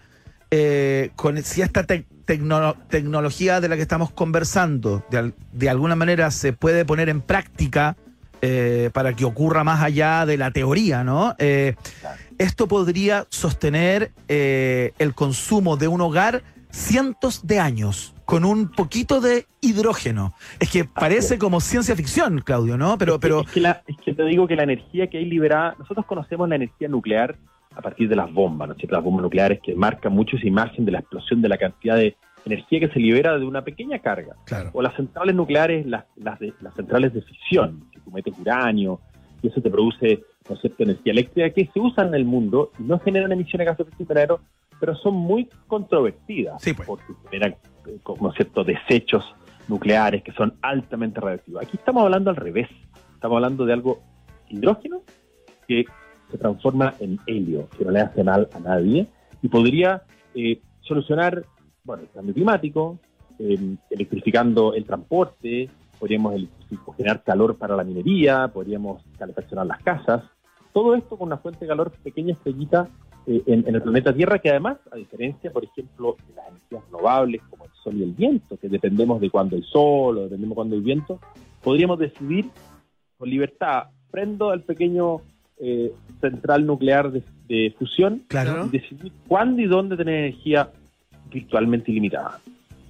eh, 0.50 1.10
con 1.16 1.42
si 1.42 1.62
esta 1.62 1.84
tec- 1.86 2.06
tecno- 2.24 2.76
tecnología 2.88 3.60
de 3.60 3.68
la 3.68 3.74
que 3.76 3.82
estamos 3.82 4.12
conversando 4.12 5.04
de, 5.10 5.18
al- 5.18 5.34
de 5.52 5.68
alguna 5.68 5.96
manera 5.96 6.30
se 6.30 6.52
puede 6.52 6.84
poner 6.84 7.08
en 7.08 7.20
práctica 7.20 7.96
eh, 8.42 8.90
para 8.92 9.14
que 9.14 9.24
ocurra 9.24 9.64
más 9.64 9.82
allá 9.82 10.24
de 10.26 10.36
la 10.36 10.50
teoría, 10.52 11.02
¿no? 11.02 11.34
Eh, 11.38 11.74
esto 12.38 12.66
podría 12.68 13.26
sostener 13.30 14.10
eh, 14.28 14.92
el 14.98 15.14
consumo 15.14 15.76
de 15.76 15.88
un 15.88 16.00
hogar 16.00 16.42
cientos 16.70 17.46
de 17.46 17.58
años 17.60 18.14
con 18.24 18.44
un 18.44 18.70
poquito 18.70 19.20
de 19.20 19.46
hidrógeno. 19.60 20.34
Es 20.58 20.70
que 20.70 20.84
parece 20.84 21.38
como 21.38 21.60
ciencia 21.60 21.94
ficción, 21.94 22.40
Claudio, 22.40 22.76
¿no? 22.76 22.98
Pero, 22.98 23.14
es, 23.14 23.18
que, 23.18 23.22
pero 23.22 23.40
es, 23.42 23.50
que 23.50 23.60
la- 23.60 23.82
es 23.86 23.96
que 24.04 24.14
te 24.14 24.24
digo 24.24 24.46
que 24.48 24.56
la 24.56 24.64
energía 24.64 25.06
que 25.08 25.18
hay 25.18 25.24
liberada, 25.26 25.74
nosotros 25.78 26.04
conocemos 26.06 26.48
la 26.48 26.56
energía 26.56 26.88
nuclear 26.88 27.36
a 27.74 27.80
partir 27.82 28.08
de 28.08 28.16
las 28.16 28.32
bombas, 28.32 28.68
¿no 28.68 28.74
es 28.74 28.78
cierto? 28.78 28.96
Las 28.96 29.04
bombas 29.04 29.22
nucleares 29.22 29.60
que 29.62 29.74
marcan 29.74 30.12
mucho 30.12 30.36
esa 30.36 30.46
imagen 30.46 30.84
de 30.84 30.92
la 30.92 30.98
explosión 31.00 31.40
de 31.40 31.48
la 31.48 31.56
cantidad 31.58 31.96
de 31.96 32.16
energía 32.44 32.80
que 32.80 32.88
se 32.88 32.98
libera 32.98 33.38
de 33.38 33.44
una 33.44 33.62
pequeña 33.62 33.98
carga. 34.00 34.34
claro, 34.44 34.70
O 34.72 34.82
las 34.82 34.94
centrales 34.96 35.34
nucleares, 35.34 35.86
las, 35.86 36.04
las, 36.16 36.38
de- 36.40 36.52
las 36.60 36.74
centrales 36.74 37.12
de 37.14 37.22
fisión, 37.22 37.88
que 37.92 38.00
tú 38.00 38.10
metes 38.10 38.34
uranio, 38.38 39.00
y 39.42 39.48
eso 39.48 39.60
te 39.60 39.70
produce, 39.70 40.24
¿no 40.48 40.54
es 40.54 40.60
cierto?, 40.60 40.82
energía 40.82 41.12
eléctrica 41.12 41.50
que 41.50 41.66
se 41.72 41.80
usan 41.80 42.08
en 42.08 42.14
el 42.14 42.24
mundo 42.24 42.70
y 42.78 42.82
no 42.82 42.98
generan 43.00 43.32
emisiones 43.32 43.66
de 43.66 43.70
gases 43.72 43.78
de 43.78 43.82
efecto 43.84 44.02
invernadero, 44.02 44.40
pero 44.80 44.94
son 44.96 45.14
muy 45.14 45.48
controvertidas, 45.66 46.62
Sí, 46.62 46.74
pues. 46.74 46.86
porque 46.86 47.04
generan, 47.30 47.56
eh, 47.86 47.98
¿no 48.20 48.30
es 48.30 48.36
cierto?, 48.36 48.64
desechos 48.64 49.24
nucleares 49.68 50.22
que 50.22 50.32
son 50.32 50.54
altamente 50.62 51.20
radioactivos. 51.20 51.62
Aquí 51.62 51.76
estamos 51.76 52.04
hablando 52.04 52.30
al 52.30 52.36
revés, 52.36 52.68
estamos 53.14 53.36
hablando 53.36 53.64
de 53.64 53.72
algo 53.72 54.00
hidrógeno 54.48 55.02
que 55.66 55.84
se 56.30 56.38
transforma 56.38 56.94
en 57.00 57.18
helio, 57.26 57.68
que 57.76 57.84
no 57.84 57.90
le 57.90 58.00
hace 58.00 58.22
mal 58.22 58.48
a 58.52 58.60
nadie, 58.60 59.06
y 59.42 59.48
podría 59.48 60.02
eh, 60.34 60.60
solucionar, 60.80 61.44
bueno, 61.84 62.02
el 62.04 62.10
cambio 62.10 62.34
climático, 62.34 62.98
eh, 63.38 63.76
electrificando 63.90 64.74
el 64.74 64.84
transporte, 64.84 65.68
podríamos 65.98 66.34
generar 66.96 67.22
calor 67.22 67.56
para 67.56 67.76
la 67.76 67.84
minería, 67.84 68.48
podríamos 68.48 69.02
calefaccionar 69.18 69.66
las 69.66 69.82
casas, 69.82 70.22
todo 70.76 70.94
esto 70.94 71.16
con 71.16 71.28
una 71.28 71.38
fuente 71.38 71.60
de 71.60 71.68
calor 71.68 71.90
pequeña 72.04 72.34
estrellita 72.34 72.86
eh, 73.26 73.42
en, 73.46 73.66
en 73.66 73.76
el 73.76 73.80
planeta 73.80 74.12
Tierra, 74.12 74.38
que 74.38 74.50
además, 74.50 74.76
a 74.92 74.96
diferencia, 74.96 75.50
por 75.50 75.64
ejemplo, 75.64 76.16
de 76.28 76.34
las 76.34 76.48
energías 76.48 76.82
renovables 76.84 77.40
como 77.48 77.64
el 77.64 77.70
sol 77.82 77.94
y 77.96 78.02
el 78.02 78.12
viento, 78.12 78.58
que 78.58 78.68
dependemos 78.68 79.18
de 79.22 79.30
cuando 79.30 79.56
hay 79.56 79.62
sol 79.62 80.18
o 80.18 80.22
dependemos 80.24 80.50
de 80.50 80.54
cuando 80.54 80.76
hay 80.76 80.82
viento, 80.82 81.18
podríamos 81.62 81.98
decidir 81.98 82.50
con 83.16 83.30
libertad, 83.30 83.84
prendo 84.10 84.52
el 84.52 84.64
pequeño 84.64 85.22
eh, 85.58 85.94
central 86.20 86.66
nuclear 86.66 87.10
de, 87.10 87.22
de 87.48 87.74
fusión 87.78 88.24
claro. 88.28 88.66
y 88.66 88.76
decidir 88.78 89.12
cuándo 89.26 89.62
y 89.62 89.66
dónde 89.66 89.96
tener 89.96 90.24
energía 90.26 90.68
virtualmente 91.32 91.90
ilimitada. 91.90 92.38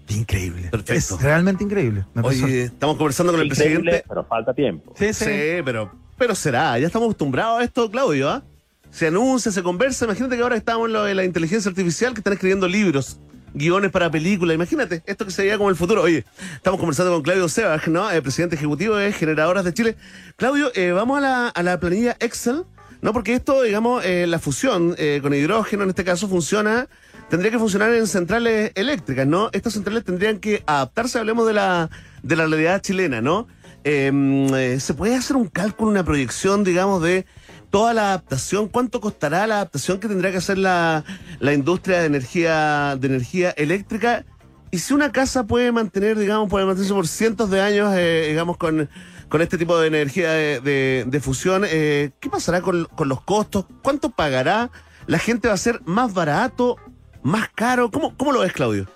Increíble. 0.09 0.70
Perfecto. 0.72 1.14
Es 1.14 1.22
realmente 1.22 1.62
increíble. 1.62 2.05
Oye, 2.20 2.62
estamos 2.64 2.97
conversando 2.97 3.30
con 3.32 3.43
el 3.43 3.47
Increíble, 3.47 3.78
presidente. 3.78 4.05
pero 4.09 4.24
falta 4.24 4.53
tiempo. 4.53 4.93
sí, 4.97 5.12
sí. 5.12 5.24
Sí, 5.24 5.62
pero, 5.64 5.93
pero 6.17 6.35
será, 6.35 6.79
ya 6.79 6.87
estamos 6.87 7.07
acostumbrados 7.07 7.61
a 7.61 7.64
esto, 7.64 7.91
Claudio, 7.91 8.31
¿ah? 8.31 8.43
Se 8.91 9.09
anuncia, 9.09 9.53
se 9.53 9.62
conversa. 9.62 10.07
Imagínate 10.07 10.37
que 10.37 10.43
ahora 10.43 10.57
estamos 10.57 10.87
en 10.87 10.95
lo 10.95 11.05
de 11.05 11.14
la 11.14 11.25
inteligencia 11.25 11.69
artificial 11.69 12.14
que 12.14 12.21
están 12.21 12.33
escribiendo 12.33 12.67
libros, 12.67 13.19
guiones 13.53 13.91
para 13.91 14.11
películas. 14.11 14.55
Imagínate, 14.55 15.03
esto 15.07 15.27
que 15.27 15.31
se 15.31 15.43
veía 15.43 15.59
como 15.59 15.69
el 15.69 15.77
futuro. 15.77 16.03
Oye, 16.03 16.25
estamos 16.55 16.81
conversando 16.81 17.12
con 17.12 17.23
Claudio 17.23 17.49
Sebas, 17.49 17.89
¿no? 17.89 18.11
El 18.11 18.23
presidente 18.23 18.57
ejecutivo 18.57 18.97
de 18.97 19.12
Generadoras 19.12 19.64
de 19.64 19.75
Chile. 19.75 19.97
Claudio, 20.37 20.71
eh, 20.75 20.93
vamos 20.93 21.19
a 21.19 21.21
la, 21.21 21.49
a 21.49 21.62
la 21.62 21.79
planilla 21.79 22.17
Excel, 22.21 22.64
¿no? 23.03 23.12
Porque 23.12 23.35
esto, 23.35 23.62
digamos, 23.62 24.05
eh, 24.05 24.27
la 24.27 24.39
fusión 24.39 24.95
eh, 24.99 25.19
con 25.21 25.35
hidrógeno 25.35 25.83
en 25.83 25.91
este 25.91 26.05
caso 26.05 26.29
funciona, 26.29 26.89
tendría 27.29 27.51
que 27.51 27.59
funcionar 27.59 27.93
en 27.93 28.07
centrales 28.07 28.73
eléctricas, 28.77 29.27
¿no? 29.27 29.51
Estas 29.53 29.75
centrales 29.75 30.05
tendrían 30.05 30.39
que 30.39 30.62
adaptarse, 30.67 31.19
hablemos 31.19 31.47
de 31.47 31.53
la, 31.53 31.91
de 32.23 32.37
la 32.37 32.47
realidad 32.47 32.81
chilena, 32.81 33.21
¿no? 33.21 33.47
Eh, 33.89 34.11
eh, 34.57 34.80
¿Se 34.80 34.95
puede 34.95 35.14
hacer 35.14 35.37
un 35.37 35.47
cálculo, 35.47 35.93
una 35.93 36.05
proyección, 36.05 36.64
digamos, 36.64 37.01
de 37.03 37.24
toda 37.70 37.95
la 37.95 38.09
adaptación? 38.09 38.66
¿Cuánto 38.66 39.01
costará 39.01 39.47
la 39.47 39.55
adaptación 39.57 40.01
que 40.01 40.09
tendrá 40.09 40.32
que 40.32 40.39
hacer 40.39 40.59
la, 40.59 41.05
la 41.39 41.53
industria 41.53 42.01
de 42.01 42.07
energía, 42.07 42.97
de 42.99 43.07
energía 43.07 43.51
eléctrica? 43.51 44.24
Y 44.72 44.78
si 44.80 44.93
una 44.93 45.12
casa 45.12 45.47
puede 45.47 45.70
mantener, 45.70 46.18
digamos, 46.18 46.49
puede 46.49 46.66
mantenerse 46.66 46.95
por 46.95 47.07
cientos 47.07 47.49
de 47.49 47.61
años, 47.61 47.95
eh, 47.97 48.26
digamos, 48.28 48.57
con, 48.57 48.91
con 49.28 49.41
este 49.41 49.57
tipo 49.57 49.78
de 49.78 49.87
energía 49.87 50.32
de, 50.32 50.61
de- 50.61 51.05
de 51.07 51.20
fusión. 51.20 51.62
Eh, 51.64 52.11
¿Qué 52.18 52.28
pasará 52.28 52.62
con, 52.62 52.87
con 52.87 53.09
los 53.09 53.20
costos? 53.20 53.66
¿Cuánto 53.82 54.11
pagará? 54.11 54.72
¿La 55.07 55.20
gente 55.20 55.47
va 55.47 55.55
a 55.55 55.59
ser 55.59 55.80
más 55.84 56.12
barato, 56.12 56.76
más 57.22 57.49
caro? 57.55 57.93
¿Cómo, 57.93 58.16
cómo 58.16 58.32
lo 58.32 58.41
ves, 58.41 58.53
Claudio? 58.53 58.89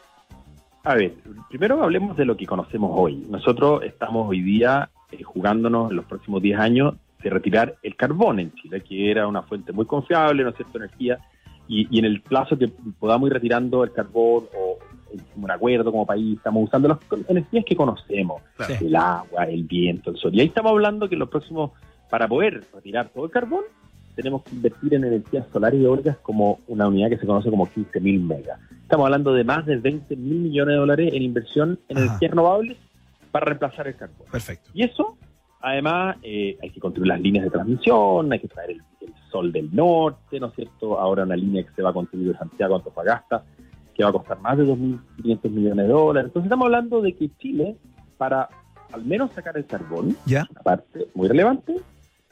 A 0.83 0.95
ver, 0.95 1.15
primero 1.49 1.83
hablemos 1.83 2.17
de 2.17 2.25
lo 2.25 2.37
que 2.37 2.47
conocemos 2.47 2.91
hoy. 2.95 3.27
Nosotros 3.29 3.83
estamos 3.85 4.29
hoy 4.29 4.41
día 4.41 4.89
eh, 5.13 5.23
jugándonos 5.23 5.91
en 5.91 5.97
los 5.97 6.07
próximos 6.07 6.41
10 6.41 6.59
años 6.59 6.95
de 7.23 7.29
retirar 7.31 7.77
el 7.83 7.97
carbón 7.97 8.41
en 8.41 8.53
Chile, 8.55 8.83
que 8.83 9.11
era 9.11 9.27
una 9.27 9.43
fuente 9.43 9.73
muy 9.73 9.85
confiable, 9.85 10.43
¿no 10.43 10.51
es 10.51 10.57
cierto?, 10.57 10.79
energía, 10.79 11.19
y, 11.69 11.87
y 11.95 11.99
en 11.99 12.07
el 12.07 12.23
plazo 12.23 12.57
que 12.57 12.69
podamos 12.99 13.27
ir 13.29 13.35
retirando 13.35 13.85
el 13.85 13.93
carbón 13.93 14.45
o 14.57 14.79
un 15.37 15.51
acuerdo 15.51 15.91
como 15.91 16.07
país, 16.07 16.37
estamos 16.39 16.65
usando 16.65 16.89
las 16.89 16.99
energías 17.29 17.65
que 17.65 17.77
conocemos, 17.77 18.41
Claro. 18.57 18.75
el 18.81 18.97
agua, 18.97 19.45
el 19.45 19.65
viento, 19.65 20.11
el 20.11 20.17
sol. 20.17 20.31
Y 20.35 20.41
ahí 20.41 20.47
estamos 20.47 20.71
hablando 20.71 21.09
que 21.09 21.15
en 21.17 21.19
los 21.19 21.29
próximos, 21.29 21.73
para 22.09 22.27
poder 22.29 22.65
retirar 22.73 23.09
todo 23.11 23.25
el 23.27 23.31
carbón, 23.31 23.65
tenemos 24.21 24.43
que 24.43 24.55
invertir 24.55 24.95
en 24.95 25.05
energías 25.05 25.47
solares 25.53 25.81
y 25.81 25.85
eólicas 25.85 26.19
como 26.19 26.59
una 26.69 26.87
unidad 26.89 27.09
que 27.09 27.17
se 27.17 27.27
conoce 27.27 27.49
como 27.49 27.67
15.000 27.67 28.21
megas. 28.23 28.61
Estamos 28.83 29.07
hablando 29.07 29.33
de 29.33 29.45
más 29.45 29.65
de 29.67 29.77
20 29.77 30.17
mil 30.17 30.41
millones 30.41 30.75
de 30.75 30.79
dólares 30.79 31.11
en 31.15 31.23
inversión 31.23 31.79
en 31.89 31.97
Ajá. 31.97 32.07
energías 32.07 32.31
renovables 32.33 32.77
para 33.31 33.47
reemplazar 33.47 33.89
el 33.89 33.97
carbón. 33.97 34.27
Perfecto. 34.31 34.71
Y 34.75 34.83
eso, 34.83 35.17
además, 35.61 36.17
eh, 36.23 36.59
hay 36.61 36.71
que 36.71 36.81
construir 36.81 37.09
las 37.09 37.21
líneas 37.21 37.45
de 37.45 37.51
transmisión, 37.51 38.33
hay 38.33 38.41
que 38.41 38.49
traer 38.49 38.73
el, 38.73 38.83
el 39.01 39.15
sol 39.31 39.53
del 39.53 39.75
norte, 39.75 40.41
¿no 40.41 40.49
es 40.49 40.55
cierto? 40.55 40.99
Ahora 40.99 41.23
una 41.23 41.37
línea 41.37 41.63
que 41.63 41.71
se 41.75 41.83
va 41.83 41.91
a 41.91 41.93
construir 41.93 42.33
de 42.33 42.39
Santiago 42.39 42.75
a 42.75 42.79
Antofagasta, 42.79 43.45
que 43.95 44.03
va 44.03 44.11
a 44.11 44.13
costar 44.13 44.41
más 44.41 44.59
de 44.59 44.65
2.500 44.65 45.51
millones 45.51 45.87
de 45.87 45.93
dólares. 45.93 46.29
Entonces 46.29 46.47
estamos 46.47 46.67
hablando 46.67 47.01
de 47.01 47.13
que 47.15 47.31
Chile, 47.39 47.77
para 48.19 48.49
al 48.93 49.05
menos 49.05 49.31
sacar 49.33 49.57
el 49.57 49.67
carbón, 49.67 50.17
¿Ya? 50.27 50.47
una 50.51 50.63
parte 50.63 51.07
muy 51.15 51.29
relevante, 51.29 51.77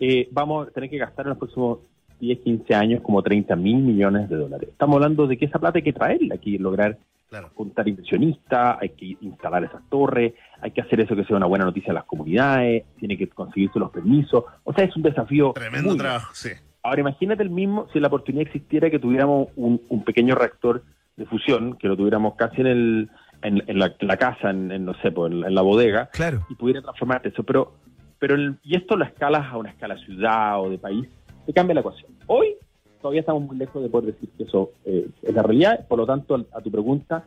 eh, 0.01 0.29
vamos 0.31 0.69
a 0.69 0.71
tener 0.71 0.91
que 0.91 0.99
gastar 0.99 1.27
en 1.27 1.31
los 1.31 1.39
próximos 1.39 1.79
10, 2.21 2.41
15 2.41 2.75
años 2.75 3.03
como 3.03 3.23
30 3.23 3.55
mil 3.57 3.77
millones 3.79 4.29
de 4.29 4.37
dólares. 4.37 4.69
Estamos 4.71 4.97
hablando 4.97 5.27
de 5.27 5.37
que 5.37 5.45
esa 5.45 5.59
plata 5.59 5.79
hay 5.79 5.83
que 5.85 5.93
traerla, 5.93 6.35
hay 6.35 6.41
que 6.41 6.59
lograr 6.59 6.99
Claro. 7.31 7.51
juntar 7.55 7.87
inversionistas, 7.87 8.79
hay 8.81 8.89
que 8.89 9.17
instalar 9.21 9.63
esas 9.63 9.83
torres, 9.91 10.33
hay 10.63 10.71
que 10.71 10.81
hacer 10.81 11.01
eso 11.01 11.15
que 11.15 11.25
sea 11.25 11.37
una 11.37 11.45
buena 11.45 11.67
noticia 11.67 11.91
a 11.91 11.95
las 11.95 12.05
comunidades, 12.05 12.85
tiene 12.99 13.19
que 13.19 13.29
conseguirse 13.29 13.79
los 13.79 13.91
permisos. 13.91 14.45
O 14.65 14.73
sea, 14.73 14.85
es 14.87 14.97
un 14.97 15.03
desafío. 15.03 15.53
Tremendo 15.53 15.91
muy 15.91 15.99
trabajo, 15.99 16.31
sí. 16.33 16.49
Ahora 16.83 17.01
imagínate 17.03 17.43
el 17.43 17.51
mismo 17.51 17.87
si 17.93 18.01
la 18.01 18.07
oportunidad 18.09 18.47
existiera 18.47 18.89
que 18.89 18.99
tuviéramos 18.99 19.49
un, 19.57 19.79
un 19.91 20.05
pequeño 20.05 20.37
reactor 20.37 20.83
de 21.17 21.27
fusión, 21.27 21.77
que 21.77 21.87
lo 21.89 21.97
tuviéramos 21.99 22.35
casi 22.37 22.63
en 22.63 22.67
el 22.67 23.11
en, 23.43 23.63
en 23.67 23.79
la, 23.79 24.17
casa, 24.17 24.49
en, 24.51 24.73
en, 24.73 24.85
no 24.87 24.95
sé, 24.95 25.13
pues, 25.13 25.31
en, 25.31 25.45
en 25.45 25.55
la 25.55 25.61
bodega, 25.63 26.07
Claro. 26.13 26.47
y 26.49 26.55
pudiera 26.55 26.81
transformarte 26.81 27.29
eso. 27.29 27.43
Pero, 27.45 27.75
pero 28.19 28.35
el- 28.35 28.57
y 28.63 28.77
esto 28.77 28.97
lo 28.97 29.05
escalas 29.05 29.47
a 29.53 29.57
una 29.57 29.71
escala 29.71 29.97
ciudad 29.99 30.61
o 30.61 30.71
de 30.71 30.79
país, 30.79 31.07
te 31.47 31.53
cambia 31.53 31.75
la 31.75 31.81
ecuación. 31.81 32.11
Hoy 32.27 32.55
todavía 33.01 33.21
estamos 33.21 33.43
muy 33.43 33.57
lejos 33.57 33.83
de 33.83 33.89
poder 33.89 34.13
decir 34.13 34.29
que 34.37 34.45
eso 34.45 34.71
eh, 34.85 35.09
es 35.23 35.35
la 35.35 35.43
realidad, 35.43 35.87
por 35.89 35.99
lo 35.99 36.07
tanto, 36.07 36.47
a, 36.53 36.61
tu 36.61 36.71
pregunta, 36.71 37.25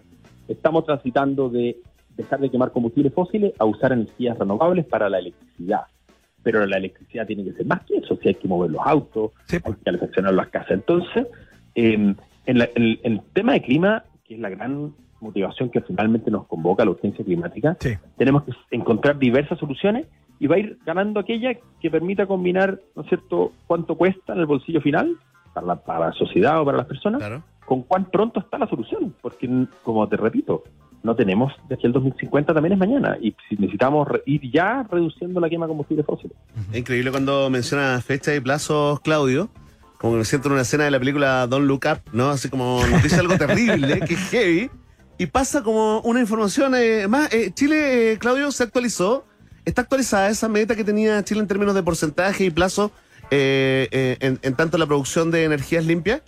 estamos 0.47 0.85
transitando 0.85 1.49
de 1.49 1.77
dejar 2.17 2.39
de 2.39 2.49
quemar 2.49 2.71
combustibles 2.71 3.13
fósiles 3.13 3.53
a 3.57 3.65
usar 3.65 3.93
energías 3.93 4.37
renovables 4.37 4.85
para 4.85 5.09
la 5.09 5.19
electricidad. 5.19 5.81
Pero 6.43 6.65
la 6.65 6.77
electricidad 6.77 7.25
tiene 7.27 7.43
que 7.43 7.53
ser 7.53 7.65
más 7.65 7.85
que 7.85 7.97
eso, 7.97 8.17
si 8.21 8.27
hay 8.29 8.35
que 8.35 8.47
mover 8.47 8.71
los 8.71 8.81
autos, 8.85 9.31
Sí, 9.45 9.57
hay 9.57 9.61
pues. 9.61 9.77
que 9.77 9.83
calefaccionar 9.83 10.33
las 10.33 10.49
casas. 10.49 10.71
Entonces, 10.71 11.27
eh, 11.75 12.13
en, 12.45 12.57
la- 12.57 12.69
en 12.75 12.83
el- 12.83 12.99
en 13.03 13.13
el 13.13 13.21
tema 13.33 13.53
de 13.53 13.61
clima, 13.61 14.03
que 14.25 14.33
es 14.35 14.39
la 14.41 14.49
gran 14.49 14.93
motivación 15.21 15.69
que 15.69 15.81
finalmente 15.81 16.31
nos 16.31 16.47
convoca 16.47 16.81
a 16.81 16.85
la 16.87 16.91
urgencia 16.91 17.23
climática, 17.23 17.77
Sí. 17.79 17.91
tenemos 18.17 18.43
que 18.43 18.51
encontrar 18.71 19.19
diversas 19.19 19.59
soluciones 19.59 20.07
y 20.41 20.47
va 20.47 20.55
a 20.55 20.59
ir 20.59 20.77
ganando 20.85 21.19
aquella 21.19 21.51
que 21.79 21.89
permita 21.91 22.25
combinar, 22.25 22.79
¿no 22.95 23.03
es 23.03 23.07
cierto?, 23.09 23.51
cuánto 23.67 23.95
cuesta 23.95 24.33
en 24.33 24.39
el 24.39 24.47
bolsillo 24.47 24.81
final 24.81 25.15
para 25.53 25.67
la, 25.67 25.75
para 25.75 26.07
la 26.07 26.13
sociedad 26.13 26.59
o 26.61 26.65
para 26.65 26.77
las 26.79 26.87
personas, 26.87 27.19
Claro. 27.19 27.43
con 27.65 27.83
cuán 27.83 28.09
pronto 28.09 28.39
está 28.39 28.57
la 28.57 28.67
solución. 28.67 29.13
Porque, 29.21 29.47
como 29.83 30.07
te 30.09 30.17
repito, 30.17 30.63
no 31.03 31.15
tenemos 31.15 31.53
de 31.69 31.75
aquí 31.75 31.85
al 31.85 31.93
2050 31.93 32.53
también 32.53 32.73
es 32.73 32.79
mañana 32.79 33.17
y 33.21 33.35
si 33.49 33.55
necesitamos 33.55 34.07
re- 34.07 34.23
ir 34.25 34.41
ya 34.51 34.83
reduciendo 34.89 35.39
la 35.39 35.47
quema 35.49 35.65
de 35.65 35.69
combustibles 35.69 36.05
fósiles. 36.05 36.35
Es 36.71 36.77
increíble 36.79 37.11
cuando 37.11 37.49
menciona 37.51 37.99
fecha 38.01 38.33
y 38.35 38.39
plazos, 38.39 38.99
Claudio. 39.01 39.49
Como 39.99 40.13
que 40.13 40.19
me 40.19 40.25
siento 40.25 40.47
en 40.47 40.53
una 40.53 40.61
escena 40.63 40.85
de 40.85 40.91
la 40.91 40.97
película 40.99 41.45
Don't 41.45 41.67
Look 41.67 41.81
Up, 41.91 41.99
¿no? 42.13 42.29
Así 42.31 42.49
como 42.49 42.79
nos 42.89 43.03
dice 43.03 43.19
algo 43.19 43.37
terrible, 43.37 43.99
que 44.07 44.15
es 44.15 44.29
heavy. 44.31 44.69
Y 45.19 45.27
pasa 45.27 45.61
como 45.61 45.99
una 46.01 46.19
información 46.19 46.73
eh, 46.75 47.07
más. 47.07 47.31
eh, 47.31 47.51
Chile, 47.53 48.13
eh, 48.13 48.17
Claudio, 48.17 48.51
se 48.51 48.63
actualizó. 48.63 49.25
¿Está 49.65 49.81
actualizada 49.83 50.29
esa 50.29 50.49
meta 50.49 50.75
que 50.75 50.83
tenía 50.83 51.23
Chile 51.23 51.41
en 51.41 51.47
términos 51.47 51.75
de 51.75 51.83
porcentaje 51.83 52.45
y 52.45 52.49
plazo 52.49 52.91
eh, 53.29 53.87
eh, 53.91 54.17
en, 54.19 54.39
en 54.41 54.55
tanto 54.55 54.77
la 54.77 54.85
producción 54.85 55.31
de 55.31 55.43
energías 55.43 55.85
limpias? 55.85 56.21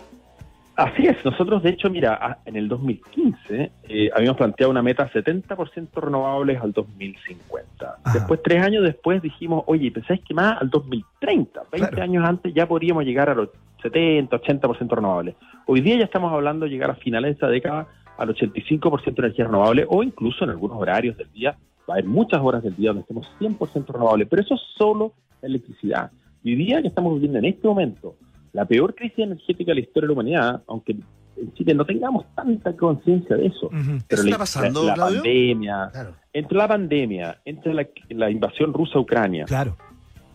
Así 0.76 1.06
es, 1.06 1.24
nosotros 1.24 1.62
de 1.62 1.70
hecho, 1.70 1.88
mira, 1.88 2.38
en 2.46 2.56
el 2.56 2.66
2015 2.68 3.70
eh, 3.84 4.10
habíamos 4.14 4.36
planteado 4.36 4.72
una 4.72 4.82
meta 4.82 5.08
70% 5.08 5.88
renovables 5.94 6.60
al 6.60 6.72
2050. 6.72 7.96
Ajá. 8.02 8.12
Después, 8.18 8.40
tres 8.42 8.60
años 8.60 8.82
después, 8.82 9.22
dijimos, 9.22 9.62
oye, 9.66 9.92
¿pensáis 9.92 10.20
que 10.26 10.34
más 10.34 10.60
al 10.60 10.70
2030? 10.70 11.62
20 11.70 11.88
Claro. 11.90 12.02
años 12.02 12.24
antes 12.28 12.52
ya 12.52 12.66
podríamos 12.66 13.04
llegar 13.04 13.30
a 13.30 13.34
los 13.36 13.50
70, 13.82 14.36
80% 14.36 14.96
renovables. 14.96 15.36
Hoy 15.66 15.80
día 15.80 15.96
ya 15.96 16.04
estamos 16.04 16.32
hablando 16.32 16.64
de 16.64 16.72
llegar 16.72 16.90
a 16.90 16.94
finales 16.96 17.28
de 17.28 17.32
esta 17.34 17.48
década 17.48 17.86
al 18.18 18.28
85% 18.34 19.04
de 19.04 19.22
energía 19.22 19.44
renovable 19.44 19.86
o 19.88 20.02
incluso 20.02 20.42
en 20.42 20.50
algunos 20.50 20.76
horarios 20.80 21.16
del 21.16 21.30
día, 21.32 21.56
va 21.88 21.94
a 21.94 21.98
haber 21.98 22.06
muchas 22.06 22.40
horas 22.42 22.62
del 22.62 22.74
día 22.76 22.90
donde 22.90 23.02
estemos 23.02 23.26
100% 23.40 23.86
renovables, 23.92 24.28
pero 24.28 24.42
eso 24.42 24.54
es 24.54 24.60
solo 24.76 25.12
la 25.42 25.48
electricidad. 25.48 26.10
Y 26.42 26.50
hoy 26.52 26.56
día 26.56 26.82
que 26.82 26.88
estamos 26.88 27.14
viviendo 27.14 27.38
en 27.38 27.44
este 27.46 27.66
momento 27.66 28.16
la 28.52 28.64
peor 28.66 28.94
crisis 28.94 29.18
energética 29.18 29.70
de 29.72 29.74
la 29.76 29.80
historia 29.80 30.06
de 30.08 30.08
la 30.08 30.12
humanidad, 30.20 30.62
aunque 30.68 30.92
en 31.36 31.52
Chile 31.54 31.74
no 31.74 31.84
tengamos 31.84 32.24
tanta 32.36 32.74
conciencia 32.76 33.36
de 33.36 33.46
eso. 33.46 33.66
Ujú. 33.66 33.98
Pero 34.08 34.22
¿Eso 34.22 34.22
la, 34.22 34.28
está 34.30 34.38
pasando, 34.38 34.82
la- 34.82 34.88
la 34.88 34.94
Claudio? 34.94 35.16
pandemia, 35.22 35.88
Claro. 35.92 36.14
entre 36.32 36.58
la 36.58 36.68
pandemia, 36.68 37.38
entre 37.44 37.74
la, 37.74 37.86
la 38.10 38.30
invasión 38.30 38.72
rusa 38.72 38.98
a 38.98 39.00
Ucrania, 39.02 39.44
Claro. 39.46 39.76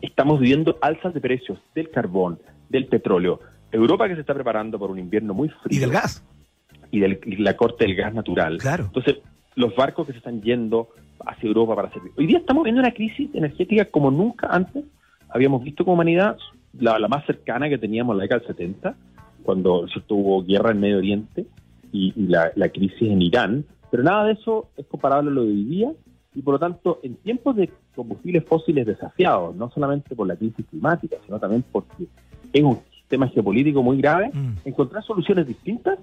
estamos 0.01 0.39
viviendo 0.39 0.77
alzas 0.81 1.13
de 1.13 1.21
precios 1.21 1.57
del 1.73 1.89
carbón, 1.89 2.39
del 2.69 2.87
petróleo. 2.87 3.39
Europa 3.71 4.07
que 4.07 4.15
se 4.15 4.21
está 4.21 4.33
preparando 4.33 4.77
para 4.79 4.91
un 4.91 4.99
invierno 4.99 5.33
muy 5.33 5.47
frío. 5.49 5.77
Y 5.77 5.79
del 5.79 5.91
gas. 5.91 6.23
Y, 6.91 6.99
del, 6.99 7.19
y 7.25 7.37
la 7.37 7.55
corte 7.55 7.85
del 7.85 7.95
gas 7.95 8.13
natural. 8.13 8.57
Claro. 8.57 8.85
Entonces, 8.85 9.17
los 9.55 9.75
barcos 9.75 10.07
que 10.07 10.11
se 10.13 10.17
están 10.17 10.41
yendo 10.41 10.89
hacia 11.25 11.47
Europa 11.47 11.75
para 11.75 11.91
servir. 11.91 12.11
Hoy 12.17 12.27
día 12.27 12.37
estamos 12.39 12.63
viendo 12.63 12.81
una 12.81 12.91
crisis 12.91 13.29
energética 13.33 13.85
como 13.85 14.11
nunca 14.11 14.47
antes 14.47 14.85
habíamos 15.29 15.63
visto 15.63 15.83
como 15.83 15.93
humanidad, 15.95 16.37
la, 16.79 16.99
la 16.99 17.07
más 17.07 17.25
cercana 17.25 17.69
que 17.69 17.77
teníamos 17.77 18.13
en 18.13 18.17
la 18.17 18.23
década 18.23 18.39
del 18.39 18.47
70, 18.47 18.95
cuando 19.43 19.87
¿cierto? 19.87 20.15
hubo 20.15 20.43
guerra 20.43 20.71
en 20.71 20.79
Medio 20.79 20.97
Oriente 20.97 21.45
y, 21.91 22.13
y 22.15 22.27
la, 22.27 22.51
la 22.55 22.69
crisis 22.69 23.01
en 23.03 23.21
Irán. 23.21 23.65
Pero 23.91 24.03
nada 24.03 24.25
de 24.25 24.33
eso 24.33 24.69
es 24.77 24.85
comparable 24.87 25.31
a 25.31 25.33
lo 25.33 25.43
de 25.43 25.49
hoy 25.51 25.63
día. 25.63 25.91
Y 26.35 26.41
por 26.41 26.53
lo 26.55 26.59
tanto, 26.59 26.99
en 27.03 27.15
tiempos 27.15 27.55
de 27.55 27.71
combustibles 27.95 28.43
fósiles 28.45 28.85
desafiados, 28.85 29.55
no 29.55 29.69
solamente 29.71 30.15
por 30.15 30.27
la 30.27 30.35
crisis 30.35 30.65
climática, 30.69 31.17
sino 31.25 31.39
también 31.39 31.63
porque 31.71 32.05
es 32.53 32.63
un 32.63 32.79
sistema 32.91 33.27
geopolítico 33.27 33.81
muy 33.81 33.97
grave, 33.97 34.29
Mm. 34.33 34.53
encontrar 34.65 35.03
soluciones 35.03 35.47
distintas, 35.47 35.97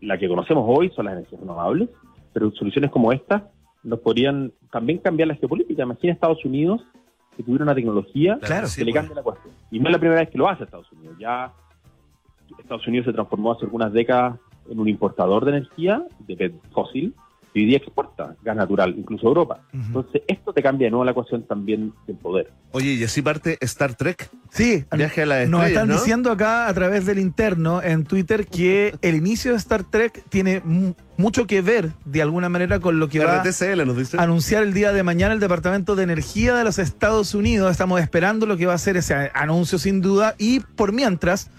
la 0.00 0.16
que 0.18 0.28
conocemos 0.28 0.64
hoy 0.66 0.90
son 0.90 1.06
las 1.06 1.14
energías 1.14 1.40
renovables, 1.40 1.88
pero 2.32 2.50
soluciones 2.52 2.90
como 2.90 3.12
esta 3.12 3.48
nos 3.82 4.00
podrían 4.00 4.52
también 4.70 4.98
cambiar 4.98 5.28
la 5.28 5.34
geopolítica. 5.34 5.82
Imagina 5.82 6.12
Estados 6.12 6.44
Unidos 6.44 6.82
que 7.36 7.42
tuviera 7.42 7.64
una 7.64 7.74
tecnología 7.74 8.38
Claro, 8.42 8.66
sí, 8.66 8.80
que 8.80 8.84
le 8.84 8.92
pues. 8.92 9.00
cambia 9.00 9.16
la 9.16 9.22
cuestión. 9.22 9.54
Y 9.70 9.78
no 9.78 9.86
es 9.88 9.92
la 9.92 9.98
primera 9.98 10.20
vez 10.20 10.30
que 10.30 10.38
lo 10.38 10.48
hace 10.48 10.64
Estados 10.64 10.90
Unidos. 10.92 11.16
Ya 11.18 11.52
Estados 12.58 12.86
Unidos 12.86 13.06
se 13.06 13.12
transformó 13.12 13.52
hace 13.52 13.64
algunas 13.64 13.92
décadas 13.92 14.38
en 14.68 14.78
un 14.78 14.88
importador 14.88 15.44
de 15.44 15.52
energía 15.52 16.04
de 16.20 16.54
fósil 16.72 17.14
y 17.52 17.60
hoy 17.60 17.66
día 17.66 17.78
exporta 17.78 18.36
gas 18.42 18.56
natural, 18.56 18.94
incluso 18.96 19.26
a 19.26 19.28
Europa. 19.30 19.60
Entonces, 19.72 20.22
esto 20.28 20.52
te 20.52 20.62
cambia 20.62 20.86
de 20.86 20.90
nuevo 20.92 21.04
la 21.04 21.10
ecuación 21.10 21.42
también 21.46 21.92
del 22.06 22.16
poder. 22.16 22.52
Oye, 22.72 22.92
y 22.94 23.02
así 23.04 23.22
parte 23.22 23.58
Star 23.60 23.94
Trek. 23.96 24.30
Sí, 24.50 24.84
Viaje 24.96 25.22
a 25.22 25.26
las 25.26 25.48
nos 25.48 25.60
estrellas, 25.62 25.68
están 25.70 25.88
¿no? 25.88 25.94
diciendo 25.94 26.30
acá 26.30 26.68
a 26.68 26.74
través 26.74 27.06
del 27.06 27.18
interno 27.18 27.82
en 27.82 28.04
Twitter 28.04 28.46
que 28.46 28.94
el 29.02 29.16
inicio 29.16 29.50
de 29.52 29.56
Star 29.58 29.82
Trek 29.84 30.22
tiene 30.28 30.60
mu- 30.64 30.94
mucho 31.16 31.46
que 31.46 31.60
ver 31.60 31.90
de 32.04 32.22
alguna 32.22 32.48
manera 32.48 32.78
con 32.78 33.00
lo 33.00 33.08
que 33.08 33.18
va 33.24 33.42
RTCL 33.42 33.84
nos 33.86 33.96
dice. 33.96 34.16
a 34.18 34.22
anunciar 34.22 34.62
el 34.62 34.72
día 34.72 34.92
de 34.92 35.02
mañana 35.02 35.34
el 35.34 35.40
Departamento 35.40 35.96
de 35.96 36.04
Energía 36.04 36.54
de 36.54 36.62
los 36.64 36.78
Estados 36.78 37.34
Unidos. 37.34 37.70
Estamos 37.72 38.00
esperando 38.00 38.46
lo 38.46 38.56
que 38.56 38.66
va 38.66 38.74
a 38.74 38.78
ser 38.78 38.96
ese 38.96 39.30
anuncio 39.34 39.78
sin 39.78 40.00
duda 40.00 40.34
y 40.38 40.60
por 40.60 40.92
mientras 40.92 41.50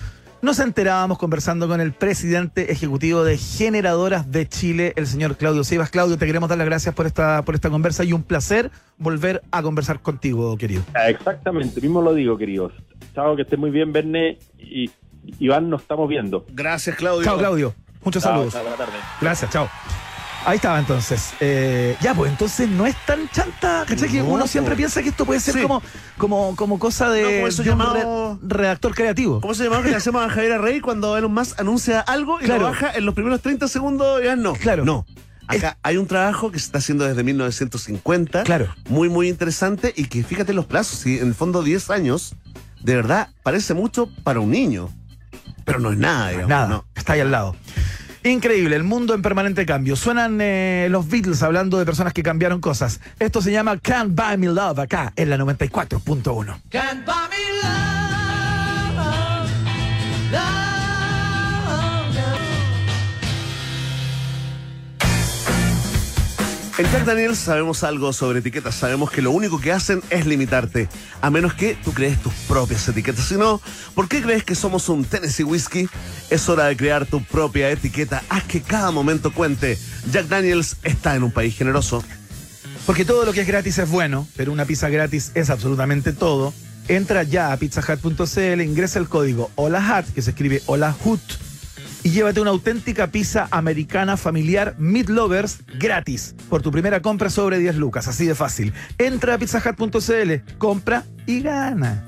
nos 0.42 0.60
enterábamos 0.60 1.18
conversando 1.18 1.68
con 1.68 1.82
el 1.82 1.94
presidente 1.94 2.72
ejecutivo 2.72 3.24
de 3.24 3.38
Generadoras 3.38 4.32
de 4.32 4.48
Chile, 4.48 4.94
el 4.96 5.08
señor 5.08 5.38
Claudio 5.38 5.64
Sivas. 5.64 5.90
Claudio, 5.90 6.18
te 6.18 6.26
queremos 6.26 6.50
dar 6.50 6.58
las 6.58 6.66
gracias 6.68 6.96
por 6.96 7.06
esta, 7.06 7.44
por 7.44 7.56
esta 7.56 7.70
conversa 7.70 8.04
y 8.04 8.14
un 8.14 8.24
placer 8.24 8.72
volver 8.98 9.42
a 9.52 9.62
conversar 9.62 10.02
contigo, 10.02 10.58
querido. 10.58 10.84
Exactamente, 11.08 11.80
mismo 11.82 12.02
lo 12.02 12.14
digo, 12.14 12.38
queridos. 12.38 12.74
Chao, 13.14 13.36
que 13.36 13.44
estés 13.44 13.60
muy 13.60 13.70
bien, 13.72 13.94
Verne 13.94 14.40
y 14.58 14.90
Iván, 15.40 15.70
nos 15.70 15.82
estamos 15.84 16.10
viendo. 16.10 16.46
Gracias, 16.50 16.96
Claudio. 16.96 17.24
Chao, 17.24 17.38
Claudio. 17.38 17.76
Muchos 18.04 18.24
Chao, 18.24 18.34
saludos. 18.34 18.54
chao, 18.54 18.64
buena 18.64 18.78
tarde. 18.78 18.94
Gracias, 19.22 19.52
chao. 19.52 19.70
Ahí 20.46 20.56
estaba 20.56 20.80
entonces. 20.80 21.34
Eh, 21.40 21.96
ya, 22.02 22.14
pues 22.16 22.32
entonces 22.32 22.68
no 22.70 22.86
es 22.88 22.96
tan 23.06 23.30
chanta. 23.30 23.86
¿Cachai? 23.88 24.10
que 24.10 24.20
No, 24.20 24.26
uno 24.26 24.48
siempre 24.48 24.76
piensa 24.76 25.02
que 25.04 25.10
esto 25.10 25.26
puede 25.26 25.40
ser 25.40 25.54
Sí. 25.56 25.62
como, 25.62 25.82
como, 26.18 26.56
como 26.56 26.80
cosa 26.80 27.10
de, 27.10 27.22
No, 27.22 27.30
como 27.30 27.48
eso 27.48 27.64
de 27.64 27.70
un 27.72 27.78
llamado- 27.80 28.40
re- 28.42 28.48
redactor 28.58 28.96
creativo. 28.96 29.40
¿Cómo 29.42 29.54
se 29.54 29.64
llamaba 29.66 29.84
que 29.84 29.90
le 29.92 29.96
hacemos 29.98 30.24
a 30.26 30.30
Javier 30.30 30.60
Rey 30.62 30.82
cuando 30.82 31.16
Elon 31.18 31.34
Musk 31.34 31.60
anuncia 31.60 32.00
algo 32.02 32.40
y 32.42 32.46
Claro. 32.46 32.62
lo 32.62 32.68
baja 32.70 32.92
en 32.92 33.06
los 33.06 33.14
primeros 33.14 33.42
30 33.42 33.68
segundos 33.68 34.20
y 34.22 34.26
ya 34.26 34.36
no? 34.36 34.54
Claro. 34.54 34.84
No. 34.86 35.06
Acá 35.48 35.78
hay 35.84 35.98
un 35.98 36.08
trabajo 36.08 36.50
que 36.52 36.60
se 36.60 36.66
está 36.66 36.78
haciendo 36.78 37.04
desde 37.06 37.24
1950. 37.24 38.44
Claro. 38.44 38.74
Muy, 38.90 39.10
muy 39.10 39.28
interesante 39.28 39.94
y 39.96 40.06
que 40.06 40.24
fíjate 40.24 40.54
los 40.54 40.66
plazos. 40.66 41.06
Y 41.06 41.20
en 41.20 41.28
el 41.28 41.36
fondo 41.36 41.62
10 41.62 41.90
años, 41.90 42.36
de 42.82 42.96
verdad, 42.96 43.30
parece 43.44 43.74
mucho 43.74 44.08
para 44.24 44.40
un 44.40 44.50
niño. 44.52 44.90
Pero 45.66 45.80
no 45.80 45.92
es 45.92 45.98
nada, 45.98 46.30
digamos. 46.30 46.50
Nada, 46.50 46.68
no. 46.68 46.86
está 46.96 47.14
ahí 47.14 47.20
al 47.20 47.32
lado. 47.32 47.56
Increíble, 48.24 48.76
el 48.76 48.84
mundo 48.84 49.14
en 49.14 49.22
permanente 49.22 49.66
cambio. 49.66 49.96
Suenan 49.96 50.40
eh, 50.42 50.88
los 50.92 51.08
Beatles 51.08 51.42
hablando 51.42 51.80
de 51.80 51.86
personas 51.86 52.14
que 52.14 52.22
cambiaron 52.22 52.62
cosas. 52.62 53.00
Esto 53.20 53.42
se 53.42 53.52
llama 53.52 53.78
Can't 53.80 54.16
Buy 54.16 54.38
Me 54.38 54.48
Love 54.48 54.80
acá 54.80 55.12
en 55.16 55.30
la 55.30 55.38
94.1. 55.38 56.62
En 66.82 66.92
Jack 66.92 67.06
Daniels 67.06 67.38
sabemos 67.38 67.84
algo 67.84 68.12
sobre 68.12 68.40
etiquetas. 68.40 68.74
Sabemos 68.74 69.12
que 69.12 69.22
lo 69.22 69.30
único 69.30 69.62
que 69.62 69.72
hacen 69.72 70.02
es 70.10 70.26
limitarte. 70.26 70.90
A 71.22 71.30
menos 71.30 71.54
que 71.54 71.76
tú 71.76 71.94
crees 71.94 72.20
tus 72.20 72.34
propias 72.48 72.88
etiquetas. 72.88 73.26
Si 73.26 73.36
no, 73.36 73.62
¿por 73.94 74.08
qué 74.08 74.20
crees 74.20 74.44
que 74.44 74.56
somos 74.56 74.90
un 74.90 75.06
Tennessee 75.06 75.44
Whiskey? 75.44 75.88
Es 76.32 76.50
hora 76.50 76.66
de 76.66 76.76
crear 76.76 77.06
tu 77.06 77.24
propia 77.24 77.70
etiqueta. 77.70 78.24
Haz 78.30 78.46
que 78.46 78.62
cada 78.64 78.90
momento 78.90 79.32
cuente. 79.32 79.78
Jack 80.12 80.26
Daniels 80.26 80.78
está 80.82 81.16
en 81.16 81.22
un 81.22 81.32
país 81.32 81.56
generoso. 81.56 82.04
Porque 82.88 83.06
todo 83.06 83.26
lo 83.26 83.34
que 83.34 83.42
es 83.42 83.48
gratis 83.48 83.78
es 83.78 83.88
bueno, 83.88 84.28
pero 84.36 84.52
una 84.52 84.66
pizza 84.66 84.90
gratis 84.90 85.34
es 85.36 85.52
absolutamente 85.52 86.14
todo. 86.14 86.52
Entra 86.88 87.22
ya 87.22 87.54
a 87.54 87.58
pizzahut.cl, 87.58 88.62
ingresa 88.62 88.98
el 88.98 89.08
código 89.08 89.52
HOLAHUT, 89.54 90.16
que 90.16 90.24
se 90.24 90.32
escribe 90.32 90.64
HOLAHUT, 90.66 91.22
y 92.04 92.10
llévate 92.10 92.42
una 92.42 92.52
auténtica 92.52 93.08
pizza 93.08 93.48
americana 93.52 94.18
familiar 94.18 94.76
Meat 94.78 95.10
Lovers 95.10 95.60
gratis 95.80 96.36
por 96.50 96.62
tu 96.62 96.72
primera 96.72 97.02
compra 97.02 97.30
sobre 97.30 97.60
10 97.60 97.76
lucas, 97.76 98.08
así 98.08 98.26
de 98.26 98.36
fácil. 98.36 98.74
Entra 98.98 99.36
a 99.36 99.38
pizzahut.cl, 99.38 100.58
compra 100.58 101.06
y 101.26 101.42
gana. 101.42 102.04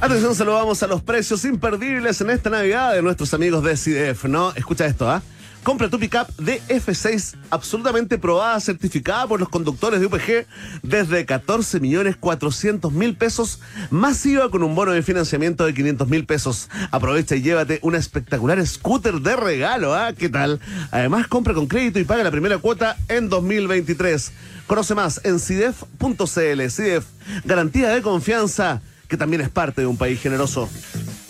Atención, 0.00 0.34
saludamos 0.34 0.82
a 0.82 0.88
los 0.88 1.02
precios 1.02 1.44
imperdibles 1.44 2.20
en 2.20 2.30
esta 2.30 2.50
Navidad 2.50 2.92
de 2.92 3.02
nuestros 3.02 3.32
amigos 3.34 3.62
de 3.62 3.74
CDF, 3.74 4.24
¿no? 4.24 4.52
Escucha 4.54 4.86
esto, 4.86 5.08
¿ah? 5.08 5.22
Compra 5.62 5.88
tu 5.88 5.98
pickup 6.00 6.26
de 6.38 6.60
F6 6.62 7.36
absolutamente 7.50 8.18
probada, 8.18 8.58
certificada 8.58 9.28
por 9.28 9.38
los 9.38 9.48
conductores 9.48 10.00
de 10.00 10.06
UPG 10.06 10.46
desde 10.82 11.24
14 11.24 11.78
millones 11.78 12.16
400 12.16 12.92
mil 12.92 13.16
pesos, 13.16 13.60
masiva 13.90 14.50
con 14.50 14.64
un 14.64 14.74
bono 14.74 14.90
de 14.90 15.02
financiamiento 15.04 15.64
de 15.64 15.72
500 15.72 16.08
mil 16.08 16.26
pesos. 16.26 16.68
Aprovecha 16.90 17.36
y 17.36 17.42
llévate 17.42 17.78
una 17.82 17.98
espectacular 17.98 18.66
scooter 18.66 19.20
de 19.20 19.36
regalo, 19.36 19.94
¿ah? 19.94 20.12
¿Qué 20.12 20.28
tal? 20.28 20.58
Además, 20.90 21.28
compra 21.28 21.54
con 21.54 21.68
crédito 21.68 22.00
y 22.00 22.04
paga 22.04 22.24
la 22.24 22.32
primera 22.32 22.58
cuota 22.58 22.96
en 23.08 23.28
2023. 23.28 24.32
Conoce 24.66 24.96
más 24.96 25.20
en 25.22 25.38
CIDEF.cl. 25.38 26.70
CIDEF, 26.70 27.04
garantía 27.44 27.90
de 27.90 28.02
confianza 28.02 28.82
que 29.12 29.18
también 29.18 29.42
es 29.42 29.50
parte 29.50 29.82
de 29.82 29.86
un 29.86 29.98
país 29.98 30.18
generoso. 30.20 30.70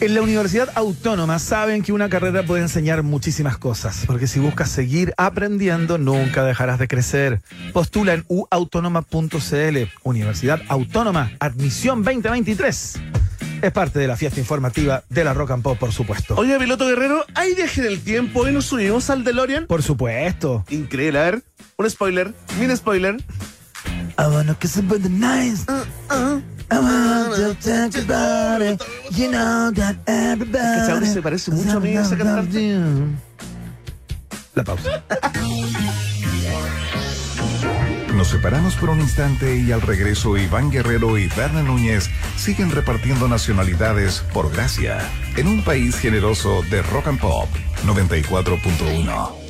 En 0.02 0.16
la 0.16 0.22
Universidad 0.22 0.68
Autónoma 0.74 1.38
saben 1.38 1.80
que 1.84 1.92
una 1.92 2.08
carrera 2.08 2.42
puede 2.42 2.62
enseñar 2.62 3.04
muchísimas 3.04 3.56
cosas, 3.56 4.02
porque 4.04 4.26
si 4.26 4.40
buscas 4.40 4.68
seguir 4.68 5.14
aprendiendo, 5.16 5.96
nunca 5.96 6.42
dejarás 6.42 6.80
de 6.80 6.88
crecer. 6.88 7.40
Postula 7.72 8.14
en 8.14 8.24
uautónoma.cl. 8.26 9.78
Universidad 10.02 10.60
Autónoma, 10.66 11.30
admisión 11.38 12.02
2023. 12.02 12.98
Es 13.62 13.70
parte 13.70 14.00
de 14.00 14.08
la 14.08 14.16
fiesta 14.16 14.40
informativa 14.40 15.04
de 15.08 15.22
la 15.22 15.34
Rock 15.34 15.52
and 15.52 15.62
Pop, 15.62 15.78
por 15.78 15.92
supuesto. 15.92 16.34
Oye, 16.34 16.58
piloto 16.58 16.84
guerrero, 16.88 17.24
¿hay 17.36 17.54
viaje 17.54 17.82
en 17.82 17.86
el 17.86 18.00
tiempo 18.00 18.48
y 18.48 18.50
nos 18.50 18.64
subimos 18.64 19.08
al 19.08 19.22
DeLorean? 19.22 19.68
Por 19.68 19.84
supuesto. 19.84 20.64
Increíble, 20.70 21.20
a 21.20 21.22
ver, 21.22 21.44
un 21.76 21.88
spoiler, 21.88 22.34
mini 22.58 22.74
spoiler. 22.74 23.22
I 24.18 24.26
wanna 24.26 24.56
kiss 24.58 24.76
it 24.76 24.90
with 24.90 25.02
the 25.02 25.08
nice. 25.08 25.64
I 26.72 26.78
wanna 26.80 27.36
just 27.36 27.60
talk 27.60 27.94
about 28.02 28.62
it. 28.62 28.82
You 29.10 29.30
know 29.30 29.70
that 29.72 29.96
everybody. 30.06 30.94
Es 30.94 31.00
que 31.00 31.06
se 31.06 31.22
parece 31.22 31.50
mucho 31.50 31.76
a 31.76 31.80
mí, 31.80 31.94
ese 31.94 32.16
cantante. 32.16 32.78
La 34.54 34.64
pausa. 34.64 35.02
Nos 38.14 38.28
separamos 38.28 38.74
por 38.76 38.90
un 38.90 39.00
instante 39.00 39.56
y 39.56 39.72
al 39.72 39.82
regreso 39.82 40.36
Iván 40.36 40.70
Guerrero 40.70 41.18
y 41.18 41.28
Berna 41.28 41.62
Núñez 41.62 42.08
siguen 42.36 42.70
repartiendo 42.70 43.28
nacionalidades 43.28 44.22
por 44.32 44.50
gracia 44.52 45.00
en 45.36 45.48
un 45.48 45.64
país 45.64 45.96
generoso 45.96 46.62
de 46.70 46.82
rock 46.82 47.08
and 47.08 47.20
pop 47.20 47.48
94.1. 47.84 49.41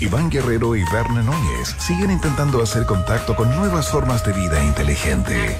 Iván 0.00 0.30
Guerrero 0.30 0.76
y 0.76 0.84
Berna 0.92 1.22
Núñez 1.22 1.74
siguen 1.78 2.12
intentando 2.12 2.62
hacer 2.62 2.86
contacto 2.86 3.34
con 3.34 3.54
nuevas 3.56 3.88
formas 3.88 4.24
de 4.24 4.32
vida 4.32 4.62
inteligente. 4.62 5.58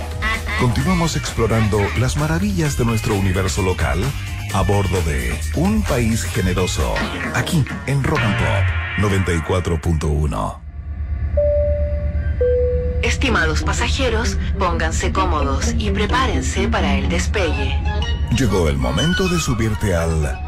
Continuamos 0.60 1.16
explorando 1.16 1.80
las 1.98 2.16
maravillas 2.16 2.76
de 2.78 2.84
nuestro 2.84 3.14
universo 3.14 3.62
local 3.62 4.00
a 4.54 4.62
bordo 4.62 5.00
de 5.02 5.38
Un 5.54 5.82
País 5.82 6.22
Generoso, 6.22 6.94
aquí 7.34 7.64
en 7.86 8.04
Rock 8.04 8.20
and 8.20 8.36
Pop 8.38 9.10
94.1. 9.10 10.58
Estimados 13.02 13.62
pasajeros, 13.64 14.38
pónganse 14.56 15.10
cómodos 15.12 15.74
y 15.78 15.90
prepárense 15.90 16.68
para 16.68 16.94
el 16.94 17.08
despegue. 17.08 17.76
Llegó 18.36 18.68
el 18.68 18.76
momento 18.76 19.28
de 19.28 19.38
subirte 19.40 19.96
al 19.96 20.47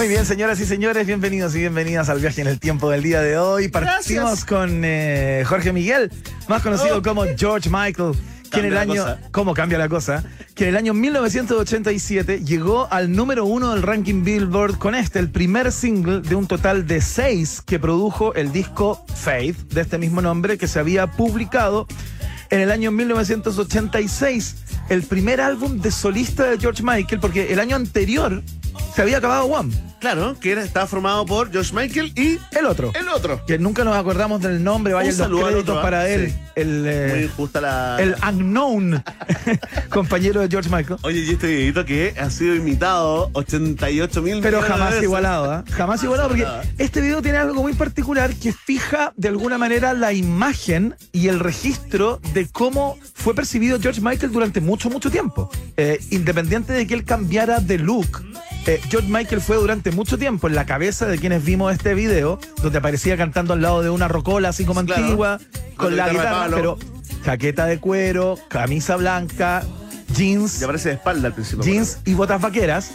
Muy 0.00 0.08
bien, 0.08 0.24
señoras 0.24 0.58
y 0.60 0.64
señores, 0.64 1.06
bienvenidos 1.06 1.54
y 1.54 1.58
bienvenidas 1.58 2.08
al 2.08 2.20
viaje 2.20 2.40
en 2.40 2.46
el 2.46 2.58
tiempo 2.58 2.88
del 2.88 3.02
día 3.02 3.20
de 3.20 3.36
hoy. 3.36 3.68
Partimos 3.68 4.06
Gracias. 4.06 4.44
con 4.46 4.80
eh, 4.82 5.44
Jorge 5.46 5.74
Miguel, 5.74 6.10
más 6.48 6.62
conocido 6.62 6.96
Oh. 6.96 7.02
como 7.02 7.24
George 7.36 7.68
Michael, 7.68 8.12
quien 8.48 8.64
en 8.64 8.72
el 8.72 8.78
año, 8.78 9.02
cosa. 9.02 9.20
¿cómo 9.30 9.52
cambia 9.52 9.76
la 9.76 9.90
cosa? 9.90 10.24
Que 10.54 10.64
en 10.64 10.70
el 10.70 10.76
año 10.78 10.94
1987 10.94 12.42
llegó 12.46 12.90
al 12.90 13.12
número 13.12 13.44
uno 13.44 13.74
del 13.74 13.82
ranking 13.82 14.24
Billboard 14.24 14.78
con 14.78 14.94
este, 14.94 15.18
el 15.18 15.28
primer 15.28 15.70
single 15.70 16.22
de 16.22 16.34
un 16.34 16.46
total 16.46 16.86
de 16.86 17.02
seis 17.02 17.60
que 17.60 17.78
produjo 17.78 18.32
el 18.32 18.52
disco 18.52 19.04
Faith, 19.14 19.70
de 19.70 19.82
este 19.82 19.98
mismo 19.98 20.22
nombre, 20.22 20.56
que 20.56 20.66
se 20.66 20.78
había 20.78 21.08
publicado 21.08 21.86
en 22.48 22.60
el 22.60 22.70
año 22.70 22.90
1986, 22.90 24.56
el 24.88 25.02
primer 25.02 25.42
álbum 25.42 25.78
de 25.78 25.90
solista 25.90 26.44
de 26.44 26.58
George 26.58 26.82
Michael, 26.82 27.20
porque 27.20 27.52
el 27.52 27.60
año 27.60 27.76
anterior 27.76 28.42
se 28.94 29.02
había 29.02 29.18
acabado 29.18 29.44
One, 29.46 29.72
Claro, 30.00 30.34
que 30.40 30.52
era, 30.52 30.64
estaba 30.64 30.86
formado 30.86 31.26
por 31.26 31.52
George 31.52 31.74
Michael 31.74 32.12
y 32.16 32.38
el 32.56 32.64
otro. 32.64 32.90
el 32.98 33.06
otro. 33.08 33.44
Que 33.44 33.58
nunca 33.58 33.84
nos 33.84 33.94
acordamos 33.96 34.40
del 34.40 34.64
nombre, 34.64 34.94
vayan 34.94 35.16
los 35.30 35.42
créditos 35.42 35.60
otro, 35.60 35.82
para 35.82 36.08
él. 36.08 36.30
Sí. 36.30 36.36
El, 36.54 36.84
eh, 36.86 37.08
Muy 37.10 37.22
injusta 37.24 37.60
la. 37.60 37.98
el 38.00 38.14
unknown 38.26 39.04
compañero 39.90 40.40
de 40.40 40.48
George 40.48 40.70
Michael. 40.70 40.98
Oye, 41.02 41.20
y 41.20 41.30
este 41.30 41.48
videito 41.48 41.84
que 41.84 42.14
ha 42.18 42.30
sido 42.30 42.54
imitado 42.54 43.28
88 43.34 44.22
mil 44.22 44.40
Pero 44.40 44.62
jamás 44.62 45.02
igualado, 45.02 45.52
¿ah? 45.52 45.64
Jamás 45.70 46.02
igualado, 46.02 46.30
porque 46.30 46.46
este 46.78 47.02
video 47.02 47.20
tiene 47.20 47.36
algo 47.36 47.60
muy 47.60 47.74
particular 47.74 48.34
que 48.34 48.54
fija 48.54 49.12
de 49.16 49.28
alguna 49.28 49.58
manera 49.58 49.92
la 49.92 50.14
imagen 50.14 50.94
y 51.12 51.28
el 51.28 51.40
registro 51.40 52.20
de 52.32 52.48
cómo 52.48 52.96
fue 53.12 53.34
percibido 53.34 53.78
George 53.78 54.00
Michael 54.00 54.32
durante 54.32 54.62
mucho, 54.62 54.88
mucho 54.88 55.10
tiempo. 55.10 55.50
Eh, 55.76 56.00
independiente 56.08 56.72
de 56.72 56.86
que 56.86 56.94
él 56.94 57.04
cambiara 57.04 57.60
de 57.60 57.76
look, 57.76 58.24
eh, 58.66 58.80
George 58.90 59.08
Michael 59.10 59.40
fue 59.40 59.56
durante 59.56 59.90
mucho 59.90 60.18
tiempo 60.18 60.46
en 60.48 60.54
la 60.54 60.66
cabeza 60.66 61.06
de 61.06 61.18
quienes 61.18 61.44
vimos 61.44 61.72
este 61.72 61.94
video, 61.94 62.38
donde 62.62 62.78
aparecía 62.78 63.16
cantando 63.16 63.54
al 63.54 63.62
lado 63.62 63.82
de 63.82 63.90
una 63.90 64.08
rocola 64.08 64.50
así 64.50 64.64
como 64.64 64.84
Claro. 64.84 65.02
antigua, 65.02 65.38
con 65.76 65.86
Con 65.88 65.96
la 65.96 66.08
guitarra 66.10 66.48
pero 66.54 66.78
chaqueta 67.24 67.66
de 67.66 67.78
cuero, 67.78 68.38
camisa 68.48 68.96
blanca, 68.96 69.62
jeans, 70.14 70.60
Y 70.60 70.64
aparece 70.64 70.90
de 70.90 70.94
espalda 70.96 71.28
al 71.28 71.34
principio. 71.34 71.64
jeans 71.64 71.98
y 72.04 72.14
botas 72.14 72.40
vaqueras. 72.40 72.92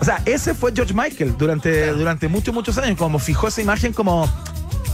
O 0.00 0.04
sea, 0.04 0.22
ese 0.26 0.54
fue 0.54 0.72
George 0.74 0.94
Michael 0.94 1.34
durante, 1.36 1.92
durante 1.92 2.28
muchos, 2.28 2.54
muchos 2.54 2.78
años, 2.78 2.96
como 2.96 3.18
fijó 3.18 3.48
esa 3.48 3.60
imagen 3.62 3.92
como 3.92 4.28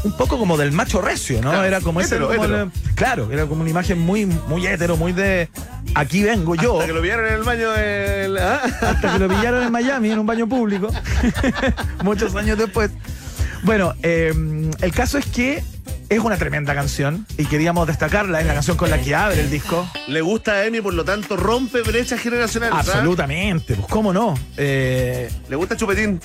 un 0.05 0.13
poco 0.17 0.39
como 0.39 0.57
del 0.57 0.71
macho 0.73 1.01
recio, 1.01 1.37
¿no? 1.43 1.51
Claro, 1.51 1.65
Era 1.65 1.81
como 1.81 2.01
ese. 2.01 2.15
hétero, 2.17 2.29
como 2.29 2.45
hétero. 2.45 2.63
el- 2.65 2.95
claro, 2.95 3.29
era 3.33 3.47
como 3.47 3.63
una 3.63 3.71
imagen 3.71 3.99
muy, 3.99 4.27
muy 4.27 4.67
hétero, 4.67 4.97
muy 4.97 5.13
de 5.13 5.49
aquí 5.95 6.23
vengo 6.23 6.55
yo. 6.55 6.75
Hasta 6.75 6.87
que 6.87 6.93
lo 6.93 7.01
vieron 7.03 7.27
en 7.27 7.33
el 7.35 7.43
baño 7.43 7.71
del. 7.73 8.39
¿ah? 8.39 8.61
hasta 8.83 9.13
que 9.15 9.19
lo 9.19 9.29
pillaron 9.29 9.65
en 9.65 9.73
Miami 9.73 10.11
en 10.11 10.19
un 10.19 10.27
baño 10.27 10.47
público, 10.49 10.89
muchos 12.05 12.35
años 12.37 12.59
después. 12.59 12.91
Bueno, 13.63 13.95
eh, 14.03 14.33
el 14.81 14.93
caso 14.93 15.17
es 15.19 15.27
que 15.27 15.63
es 16.11 16.19
una 16.21 16.37
tremenda 16.37 16.75
canción 16.75 17.27
y 17.39 17.47
queríamos 17.47 17.87
destacarla, 17.87 18.41
es 18.41 18.47
la 18.47 18.53
canción 18.55 18.77
con 18.77 18.91
la 18.91 19.01
que 19.01 19.15
abre 19.15 19.41
el 19.41 19.51
disco. 19.51 19.89
Le 20.09 20.21
gusta 20.21 20.53
a 20.53 20.67
Emi, 20.67 20.83
por 20.83 20.93
lo 20.93 21.03
tanto, 21.05 21.37
rompe 21.37 21.81
brechas 21.81 22.21
generacionales. 22.21 22.77
¿ah? 22.77 22.81
Absolutamente, 22.81 23.75
pues 23.75 23.89
cómo 23.89 24.13
no. 24.13 24.35
Eh, 24.59 25.31
Le 25.49 25.57
gusta 25.57 25.77
Chupetín. 25.79 26.21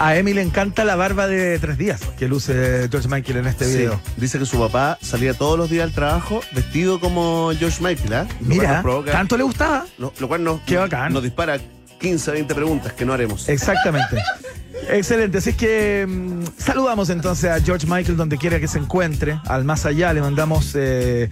A 0.00 0.16
Emi 0.16 0.32
le 0.34 0.42
encanta 0.42 0.84
la 0.84 0.96
barba 0.96 1.26
de 1.26 1.58
tres 1.58 1.76
días 1.78 2.00
que 2.18 2.26
luce 2.26 2.88
George 2.90 3.06
Michael 3.08 3.36
en 3.38 3.46
este 3.46 3.66
Sí. 3.66 3.76
video. 3.78 4.00
Dice 4.16 4.38
que 4.38 4.46
su 4.46 4.58
papá 4.58 4.98
salía 5.02 5.34
todos 5.34 5.58
los 5.58 5.68
días 5.70 5.84
al 5.84 5.92
trabajo 5.92 6.40
vestido 6.52 6.98
como 7.00 7.52
George 7.58 7.82
Michael, 7.82 8.12
¿ah? 8.14 8.22
Lo 8.22 8.46
cual 8.46 8.48
Mira, 8.48 8.82
provoca- 8.82 9.12
tanto 9.12 9.36
le 9.36 9.42
gustaba. 9.44 9.86
lo, 9.98 10.12
lo 10.18 10.26
cual 10.28 10.42
nos, 10.42 10.60
Qué 10.62 10.76
bacán. 10.76 11.12
nos 11.12 11.22
dispara 11.22 11.58
15, 12.00 12.30
20 12.32 12.54
preguntas 12.54 12.92
que 12.94 13.04
no 13.04 13.12
haremos. 13.12 13.48
Exactamente. 13.48 14.16
Excelente, 14.90 15.38
así 15.38 15.50
es 15.50 15.56
que 15.56 16.06
mm, 16.08 16.44
saludamos 16.56 17.10
entonces 17.10 17.50
a 17.50 17.60
George 17.60 17.86
Michael 17.86 18.16
donde 18.16 18.38
quiera 18.38 18.58
que 18.58 18.66
se 18.68 18.78
encuentre, 18.78 19.38
al 19.46 19.64
más 19.64 19.84
allá 19.84 20.12
le 20.14 20.22
mandamos 20.22 20.72
eh, 20.74 21.28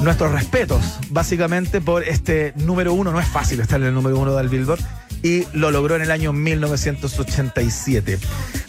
nuestros 0.00 0.30
respetos, 0.30 0.80
básicamente 1.10 1.80
por 1.80 2.04
este 2.04 2.52
número 2.56 2.92
uno, 2.94 3.10
no 3.10 3.18
es 3.20 3.26
fácil 3.26 3.58
estar 3.60 3.80
en 3.80 3.88
el 3.88 3.94
número 3.94 4.18
uno 4.18 4.34
del 4.36 4.48
Billboard, 4.48 4.80
y 5.24 5.46
lo 5.54 5.70
logró 5.70 5.96
en 5.96 6.02
el 6.02 6.10
año 6.10 6.32
1987. 6.34 8.18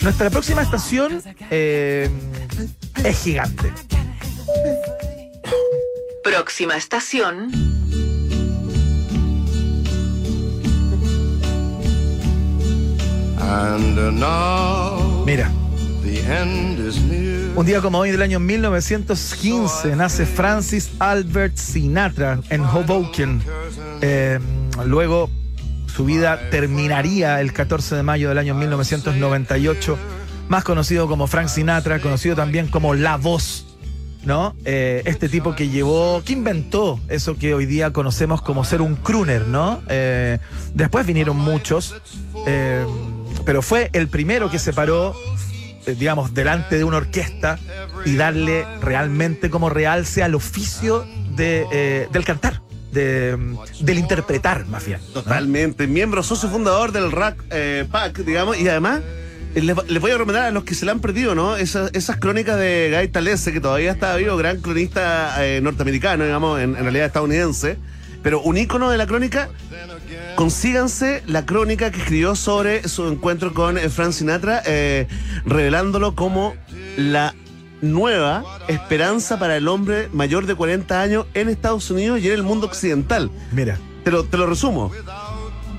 Nuestra 0.02 0.30
próxima 0.30 0.62
estación 0.64 1.22
eh, 1.52 2.10
es 3.04 3.20
gigante. 3.24 3.72
Próxima 6.24 6.78
estación. 6.78 7.52
And 13.38 14.18
now 14.20 15.24
Mira, 15.26 15.52
the 16.04 16.20
end 16.22 16.80
is 16.80 17.00
near. 17.02 17.52
un 17.56 17.66
día 17.66 17.82
como 17.82 18.00
hoy 18.00 18.12
del 18.12 18.22
año 18.22 18.40
1915 18.40 19.96
nace 19.96 20.26
Francis 20.26 20.90
Albert 21.00 21.58
Sinatra 21.58 22.40
en 22.50 22.62
Hoboken. 22.62 23.42
Eh, 24.02 24.40
luego 24.86 25.30
su 25.96 26.04
vida 26.04 26.50
terminaría 26.50 27.40
el 27.40 27.54
14 27.54 27.96
de 27.96 28.04
mayo 28.04 28.28
del 28.28 28.38
año 28.38 28.54
1998, 28.54 29.98
más 30.50 30.66
conocido 30.66 31.08
como 31.08 31.26
Frank 31.26 31.48
Sinatra, 31.48 32.00
conocido 32.00 32.36
también 32.36 32.68
como 32.68 32.96
La 32.96 33.16
Voz, 33.16 33.78
¿no? 34.26 34.58
Eh, 34.66 35.04
este 35.06 35.30
tipo 35.30 35.56
que 35.56 35.70
llevó, 35.70 36.22
que 36.26 36.34
inventó 36.34 37.00
eso 37.08 37.38
que 37.38 37.54
hoy 37.54 37.66
día 37.66 37.94
conocemos 37.94 38.42
como 38.42 38.66
ser 38.66 38.82
un 38.82 38.96
crooner, 38.96 39.48
¿no? 39.48 39.82
Eh, 39.88 40.40
después 40.74 41.06
vinieron 41.06 41.38
muchos, 41.38 41.96
eh, 42.46 42.86
pero 43.46 43.62
fue 43.62 43.90
el 43.94 44.10
primero 44.10 44.52
que 44.52 44.60
se 44.60 44.74
paró, 44.74 45.16
digamos, 45.86 46.34
delante 46.34 46.78
de 46.78 46.84
una 46.84 46.98
orquesta 46.98 47.58
y 48.06 48.18
darle 48.18 48.66
realmente 48.82 49.50
como 49.50 49.70
realce 49.70 50.24
al 50.24 50.36
oficio 50.36 51.06
de, 51.38 51.66
eh, 51.72 52.08
del 52.12 52.26
cantar, 52.26 52.62
de, 52.96 53.38
del 53.82 54.00
interpretar, 54.00 54.66
más 54.66 54.86
bien. 54.86 55.00
Totalmente. 55.14 55.86
Miembro 55.86 56.24
socio 56.24 56.50
fundador 56.50 56.92
del 56.92 57.12
Rack 57.12 57.44
eh, 57.52 57.86
Pack, 57.92 58.20
digamos, 58.20 58.58
y 58.58 58.68
además. 58.68 59.02
eh, 59.54 59.62
Les, 59.62 59.76
voy 60.02 60.12
a 60.12 60.16
recomendar 60.16 60.46
a 60.46 60.52
los 60.52 60.64
que 60.64 60.74
se 60.74 60.86
le 60.86 60.92
han 60.92 61.00
perdido, 61.00 61.36
¿no? 61.36 61.58
Esas, 61.58 61.92
crónicas 62.20 62.58
de 62.58 62.92
Guy 62.98 63.10
Talese, 63.10 63.54
que 63.54 63.62
todavía 63.62 63.92
está 63.92 64.16
vivo, 64.16 64.36
gran 64.38 64.62
cronista 64.62 65.46
eh, 65.46 65.62
norteamericano, 65.62 66.24
digamos, 66.24 66.60
en, 66.60 66.76
realidad 66.76 67.06
estadounidense, 67.06 67.78
pero 68.24 68.42
un 68.42 68.58
ícono 68.58 68.90
de 68.90 68.98
la 68.98 69.06
crónica. 69.06 69.50
Consíganse 70.36 71.22
la 71.28 71.46
crónica 71.46 71.92
que 71.92 72.00
escribió 72.00 72.36
sobre 72.36 72.88
su 72.90 73.08
encuentro 73.08 73.54
con 73.54 73.78
eh, 73.78 73.90
Frank 73.90 74.12
Sinatra, 74.12 74.64
revelándolo 75.46 76.16
como 76.16 76.56
la 76.98 77.36
nueva 77.92 78.44
esperanza 78.68 79.40
para 79.40 79.56
el 79.58 79.68
hombre 79.68 80.10
mayor 80.14 80.46
de 80.46 80.56
40 80.56 81.02
años 81.02 81.26
en 81.34 81.50
Estados 81.50 81.90
Unidos 81.92 82.20
y 82.22 82.28
en 82.28 82.34
el 82.34 82.44
mundo 82.44 82.68
occidental. 82.68 83.32
Mira, 83.52 83.78
Te 84.04 84.12
lo, 84.12 84.24
te 84.26 84.38
lo 84.38 84.46
resumo. 84.46 84.92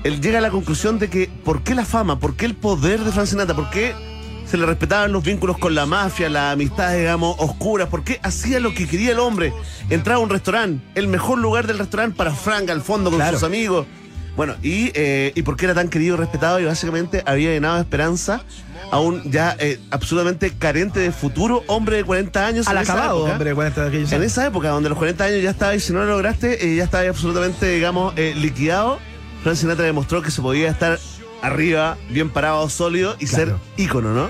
Él 0.03 0.21
llega 0.21 0.37
a 0.39 0.41
la 0.41 0.49
conclusión 0.51 0.99
de 0.99 1.09
que 1.09 1.29
¿por 1.43 1.63
qué 1.63 1.75
la 1.75 1.85
fama? 1.85 2.19
¿Por 2.19 2.35
qué 2.35 2.45
el 2.45 2.55
poder 2.55 3.01
de 3.01 3.11
Frank 3.11 3.27
Sinatra? 3.27 3.55
¿Por 3.55 3.69
qué 3.69 3.93
se 4.45 4.55
le 4.57 4.65
respetaban 4.65 5.11
los 5.11 5.23
vínculos 5.23 5.57
con 5.57 5.75
la 5.75 5.85
mafia, 5.85 6.29
las 6.29 6.53
amistades, 6.53 6.99
digamos, 6.99 7.35
oscuras? 7.39 7.89
¿Por 7.89 8.03
qué 8.03 8.19
hacía 8.23 8.59
lo 8.59 8.73
que 8.73 8.87
quería 8.87 9.11
el 9.11 9.19
hombre? 9.19 9.53
Entraba 9.89 10.19
a 10.19 10.23
un 10.23 10.29
restaurante, 10.29 10.83
el 10.95 11.07
mejor 11.07 11.39
lugar 11.39 11.67
del 11.67 11.77
restaurante 11.79 12.15
para 12.15 12.31
Frank 12.33 12.69
al 12.69 12.81
fondo 12.81 13.09
con 13.09 13.19
Claro. 13.19 13.37
sus 13.37 13.45
amigos. 13.45 13.85
Bueno, 14.37 14.53
y, 14.61 14.91
eh, 14.93 15.31
y 15.35 15.41
por 15.41 15.57
qué 15.57 15.65
era 15.65 15.73
tan 15.73 15.89
querido 15.89 16.13
y 16.15 16.19
respetado 16.19 16.59
y 16.59 16.65
básicamente 16.65 17.23
había 17.25 17.49
llenado 17.49 17.75
de 17.77 17.81
esperanza 17.81 18.43
a 18.91 18.99
un 18.99 19.29
ya 19.31 19.55
eh, 19.59 19.79
absolutamente 19.91 20.51
carente 20.57 20.99
de 20.99 21.11
futuro 21.11 21.63
hombre 21.67 21.97
de 21.97 22.03
40 22.03 22.45
años. 22.45 22.67
al 22.67 22.77
acabado, 22.77 23.17
época. 23.19 23.31
hombre, 23.33 23.49
de 23.49 23.55
40 23.55 23.81
de 23.81 23.87
aquellos 23.87 24.11
En 24.11 24.21
años. 24.21 24.31
esa 24.31 24.47
época, 24.47 24.69
donde 24.69 24.89
los 24.89 24.97
40 24.97 25.23
años 25.25 25.41
ya 25.43 25.49
estaba 25.49 25.75
y 25.75 25.79
si 25.79 25.91
no 25.93 25.99
lo 25.99 26.05
lograste, 26.11 26.65
eh, 26.65 26.75
ya 26.77 26.83
estaba 26.85 27.07
absolutamente, 27.07 27.67
digamos, 27.69 28.13
eh, 28.17 28.33
liquidado, 28.35 28.99
Frank 29.43 29.55
Sinatra 29.57 29.85
demostró 29.85 30.21
que 30.21 30.31
se 30.31 30.41
podía 30.41 30.69
estar 30.69 30.99
arriba, 31.41 31.97
bien 32.09 32.29
parado, 32.29 32.67
sólido 32.69 33.15
y 33.19 33.25
Claro. 33.27 33.59
ser 33.77 33.83
ícono, 33.85 34.13
¿no? 34.13 34.29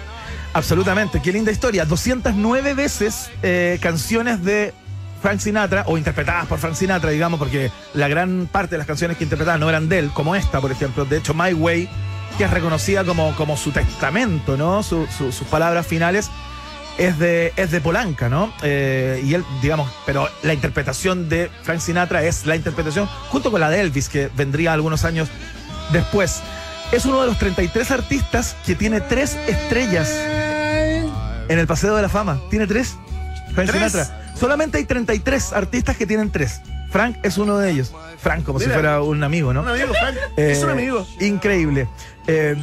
Absolutamente, 0.53 1.21
qué 1.21 1.31
linda 1.31 1.51
historia. 1.51 1.85
209 1.85 2.73
veces 2.73 3.29
canciones 3.79 4.43
de 4.43 4.73
Frank 5.21 5.39
Sinatra, 5.39 5.83
o 5.87 5.97
interpretadas 5.97 6.45
por 6.47 6.59
Frank 6.59 6.75
Sinatra, 6.75 7.09
digamos, 7.11 7.39
porque 7.39 7.71
la 7.93 8.07
gran 8.07 8.47
parte 8.51 8.71
de 8.71 8.77
las 8.79 8.87
canciones 8.87 9.17
que 9.17 9.23
interpretaba 9.23 9.57
no 9.57 9.67
eran 9.69 9.89
de 9.89 9.99
él, 9.99 10.11
como 10.13 10.35
esta, 10.35 10.61
por 10.61 10.71
ejemplo. 10.71 11.05
De 11.05 11.17
hecho, 11.17 11.33
My 11.33 11.53
Way, 11.53 11.89
que 12.37 12.43
es 12.45 12.49
reconocida 12.51 13.03
como, 13.03 13.35
como 13.35 13.57
su 13.57 13.71
testamento, 13.71 14.57
¿no? 14.57 14.83
Su- 14.83 15.07
su- 15.17 15.31
sus 15.31 15.47
palabras 15.47 15.85
finales. 15.87 16.29
Es 16.97 17.19
de, 17.19 17.53
es 17.57 17.69
de 17.69 17.79
Polanca, 17.79 18.27
¿no? 18.27 18.51
Eh, 18.63 19.21
y 19.23 19.35
él, 19.35 19.45
digamos, 19.61 19.87
pero 20.07 20.27
la 20.41 20.53
interpretación 20.55 21.29
de 21.29 21.51
Frank 21.61 21.79
Sinatra 21.79 22.23
es 22.23 22.47
la 22.47 22.55
interpretación, 22.55 23.07
junto 23.29 23.51
con 23.51 23.61
la 23.61 23.69
de 23.69 23.81
Elvis, 23.81 24.09
que 24.09 24.31
vendría 24.35 24.73
algunos 24.73 25.05
años 25.05 25.29
después. 25.91 26.41
Es 26.91 27.05
uno 27.05 27.21
de 27.21 27.27
los 27.27 27.37
33 27.37 27.91
artistas 27.91 28.55
que 28.65 28.73
tiene 28.73 28.99
tres 29.01 29.35
estrellas 29.47 30.09
en 31.49 31.59
el 31.59 31.67
Paseo 31.67 31.95
de 31.95 32.01
la 32.01 32.09
Fama. 32.09 32.39
Tiene 32.49 32.65
tres. 32.65 32.95
Frank 33.53 33.69
¿Tres? 33.69 33.91
Sinatra. 33.91 34.33
Solamente 34.35 34.77
hay 34.79 34.85
33 34.85 35.53
artistas 35.53 35.97
que 35.97 36.05
tienen 36.07 36.31
tres. 36.31 36.61
Frank 36.97 37.17
es 37.21 37.37
uno 37.37 37.59
de 37.59 37.69
ellos. 37.69 37.93
Frank, 38.17 38.43
como 38.43 38.59
si 38.59 38.65
fuera 38.65 39.03
un 39.03 39.23
amigo, 39.23 39.53
¿no? 39.53 39.61
Un 39.61 39.67
amigo, 39.67 39.93
Frank. 39.93 40.15
es 40.35 40.63
un 40.63 40.69
Eh, 40.69 40.73
amigo. 40.73 41.05
Increíble. 41.19 41.87
Eh, 42.25 42.55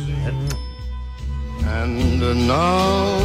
And 1.67 2.21
now, 2.49 3.17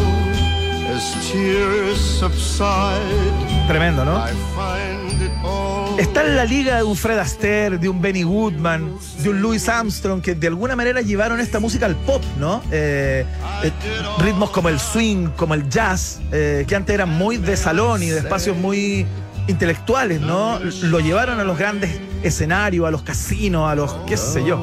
as 0.95 1.31
tears 1.31 1.97
subside, 1.97 3.67
tremendo, 3.67 4.05
¿no? 4.05 4.17
I 4.23 4.29
find 4.55 5.21
it 5.21 5.31
all. 5.43 5.99
Está 5.99 6.21
en 6.25 6.35
la 6.35 6.45
liga 6.45 6.77
de 6.77 6.83
un 6.83 6.95
Fred 6.95 7.17
Astaire, 7.17 7.79
de 7.79 7.89
un 7.89 7.99
Benny 7.99 8.21
Goodman, 8.23 8.93
de 9.23 9.29
un 9.29 9.41
Louis 9.41 9.67
Armstrong, 9.67 10.21
que 10.21 10.35
de 10.35 10.47
alguna 10.47 10.75
manera 10.75 11.01
llevaron 11.01 11.39
esta 11.39 11.59
música 11.59 11.87
al 11.87 11.95
pop, 11.95 12.21
¿no? 12.37 12.61
Eh, 12.71 13.25
eh, 13.63 13.71
ritmos 14.19 14.51
como 14.51 14.69
el 14.69 14.79
swing, 14.79 15.29
como 15.35 15.55
el 15.55 15.67
jazz, 15.69 16.19
eh, 16.31 16.65
que 16.67 16.75
antes 16.75 16.93
eran 16.93 17.09
muy 17.09 17.37
de 17.37 17.57
salón 17.57 18.03
y 18.03 18.09
de 18.09 18.19
espacios 18.19 18.55
muy 18.55 19.05
intelectuales, 19.49 20.21
¿no? 20.21 20.59
Lo 20.83 20.99
llevaron 20.99 21.39
a 21.39 21.43
los 21.43 21.57
grandes 21.57 21.99
escenarios, 22.23 22.87
a 22.87 22.91
los 22.91 23.01
casinos, 23.01 23.69
a 23.69 23.75
los 23.75 23.91
qué 24.07 24.15
sé 24.15 24.45
yo. 24.45 24.57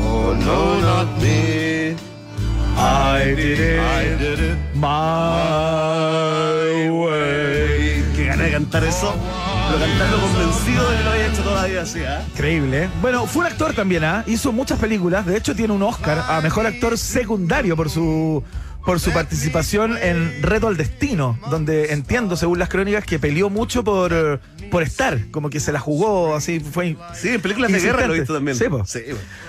Oh, 0.00 0.34
no, 0.34 0.80
not 0.80 1.08
me. 1.20 1.96
I 2.74 3.34
did 3.34 3.78
I 3.78 4.16
did 4.18 4.38
it. 4.38 4.56
my 4.74 4.90
way. 6.90 8.02
Qué 8.16 8.24
gana 8.26 8.44
de 8.44 8.52
cantar 8.52 8.84
eso. 8.84 9.14
Pero 9.68 9.78
cantarlo 9.84 10.20
convencido 10.20 10.90
de 10.90 10.96
que 10.96 11.04
lo 11.04 11.10
había 11.10 11.26
hecho 11.26 11.42
todavía 11.42 11.82
así, 11.82 12.02
¿ah? 12.04 12.22
Increíble, 12.32 12.84
¿eh? 12.84 12.88
Bueno, 13.00 13.26
fue 13.26 13.44
un 13.44 13.52
actor 13.52 13.74
también, 13.74 14.04
¿ah? 14.04 14.24
Hizo 14.26 14.52
muchas 14.52 14.78
películas. 14.78 15.26
De 15.26 15.36
hecho, 15.36 15.54
tiene 15.54 15.72
un 15.72 15.82
Oscar 15.82 16.24
a 16.28 16.40
mejor 16.40 16.66
actor 16.66 16.96
secundario 16.96 17.76
por 17.76 17.90
su 17.90 18.42
por 18.84 19.00
su 19.00 19.12
participación 19.12 19.96
en 19.96 20.42
Reto 20.42 20.68
al 20.68 20.76
Destino, 20.76 21.38
donde 21.50 21.92
entiendo, 21.92 22.36
según 22.36 22.58
las 22.58 22.68
crónicas, 22.68 23.04
que 23.04 23.18
peleó 23.18 23.48
mucho 23.48 23.84
por, 23.84 24.40
por 24.70 24.82
estar, 24.82 25.30
como 25.30 25.50
que 25.50 25.60
se 25.60 25.72
la 25.72 25.80
jugó, 25.80 26.34
así 26.34 26.60
fue. 26.60 26.96
Sí, 27.14 27.28
en 27.30 27.40
películas 27.40 27.70
de 27.70 27.80
guerra 27.80 28.06
lo 28.06 28.14
he 28.14 28.18
visto 28.18 28.34
también. 28.34 28.56
Sí. 28.56 28.64
Sí. 28.86 29.00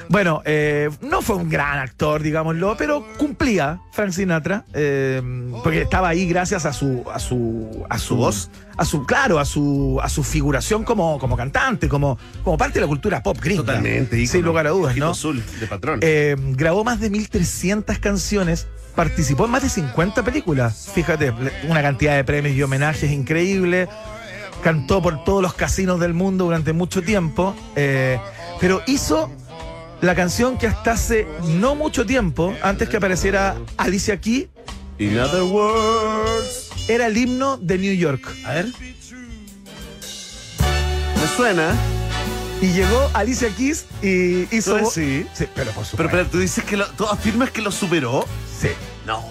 Bueno, 0.09 0.41
eh, 0.45 0.89
no 1.01 1.21
fue 1.21 1.35
un 1.37 1.49
gran 1.49 1.79
actor, 1.79 2.21
digámoslo, 2.21 2.75
pero 2.77 3.05
cumplía 3.17 3.79
Frank 3.91 4.11
Sinatra, 4.11 4.65
eh, 4.73 5.21
porque 5.63 5.81
estaba 5.81 6.09
ahí 6.09 6.27
gracias 6.27 6.65
a 6.65 6.73
su, 6.73 7.03
a 7.11 7.19
su, 7.19 7.85
a 7.89 7.97
¿Su 7.97 8.17
voz? 8.17 8.49
A 8.75 8.85
su, 8.85 9.05
claro, 9.05 9.39
a 9.39 9.45
su, 9.45 9.99
a 10.01 10.09
su 10.09 10.23
figuración 10.23 10.83
como, 10.83 11.19
como 11.19 11.37
cantante, 11.37 11.87
como, 11.87 12.17
como 12.43 12.57
parte 12.57 12.75
de 12.75 12.81
la 12.81 12.87
cultura 12.87 13.21
pop 13.23 13.37
gringa. 13.41 13.61
Totalmente. 13.63 14.15
Sin 14.17 14.39
ícono. 14.39 14.45
lugar 14.47 14.67
a 14.67 14.69
dudas, 14.71 14.95
¿no? 14.97 15.09
azul 15.11 15.43
de 15.59 15.67
patrón. 15.67 15.99
Eh, 16.01 16.35
grabó 16.39 16.83
más 16.83 16.99
de 16.99 17.11
1.300 17.11 17.99
canciones, 17.99 18.67
participó 18.95 19.45
en 19.45 19.51
más 19.51 19.63
de 19.63 19.69
50 19.69 20.23
películas. 20.23 20.89
Fíjate, 20.93 21.33
una 21.67 21.81
cantidad 21.81 22.15
de 22.15 22.23
premios 22.23 22.55
y 22.55 22.63
homenajes 22.63 23.11
increíble. 23.11 23.87
Cantó 24.63 25.01
por 25.01 25.23
todos 25.25 25.41
los 25.41 25.53
casinos 25.53 25.99
del 25.99 26.13
mundo 26.13 26.45
durante 26.45 26.71
mucho 26.73 27.01
tiempo. 27.01 27.55
eh, 27.75 28.17
pero 28.61 28.81
hizo 28.87 29.29
la 30.01 30.15
canción 30.15 30.57
que 30.57 30.67
hasta 30.67 30.91
hace 30.93 31.27
no 31.59 31.75
mucho 31.75 32.05
tiempo, 32.05 32.53
antes 32.61 32.87
que 32.87 32.97
apareciera 32.97 33.55
Alicia 33.77 34.19
Key, 34.21 34.49
In 34.99 35.17
other 35.19 35.43
words. 35.43 36.62
Era 36.87 37.07
el 37.07 37.17
himno 37.17 37.57
de 37.57 37.77
New 37.77 37.93
York. 37.93 38.27
A 38.45 38.53
ver. 38.53 38.67
Me 41.15 41.27
suena. 41.35 41.75
Y 42.61 42.67
llegó 42.71 43.09
Alicia 43.13 43.49
Keys 43.49 43.85
y 44.01 44.47
hizo. 44.55 44.77
¿Tú 44.77 44.89
sí? 44.89 45.25
Sí, 45.33 45.45
pero 45.53 45.71
por 45.71 45.85
supuesto. 45.85 45.97
Pero, 45.97 46.09
pero 46.09 46.25
tú 46.27 46.39
dices 46.39 46.63
que 46.63 46.77
lo, 46.77 46.87
tú 46.91 47.05
afirmas 47.05 47.51
que 47.51 47.61
lo 47.61 47.71
superó. 47.71 48.25
Sí. 48.59 48.69
No. 49.05 49.23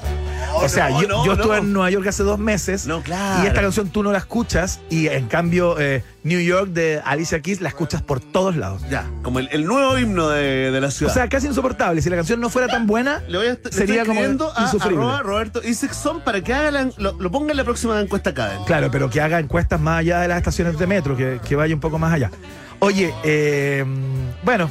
O 0.54 0.68
sea, 0.68 0.88
no, 0.90 1.02
yo, 1.02 1.08
no, 1.08 1.24
yo 1.26 1.32
estuve 1.32 1.56
no. 1.56 1.62
en 1.62 1.72
Nueva 1.72 1.90
York 1.90 2.06
hace 2.06 2.22
dos 2.22 2.38
meses. 2.38 2.86
No, 2.86 3.02
claro. 3.02 3.42
Y 3.44 3.46
esta 3.46 3.60
canción 3.60 3.88
tú 3.90 4.02
no 4.02 4.12
la 4.12 4.18
escuchas. 4.18 4.80
Y 4.90 5.08
en 5.08 5.26
cambio, 5.28 5.78
eh, 5.80 6.04
New 6.22 6.40
York 6.40 6.68
de 6.70 7.00
Alicia 7.04 7.40
Keys 7.40 7.60
la 7.60 7.68
escuchas 7.68 8.02
por 8.02 8.20
todos 8.20 8.56
lados. 8.56 8.82
Ya, 8.90 9.04
como 9.22 9.38
el, 9.40 9.48
el 9.52 9.64
nuevo 9.64 9.98
himno 9.98 10.28
de, 10.28 10.70
de 10.70 10.80
la 10.80 10.88
O 10.88 10.90
ciudad. 10.90 11.12
sea, 11.14 11.28
casi 11.28 11.46
insoportable. 11.48 12.00
Si 12.02 12.10
la 12.10 12.16
canción 12.16 12.40
no 12.40 12.48
fuera 12.50 12.68
tan 12.68 12.86
buena, 12.86 13.22
le 13.28 13.38
voy 13.38 13.46
a 13.48 13.50
le 13.50 13.56
sería 13.72 14.02
estoy 14.02 14.06
como 14.06 14.12
escribiendo 14.20 14.52
a 14.56 14.62
insufrible. 14.62 14.98
arroba 14.98 15.22
Roberto 15.22 15.62
Isaacson 15.62 16.20
para 16.20 16.40
que 16.42 16.54
haga 16.54 16.70
la- 16.70 16.90
lo, 16.96 17.12
lo 17.18 17.30
ponga 17.30 17.50
en 17.50 17.56
la 17.56 17.64
próxima 17.64 17.98
encuesta 18.00 18.32
Cadel. 18.34 18.58
Claro, 18.66 18.90
pero 18.90 19.10
que 19.10 19.20
haga 19.20 19.38
encuestas 19.40 19.80
más 19.80 20.00
allá 20.00 20.20
de 20.20 20.28
las 20.28 20.38
estaciones 20.38 20.78
de 20.78 20.86
metro, 20.86 21.16
que, 21.16 21.40
que 21.46 21.56
vaya 21.56 21.74
un 21.74 21.80
poco 21.80 21.98
más 21.98 22.12
allá. 22.12 22.30
Oye, 22.78 23.12
eh, 23.24 23.84
bueno, 24.44 24.70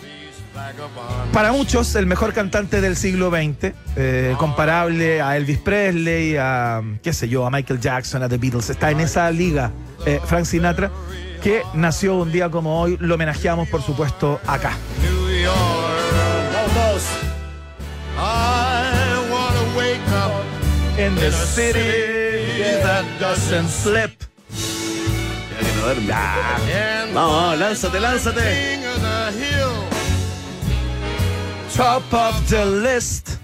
para 1.34 1.52
muchos 1.52 1.96
el 1.96 2.06
mejor 2.06 2.34
cantante 2.34 2.82
del 2.82 2.96
siglo 2.96 3.30
XX, 3.30 3.74
eh, 3.96 4.36
comparable 4.38 5.22
a 5.22 5.38
Elvis 5.38 5.60
Presley, 5.60 6.36
a, 6.38 6.82
qué 7.02 7.14
sé 7.14 7.30
yo, 7.30 7.46
a 7.46 7.50
Michael 7.50 7.80
Jackson, 7.80 8.24
a 8.24 8.30
The 8.30 8.38
Beatles, 8.38 8.70
está 8.70 8.92
en 8.92 9.00
esa 9.00 9.30
liga, 9.32 9.72
eh, 10.06 10.20
Frank 10.26 10.46
Sinatra, 10.46 10.92
que 11.42 11.64
nació 11.74 12.16
un 12.16 12.32
día 12.32 12.50
como 12.50 12.82
hoy, 12.82 12.98
lo 13.00 13.16
homenajeamos 13.16 13.70
por 13.70 13.82
supuesto 13.82 14.40
acá. 14.46 14.78
New 15.02 15.42
York. 15.42 15.92
I 18.18 19.28
wanna 19.32 19.76
wake 19.76 20.08
up 20.14 20.32
In 21.00 21.16
the 21.16 21.32
city 21.32 22.62
that 22.84 23.06
doesn't 23.20 23.70
sleep. 23.70 24.12
Ya 25.50 25.60
que 25.60 25.76
no 25.76 25.82
duerme. 25.82 27.14
vamos, 27.14 27.58
lánzate, 27.58 28.00
lánzate. 28.00 28.80
Top 31.82 32.14
of 32.14 32.48
the 32.48 32.64
list. 32.64 33.40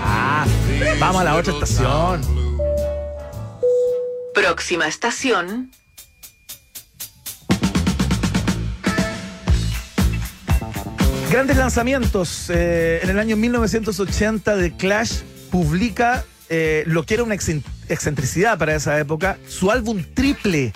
Ah, 0.00 0.44
vamos 0.98 1.20
a 1.20 1.24
la 1.24 1.36
otra 1.36 1.52
estación. 1.52 2.20
Próxima 4.34 4.88
estación. 4.88 5.70
Grandes 11.30 11.56
lanzamientos. 11.56 12.50
Eh, 12.50 13.00
en 13.02 13.10
el 13.10 13.18
año 13.18 13.36
1980, 13.36 14.56
The 14.58 14.72
Clash 14.72 15.20
publica 15.50 16.24
eh, 16.48 16.82
lo 16.86 17.04
que 17.04 17.14
era 17.14 17.22
una 17.22 17.34
excen- 17.34 17.62
excentricidad 17.88 18.58
para 18.58 18.74
esa 18.74 18.98
época, 18.98 19.38
su 19.48 19.70
álbum 19.70 20.04
triple 20.14 20.72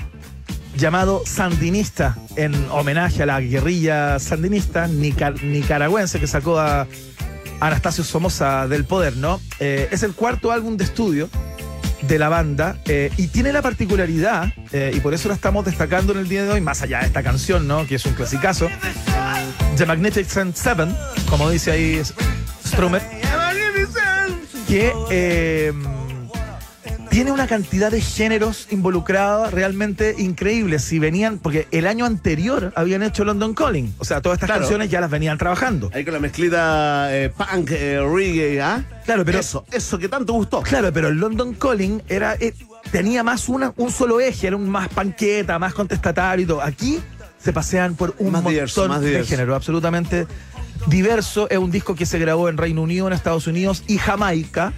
llamado 0.77 1.23
Sandinista, 1.25 2.17
en 2.37 2.55
homenaje 2.71 3.23
a 3.23 3.27
la 3.27 3.41
guerrilla 3.41 4.19
sandinista 4.19 4.87
nicar- 4.89 5.43
nicaragüense 5.43 6.21
que 6.21 6.27
sacó 6.27 6.59
a 6.59 6.87
Anastasio 7.61 8.05
Somoza 8.05 8.69
del 8.69 8.85
poder, 8.85 9.17
¿no? 9.17 9.41
Eh, 9.61 9.89
es 9.91 10.03
el 10.03 10.13
cuarto 10.13 10.53
álbum 10.53 10.77
de 10.77 10.85
estudio 10.85 11.29
de 12.03 12.19
la 12.19 12.29
banda 12.29 12.79
eh, 12.85 13.11
y 13.17 13.29
tiene 13.29 13.53
la 13.53 13.63
particularidad, 13.63 14.53
eh, 14.73 14.93
y 14.95 15.01
por 15.01 15.15
eso 15.15 15.29
la 15.29 15.35
estamos 15.35 15.65
destacando 15.65 16.13
en 16.13 16.19
el 16.19 16.29
día 16.29 16.45
de 16.45 16.51
hoy, 16.53 16.61
más 16.61 16.83
allá 16.83 17.01
de 17.01 17.07
esta 17.07 17.23
canción, 17.23 17.67
¿no? 17.67 17.87
Que 17.87 17.95
es 17.95 18.05
un 18.05 18.13
clasicazo, 18.13 18.69
The 19.77 19.87
Magnificent 19.87 20.55
Seven, 20.55 20.95
como 21.31 21.49
dice 21.51 21.71
ahí 21.71 22.03
Strummer, 22.67 23.03
que 24.69 24.93
tiene 27.17 27.33
una 27.33 27.47
cantidad 27.47 27.91
de 27.91 28.03
géneros 28.03 28.69
involucrados 28.71 29.51
realmente 29.51 30.15
increíbles. 30.19 30.83
Si 30.85 30.99
venían, 30.99 31.39
porque 31.39 31.67
el 31.71 31.87
año 31.87 32.05
anterior 32.05 32.75
habían 32.77 33.03
hecho 33.03 33.25
London 33.25 33.55
Calling, 33.55 33.95
o 33.97 34.05
sea, 34.05 34.21
todas 34.21 34.37
estas 34.37 34.49
Claro. 34.49 34.61
canciones 34.61 34.91
ya 34.91 35.01
las 35.01 35.09
venían 35.09 35.39
trabajando. 35.39 35.91
Ahí 35.95 36.05
con 36.05 36.13
la 36.13 36.21
mezclita 36.21 37.09
eh, 37.17 37.31
punk, 37.31 37.71
eh, 37.71 38.01
reggae, 38.07 38.61
¿ah? 38.61 38.85
Claro, 39.07 39.25
pero 39.25 39.39
Eso, 39.39 39.65
eso 39.73 39.97
que 39.99 40.11
tanto 40.11 40.35
gustó. 40.35 40.61
Claro, 40.61 40.93
pero 40.93 41.09
el 41.09 41.15
London 41.17 41.55
Calling 41.55 42.03
era, 42.07 42.35
eh, 42.35 42.53
tenía 42.93 43.23
más 43.23 43.49
una, 43.49 43.73
un 43.79 43.91
solo 43.91 44.21
eje, 44.21 44.49
era 44.49 44.57
un 44.57 44.69
más 44.69 44.91
panqueta, 44.91 45.59
más 45.59 45.73
contestatario 45.73 46.45
y 46.45 46.47
todo. 46.47 46.61
Aquí 46.61 47.01
se 47.43 47.51
pasean 47.51 47.95
por 47.95 48.11
un 48.19 48.27
Más 48.27 48.43
montón 48.43 48.53
diverso, 48.53 48.89
más 48.89 49.01
de 49.01 49.25
género, 49.25 49.55
absolutamente 49.55 50.27
diverso. 50.87 51.49
Es 51.49 51.57
un 51.57 51.71
disco 51.71 51.95
que 51.95 52.05
se 52.05 52.19
grabó 52.19 52.51
en 52.51 52.59
Reino 52.59 52.83
Unido, 52.83 53.07
en 53.07 53.15
Estados 53.15 53.47
Unidos 53.47 53.85
y 53.87 53.97
Jamaica. 53.97 54.75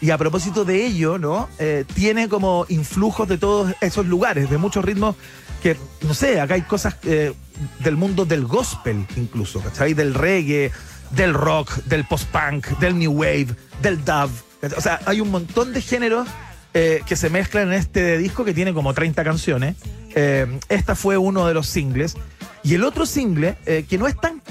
Y 0.00 0.10
a 0.10 0.18
propósito 0.18 0.64
de 0.64 0.86
ello, 0.86 1.18
¿no? 1.18 1.48
Eh, 1.58 1.84
tiene 1.94 2.28
como 2.28 2.64
influjos 2.68 3.28
de 3.28 3.36
todos 3.36 3.74
esos 3.80 4.06
lugares, 4.06 4.48
de 4.48 4.56
muchos 4.56 4.84
ritmos 4.84 5.14
que, 5.62 5.76
no 6.02 6.14
sé, 6.14 6.40
acá 6.40 6.54
hay 6.54 6.62
cosas 6.62 6.96
eh, 7.02 7.34
del 7.80 7.96
mundo 7.96 8.24
del 8.24 8.46
gospel 8.46 9.06
incluso, 9.16 9.60
¿cachai? 9.60 9.92
Del 9.92 10.14
reggae, 10.14 10.72
del 11.10 11.34
rock, 11.34 11.84
del 11.84 12.06
post-punk, 12.06 12.78
del 12.78 12.98
new 12.98 13.12
wave, 13.12 13.48
del 13.82 14.02
dub. 14.02 14.30
O 14.74 14.80
sea, 14.80 15.00
hay 15.04 15.20
un 15.20 15.30
montón 15.30 15.74
de 15.74 15.82
géneros 15.82 16.26
eh, 16.72 17.02
que 17.04 17.14
se 17.14 17.28
mezclan 17.28 17.68
en 17.68 17.74
este 17.74 18.16
disco 18.16 18.42
que 18.42 18.54
tiene 18.54 18.72
como 18.72 18.94
30 18.94 19.22
canciones. 19.22 19.76
Esta 20.14 20.94
fue 20.96 21.18
uno 21.18 21.46
de 21.46 21.52
los 21.52 21.66
singles. 21.66 22.16
Y 22.62 22.74
el 22.74 22.84
otro 22.84 23.04
single, 23.06 23.56
que 23.88 23.98
no 23.98 24.08
es 24.08 24.16
tan 24.18 24.42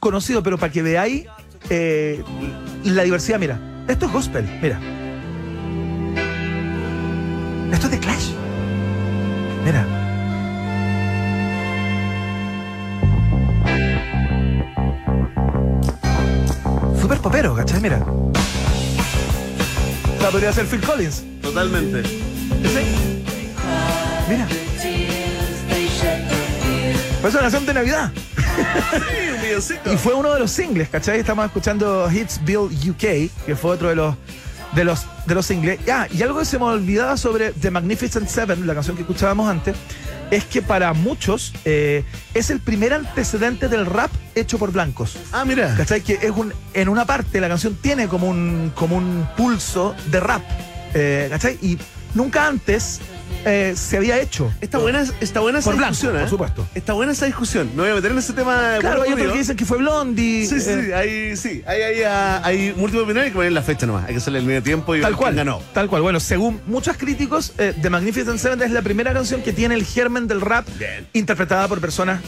conocido, 0.00 0.42
pero 0.42 0.58
para 0.58 0.72
que 0.72 0.82
veáis 0.82 1.24
la 2.84 3.02
diversidad, 3.02 3.38
mira, 3.38 3.77
esto 3.88 4.06
es 4.06 4.12
gospel, 4.12 4.44
mira. 4.62 4.78
Esto 7.72 7.86
es 7.86 7.90
de 7.90 7.98
Clash. 7.98 8.30
Mira. 9.64 9.86
Super 17.00 17.18
popero, 17.18 17.54
¿cachai? 17.54 17.80
Mira. 17.80 18.04
Sea, 20.20 20.30
podría 20.30 20.52
ser 20.52 20.66
Phil 20.66 20.80
Collins. 20.80 21.24
Totalmente. 21.42 22.02
¿Sí? 22.04 22.80
Mira. 24.28 24.46
Pues 27.20 27.34
es 27.34 27.40
una 27.40 27.50
canción 27.50 27.66
de 27.66 27.74
Navidad. 27.74 28.12
Y 29.92 29.96
fue 29.96 30.14
uno 30.14 30.32
de 30.32 30.40
los 30.40 30.50
singles, 30.50 30.88
¿cachai? 30.88 31.18
Estamos 31.20 31.44
escuchando 31.46 32.10
Hits 32.10 32.40
Bill 32.44 32.68
UK, 32.90 33.44
que 33.46 33.56
fue 33.56 33.72
otro 33.72 33.88
de 33.88 33.96
los 33.96 34.14
de 34.74 34.84
los 34.84 35.06
de 35.26 35.34
los 35.34 35.46
singles. 35.46 35.78
Ah, 35.90 36.06
y 36.12 36.22
algo 36.22 36.38
que 36.38 36.44
se 36.44 36.58
me 36.58 36.64
olvidaba 36.66 37.16
sobre 37.16 37.52
The 37.52 37.70
Magnificent 37.70 38.28
Seven, 38.28 38.66
la 38.66 38.74
canción 38.74 38.96
que 38.96 39.02
escuchábamos 39.02 39.48
antes, 39.48 39.74
es 40.30 40.44
que 40.44 40.60
para 40.62 40.92
muchos 40.92 41.52
eh, 41.64 42.04
es 42.34 42.50
el 42.50 42.60
primer 42.60 42.92
antecedente 42.92 43.68
del 43.68 43.86
rap 43.86 44.10
hecho 44.34 44.58
por 44.58 44.72
blancos. 44.72 45.16
Ah, 45.32 45.44
mira. 45.44 45.74
¿Cachai? 45.76 46.02
Que 46.02 46.18
es 46.20 46.30
un, 46.30 46.52
en 46.74 46.88
una 46.88 47.06
parte 47.06 47.40
la 47.40 47.48
canción 47.48 47.74
tiene 47.80 48.08
como 48.08 48.28
un, 48.28 48.72
como 48.74 48.96
un 48.96 49.26
pulso 49.36 49.94
de 50.10 50.20
rap. 50.20 50.42
eh, 50.94 51.28
¿Cachai? 51.30 51.58
Y 51.62 51.78
nunca 52.14 52.46
antes 52.46 53.00
eh, 53.48 53.74
se 53.76 53.96
había 53.96 54.20
hecho. 54.20 54.52
Está 54.60 54.78
buena, 54.78 55.04
está 55.20 55.40
buena 55.40 55.58
esa 55.58 55.70
Por 55.70 55.76
blanco, 55.78 55.92
discusión, 55.92 56.16
¿eh? 56.16 56.20
por 56.20 56.28
supuesto. 56.28 56.66
Está 56.74 56.92
buena 56.92 57.12
esa 57.12 57.26
discusión. 57.26 57.70
No 57.74 57.82
voy 57.82 57.92
a 57.92 57.94
meter 57.94 58.12
en 58.12 58.18
ese 58.18 58.32
tema. 58.32 58.76
Claro, 58.80 59.02
hay 59.02 59.12
otros 59.12 59.32
que 59.32 59.38
dicen 59.38 59.56
que 59.56 59.64
fue 59.64 59.78
Blondie. 59.78 60.46
Sí, 60.46 60.60
sí, 60.60 60.70
eh, 60.70 60.94
ahí 60.94 61.36
sí. 61.36 61.62
Ahí 61.66 61.82
hay, 61.82 62.02
ah, 62.02 62.40
hay 62.44 62.74
múltiples 62.76 63.04
opiniones 63.04 63.24
hay 63.24 63.30
que 63.30 63.36
poner 63.36 63.52
la 63.52 63.62
fecha 63.62 63.86
nomás. 63.86 64.04
Hay 64.06 64.12
que 64.12 64.18
hacerle 64.18 64.40
el 64.40 64.44
medio 64.44 64.62
tiempo 64.62 64.94
y 64.94 65.00
Tal 65.00 65.16
cual, 65.16 65.34
ganó. 65.34 65.60
tal 65.72 65.88
cual. 65.88 66.02
Bueno, 66.02 66.20
según 66.20 66.60
muchos 66.66 66.96
críticos, 66.96 67.52
eh, 67.58 67.74
The 67.80 67.90
Magnificent 67.90 68.38
Seven 68.38 68.62
es 68.62 68.70
la 68.70 68.82
primera 68.82 69.12
canción 69.12 69.42
que 69.42 69.52
tiene 69.52 69.74
el 69.74 69.84
germen 69.84 70.28
del 70.28 70.40
rap 70.40 70.66
Bien. 70.78 71.06
interpretada 71.12 71.66
por 71.68 71.80
personas 71.80 72.20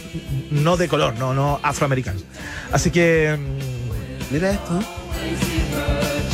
no 0.50 0.76
de 0.76 0.88
color, 0.88 1.14
no, 1.18 1.34
no 1.34 1.60
afroamericanos. 1.62 2.24
Así 2.72 2.90
que 2.90 3.38
mm, 3.38 4.32
Mira 4.32 4.52
esto. 4.52 4.80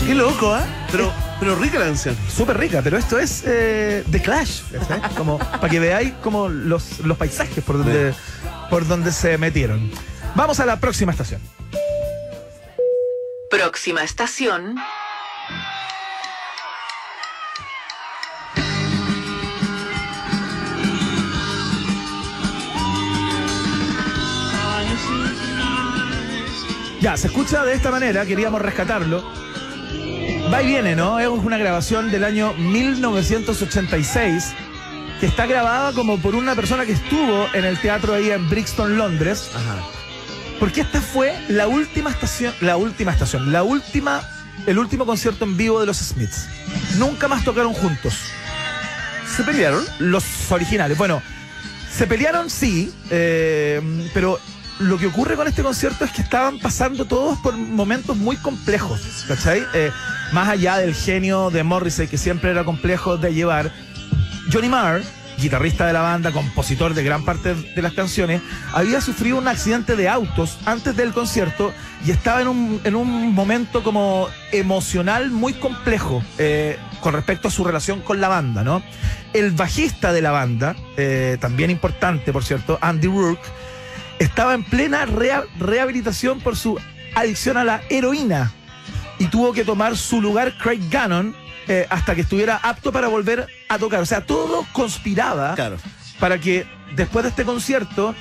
Qué 0.07 0.15
loco, 0.15 0.55
¿ah? 0.55 0.65
Pero, 0.93 1.13
pero 1.41 1.57
rica 1.57 1.81
la 1.81 1.87
canción. 1.87 2.17
Súper 2.29 2.57
rica, 2.57 2.81
pero 2.81 2.97
esto 2.97 3.19
es 3.19 3.43
eh, 3.45 4.05
The 4.09 4.23
Clash. 4.23 4.61
Como 5.17 5.37
para 5.39 5.69
que 5.69 5.81
veáis 5.81 6.13
como 6.23 6.49
los, 6.49 7.01
los 7.01 7.19
paisajes 7.19 7.65
por 7.65 7.79
donde, 7.79 8.15
por 8.71 8.87
donde 8.87 9.11
se 9.11 9.37
metieron. 9.37 9.91
Vamos 10.37 10.61
a 10.61 10.67
la 10.67 10.79
próxima 10.79 11.11
estación. 11.11 11.41
Próxima 13.51 14.05
estación. 14.05 14.77
Ya, 27.01 27.17
se 27.17 27.27
escucha 27.27 27.65
de 27.65 27.75
esta 27.75 27.91
manera, 27.91 28.25
queríamos 28.25 28.63
rescatarlo. 28.63 29.47
Va 30.53 30.63
y 30.63 30.67
viene, 30.67 30.95
¿no? 30.95 31.19
Es 31.19 31.27
una 31.27 31.59
grabación 31.59 32.13
del 32.13 32.23
año 32.23 32.55
1986 32.55 34.55
que 35.19 35.27
está 35.27 35.47
grabada 35.47 35.93
como 35.93 36.19
por 36.19 36.37
una 36.37 36.55
persona 36.55 36.87
que 36.87 36.93
estuvo 36.93 37.49
en 37.53 37.65
el 37.65 37.81
teatro 37.81 38.15
ahí 38.15 38.31
en 38.31 38.49
Brixton, 38.49 38.97
Londres. 38.97 39.51
Ajá. 39.55 39.83
Porque 40.61 40.83
esta 40.83 41.01
fue 41.01 41.35
la 41.49 41.67
última 41.67 42.11
estación, 42.11 42.55
la 42.61 42.77
última 42.77 43.11
estación, 43.11 43.51
la 43.51 43.65
última, 43.65 44.23
el 44.67 44.79
último 44.79 45.05
concierto 45.05 45.45
en 45.45 45.57
vivo 45.57 45.81
de 45.81 45.87
los 45.87 45.99
Smiths. 45.99 46.47
Nunca 46.97 47.27
más 47.27 47.45
tocaron 47.45 47.73
juntos. 47.73 48.15
¿Se 49.37 49.43
pelearon? 49.43 49.85
Los 49.99 50.25
originales. 50.51 50.97
Bueno, 50.97 51.21
se 51.93 52.07
pelearon, 52.07 52.51
sí, 52.51 52.95
eh, 53.11 53.81
pero 54.15 54.39
lo 54.79 54.99
que 54.99 55.07
ocurre 55.07 55.37
con 55.37 55.49
este 55.49 55.63
concierto 55.63 56.05
es 56.05 56.13
que 56.13 56.23
estaban 56.23 56.59
pasando 56.59 57.05
todos 57.05 57.39
por 57.39 57.57
momentos 57.57 58.17
muy 58.17 58.37
complejos, 58.37 59.25
¿cachai? 59.27 59.63
Eh, 59.75 59.91
más 60.33 60.49
allá 60.49 60.77
del 60.79 60.95
genio 60.95 61.51
de 61.51 61.63
Morrissey, 61.63 62.09
que 62.09 62.19
siempre 62.19 62.51
era 62.51 62.65
complejo 62.65 63.17
de 63.17 63.33
llevar, 63.33 63.73
Johnny 64.53 64.69
Marr, 64.69 65.03
guitarrista 65.39 65.87
de 65.87 65.93
la 65.93 66.01
banda, 66.01 66.33
compositor 66.33 66.95
de 66.95 67.03
gran 67.03 67.25
parte 67.25 67.55
de 67.55 67.83
las 67.83 67.93
canciones, 67.93 68.41
había 68.73 69.01
sufrido 69.01 69.39
un 69.39 69.49
accidente 69.49 69.97
de 69.97 70.09
autos 70.09 70.59
antes 70.65 70.97
del 70.97 71.13
concierto 71.13 71.73
y 72.05 72.11
estaba 72.11 72.43
en 72.43 72.49
un, 72.49 72.81
en 72.85 72.95
un 72.95 73.35
momento 73.35 73.83
como 73.83 74.29
emocional 74.53 75.31
muy 75.31 75.55
complejo 75.55 76.23
eh, 76.39 76.79
con 77.01 77.15
respecto 77.15 77.49
a 77.49 77.51
su 77.51 77.65
relación 77.65 78.01
con 78.01 78.21
la 78.21 78.29
banda, 78.29 78.63
¿no? 78.63 78.83
El 79.33 79.51
bajista 79.51 80.13
de 80.13 80.23
la 80.23 80.31
banda, 80.31 80.75
eh, 80.97 81.37
también 81.41 81.71
importante, 81.71 82.33
por 82.33 82.45
cierto, 82.45 82.79
Andy 82.81 83.09
Rourke, 83.09 83.47
estaba 84.19 84.55
en 84.55 84.65
plena 84.65 85.07
rehabilitación 85.59 86.41
por 86.41 86.57
su 86.57 86.79
adicción 87.15 87.57
a 87.57 87.65
la 87.65 87.83
heroína 87.89 88.53
y 89.19 89.27
tuvo 89.29 89.53
que 89.53 89.65
tomar 89.65 89.97
su 89.97 90.21
lugar 90.21 90.57
Craig 90.59 90.81
Gannon 90.91 91.35
eh, 91.69 91.87
hasta 91.91 92.15
que 92.15 92.21
estuviera 92.21 92.61
apto 92.63 92.93
para 92.93 93.09
volver 93.09 93.47
a 93.69 93.79
tocar. 93.79 94.01
O 94.01 94.07
sea, 94.07 94.25
todo 94.25 94.65
conspiraba 94.73 95.55
Claro. 95.55 95.77
para 96.21 96.39
que 96.39 96.67
después 96.95 97.25
de 97.25 97.31
este 97.31 97.45
concierto 97.45 98.15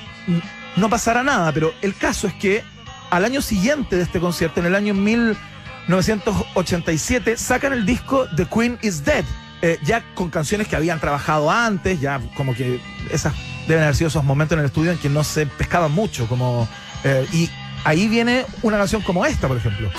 no 0.76 0.88
pasara 0.90 1.22
nada. 1.22 1.52
Pero 1.52 1.72
el 1.82 1.94
caso 1.94 2.26
es 2.26 2.34
que 2.34 2.64
al 3.10 3.24
año 3.24 3.40
siguiente 3.42 3.94
de 3.96 4.02
este 4.02 4.18
concierto, 4.20 4.60
en 4.60 4.66
el 4.66 4.74
año 4.74 4.94
1987, 4.94 7.36
sacan 7.36 7.72
el 7.72 7.86
disco 7.86 8.26
The 8.36 8.46
Queen 8.46 8.78
is 8.82 9.04
Dead. 9.04 9.24
Eh, 9.62 9.78
ya 9.84 10.04
con 10.14 10.30
canciones 10.30 10.68
que 10.68 10.76
habían 10.76 11.00
trabajado 11.00 11.50
antes, 11.50 12.00
ya 12.00 12.20
como 12.36 12.54
que 12.54 12.80
esas 13.10 13.32
deben 13.68 13.82
haber 13.84 13.96
sido 13.96 14.08
esos 14.08 14.24
momentos 14.24 14.54
en 14.56 14.60
el 14.60 14.66
estudio 14.66 14.92
en 14.92 14.98
que 14.98 15.08
no 15.08 15.24
se 15.24 15.46
pescaban 15.46 15.92
mucho, 15.92 16.26
como 16.28 16.68
eh, 17.04 17.26
y 17.32 17.50
ahí 17.84 18.06
viene 18.08 18.44
una 18.62 18.78
canción 18.78 19.02
como 19.02 19.24
esta, 19.26 19.48
por 19.48 19.56
ejemplo. 19.56 19.90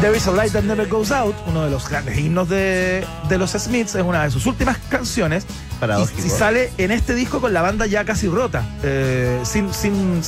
There 0.00 0.14
is 0.14 0.26
a 0.26 0.32
light 0.32 0.52
that 0.52 0.64
never 0.64 0.86
goes 0.86 1.10
out, 1.10 1.34
uno 1.46 1.64
de 1.64 1.70
los 1.70 1.88
grandes 1.88 2.18
himnos 2.18 2.48
de, 2.50 3.06
de 3.28 3.38
los 3.38 3.52
Smiths, 3.52 3.94
es 3.94 4.02
una 4.02 4.24
de 4.24 4.30
sus 4.30 4.44
últimas 4.44 4.76
canciones. 4.90 5.46
Y, 6.00 6.26
y 6.26 6.30
sale 6.38 6.72
en 6.76 6.90
este 6.90 7.14
disco 7.14 7.40
con 7.40 7.54
la 7.54 7.62
banda 7.62 7.86
ya 7.86 8.04
casi 8.04 8.28
rota, 8.28 8.64
eh, 8.82 9.40
sin, 9.44 9.72
sin, 9.72 10.22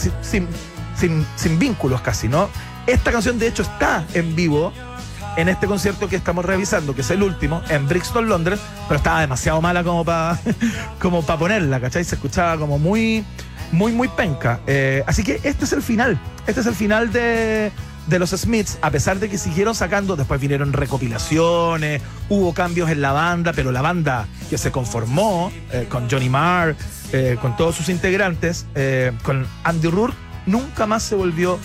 sin- 0.96 1.26
sin 1.36 1.58
vínculos 1.58 2.00
casi, 2.00 2.26
¿no? 2.26 2.48
Esta 2.86 3.12
canción 3.12 3.38
de 3.38 3.48
hecho 3.48 3.62
está 3.64 4.04
en 4.14 4.34
vivo 4.34 4.72
en 5.36 5.48
este 5.48 5.66
concierto 5.66 6.08
que 6.08 6.16
estamos 6.16 6.44
revisando, 6.44 6.94
que 6.94 7.02
es 7.02 7.10
el 7.10 7.22
último, 7.22 7.62
en 7.68 7.86
Brixton, 7.86 8.28
Londres, 8.28 8.58
pero 8.88 8.98
estaba 8.98 9.20
demasiado 9.20 9.60
mala 9.60 9.84
como 9.84 10.04
para 10.04 10.38
como 11.00 11.24
pa 11.24 11.38
ponerla, 11.38 11.80
¿cachai? 11.80 12.04
Se 12.04 12.14
escuchaba 12.14 12.58
como 12.58 12.78
muy, 12.78 13.24
muy, 13.72 13.92
muy 13.92 14.08
penca. 14.08 14.60
Eh, 14.66 15.04
así 15.06 15.22
que 15.22 15.40
este 15.44 15.64
es 15.64 15.72
el 15.72 15.82
final. 15.82 16.18
Este 16.46 16.60
es 16.60 16.66
el 16.66 16.74
final 16.74 17.12
de, 17.12 17.70
de 18.06 18.18
los 18.18 18.30
Smiths, 18.30 18.78
a 18.80 18.90
pesar 18.90 19.18
de 19.18 19.28
que 19.28 19.36
siguieron 19.36 19.74
sacando, 19.74 20.16
después 20.16 20.40
vinieron 20.40 20.72
recopilaciones, 20.72 22.00
hubo 22.28 22.54
cambios 22.54 22.88
en 22.90 23.02
la 23.02 23.12
banda, 23.12 23.52
pero 23.52 23.72
la 23.72 23.82
banda 23.82 24.26
que 24.48 24.58
se 24.58 24.70
conformó 24.70 25.52
eh, 25.72 25.86
con 25.88 26.10
Johnny 26.10 26.30
Marr, 26.30 26.76
eh, 27.12 27.36
con 27.40 27.56
todos 27.56 27.76
sus 27.76 27.88
integrantes, 27.88 28.66
con 29.22 29.46
Andy 29.64 29.88
Rourke, 29.88 30.16
nunca 30.46 30.86
más 30.86 31.02
se 31.02 31.14
volvió 31.14 31.58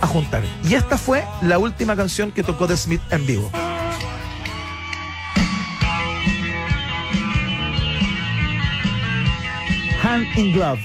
a 0.00 0.06
juntar. 0.06 0.42
Y 0.68 0.74
esta 0.74 0.96
fue 0.98 1.24
la 1.42 1.58
última 1.58 1.96
canción 1.96 2.32
que 2.32 2.42
tocó 2.42 2.66
The 2.66 2.76
Smith 2.76 3.00
en 3.10 3.26
vivo. 3.26 3.50
Hand 10.02 10.26
in 10.36 10.52
Glove. 10.52 10.80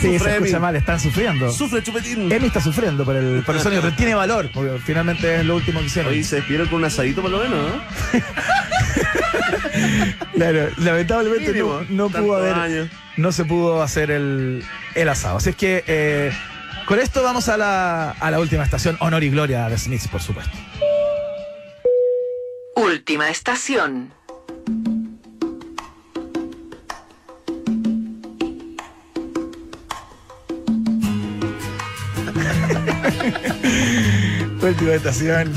Sí, 0.00 0.08
se 0.12 0.18
Sufre 0.18 0.32
escucha 0.34 0.50
Emi. 0.56 0.60
mal, 0.60 0.76
están 0.76 1.00
sufriendo. 1.00 1.50
Sufre 1.50 1.82
chupetín. 1.82 2.30
Emi 2.30 2.46
está 2.48 2.60
sufriendo 2.60 3.04
por 3.04 3.16
el, 3.16 3.42
por 3.44 3.54
el 3.56 3.62
sonido, 3.62 3.80
pero 3.80 3.94
tiene 3.96 4.14
valor, 4.14 4.50
porque 4.52 4.78
finalmente 4.84 5.36
es 5.36 5.44
lo 5.46 5.56
último 5.56 5.80
que 5.80 5.86
hicieron. 5.86 6.12
Oye, 6.12 6.22
se 6.22 6.36
despidieron 6.36 6.68
con 6.68 6.78
un 6.80 6.84
asadito 6.84 7.22
por 7.22 7.30
lo 7.30 7.38
menos, 7.38 7.58
¿no? 7.72 8.20
Claro, 10.34 10.68
lamentablemente 10.78 11.48
Mínimo, 11.52 11.80
no, 11.80 11.86
no 11.90 12.04
tantos 12.04 12.22
pudo 12.22 12.36
haber, 12.36 12.54
años. 12.54 12.88
No 13.16 13.32
se 13.32 13.44
pudo 13.44 13.82
hacer 13.82 14.10
el, 14.10 14.64
el 14.94 15.08
asado. 15.08 15.38
Así 15.38 15.50
es 15.50 15.56
que 15.56 15.82
eh, 15.86 16.32
con 16.86 17.00
esto 17.00 17.22
vamos 17.22 17.48
a 17.48 17.56
la, 17.56 18.10
a 18.10 18.30
la 18.30 18.38
última 18.38 18.62
estación, 18.62 18.96
honor 19.00 19.24
y 19.24 19.30
gloria 19.30 19.68
de 19.68 19.78
Smiths, 19.78 20.08
por 20.08 20.22
supuesto. 20.22 20.56
Última 22.76 23.30
estación. 23.30 24.12
Última 34.62 34.92
estación. 34.92 35.52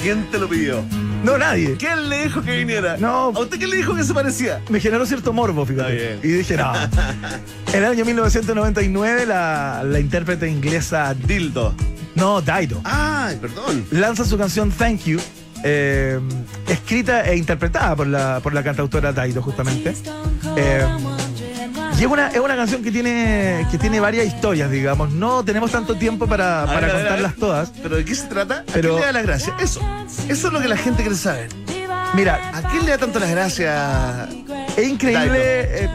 ¿Quién 0.00 0.24
te 0.30 0.38
lo 0.38 0.48
pidió? 0.48 0.82
No, 1.24 1.38
nadie. 1.38 1.76
¿Quién 1.78 2.08
le 2.08 2.24
dijo 2.24 2.42
que 2.42 2.56
viniera? 2.58 2.96
No. 2.98 3.32
¿A 3.34 3.40
usted 3.40 3.56
quién 3.58 3.70
le 3.70 3.76
dijo 3.78 3.94
que 3.94 4.04
se 4.04 4.12
parecía? 4.14 4.60
Me 4.68 4.78
generó 4.78 5.06
cierto 5.06 5.32
morbo, 5.32 5.64
fíjate. 5.64 5.96
Está 5.96 6.20
bien. 6.20 6.34
Y 6.34 6.36
dije, 6.38 6.56
no. 6.56 6.72
En 7.72 7.82
el 7.82 7.90
año 7.90 8.04
1999, 8.04 9.26
la, 9.26 9.82
la 9.84 9.98
intérprete 9.98 10.48
inglesa, 10.48 11.12
Dildo. 11.14 11.74
no, 12.14 12.40
Dido, 12.40 12.80
Ay, 12.84 13.36
perdón. 13.40 13.84
lanza 13.90 14.24
su 14.24 14.38
canción 14.38 14.70
Thank 14.70 15.00
You, 15.06 15.20
eh, 15.64 16.20
escrita 16.68 17.22
e 17.28 17.36
interpretada 17.36 17.96
por 17.96 18.06
la, 18.06 18.38
por 18.40 18.54
la 18.54 18.62
cantautora 18.62 19.12
Dido, 19.12 19.42
justamente. 19.42 19.92
Eh, 20.56 20.86
y 21.98 22.00
es 22.02 22.06
una, 22.06 22.28
es 22.28 22.40
una 22.40 22.56
canción 22.56 22.82
que 22.82 22.90
tiene, 22.90 23.66
que 23.70 23.78
tiene 23.78 24.00
varias 24.00 24.26
historias, 24.26 24.70
digamos. 24.70 25.12
No 25.12 25.44
tenemos 25.44 25.70
tanto 25.70 25.94
tiempo 25.96 26.26
para, 26.26 26.64
para 26.66 26.86
ver, 26.88 26.96
contarlas 26.96 27.32
ver. 27.32 27.40
todas. 27.40 27.72
¿Pero 27.82 27.96
de 27.96 28.04
qué 28.04 28.14
se 28.14 28.26
trata? 28.26 28.64
¿A 28.68 28.72
quién 28.72 28.94
le 28.94 29.00
da 29.00 29.12
las 29.12 29.22
gracias? 29.22 29.54
Eso. 29.62 29.80
Eso 30.28 30.46
es 30.48 30.52
lo 30.52 30.60
que 30.60 30.68
la 30.68 30.76
gente 30.76 31.02
quiere 31.02 31.16
saber. 31.16 31.48
Mira, 32.14 32.50
¿A 32.54 32.62
quién 32.70 32.84
le 32.84 32.90
da 32.92 32.98
tanto 32.98 33.18
las 33.18 33.30
gracias? 33.30 34.28
es 34.76 34.88
increíble. 34.88 35.38
Eh, 35.40 35.88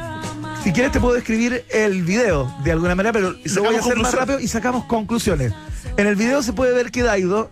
si 0.63 0.71
quieres 0.73 0.91
te 0.91 0.99
puedo 0.99 1.13
describir 1.15 1.63
el 1.69 2.03
video 2.03 2.53
de 2.63 2.71
alguna 2.73 2.95
manera, 2.95 3.13
pero 3.13 3.31
lo 3.43 3.63
voy 3.63 3.75
a 3.75 3.79
hacer 3.79 3.97
más 3.97 4.13
rápido 4.13 4.39
y 4.39 4.47
sacamos 4.47 4.85
conclusiones. 4.85 5.53
En 5.97 6.07
el 6.07 6.15
video 6.15 6.41
se 6.43 6.53
puede 6.53 6.73
ver 6.73 6.91
que 6.91 7.03
Daido 7.03 7.49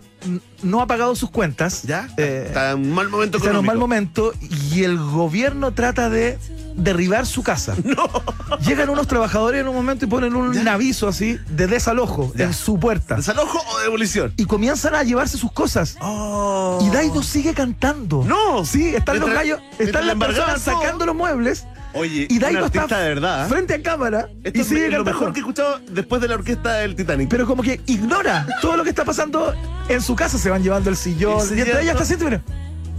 no 0.64 0.82
ha 0.82 0.88
pagado 0.88 1.16
sus 1.16 1.30
cuentas. 1.30 1.84
¿Ya? 1.84 2.08
Eh, 2.18 2.46
Está 2.48 2.72
en 2.72 2.80
un 2.80 2.94
mal 2.94 3.08
momento 3.10 3.38
está 3.38 3.50
en 3.52 3.58
un 3.58 3.66
mal 3.66 3.78
económico. 3.78 3.88
momento 3.88 4.34
y 4.74 4.84
el 4.84 4.98
gobierno 4.98 5.72
trata 5.74 6.10
de 6.10 6.38
derribar 6.78 7.26
su 7.26 7.44
casa. 7.44 7.76
Llegan 8.66 8.90
unos 8.90 9.08
trabajadores 9.08 9.62
en 9.62 9.68
un 9.68 9.76
momento 9.76 10.06
y 10.06 10.08
ponen 10.08 10.36
un 10.36 10.54
¿Ya? 10.54 10.74
aviso 10.74 11.08
así 11.08 11.38
de 11.50 11.68
desalojo 11.68 12.32
Ya. 12.36 12.46
en 12.46 12.54
su 12.54 12.80
puerta. 12.80 13.16
¿Desalojo 13.16 13.60
o 13.74 13.80
demolición? 13.80 14.34
Y 14.38 14.46
comienzan 14.46 14.96
a 14.96 15.04
llevarse 15.04 15.38
sus 15.38 15.52
cosas. 15.52 15.98
Oh. 16.02 16.80
Y 16.82 16.90
Daido 16.90 17.22
sigue 17.24 17.54
cantando. 17.54 18.24
No. 18.26 18.64
Sí, 18.66 18.96
están 18.96 19.20
los 19.20 19.30
gallos, 19.30 19.60
están 19.80 20.08
la 20.08 20.14
las 20.16 20.28
personas 20.28 20.62
sacando 20.62 21.06
los 21.06 21.16
muebles. 21.16 21.66
Oye, 21.94 22.28
Y 22.30 22.38
Daido 22.38 22.66
un 22.66 22.72
está 22.78 23.00
de 23.00 23.10
verdad. 23.10 23.46
¿eh? 23.46 23.50
frente 23.50 23.74
a 23.74 23.82
cámara 23.82 24.30
Esto 24.44 24.60
y 24.60 24.62
es 24.62 24.70
lo 24.72 24.78
cantando. 24.78 25.04
mejor 25.06 25.34
que 25.34 25.40
he 25.40 25.42
escuchado 25.42 25.80
después 25.90 26.22
de 26.22 26.28
la 26.28 26.36
orquesta 26.36 26.74
del 26.76 26.96
Titanic. 26.96 27.28
Pero 27.30 27.48
como 27.48 27.64
que 27.64 27.82
ignora 27.88 28.46
todo 28.62 28.78
lo 28.78 28.84
que 28.84 28.90
está 28.92 29.04
pasando 29.04 29.54
en 29.90 30.02
su 30.02 30.16
casa. 30.16 30.38
Se 30.38 30.50
van 30.50 30.62
llevando 30.62 30.90
el 30.90 30.98
sillón. 30.98 31.40
Y 31.56 31.60
entre 31.62 31.90
está 31.90 32.04
haciendo, 32.04 32.28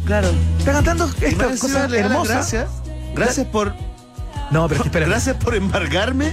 claro. 0.04 0.28
está 0.58 0.72
cantando 0.72 1.08
Y 1.30 1.34
más 1.36 1.62
esta 1.62 2.66
Gracias. 3.24 3.46
Por, 3.46 3.74
No, 4.50 4.68
pero 4.68 4.84
espera. 4.84 5.06
gracias 5.06 5.36
por 5.36 5.54
embargarme 5.54 6.32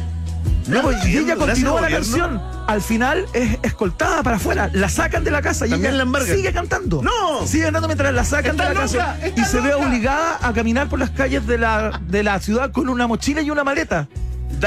No, 0.68 0.92
y 1.06 1.18
ella 1.18 1.36
continúa 1.36 1.82
la 1.82 1.90
canción. 1.90 2.42
Al 2.68 2.82
final 2.82 3.26
es 3.34 3.60
escoltada 3.62 4.24
para 4.24 4.38
afuera. 4.38 4.70
La 4.74 4.90
sacan 4.90 5.24
de 5.24 5.30
la 5.30 5.42
casa 5.44 5.68
y 5.68 5.70
También 5.70 5.92
ella 5.92 5.98
la 5.98 6.04
embargan. 6.04 6.36
sigue 6.36 6.52
cantando. 6.52 7.04
¡No! 7.04 7.46
Sigue 7.46 7.66
cantando 7.66 7.88
mientras 7.88 8.12
la 8.14 8.24
sacan 8.24 8.58
de 8.58 8.64
¡Está 8.64 8.74
la 8.74 8.86
loca! 8.86 8.98
casa. 8.98 9.26
¡Está 9.26 9.42
Y 9.42 9.46
se 9.46 9.62
ve 9.62 9.74
obligada 9.76 10.40
a 10.42 10.52
caminar 10.54 10.90
por 10.90 10.98
las 10.98 11.12
calles 11.12 11.46
de 11.46 11.60
la, 11.60 12.02
de 12.08 12.24
la 12.24 12.40
ciudad 12.40 12.72
con 12.72 12.90
una 12.90 13.06
mochila 13.06 13.42
y 13.42 13.52
una 13.52 13.64
maleta. 13.64 14.08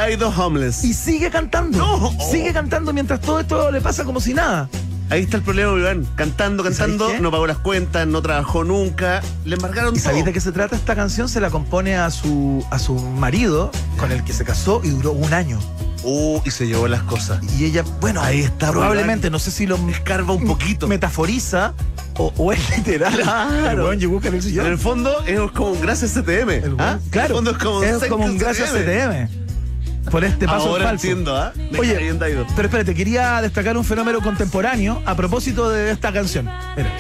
Dido 0.08 0.28
Homeless. 0.28 0.84
Y 0.84 0.94
sigue 0.94 1.28
cantando. 1.30 1.78
No. 1.78 2.12
Sigue 2.30 2.52
cantando 2.52 2.92
mientras 2.92 3.20
todo 3.20 3.40
esto 3.40 3.70
le 3.72 3.80
pasa 3.80 4.04
como 4.04 4.20
si 4.20 4.32
nada. 4.34 4.68
Ahí 5.10 5.22
está 5.22 5.39
el 5.39 5.43
problema, 5.43 5.72
Iván. 5.78 6.06
Cantando, 6.16 6.62
cantando, 6.62 7.10
no 7.20 7.30
pagó 7.30 7.47
las 7.47 7.59
cuentas, 7.59 8.06
no 8.06 8.20
trabajó 8.20 8.64
nunca. 8.64 9.22
Le 9.44 9.55
embargaron 9.56 9.94
¿Y 9.94 9.98
todo. 9.98 10.05
sabéis 10.05 10.24
de 10.26 10.32
qué 10.32 10.40
se 10.40 10.52
trata 10.52 10.76
esta 10.76 10.94
canción? 10.94 11.28
Se 11.28 11.40
la 11.40 11.48
compone 11.51 11.97
a 11.97 12.10
su, 12.10 12.64
a 12.70 12.78
su 12.78 12.94
marido, 12.94 13.70
con 13.98 14.12
el 14.12 14.22
que 14.24 14.32
se 14.32 14.44
casó 14.44 14.80
y 14.85 14.90
duró 14.90 15.12
un 15.12 15.32
año. 15.32 15.59
Uh, 16.05 16.40
y 16.44 16.51
se 16.51 16.66
llevó 16.66 16.86
las 16.89 17.02
cosas. 17.02 17.40
Y 17.59 17.64
ella, 17.64 17.85
bueno, 18.01 18.20
Ahí 18.22 18.40
está, 18.40 18.70
probablemente, 18.70 19.30
no 19.30 19.39
sé 19.39 19.51
si 19.51 19.66
lo 19.66 19.76
Escarba 19.89 20.35
un 20.35 20.47
poquito. 20.47 20.86
metaforiza 20.86 21.74
o, 22.18 22.32
o 22.36 22.52
es 22.52 22.76
literal. 22.76 23.14
Claro. 23.20 23.70
El 23.70 23.80
weón 23.80 23.98
llegó 24.01 24.20
con 24.20 24.35
el 24.35 24.43
sillón. 24.43 24.66
En 24.66 24.72
el 24.72 24.78
fondo 24.78 25.24
es 25.26 25.39
como 25.52 25.70
un 25.72 25.80
gracias 25.80 26.12
CTM. 26.12 26.51
El 26.51 26.76
¿ah? 26.78 26.98
Claro, 27.10 27.39
En 27.39 27.47
el 27.47 27.47
fondo 27.47 27.51
es 27.52 27.59
como, 27.59 27.82
es 27.82 27.98
thank 28.01 28.09
como 28.10 28.24
un 28.26 28.39
gracias 28.39 28.70
CTM. 28.70 29.38
Por 30.10 30.24
este 30.24 30.47
paso 30.47 30.68
Ahora 30.68 30.85
falso. 30.86 31.06
entiendo, 31.06 31.36
¿ah? 31.36 31.52
Me 31.70 31.78
Oye, 31.78 32.14
pero 32.56 32.68
espérate, 32.68 32.94
quería 32.94 33.40
destacar 33.43 33.76
un 33.76 33.85
fenómeno 33.85 34.20
contemporáneo 34.20 35.02
a 35.05 35.14
propósito 35.14 35.68
de 35.70 35.90
esta 35.90 36.12
canción. 36.12 36.48
Mira. 36.76 36.90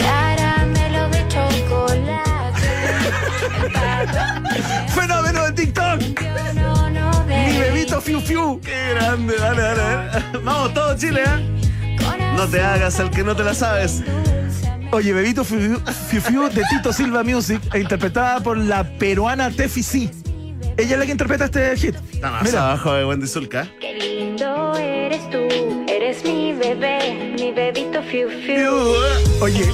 Caramelo 0.00 1.08
de 1.08 1.28
chocolate. 1.28 2.62
¡Fenómeno 4.88 5.44
de 5.46 5.52
TikTok! 5.52 6.00
¡Mi 7.28 7.58
bebito 7.58 8.00
Fiu 8.00 8.20
Fiu! 8.20 8.60
Qué 8.60 8.94
grande, 8.94 9.34
dale, 9.38 9.62
dale, 9.62 9.80
dale. 9.80 10.24
Vamos, 10.44 10.74
todo 10.74 10.96
Chile, 10.96 11.22
¿ah? 11.26 11.40
No 12.36 12.46
te 12.46 12.60
hagas 12.60 13.00
al 13.00 13.10
que 13.10 13.24
no 13.24 13.34
te 13.34 13.44
la 13.44 13.54
sabes. 13.54 14.02
Oye, 14.92 15.12
Bebito 15.12 15.44
Fiu 15.44 15.58
Fiu, 15.58 15.80
Fiu 16.08 16.20
Fiu 16.20 16.48
de 16.48 16.62
Tito 16.70 16.92
Silva 16.92 17.24
Music, 17.24 17.60
e 17.74 17.80
interpretada 17.80 18.40
por 18.40 18.56
la 18.56 18.84
peruana 18.84 19.50
Tefi 19.50 19.82
C. 19.82 20.10
Ella 20.78 20.92
es 20.94 20.98
la 20.98 21.06
que 21.06 21.12
interpreta 21.12 21.46
este 21.46 21.76
hit. 21.76 21.94
Está 22.12 22.30
más 22.30 22.42
Mira. 22.44 22.62
abajo 22.70 22.92
de 22.92 23.04
Wendy 23.06 23.26
Zulka. 23.26 23.66
Qué 23.80 23.94
lindo 23.94 24.76
eres 24.76 25.28
tú. 25.30 25.38
Eres 25.88 26.22
mi 26.24 26.52
bebé, 26.52 27.34
mi 27.38 27.52
bebito 27.52 28.02
fiu 28.02 28.28
fiu. 28.28 28.72
Oye, 29.40 29.64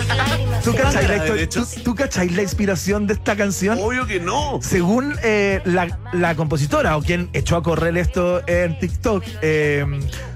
¿tú 0.62 0.73
cachai, 0.74 1.09
la, 1.09 1.49
tú- 1.49 1.66
tú 1.83 1.95
cachai 1.97 2.29
la 2.31 2.43
inspiración 2.43 3.07
de 3.09 3.15
esta 3.15 3.35
canción? 3.35 3.79
Obvio 3.81 4.07
que 4.07 4.20
no. 4.20 4.61
Según 4.62 5.16
eh, 5.24 5.61
la, 5.65 5.99
la 6.12 6.35
compositora 6.37 6.97
o 6.97 7.03
quien 7.03 7.29
echó 7.33 7.57
a 7.57 7.62
correr 7.62 7.97
esto 7.99 8.41
en 8.47 8.79
TikTok, 8.79 9.24
eh, 9.43 9.85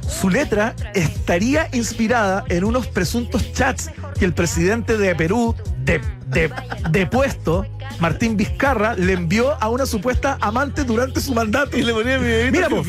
su 0.09 0.31
letra 0.31 0.75
estaría 0.95 1.69
inspirada 1.73 2.45
en 2.49 2.65
unos 2.65 2.87
presuntos 2.87 3.53
chats 3.53 3.91
que 4.19 4.25
el 4.25 4.33
presidente 4.33 4.97
de 4.97 5.15
Perú, 5.15 5.55
de, 5.85 6.01
de, 6.27 6.51
depuesto, 6.91 7.67
Martín 8.01 8.37
Vizcarra, 8.37 8.95
le 8.95 9.13
envió 9.13 9.61
a 9.63 9.69
una 9.69 9.87
supuesta 9.87 10.39
amante 10.41 10.85
durante 10.85 11.21
su 11.21 11.35
mandato. 11.35 11.77
Y 11.77 11.83
le 11.83 11.93
ponía 11.93 12.19
mi 12.19 12.51
Mira, 12.51 12.69
po. 12.69 12.83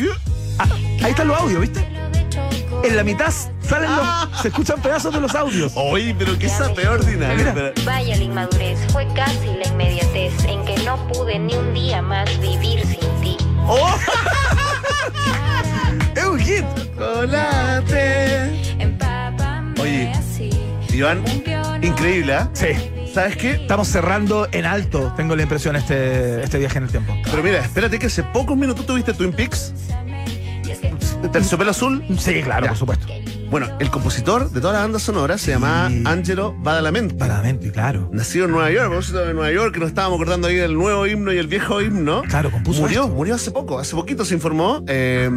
Ah, 0.60 0.68
ahí 1.04 1.12
están 1.12 1.28
los 1.28 1.40
audios, 1.40 1.62
¿viste? 1.62 1.86
En 2.84 2.96
la 2.96 3.04
mitad 3.04 3.34
salen 3.62 3.90
Ah. 3.92 4.28
los, 4.32 4.42
se 4.42 4.48
escuchan 4.50 4.82
pedazos 4.82 5.14
de 5.14 5.20
los 5.20 5.34
audios. 5.36 5.74
Oye, 5.76 6.16
pero 6.18 6.38
qué 6.38 6.48
sape 6.48 6.88
ordinario. 6.88 7.74
Vaya 7.86 8.16
la 8.16 8.24
inmadurez, 8.24 8.80
fue 8.92 9.08
casi 9.14 9.48
la 9.48 9.68
inmediatez 9.68 10.34
en 10.46 10.64
que 10.64 10.78
no 10.84 10.96
pude 11.08 11.40
ni 11.40 11.56
un 11.56 11.74
día 11.74 12.02
más 12.02 12.30
vivir 12.40 12.86
sin 12.86 13.00
ti. 13.22 13.38
¡Oh! 13.68 13.98
Un 16.38 16.44
hit. 16.44 16.66
Chocolate. 16.96 18.52
Oye. 19.82 20.12
Iván, 20.94 21.24
increíble, 21.82 22.34
¿ah? 22.34 22.50
Sí. 22.54 22.68
¿Sabes 23.14 23.38
qué? 23.38 23.52
Estamos 23.54 23.88
cerrando 23.88 24.48
en 24.52 24.66
alto, 24.66 25.14
tengo 25.18 25.36
la 25.36 25.42
impresión, 25.44 25.76
este, 25.76 26.44
este 26.44 26.60
viaje 26.60 26.78
en 26.78 26.84
el 26.84 26.90
tiempo. 26.92 27.16
Pero 27.30 27.42
mira, 27.42 27.60
espérate 27.60 27.98
que 27.98 28.06
hace 28.08 28.22
pocos 28.24 28.56
minutos 28.56 28.86
tuviste 28.86 29.14
Twin 29.14 29.32
Peaks. 29.34 29.74
Terciopelo 31.32 31.72
azul. 31.72 32.04
Sí, 32.20 32.42
claro, 32.44 32.66
Ya. 32.66 32.70
por 32.70 32.78
supuesto. 32.78 33.08
Bueno, 33.50 33.68
el 33.80 33.90
compositor 33.90 34.52
de 34.52 34.60
toda 34.62 34.74
la 34.74 34.80
banda 34.80 35.00
sonora 35.00 35.38
se 35.38 35.52
llama 35.52 35.86
Angelo 36.06 36.54
Badalamenti. 36.60 37.16
Claramente, 37.16 37.72
claro. 37.72 38.10
Nacido 38.12 38.46
en 38.46 38.52
Nueva 38.52 38.70
York, 38.72 38.88
propósito 38.90 39.20
de 39.20 39.34
Nueva 39.34 39.52
York, 39.52 39.74
que 39.74 39.80
nos 39.80 39.90
estábamos 39.90 40.18
acordando 40.18 40.48
ahí 40.50 40.56
del 40.56 40.74
nuevo 40.76 41.08
himno 41.08 41.32
y 41.34 41.38
el 41.38 41.48
viejo 41.48 41.82
himno. 41.82 42.24
Claro, 42.24 42.52
compuso 42.52 42.82
Murió, 42.82 43.04
esto. 43.04 43.14
murió 43.16 43.36
hace 43.36 43.52
poco, 43.52 43.80
hace 43.80 43.96
poquito 43.96 44.26
se 44.26 44.34
informó. 44.36 44.84
Eh, 44.88 45.30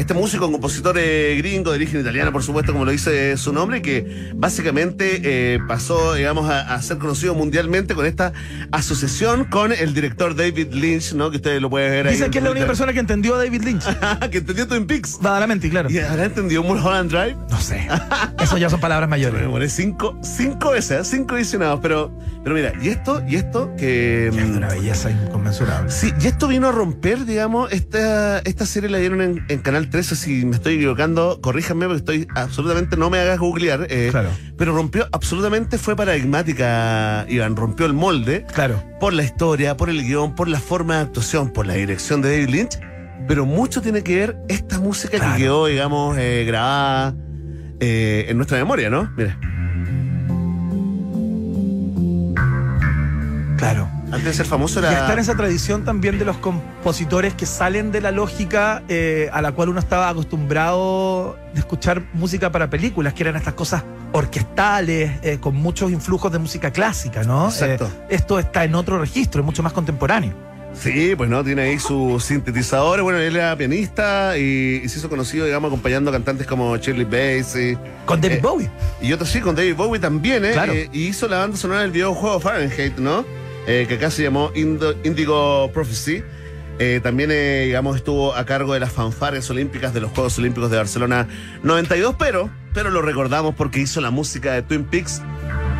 este 0.00 0.14
músico, 0.14 0.50
compositor 0.50 0.96
eh, 0.98 1.34
gringo, 1.36 1.70
de 1.70 1.76
origen 1.76 2.00
italiano, 2.00 2.32
por 2.32 2.42
supuesto, 2.42 2.72
como 2.72 2.86
lo 2.86 2.90
dice 2.90 3.36
su 3.36 3.52
nombre, 3.52 3.82
que 3.82 4.32
básicamente 4.34 5.20
eh, 5.22 5.58
pasó, 5.68 6.14
digamos, 6.14 6.48
a, 6.48 6.74
a 6.74 6.80
ser 6.80 6.96
conocido 6.96 7.34
mundialmente 7.34 7.94
con 7.94 8.06
esta 8.06 8.32
asociación 8.72 9.44
con 9.44 9.72
el 9.72 9.92
director 9.92 10.34
David 10.34 10.72
Lynch, 10.72 11.12
¿no? 11.12 11.30
Que 11.30 11.36
ustedes 11.36 11.60
lo 11.60 11.68
pueden 11.68 11.90
ver 11.90 12.06
ahí. 12.06 12.12
Dicen 12.14 12.26
en 12.26 12.30
que 12.32 12.38
es 12.38 12.44
la 12.44 12.50
única 12.50 12.66
persona 12.66 12.94
que 12.94 13.00
entendió 13.00 13.34
a 13.34 13.38
David 13.38 13.62
Lynch. 13.62 13.84
que 14.30 14.38
entendió 14.38 14.66
Twin 14.66 14.86
Peaks. 14.86 15.18
Badalamente, 15.20 15.68
claro. 15.68 15.90
¿Y 15.90 15.98
habrá 15.98 16.24
entendido 16.24 16.62
Mulholland 16.62 17.10
Drive? 17.10 17.36
No 17.50 17.60
sé. 17.60 17.86
Eso 18.42 18.56
ya 18.56 18.70
son 18.70 18.80
palabras 18.80 19.06
Me 19.10 19.16
mayores. 19.16 19.42
demoré 19.42 19.68
cinco, 19.68 20.18
cinco 20.22 20.70
veces, 20.70 21.00
¿eh? 21.00 21.04
cinco 21.04 21.34
visionados, 21.34 21.80
pero, 21.82 22.10
pero 22.42 22.54
mira, 22.56 22.72
y 22.80 22.88
esto, 22.88 23.22
y 23.28 23.36
esto 23.36 23.74
que. 23.76 24.28
Es 24.28 24.36
de 24.36 24.44
mm, 24.44 24.56
una 24.56 24.68
belleza 24.68 25.10
inconmensurable. 25.10 25.90
Sí, 25.90 26.10
y 26.22 26.26
esto 26.26 26.48
vino 26.48 26.68
a 26.68 26.72
romper, 26.72 27.26
digamos, 27.26 27.70
esta, 27.70 28.38
esta 28.38 28.64
serie 28.64 28.88
la 28.88 28.96
dieron 28.96 29.20
en, 29.20 29.44
en 29.48 29.58
Canal 29.58 29.89
13, 29.90 30.16
si 30.16 30.44
me 30.46 30.56
estoy 30.56 30.74
equivocando, 30.74 31.40
corríjanme 31.42 31.86
porque 31.86 31.98
estoy 31.98 32.28
absolutamente, 32.34 32.96
no 32.96 33.10
me 33.10 33.18
hagas 33.18 33.38
googlear, 33.38 33.86
eh, 33.90 34.08
Claro. 34.10 34.30
pero 34.56 34.74
rompió, 34.74 35.08
absolutamente 35.12 35.78
fue 35.78 35.96
paradigmática, 35.96 37.26
Iván, 37.28 37.56
rompió 37.56 37.86
el 37.86 37.92
molde 37.92 38.46
Claro. 38.54 38.82
por 39.00 39.12
la 39.12 39.22
historia, 39.24 39.76
por 39.76 39.90
el 39.90 40.02
guion, 40.02 40.34
por 40.34 40.48
la 40.48 40.60
forma 40.60 40.96
de 40.96 41.02
actuación, 41.02 41.50
por 41.52 41.66
la 41.66 41.74
dirección 41.74 42.22
de 42.22 42.30
David 42.30 42.48
Lynch, 42.48 42.78
pero 43.28 43.46
mucho 43.46 43.82
tiene 43.82 44.02
que 44.02 44.16
ver 44.16 44.36
esta 44.48 44.78
música 44.78 45.18
Claro. 45.18 45.32
que 45.36 45.42
quedó, 45.42 45.66
digamos, 45.66 46.16
eh, 46.18 46.44
grabada 46.46 47.14
eh, 47.80 48.26
en 48.28 48.36
nuestra 48.36 48.58
memoria, 48.58 48.90
¿no? 48.90 49.10
Mira, 49.16 49.38
Claro. 53.56 53.88
Antes 54.12 54.24
de 54.24 54.34
ser 54.34 54.46
famoso 54.46 54.80
Y 54.80 54.84
era... 54.84 54.92
está 55.00 55.12
en 55.12 55.18
esa 55.18 55.34
tradición 55.36 55.84
también 55.84 56.18
de 56.18 56.24
los 56.24 56.36
compositores 56.38 57.34
que 57.34 57.46
salen 57.46 57.92
de 57.92 58.00
la 58.00 58.10
lógica 58.10 58.82
eh, 58.88 59.28
a 59.32 59.40
la 59.42 59.52
cual 59.52 59.68
uno 59.68 59.80
estaba 59.80 60.08
acostumbrado 60.08 61.36
de 61.54 61.60
escuchar 61.60 62.02
música 62.12 62.50
para 62.52 62.68
películas, 62.70 63.14
que 63.14 63.22
eran 63.22 63.36
estas 63.36 63.54
cosas 63.54 63.82
orquestales, 64.12 65.12
eh, 65.22 65.38
con 65.40 65.54
muchos 65.56 65.90
influjos 65.90 66.30
de 66.32 66.38
música 66.38 66.72
clásica, 66.72 67.22
¿no? 67.24 67.46
Exacto. 67.48 67.86
Eh, 67.86 68.06
esto 68.10 68.38
está 68.38 68.64
en 68.64 68.74
otro 68.74 68.98
registro, 68.98 69.40
es 69.40 69.46
mucho 69.46 69.62
más 69.62 69.72
contemporáneo. 69.72 70.32
Sí, 70.72 71.14
pues 71.16 71.28
no, 71.28 71.42
tiene 71.42 71.62
ahí 71.62 71.78
sus 71.80 72.22
sintetizadores. 72.22 73.02
Bueno, 73.02 73.18
él 73.18 73.34
era 73.34 73.56
pianista 73.56 74.38
y, 74.38 74.82
y 74.84 74.88
se 74.88 75.00
hizo 75.00 75.08
conocido, 75.08 75.44
digamos, 75.44 75.68
acompañando 75.68 76.10
a 76.10 76.12
cantantes 76.12 76.46
como 76.46 76.76
Shirley 76.76 77.04
Bassey. 77.04 77.76
Con 78.06 78.20
David 78.20 78.36
Eh, 78.36 78.40
Bowie. 78.40 78.70
Y 79.02 79.12
otros 79.12 79.30
sí, 79.30 79.40
con 79.40 79.56
David 79.56 79.74
Bowie 79.74 79.98
también, 80.00 80.44
¿eh? 80.44 80.52
Claro. 80.52 80.72
Y 80.74 80.88
hizo 81.08 81.26
la 81.26 81.38
banda 81.38 81.56
sonora 81.56 81.80
del 81.80 81.90
videojuego 81.90 82.38
Fahrenheit, 82.38 82.98
¿no? 82.98 83.24
Eh, 83.66 83.86
que 83.88 83.94
acá 83.94 84.10
se 84.10 84.22
llamó 84.22 84.50
Indigo 84.54 85.70
Prophecy. 85.72 86.22
Eh, 86.78 87.00
también, 87.02 87.30
eh, 87.30 87.64
digamos, 87.66 87.96
estuvo 87.96 88.34
a 88.34 88.46
cargo 88.46 88.72
de 88.72 88.80
las 88.80 88.90
fanfares 88.90 89.50
olímpicas 89.50 89.92
de 89.92 90.00
los 90.00 90.10
Juegos 90.12 90.38
Olímpicos 90.38 90.70
de 90.70 90.78
Barcelona 90.78 91.28
92, 91.62 92.16
pero, 92.18 92.48
pero 92.72 92.88
lo 92.88 93.02
recordamos 93.02 93.54
porque 93.54 93.80
hizo 93.80 94.00
la 94.00 94.10
música 94.10 94.54
de 94.54 94.62
Twin 94.62 94.84
Peaks 94.84 95.20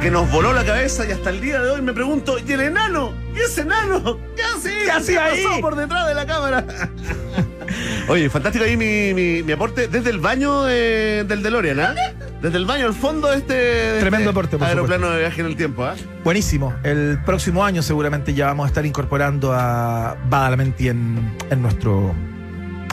que 0.01 0.11
nos 0.11 0.31
voló 0.31 0.53
la 0.53 0.65
cabeza 0.65 1.07
y 1.07 1.13
hasta 1.13 1.29
el 1.31 1.41
día 1.41 1.61
de 1.61 1.71
hoy 1.71 1.83
me 1.83 1.93
pregunto, 1.93 2.37
¿y 2.39 2.51
el 2.53 2.61
enano? 2.63 3.13
¿Y 3.35 3.39
ese 3.41 3.63
enano? 3.63 4.19
¿Qué 4.35 4.43
hacía? 4.43 4.85
¿Qué 4.85 4.91
hacía 4.91 5.25
ahí? 5.27 5.45
pasó 5.45 5.61
por 5.61 5.77
detrás 5.77 6.09
de 6.09 6.15
la 6.15 6.27
cámara? 6.27 6.65
Oye, 8.09 8.31
fantástico 8.31 8.65
ahí 8.65 8.77
mi, 8.77 9.13
mi- 9.15 9.43
mi 9.43 9.53
aporte 9.53 9.89
desde 9.89 10.11
el 10.11 10.19
baño 10.19 10.63
de- 10.65 11.25
del 11.29 11.43
DeLorean, 11.43 11.81
¿ah? 11.81 11.95
Desde 12.41 12.57
el 12.57 12.65
baño 12.65 12.87
al 12.87 12.95
fondo 12.95 13.29
de 13.31 13.37
este, 13.37 13.53
de 13.55 14.01
Tremendo 14.01 14.31
este 14.31 14.39
aporte, 14.41 14.57
por 14.59 14.67
aeroplano 14.67 15.11
de 15.11 15.19
viaje 15.21 15.41
en 15.43 15.47
el 15.47 15.57
tiempo, 15.57 15.85
¿ah? 15.85 15.95
Buenísimo. 16.25 16.75
El 16.83 17.19
próximo 17.27 17.63
año 17.65 17.83
seguramente 17.83 18.33
ya 18.33 18.47
vamos 18.47 18.65
a 18.65 18.69
estar 18.69 18.87
incorporando 18.87 19.53
a 19.53 20.17
Badalamenti 20.31 20.89
en, 20.89 21.37
en, 21.51 21.61
nuestro, 21.63 22.15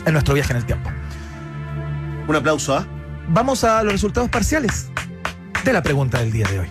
en 0.06 0.12
nuestro 0.14 0.34
viaje 0.34 0.52
en 0.52 0.58
el 0.58 0.66
tiempo. 0.66 0.90
Un 2.28 2.36
aplauso, 2.36 2.76
¿ah? 2.76 2.86
Vamos 3.30 3.64
a 3.64 3.82
los 3.84 3.94
resultados 3.94 4.30
parciales 4.30 4.90
de 5.64 5.72
la 5.74 5.82
pregunta 5.82 6.20
del 6.20 6.32
día 6.34 6.46
de 6.50 6.60
hoy. 6.60 6.68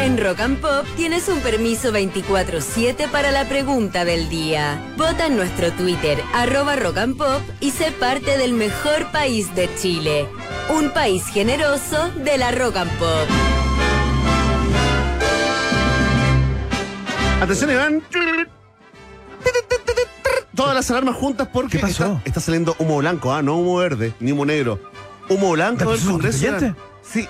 En 0.00 0.16
Rock 0.16 0.40
and 0.40 0.60
Pop 0.60 0.86
tienes 0.96 1.28
un 1.28 1.40
permiso 1.40 1.92
24-7 1.92 3.10
para 3.10 3.30
la 3.30 3.48
pregunta 3.48 4.04
del 4.04 4.28
día. 4.28 4.80
Vota 4.96 5.26
en 5.26 5.36
nuestro 5.36 5.70
Twitter, 5.72 6.18
arroba 6.34 6.76
Rock 6.76 6.98
and 6.98 7.16
Pop, 7.16 7.42
y 7.60 7.70
sé 7.72 7.92
parte 7.92 8.38
del 8.38 8.52
mejor 8.52 9.10
país 9.12 9.54
de 9.54 9.68
Chile. 9.76 10.26
Un 10.70 10.90
país 10.90 11.26
generoso 11.26 12.10
de 12.12 12.38
la 12.38 12.52
Rock 12.52 12.76
and 12.76 12.90
Pop. 12.98 13.28
Atención, 17.40 17.70
Iván. 17.70 18.02
Todas 20.54 20.74
las 20.74 20.90
alarmas 20.90 21.14
juntas 21.14 21.48
porque 21.52 21.76
¿Qué 21.76 21.82
pasó? 21.82 22.04
Está, 22.04 22.22
está 22.24 22.40
saliendo 22.40 22.74
humo 22.80 22.96
blanco, 22.96 23.32
ah, 23.32 23.42
no 23.42 23.56
humo 23.56 23.76
verde, 23.76 24.12
ni 24.18 24.32
humo 24.32 24.44
negro. 24.44 24.80
Humo 25.28 25.52
blanco 25.52 25.90
del 25.90 26.00
¿Proceso 26.00 26.10
Congreso. 26.10 26.74
Sí. 27.02 27.28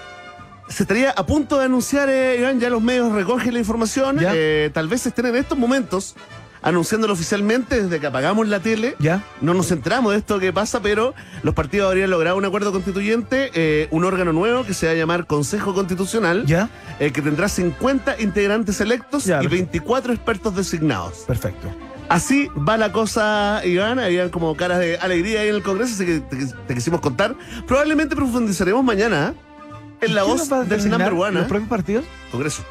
Se 0.68 0.82
estaría 0.82 1.10
a 1.10 1.24
punto 1.24 1.58
de 1.58 1.64
anunciar, 1.64 2.10
eh, 2.10 2.36
Iván, 2.38 2.60
ya 2.60 2.68
los 2.68 2.82
medios 2.82 3.10
recogen 3.12 3.54
la 3.54 3.58
información. 3.60 4.18
Eh, 4.20 4.70
tal 4.74 4.86
vez 4.86 5.06
estén 5.06 5.26
en 5.26 5.36
estos 5.36 5.56
momentos 5.56 6.14
anunciándolo 6.60 7.12
oficialmente 7.12 7.82
desde 7.84 8.00
que 8.00 8.06
apagamos 8.08 8.46
la 8.48 8.60
tele. 8.60 8.94
¿Ya? 8.98 9.22
No 9.40 9.54
nos 9.54 9.70
enteramos 9.70 10.12
de 10.12 10.18
esto 10.18 10.38
que 10.38 10.52
pasa, 10.52 10.82
pero 10.82 11.14
los 11.42 11.54
partidos 11.54 11.88
habrían 11.88 12.10
logrado 12.10 12.36
un 12.36 12.44
acuerdo 12.44 12.70
constituyente, 12.72 13.50
eh, 13.54 13.88
un 13.92 14.04
órgano 14.04 14.32
nuevo 14.32 14.64
que 14.66 14.74
se 14.74 14.86
va 14.86 14.92
a 14.92 14.96
llamar 14.96 15.26
Consejo 15.26 15.72
Constitucional, 15.72 16.44
¿Ya? 16.46 16.68
que 16.98 17.10
tendrá 17.10 17.48
50 17.48 18.20
integrantes 18.20 18.80
electos 18.82 19.24
Ya, 19.24 19.36
y 19.38 19.48
perfecto. 19.48 19.70
24 19.72 20.12
expertos 20.12 20.54
designados. 20.56 21.18
Perfecto. 21.26 21.68
Así 22.08 22.48
va 22.56 22.76
la 22.76 22.90
cosa, 22.92 23.60
Iván. 23.64 23.98
Habían 23.98 24.30
como 24.30 24.56
caras 24.56 24.78
de 24.78 24.96
alegría 24.98 25.40
ahí 25.40 25.48
en 25.48 25.56
el 25.56 25.62
Congreso, 25.62 25.94
así 25.94 26.06
que 26.06 26.20
te, 26.20 26.36
te 26.66 26.74
quisimos 26.74 27.00
contar. 27.00 27.34
Probablemente 27.66 28.16
profundizaremos 28.16 28.82
mañana 28.82 29.34
¿eh? 29.34 30.06
en 30.06 30.14
la 30.14 30.22
¿Quién 30.24 30.36
voz 30.36 30.68
del 30.68 30.88
number 30.90 31.12
one. 31.12 31.32
¿Los 31.32 31.42
¿eh? 31.44 31.48
propios 31.48 31.68
partidos? 31.68 32.04
Congreso. 32.32 32.62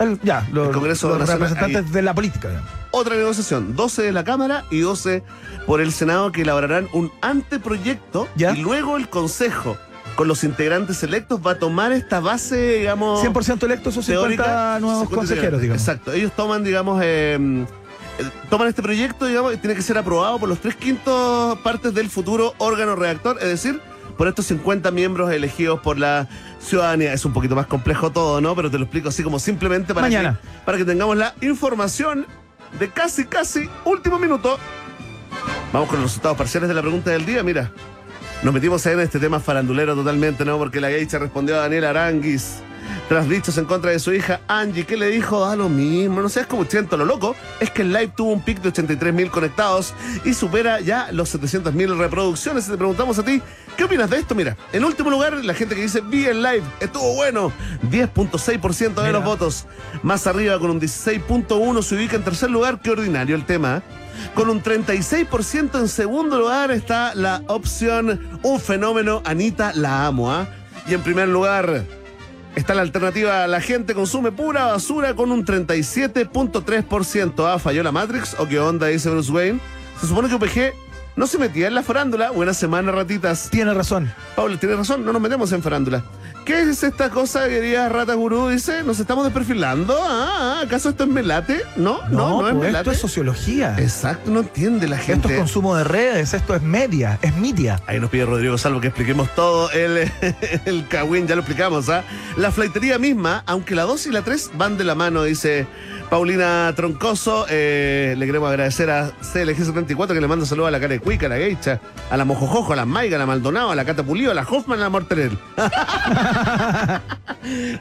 El- 0.00 0.20
ya, 0.22 0.46
los, 0.52 0.68
El 0.68 0.72
Congreso 0.74 1.08
los 1.08 1.18
Nacional, 1.20 1.40
representantes 1.48 1.86
ahí. 1.86 1.92
de 1.92 2.02
la 2.02 2.14
política. 2.14 2.48
digamos. 2.48 2.70
Otra 2.90 3.16
negociación, 3.16 3.74
12 3.76 4.02
de 4.02 4.12
la 4.12 4.24
Cámara 4.24 4.64
y 4.70 4.80
12 4.80 5.22
por 5.66 5.80
el 5.80 5.92
Senado 5.92 6.30
que 6.32 6.42
elaborarán 6.42 6.88
un 6.92 7.10
anteproyecto 7.22 8.28
¿Ya? 8.36 8.52
y 8.56 8.62
luego 8.62 8.96
el 8.96 9.08
Consejo 9.08 9.76
con 10.16 10.28
los 10.28 10.44
integrantes 10.44 11.02
electos 11.02 11.40
va 11.44 11.52
a 11.52 11.58
tomar 11.58 11.90
esta 11.92 12.20
base, 12.20 12.78
digamos... 12.78 13.20
100% 13.24 13.64
electos 13.64 13.96
o 13.96 14.02
50 14.02 14.12
teórica, 14.20 14.78
nuevos 14.80 15.00
50 15.08 15.16
consejeros, 15.16 15.60
digamos. 15.60 15.82
Exacto. 15.82 16.12
Ellos 16.12 16.30
toman, 16.36 16.62
digamos, 16.62 17.00
eh, 17.04 17.64
toman 18.50 18.68
este 18.68 18.82
proyecto, 18.82 19.26
digamos, 19.26 19.54
y 19.54 19.56
tiene 19.56 19.74
que 19.74 19.82
ser 19.82 19.98
aprobado 19.98 20.38
por 20.38 20.48
los 20.48 20.60
tres 20.60 20.76
quintos 20.76 21.58
partes 21.60 21.94
del 21.94 22.08
futuro 22.08 22.54
órgano 22.58 22.96
redactor, 22.96 23.38
es 23.40 23.48
decir, 23.48 23.80
por 24.16 24.28
estos 24.28 24.46
50 24.46 24.90
miembros 24.90 25.32
elegidos 25.32 25.80
por 25.80 25.98
la 25.98 26.28
ciudadanía. 26.60 27.12
Es 27.12 27.24
un 27.24 27.32
poquito 27.32 27.56
más 27.56 27.66
complejo 27.66 28.10
todo, 28.10 28.40
¿no? 28.40 28.54
Pero 28.54 28.70
te 28.70 28.78
lo 28.78 28.84
explico 28.84 29.08
así 29.08 29.22
como 29.22 29.38
simplemente 29.38 29.94
para, 29.94 30.06
Mañana. 30.06 30.38
Que, 30.40 30.48
para 30.64 30.78
que 30.78 30.84
tengamos 30.84 31.16
la 31.16 31.34
información 31.40 32.26
de 32.78 32.90
casi, 32.90 33.24
casi 33.24 33.68
último 33.84 34.18
minuto. 34.18 34.58
Vamos 35.72 35.88
con 35.88 36.00
los 36.00 36.10
resultados 36.10 36.38
parciales 36.38 36.68
de 36.68 36.74
la 36.74 36.82
pregunta 36.82 37.10
del 37.10 37.26
día, 37.26 37.42
mira. 37.42 37.72
Nos 38.42 38.52
metimos 38.52 38.86
ahí 38.86 38.92
en 38.92 39.00
este 39.00 39.18
tema 39.18 39.40
farandulero 39.40 39.94
totalmente, 39.94 40.44
¿no? 40.44 40.58
Porque 40.58 40.80
la 40.80 40.88
Geisha 40.88 41.18
respondió 41.18 41.56
a 41.56 41.60
Daniel 41.60 41.84
Aranguis. 41.84 42.62
Tras 43.08 43.28
dichos 43.28 43.58
en 43.58 43.66
contra 43.66 43.90
de 43.90 43.98
su 43.98 44.12
hija 44.12 44.40
Angie, 44.48 44.84
que 44.84 44.96
le 44.96 45.08
dijo 45.08 45.44
a 45.44 45.56
lo 45.56 45.68
mismo, 45.68 46.22
no 46.22 46.28
sé, 46.28 46.40
es 46.40 46.46
como 46.46 46.64
siento 46.64 46.96
lo 46.96 47.04
loco, 47.04 47.36
es 47.60 47.70
que 47.70 47.82
el 47.82 47.92
live 47.92 48.12
tuvo 48.16 48.32
un 48.32 48.42
pic 48.42 48.60
de 48.60 48.68
83 48.70 49.12
mil 49.12 49.30
conectados 49.30 49.94
y 50.24 50.34
supera 50.34 50.80
ya 50.80 51.12
los 51.12 51.28
700 51.28 51.74
mil 51.74 51.96
reproducciones. 51.96 52.66
Y 52.66 52.72
te 52.72 52.76
preguntamos 52.76 53.18
a 53.18 53.24
ti, 53.24 53.42
¿qué 53.76 53.84
opinas 53.84 54.10
de 54.10 54.18
esto? 54.18 54.34
Mira, 54.34 54.56
en 54.72 54.84
último 54.84 55.10
lugar, 55.10 55.44
la 55.44 55.54
gente 55.54 55.74
que 55.74 55.82
dice, 55.82 56.00
vi 56.00 56.24
el 56.24 56.42
live, 56.42 56.62
estuvo 56.80 57.14
bueno, 57.14 57.52
10.6% 57.90 58.94
de 58.94 59.02
Mira. 59.02 59.12
los 59.12 59.24
votos. 59.24 59.66
Más 60.02 60.26
arriba, 60.26 60.58
con 60.58 60.70
un 60.70 60.80
16.1, 60.80 61.82
se 61.82 61.94
ubica 61.94 62.16
en 62.16 62.24
tercer 62.24 62.50
lugar, 62.50 62.80
qué 62.80 62.90
ordinario 62.90 63.36
el 63.36 63.44
tema. 63.44 63.82
Con 64.34 64.48
un 64.48 64.62
36% 64.62 65.78
en 65.78 65.88
segundo 65.88 66.38
lugar 66.38 66.70
está 66.70 67.14
la 67.14 67.42
opción 67.48 68.38
Un 68.42 68.60
fenómeno, 68.60 69.22
Anita, 69.24 69.72
la 69.74 70.06
amo, 70.06 70.30
¿ah? 70.30 70.46
Y 70.86 70.94
en 70.94 71.02
primer 71.02 71.28
lugar 71.28 71.84
está 72.54 72.74
la 72.74 72.82
alternativa 72.82 73.46
La 73.46 73.60
gente 73.60 73.94
consume 73.94 74.32
pura 74.32 74.66
basura 74.66 75.14
con 75.14 75.30
un 75.30 75.44
37.3%. 75.44 77.46
¿Ah? 77.46 77.58
¿Falló 77.58 77.82
la 77.82 77.92
Matrix 77.92 78.36
o 78.38 78.46
qué 78.46 78.58
onda? 78.58 78.88
Dice 78.88 79.10
Bruce 79.10 79.32
Wayne. 79.32 79.60
Se 80.00 80.06
supone 80.06 80.28
que 80.28 80.34
UPG 80.34 80.74
no 81.16 81.26
se 81.26 81.38
metía 81.38 81.68
en 81.68 81.74
la 81.74 81.82
farándula. 81.82 82.30
Buena 82.30 82.54
semana, 82.54 82.92
ratitas. 82.92 83.48
Tiene 83.50 83.74
razón. 83.74 84.12
Pablo, 84.34 84.58
tiene 84.58 84.76
razón, 84.76 85.04
no 85.04 85.12
nos 85.12 85.22
metemos 85.22 85.52
en 85.52 85.62
farándula. 85.62 86.04
¿Qué 86.44 86.60
es 86.60 86.82
esta 86.82 87.08
cosa, 87.08 87.48
querida 87.48 87.88
Rata 87.88 88.12
Gurú? 88.12 88.48
Dice, 88.48 88.82
¿nos 88.82 89.00
estamos 89.00 89.24
desperfilando? 89.24 89.96
Ah, 89.98 90.60
¿acaso 90.62 90.90
esto 90.90 91.04
es 91.04 91.10
melate? 91.10 91.62
No, 91.76 92.06
no, 92.10 92.42
no, 92.42 92.48
es 92.48 92.52
pues, 92.52 92.66
melate. 92.66 92.78
esto 92.80 92.90
es 92.90 92.98
sociología. 92.98 93.74
Exacto, 93.78 94.30
no 94.30 94.40
entiende 94.40 94.86
la 94.86 94.96
Esto 94.96 95.06
gente. 95.06 95.32
es 95.32 95.38
consumo 95.38 95.74
de 95.74 95.84
redes, 95.84 96.34
esto 96.34 96.54
es 96.54 96.60
media, 96.60 97.18
es 97.22 97.34
media. 97.36 97.80
Ahí 97.86 97.98
nos 97.98 98.10
pide 98.10 98.26
Rodrigo 98.26 98.58
Salvo 98.58 98.78
que 98.82 98.88
expliquemos 98.88 99.34
todo. 99.34 99.70
El, 99.70 99.96
el 100.66 100.86
ya 100.90 101.34
lo 101.34 101.40
explicamos, 101.40 101.88
¿ah? 101.88 102.04
La 102.36 102.50
flaitería 102.50 102.98
misma, 102.98 103.42
aunque 103.46 103.74
la 103.74 103.84
2 103.84 104.06
y 104.08 104.10
la 104.10 104.20
3 104.20 104.50
van 104.58 104.76
de 104.76 104.84
la 104.84 104.94
mano, 104.94 105.22
dice 105.22 105.66
Paulina 106.10 106.72
Troncoso. 106.76 107.46
Eh, 107.48 108.16
le 108.18 108.26
queremos 108.26 108.50
agradecer 108.50 108.90
a 108.90 109.12
CLG74 109.20 110.08
que 110.08 110.20
le 110.20 110.28
manda 110.28 110.44
saludos 110.44 110.68
a 110.68 110.72
la 110.72 110.80
cara 110.80 110.92
de 110.92 111.00
Cuica, 111.00 111.24
a 111.26 111.30
la 111.30 111.36
Geicha, 111.36 111.80
a 112.10 112.16
la 112.18 112.26
Mojojojo, 112.26 112.74
a 112.74 112.76
la 112.76 112.84
Maiga, 112.84 113.16
a 113.16 113.18
la 113.18 113.26
Maldonado, 113.26 113.70
a 113.70 113.74
la 113.74 113.84
Cata 113.86 114.02
Pulido, 114.02 114.30
a 114.30 114.34
la 114.34 114.42
Hoffman, 114.42 114.78
a 114.80 114.82
la 114.82 114.90
Morterel. 114.90 115.38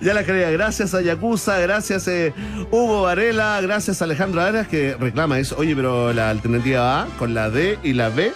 ya 0.01 0.13
la 0.13 0.23
quería. 0.23 0.49
Gracias 0.51 0.93
a 0.93 1.01
Yakuza, 1.01 1.59
gracias 1.59 2.07
eh, 2.07 2.33
Hugo 2.71 3.03
Varela, 3.03 3.59
gracias 3.61 4.01
a 4.01 4.05
Alejandro 4.05 4.41
Arias 4.41 4.67
que 4.67 4.95
reclama 4.99 5.39
eso. 5.39 5.55
Oye, 5.57 5.75
pero 5.75 6.13
la 6.13 6.29
alternativa 6.29 7.03
A 7.03 7.05
con 7.17 7.33
la 7.33 7.49
D 7.49 7.79
y 7.83 7.93
la 7.93 8.09
B 8.09 8.33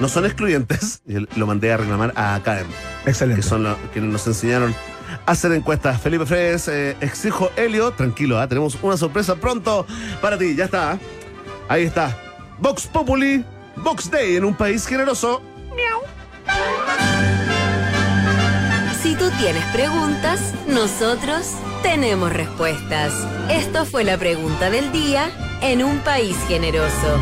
no 0.00 0.08
son 0.08 0.24
excluyentes. 0.26 1.02
Y 1.06 1.14
lo 1.38 1.46
mandé 1.46 1.72
a 1.72 1.76
reclamar 1.76 2.12
a 2.16 2.34
Academ, 2.34 2.66
Excelente. 3.06 3.42
que 3.42 3.46
son 3.46 3.62
los 3.62 3.76
quienes 3.92 4.10
nos 4.12 4.26
enseñaron 4.26 4.74
a 5.24 5.32
hacer 5.32 5.52
encuestas. 5.52 6.00
Felipe 6.00 6.26
Fredes, 6.26 6.68
eh, 6.68 6.96
exijo 7.00 7.50
Helio, 7.56 7.92
tranquilo, 7.92 8.38
¿ah? 8.38 8.48
tenemos 8.48 8.78
una 8.82 8.96
sorpresa 8.96 9.36
pronto 9.36 9.86
para 10.20 10.36
ti. 10.38 10.54
Ya 10.54 10.64
está. 10.66 10.92
¿ah? 10.92 10.98
Ahí 11.68 11.84
está. 11.84 12.16
Vox 12.58 12.86
Populi, 12.86 13.44
Vox 13.76 14.10
Day 14.10 14.36
en 14.36 14.44
un 14.44 14.54
país 14.54 14.86
generoso. 14.86 15.42
Si 16.46 17.45
tú 19.18 19.30
tienes 19.38 19.64
preguntas, 19.66 20.40
nosotros 20.68 21.46
tenemos 21.82 22.32
respuestas. 22.32 23.12
Esto 23.50 23.86
fue 23.86 24.04
la 24.04 24.18
pregunta 24.18 24.70
del 24.70 24.92
día 24.92 25.30
en 25.62 25.82
un 25.82 25.98
país 26.00 26.36
generoso. 26.48 27.18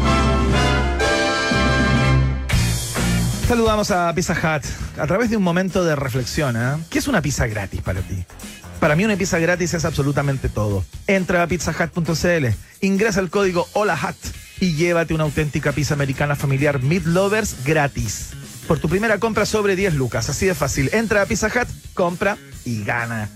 Saludamos 3.47 3.91
a 3.91 4.13
Pizza 4.15 4.33
Hut 4.35 4.65
a 4.99 5.07
través 5.07 5.31
de 5.31 5.37
un 5.37 5.43
momento 5.43 5.85
de 5.85 5.95
reflexión. 5.95 6.57
¿eh? 6.57 6.83
¿Qué 6.91 6.99
es 6.99 7.09
una 7.09 7.23
pizza 7.23 7.47
gratis 7.47 7.81
para 7.83 8.01
ti? 8.01 8.25
Para 8.81 8.97
mí 8.97 9.05
una 9.05 9.17
pizza 9.17 9.39
gratis 9.39 9.75
es 9.75 9.85
absolutamente 9.85 10.49
todo. 10.49 10.85
Entra 11.07 11.43
a 11.43 11.47
pizzahut.cl, 11.47 12.47
ingresa 12.81 13.21
el 13.21 13.31
código 13.31 13.69
HOLAHUT 13.73 14.17
y 14.61 14.75
llévate 14.75 15.15
una 15.15 15.25
auténtica 15.25 15.73
pizza 15.73 15.95
americana 15.95 16.35
familiar 16.35 16.83
Meat 16.83 17.05
Lovers 17.05 17.65
gratis. 17.65 18.31
Por 18.67 18.79
tu 18.79 18.89
primera 18.89 19.19
compra 19.19 19.45
sobre 19.45 19.77
10 19.77 19.95
lucas, 19.95 20.31
así 20.31 20.47
de 20.47 20.55
fácil. 20.55 20.89
Entra 20.93 21.23
a 21.23 21.27
Pizza 21.27 21.49
Hut, 21.49 21.69
compra 21.93 22.39
y 22.65 22.83
gana. 22.83 23.29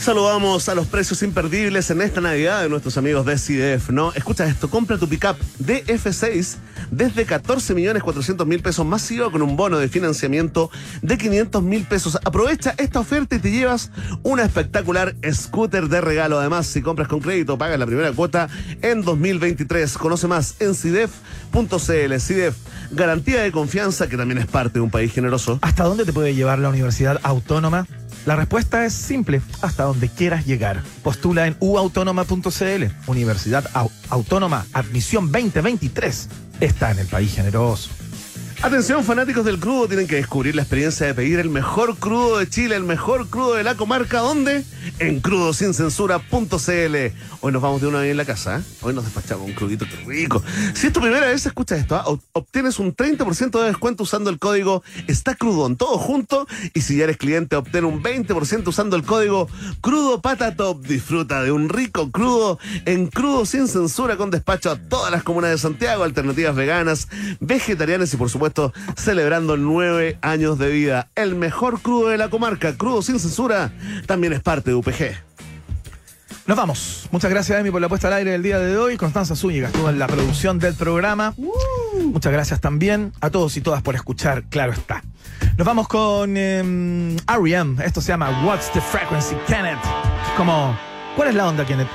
Saludamos 0.00 0.66
a 0.70 0.74
los 0.74 0.86
precios 0.86 1.22
imperdibles 1.22 1.90
en 1.90 2.00
esta 2.00 2.22
Navidad 2.22 2.62
de 2.62 2.70
nuestros 2.70 2.96
amigos 2.96 3.26
de 3.26 3.36
CDF, 3.36 3.90
¿no? 3.90 4.14
Escucha 4.14 4.46
esto, 4.46 4.70
compra 4.70 4.96
tu 4.96 5.06
pickup 5.06 5.36
DF6 5.62 6.56
desde 6.90 7.26
14 7.26 7.74
millones 7.74 8.02
400 8.02 8.46
mil 8.46 8.62
pesos 8.62 8.86
masivo 8.86 9.30
con 9.30 9.42
un 9.42 9.56
bono 9.56 9.78
de 9.78 9.88
financiamiento 9.88 10.70
de 11.02 11.18
500 11.18 11.62
mil 11.62 11.84
pesos. 11.84 12.18
Aprovecha 12.24 12.74
esta 12.78 12.98
oferta 12.98 13.36
y 13.36 13.40
te 13.40 13.50
llevas 13.50 13.90
una 14.22 14.42
espectacular 14.42 15.14
scooter 15.30 15.88
de 15.88 16.00
regalo. 16.00 16.40
Además, 16.40 16.66
si 16.66 16.80
compras 16.80 17.06
con 17.06 17.20
crédito, 17.20 17.58
pagas 17.58 17.78
la 17.78 17.84
primera 17.84 18.10
cuota 18.12 18.48
en 18.80 19.02
2023. 19.02 19.98
Conoce 19.98 20.26
más 20.26 20.56
en 20.60 20.74
CIDEF.cl. 20.74 22.18
CIDEF, 22.18 22.56
garantía 22.90 23.42
de 23.42 23.52
confianza 23.52 24.08
que 24.08 24.16
también 24.16 24.38
es 24.38 24.46
parte 24.46 24.78
de 24.78 24.80
un 24.80 24.90
país 24.90 25.12
generoso. 25.12 25.58
¿Hasta 25.60 25.84
dónde 25.84 26.06
te 26.06 26.14
puede 26.14 26.34
llevar 26.34 26.58
la 26.58 26.70
Universidad 26.70 27.20
Autónoma? 27.22 27.86
La 28.26 28.36
respuesta 28.36 28.84
es 28.84 28.92
simple, 28.92 29.40
hasta 29.62 29.84
donde 29.84 30.08
quieras 30.08 30.46
llegar. 30.46 30.82
Postula 31.02 31.46
en 31.46 31.56
uautónoma.cl. 31.60 32.84
Universidad 33.06 33.64
Au- 33.72 33.90
Autónoma 34.10 34.66
Admisión 34.72 35.32
2023. 35.32 36.28
Está 36.60 36.90
en 36.90 36.98
el 36.98 37.06
país 37.06 37.34
generoso. 37.34 37.88
Atención, 38.62 39.02
fanáticos 39.04 39.42
del 39.46 39.58
crudo, 39.58 39.88
tienen 39.88 40.06
que 40.06 40.16
descubrir 40.16 40.54
la 40.54 40.60
experiencia 40.60 41.06
de 41.06 41.14
pedir 41.14 41.38
el 41.40 41.48
mejor 41.48 41.96
crudo 41.96 42.36
de 42.38 42.46
Chile, 42.46 42.76
el 42.76 42.84
mejor 42.84 43.28
crudo 43.30 43.54
de 43.54 43.62
la 43.64 43.74
comarca. 43.74 44.18
¿Dónde? 44.20 44.64
En 44.98 45.20
crudosincensura.cl. 45.20 46.96
Hoy 47.40 47.52
nos 47.52 47.62
vamos 47.62 47.80
de 47.80 47.86
una 47.86 48.00
vez 48.00 48.10
en 48.10 48.18
la 48.18 48.26
casa. 48.26 48.58
¿eh? 48.58 48.62
Hoy 48.82 48.92
nos 48.92 49.04
despachamos 49.04 49.46
un 49.46 49.54
crudito 49.54 49.86
rico. 50.06 50.42
Si 50.74 50.88
es 50.88 50.92
tu 50.92 51.00
primera 51.00 51.26
vez, 51.28 51.46
escucha 51.46 51.74
esto. 51.74 51.96
¿ah? 51.96 52.04
Ob- 52.04 52.20
Obtienes 52.34 52.78
un 52.78 52.94
30% 52.94 53.58
de 53.60 53.66
descuento 53.66 54.02
usando 54.02 54.28
el 54.28 54.38
código 54.38 54.82
Está 55.06 55.34
Crudón, 55.36 55.76
todo 55.78 55.96
junto. 55.96 56.46
Y 56.74 56.82
si 56.82 56.98
ya 56.98 57.04
eres 57.04 57.16
cliente, 57.16 57.56
obtén 57.56 57.86
un 57.86 58.02
20% 58.02 58.68
usando 58.68 58.94
el 58.94 59.04
código 59.04 59.48
Crudo 59.80 60.20
Pata 60.20 60.54
Top. 60.54 60.82
Disfruta 60.84 61.42
de 61.42 61.50
un 61.50 61.70
rico 61.70 62.10
crudo 62.10 62.58
en 62.84 63.06
Crudo 63.06 63.46
Sin 63.46 63.68
Censura 63.68 64.18
con 64.18 64.30
despacho 64.30 64.70
a 64.70 64.76
todas 64.76 65.10
las 65.10 65.22
comunas 65.22 65.50
de 65.50 65.56
Santiago, 65.56 66.04
alternativas 66.04 66.54
veganas, 66.54 67.08
vegetarianas 67.40 68.12
y 68.12 68.18
por 68.18 68.28
supuesto 68.28 68.49
celebrando 68.96 69.56
nueve 69.56 70.18
años 70.22 70.58
de 70.58 70.70
vida. 70.70 71.08
El 71.14 71.34
mejor 71.34 71.80
crudo 71.80 72.08
de 72.08 72.18
la 72.18 72.28
comarca, 72.30 72.76
Crudo 72.76 73.02
Sin 73.02 73.18
Censura, 73.18 73.72
también 74.06 74.32
es 74.32 74.40
parte 74.40 74.70
de 74.70 74.76
UPG. 74.76 75.30
Nos 76.46 76.56
vamos. 76.56 77.08
Muchas 77.12 77.30
gracias, 77.30 77.60
Emi, 77.60 77.70
por 77.70 77.80
la 77.80 77.88
puesta 77.88 78.08
al 78.08 78.14
aire 78.14 78.32
del 78.32 78.42
día 78.42 78.58
de 78.58 78.76
hoy. 78.76 78.96
Constanza 78.96 79.36
Zúñiga 79.36 79.68
estuvo 79.68 79.88
en 79.88 79.98
la 79.98 80.08
producción 80.08 80.58
del 80.58 80.74
programa. 80.74 81.32
Muchas 82.02 82.32
gracias 82.32 82.60
también 82.60 83.12
a 83.20 83.30
todos 83.30 83.56
y 83.56 83.60
todas 83.60 83.82
por 83.82 83.94
escuchar, 83.94 84.42
claro 84.44 84.72
está. 84.72 85.02
Nos 85.56 85.66
vamos 85.66 85.86
con 85.86 86.36
em, 86.36 87.16
R.E.M. 87.28 87.84
Esto 87.84 88.00
se 88.00 88.08
llama 88.08 88.44
What's 88.44 88.72
the 88.72 88.80
Frequency, 88.80 89.36
Kenneth. 89.46 89.78
Como, 90.36 90.76
¿cuál 91.14 91.28
es 91.28 91.34
la 91.34 91.46
onda, 91.46 91.64
Kenneth? 91.64 91.88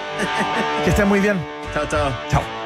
que 0.84 0.90
estén 0.90 1.08
muy 1.08 1.20
bien. 1.20 1.40
Chao, 1.72 1.86
chao. 1.88 2.12
Chao. 2.28 2.59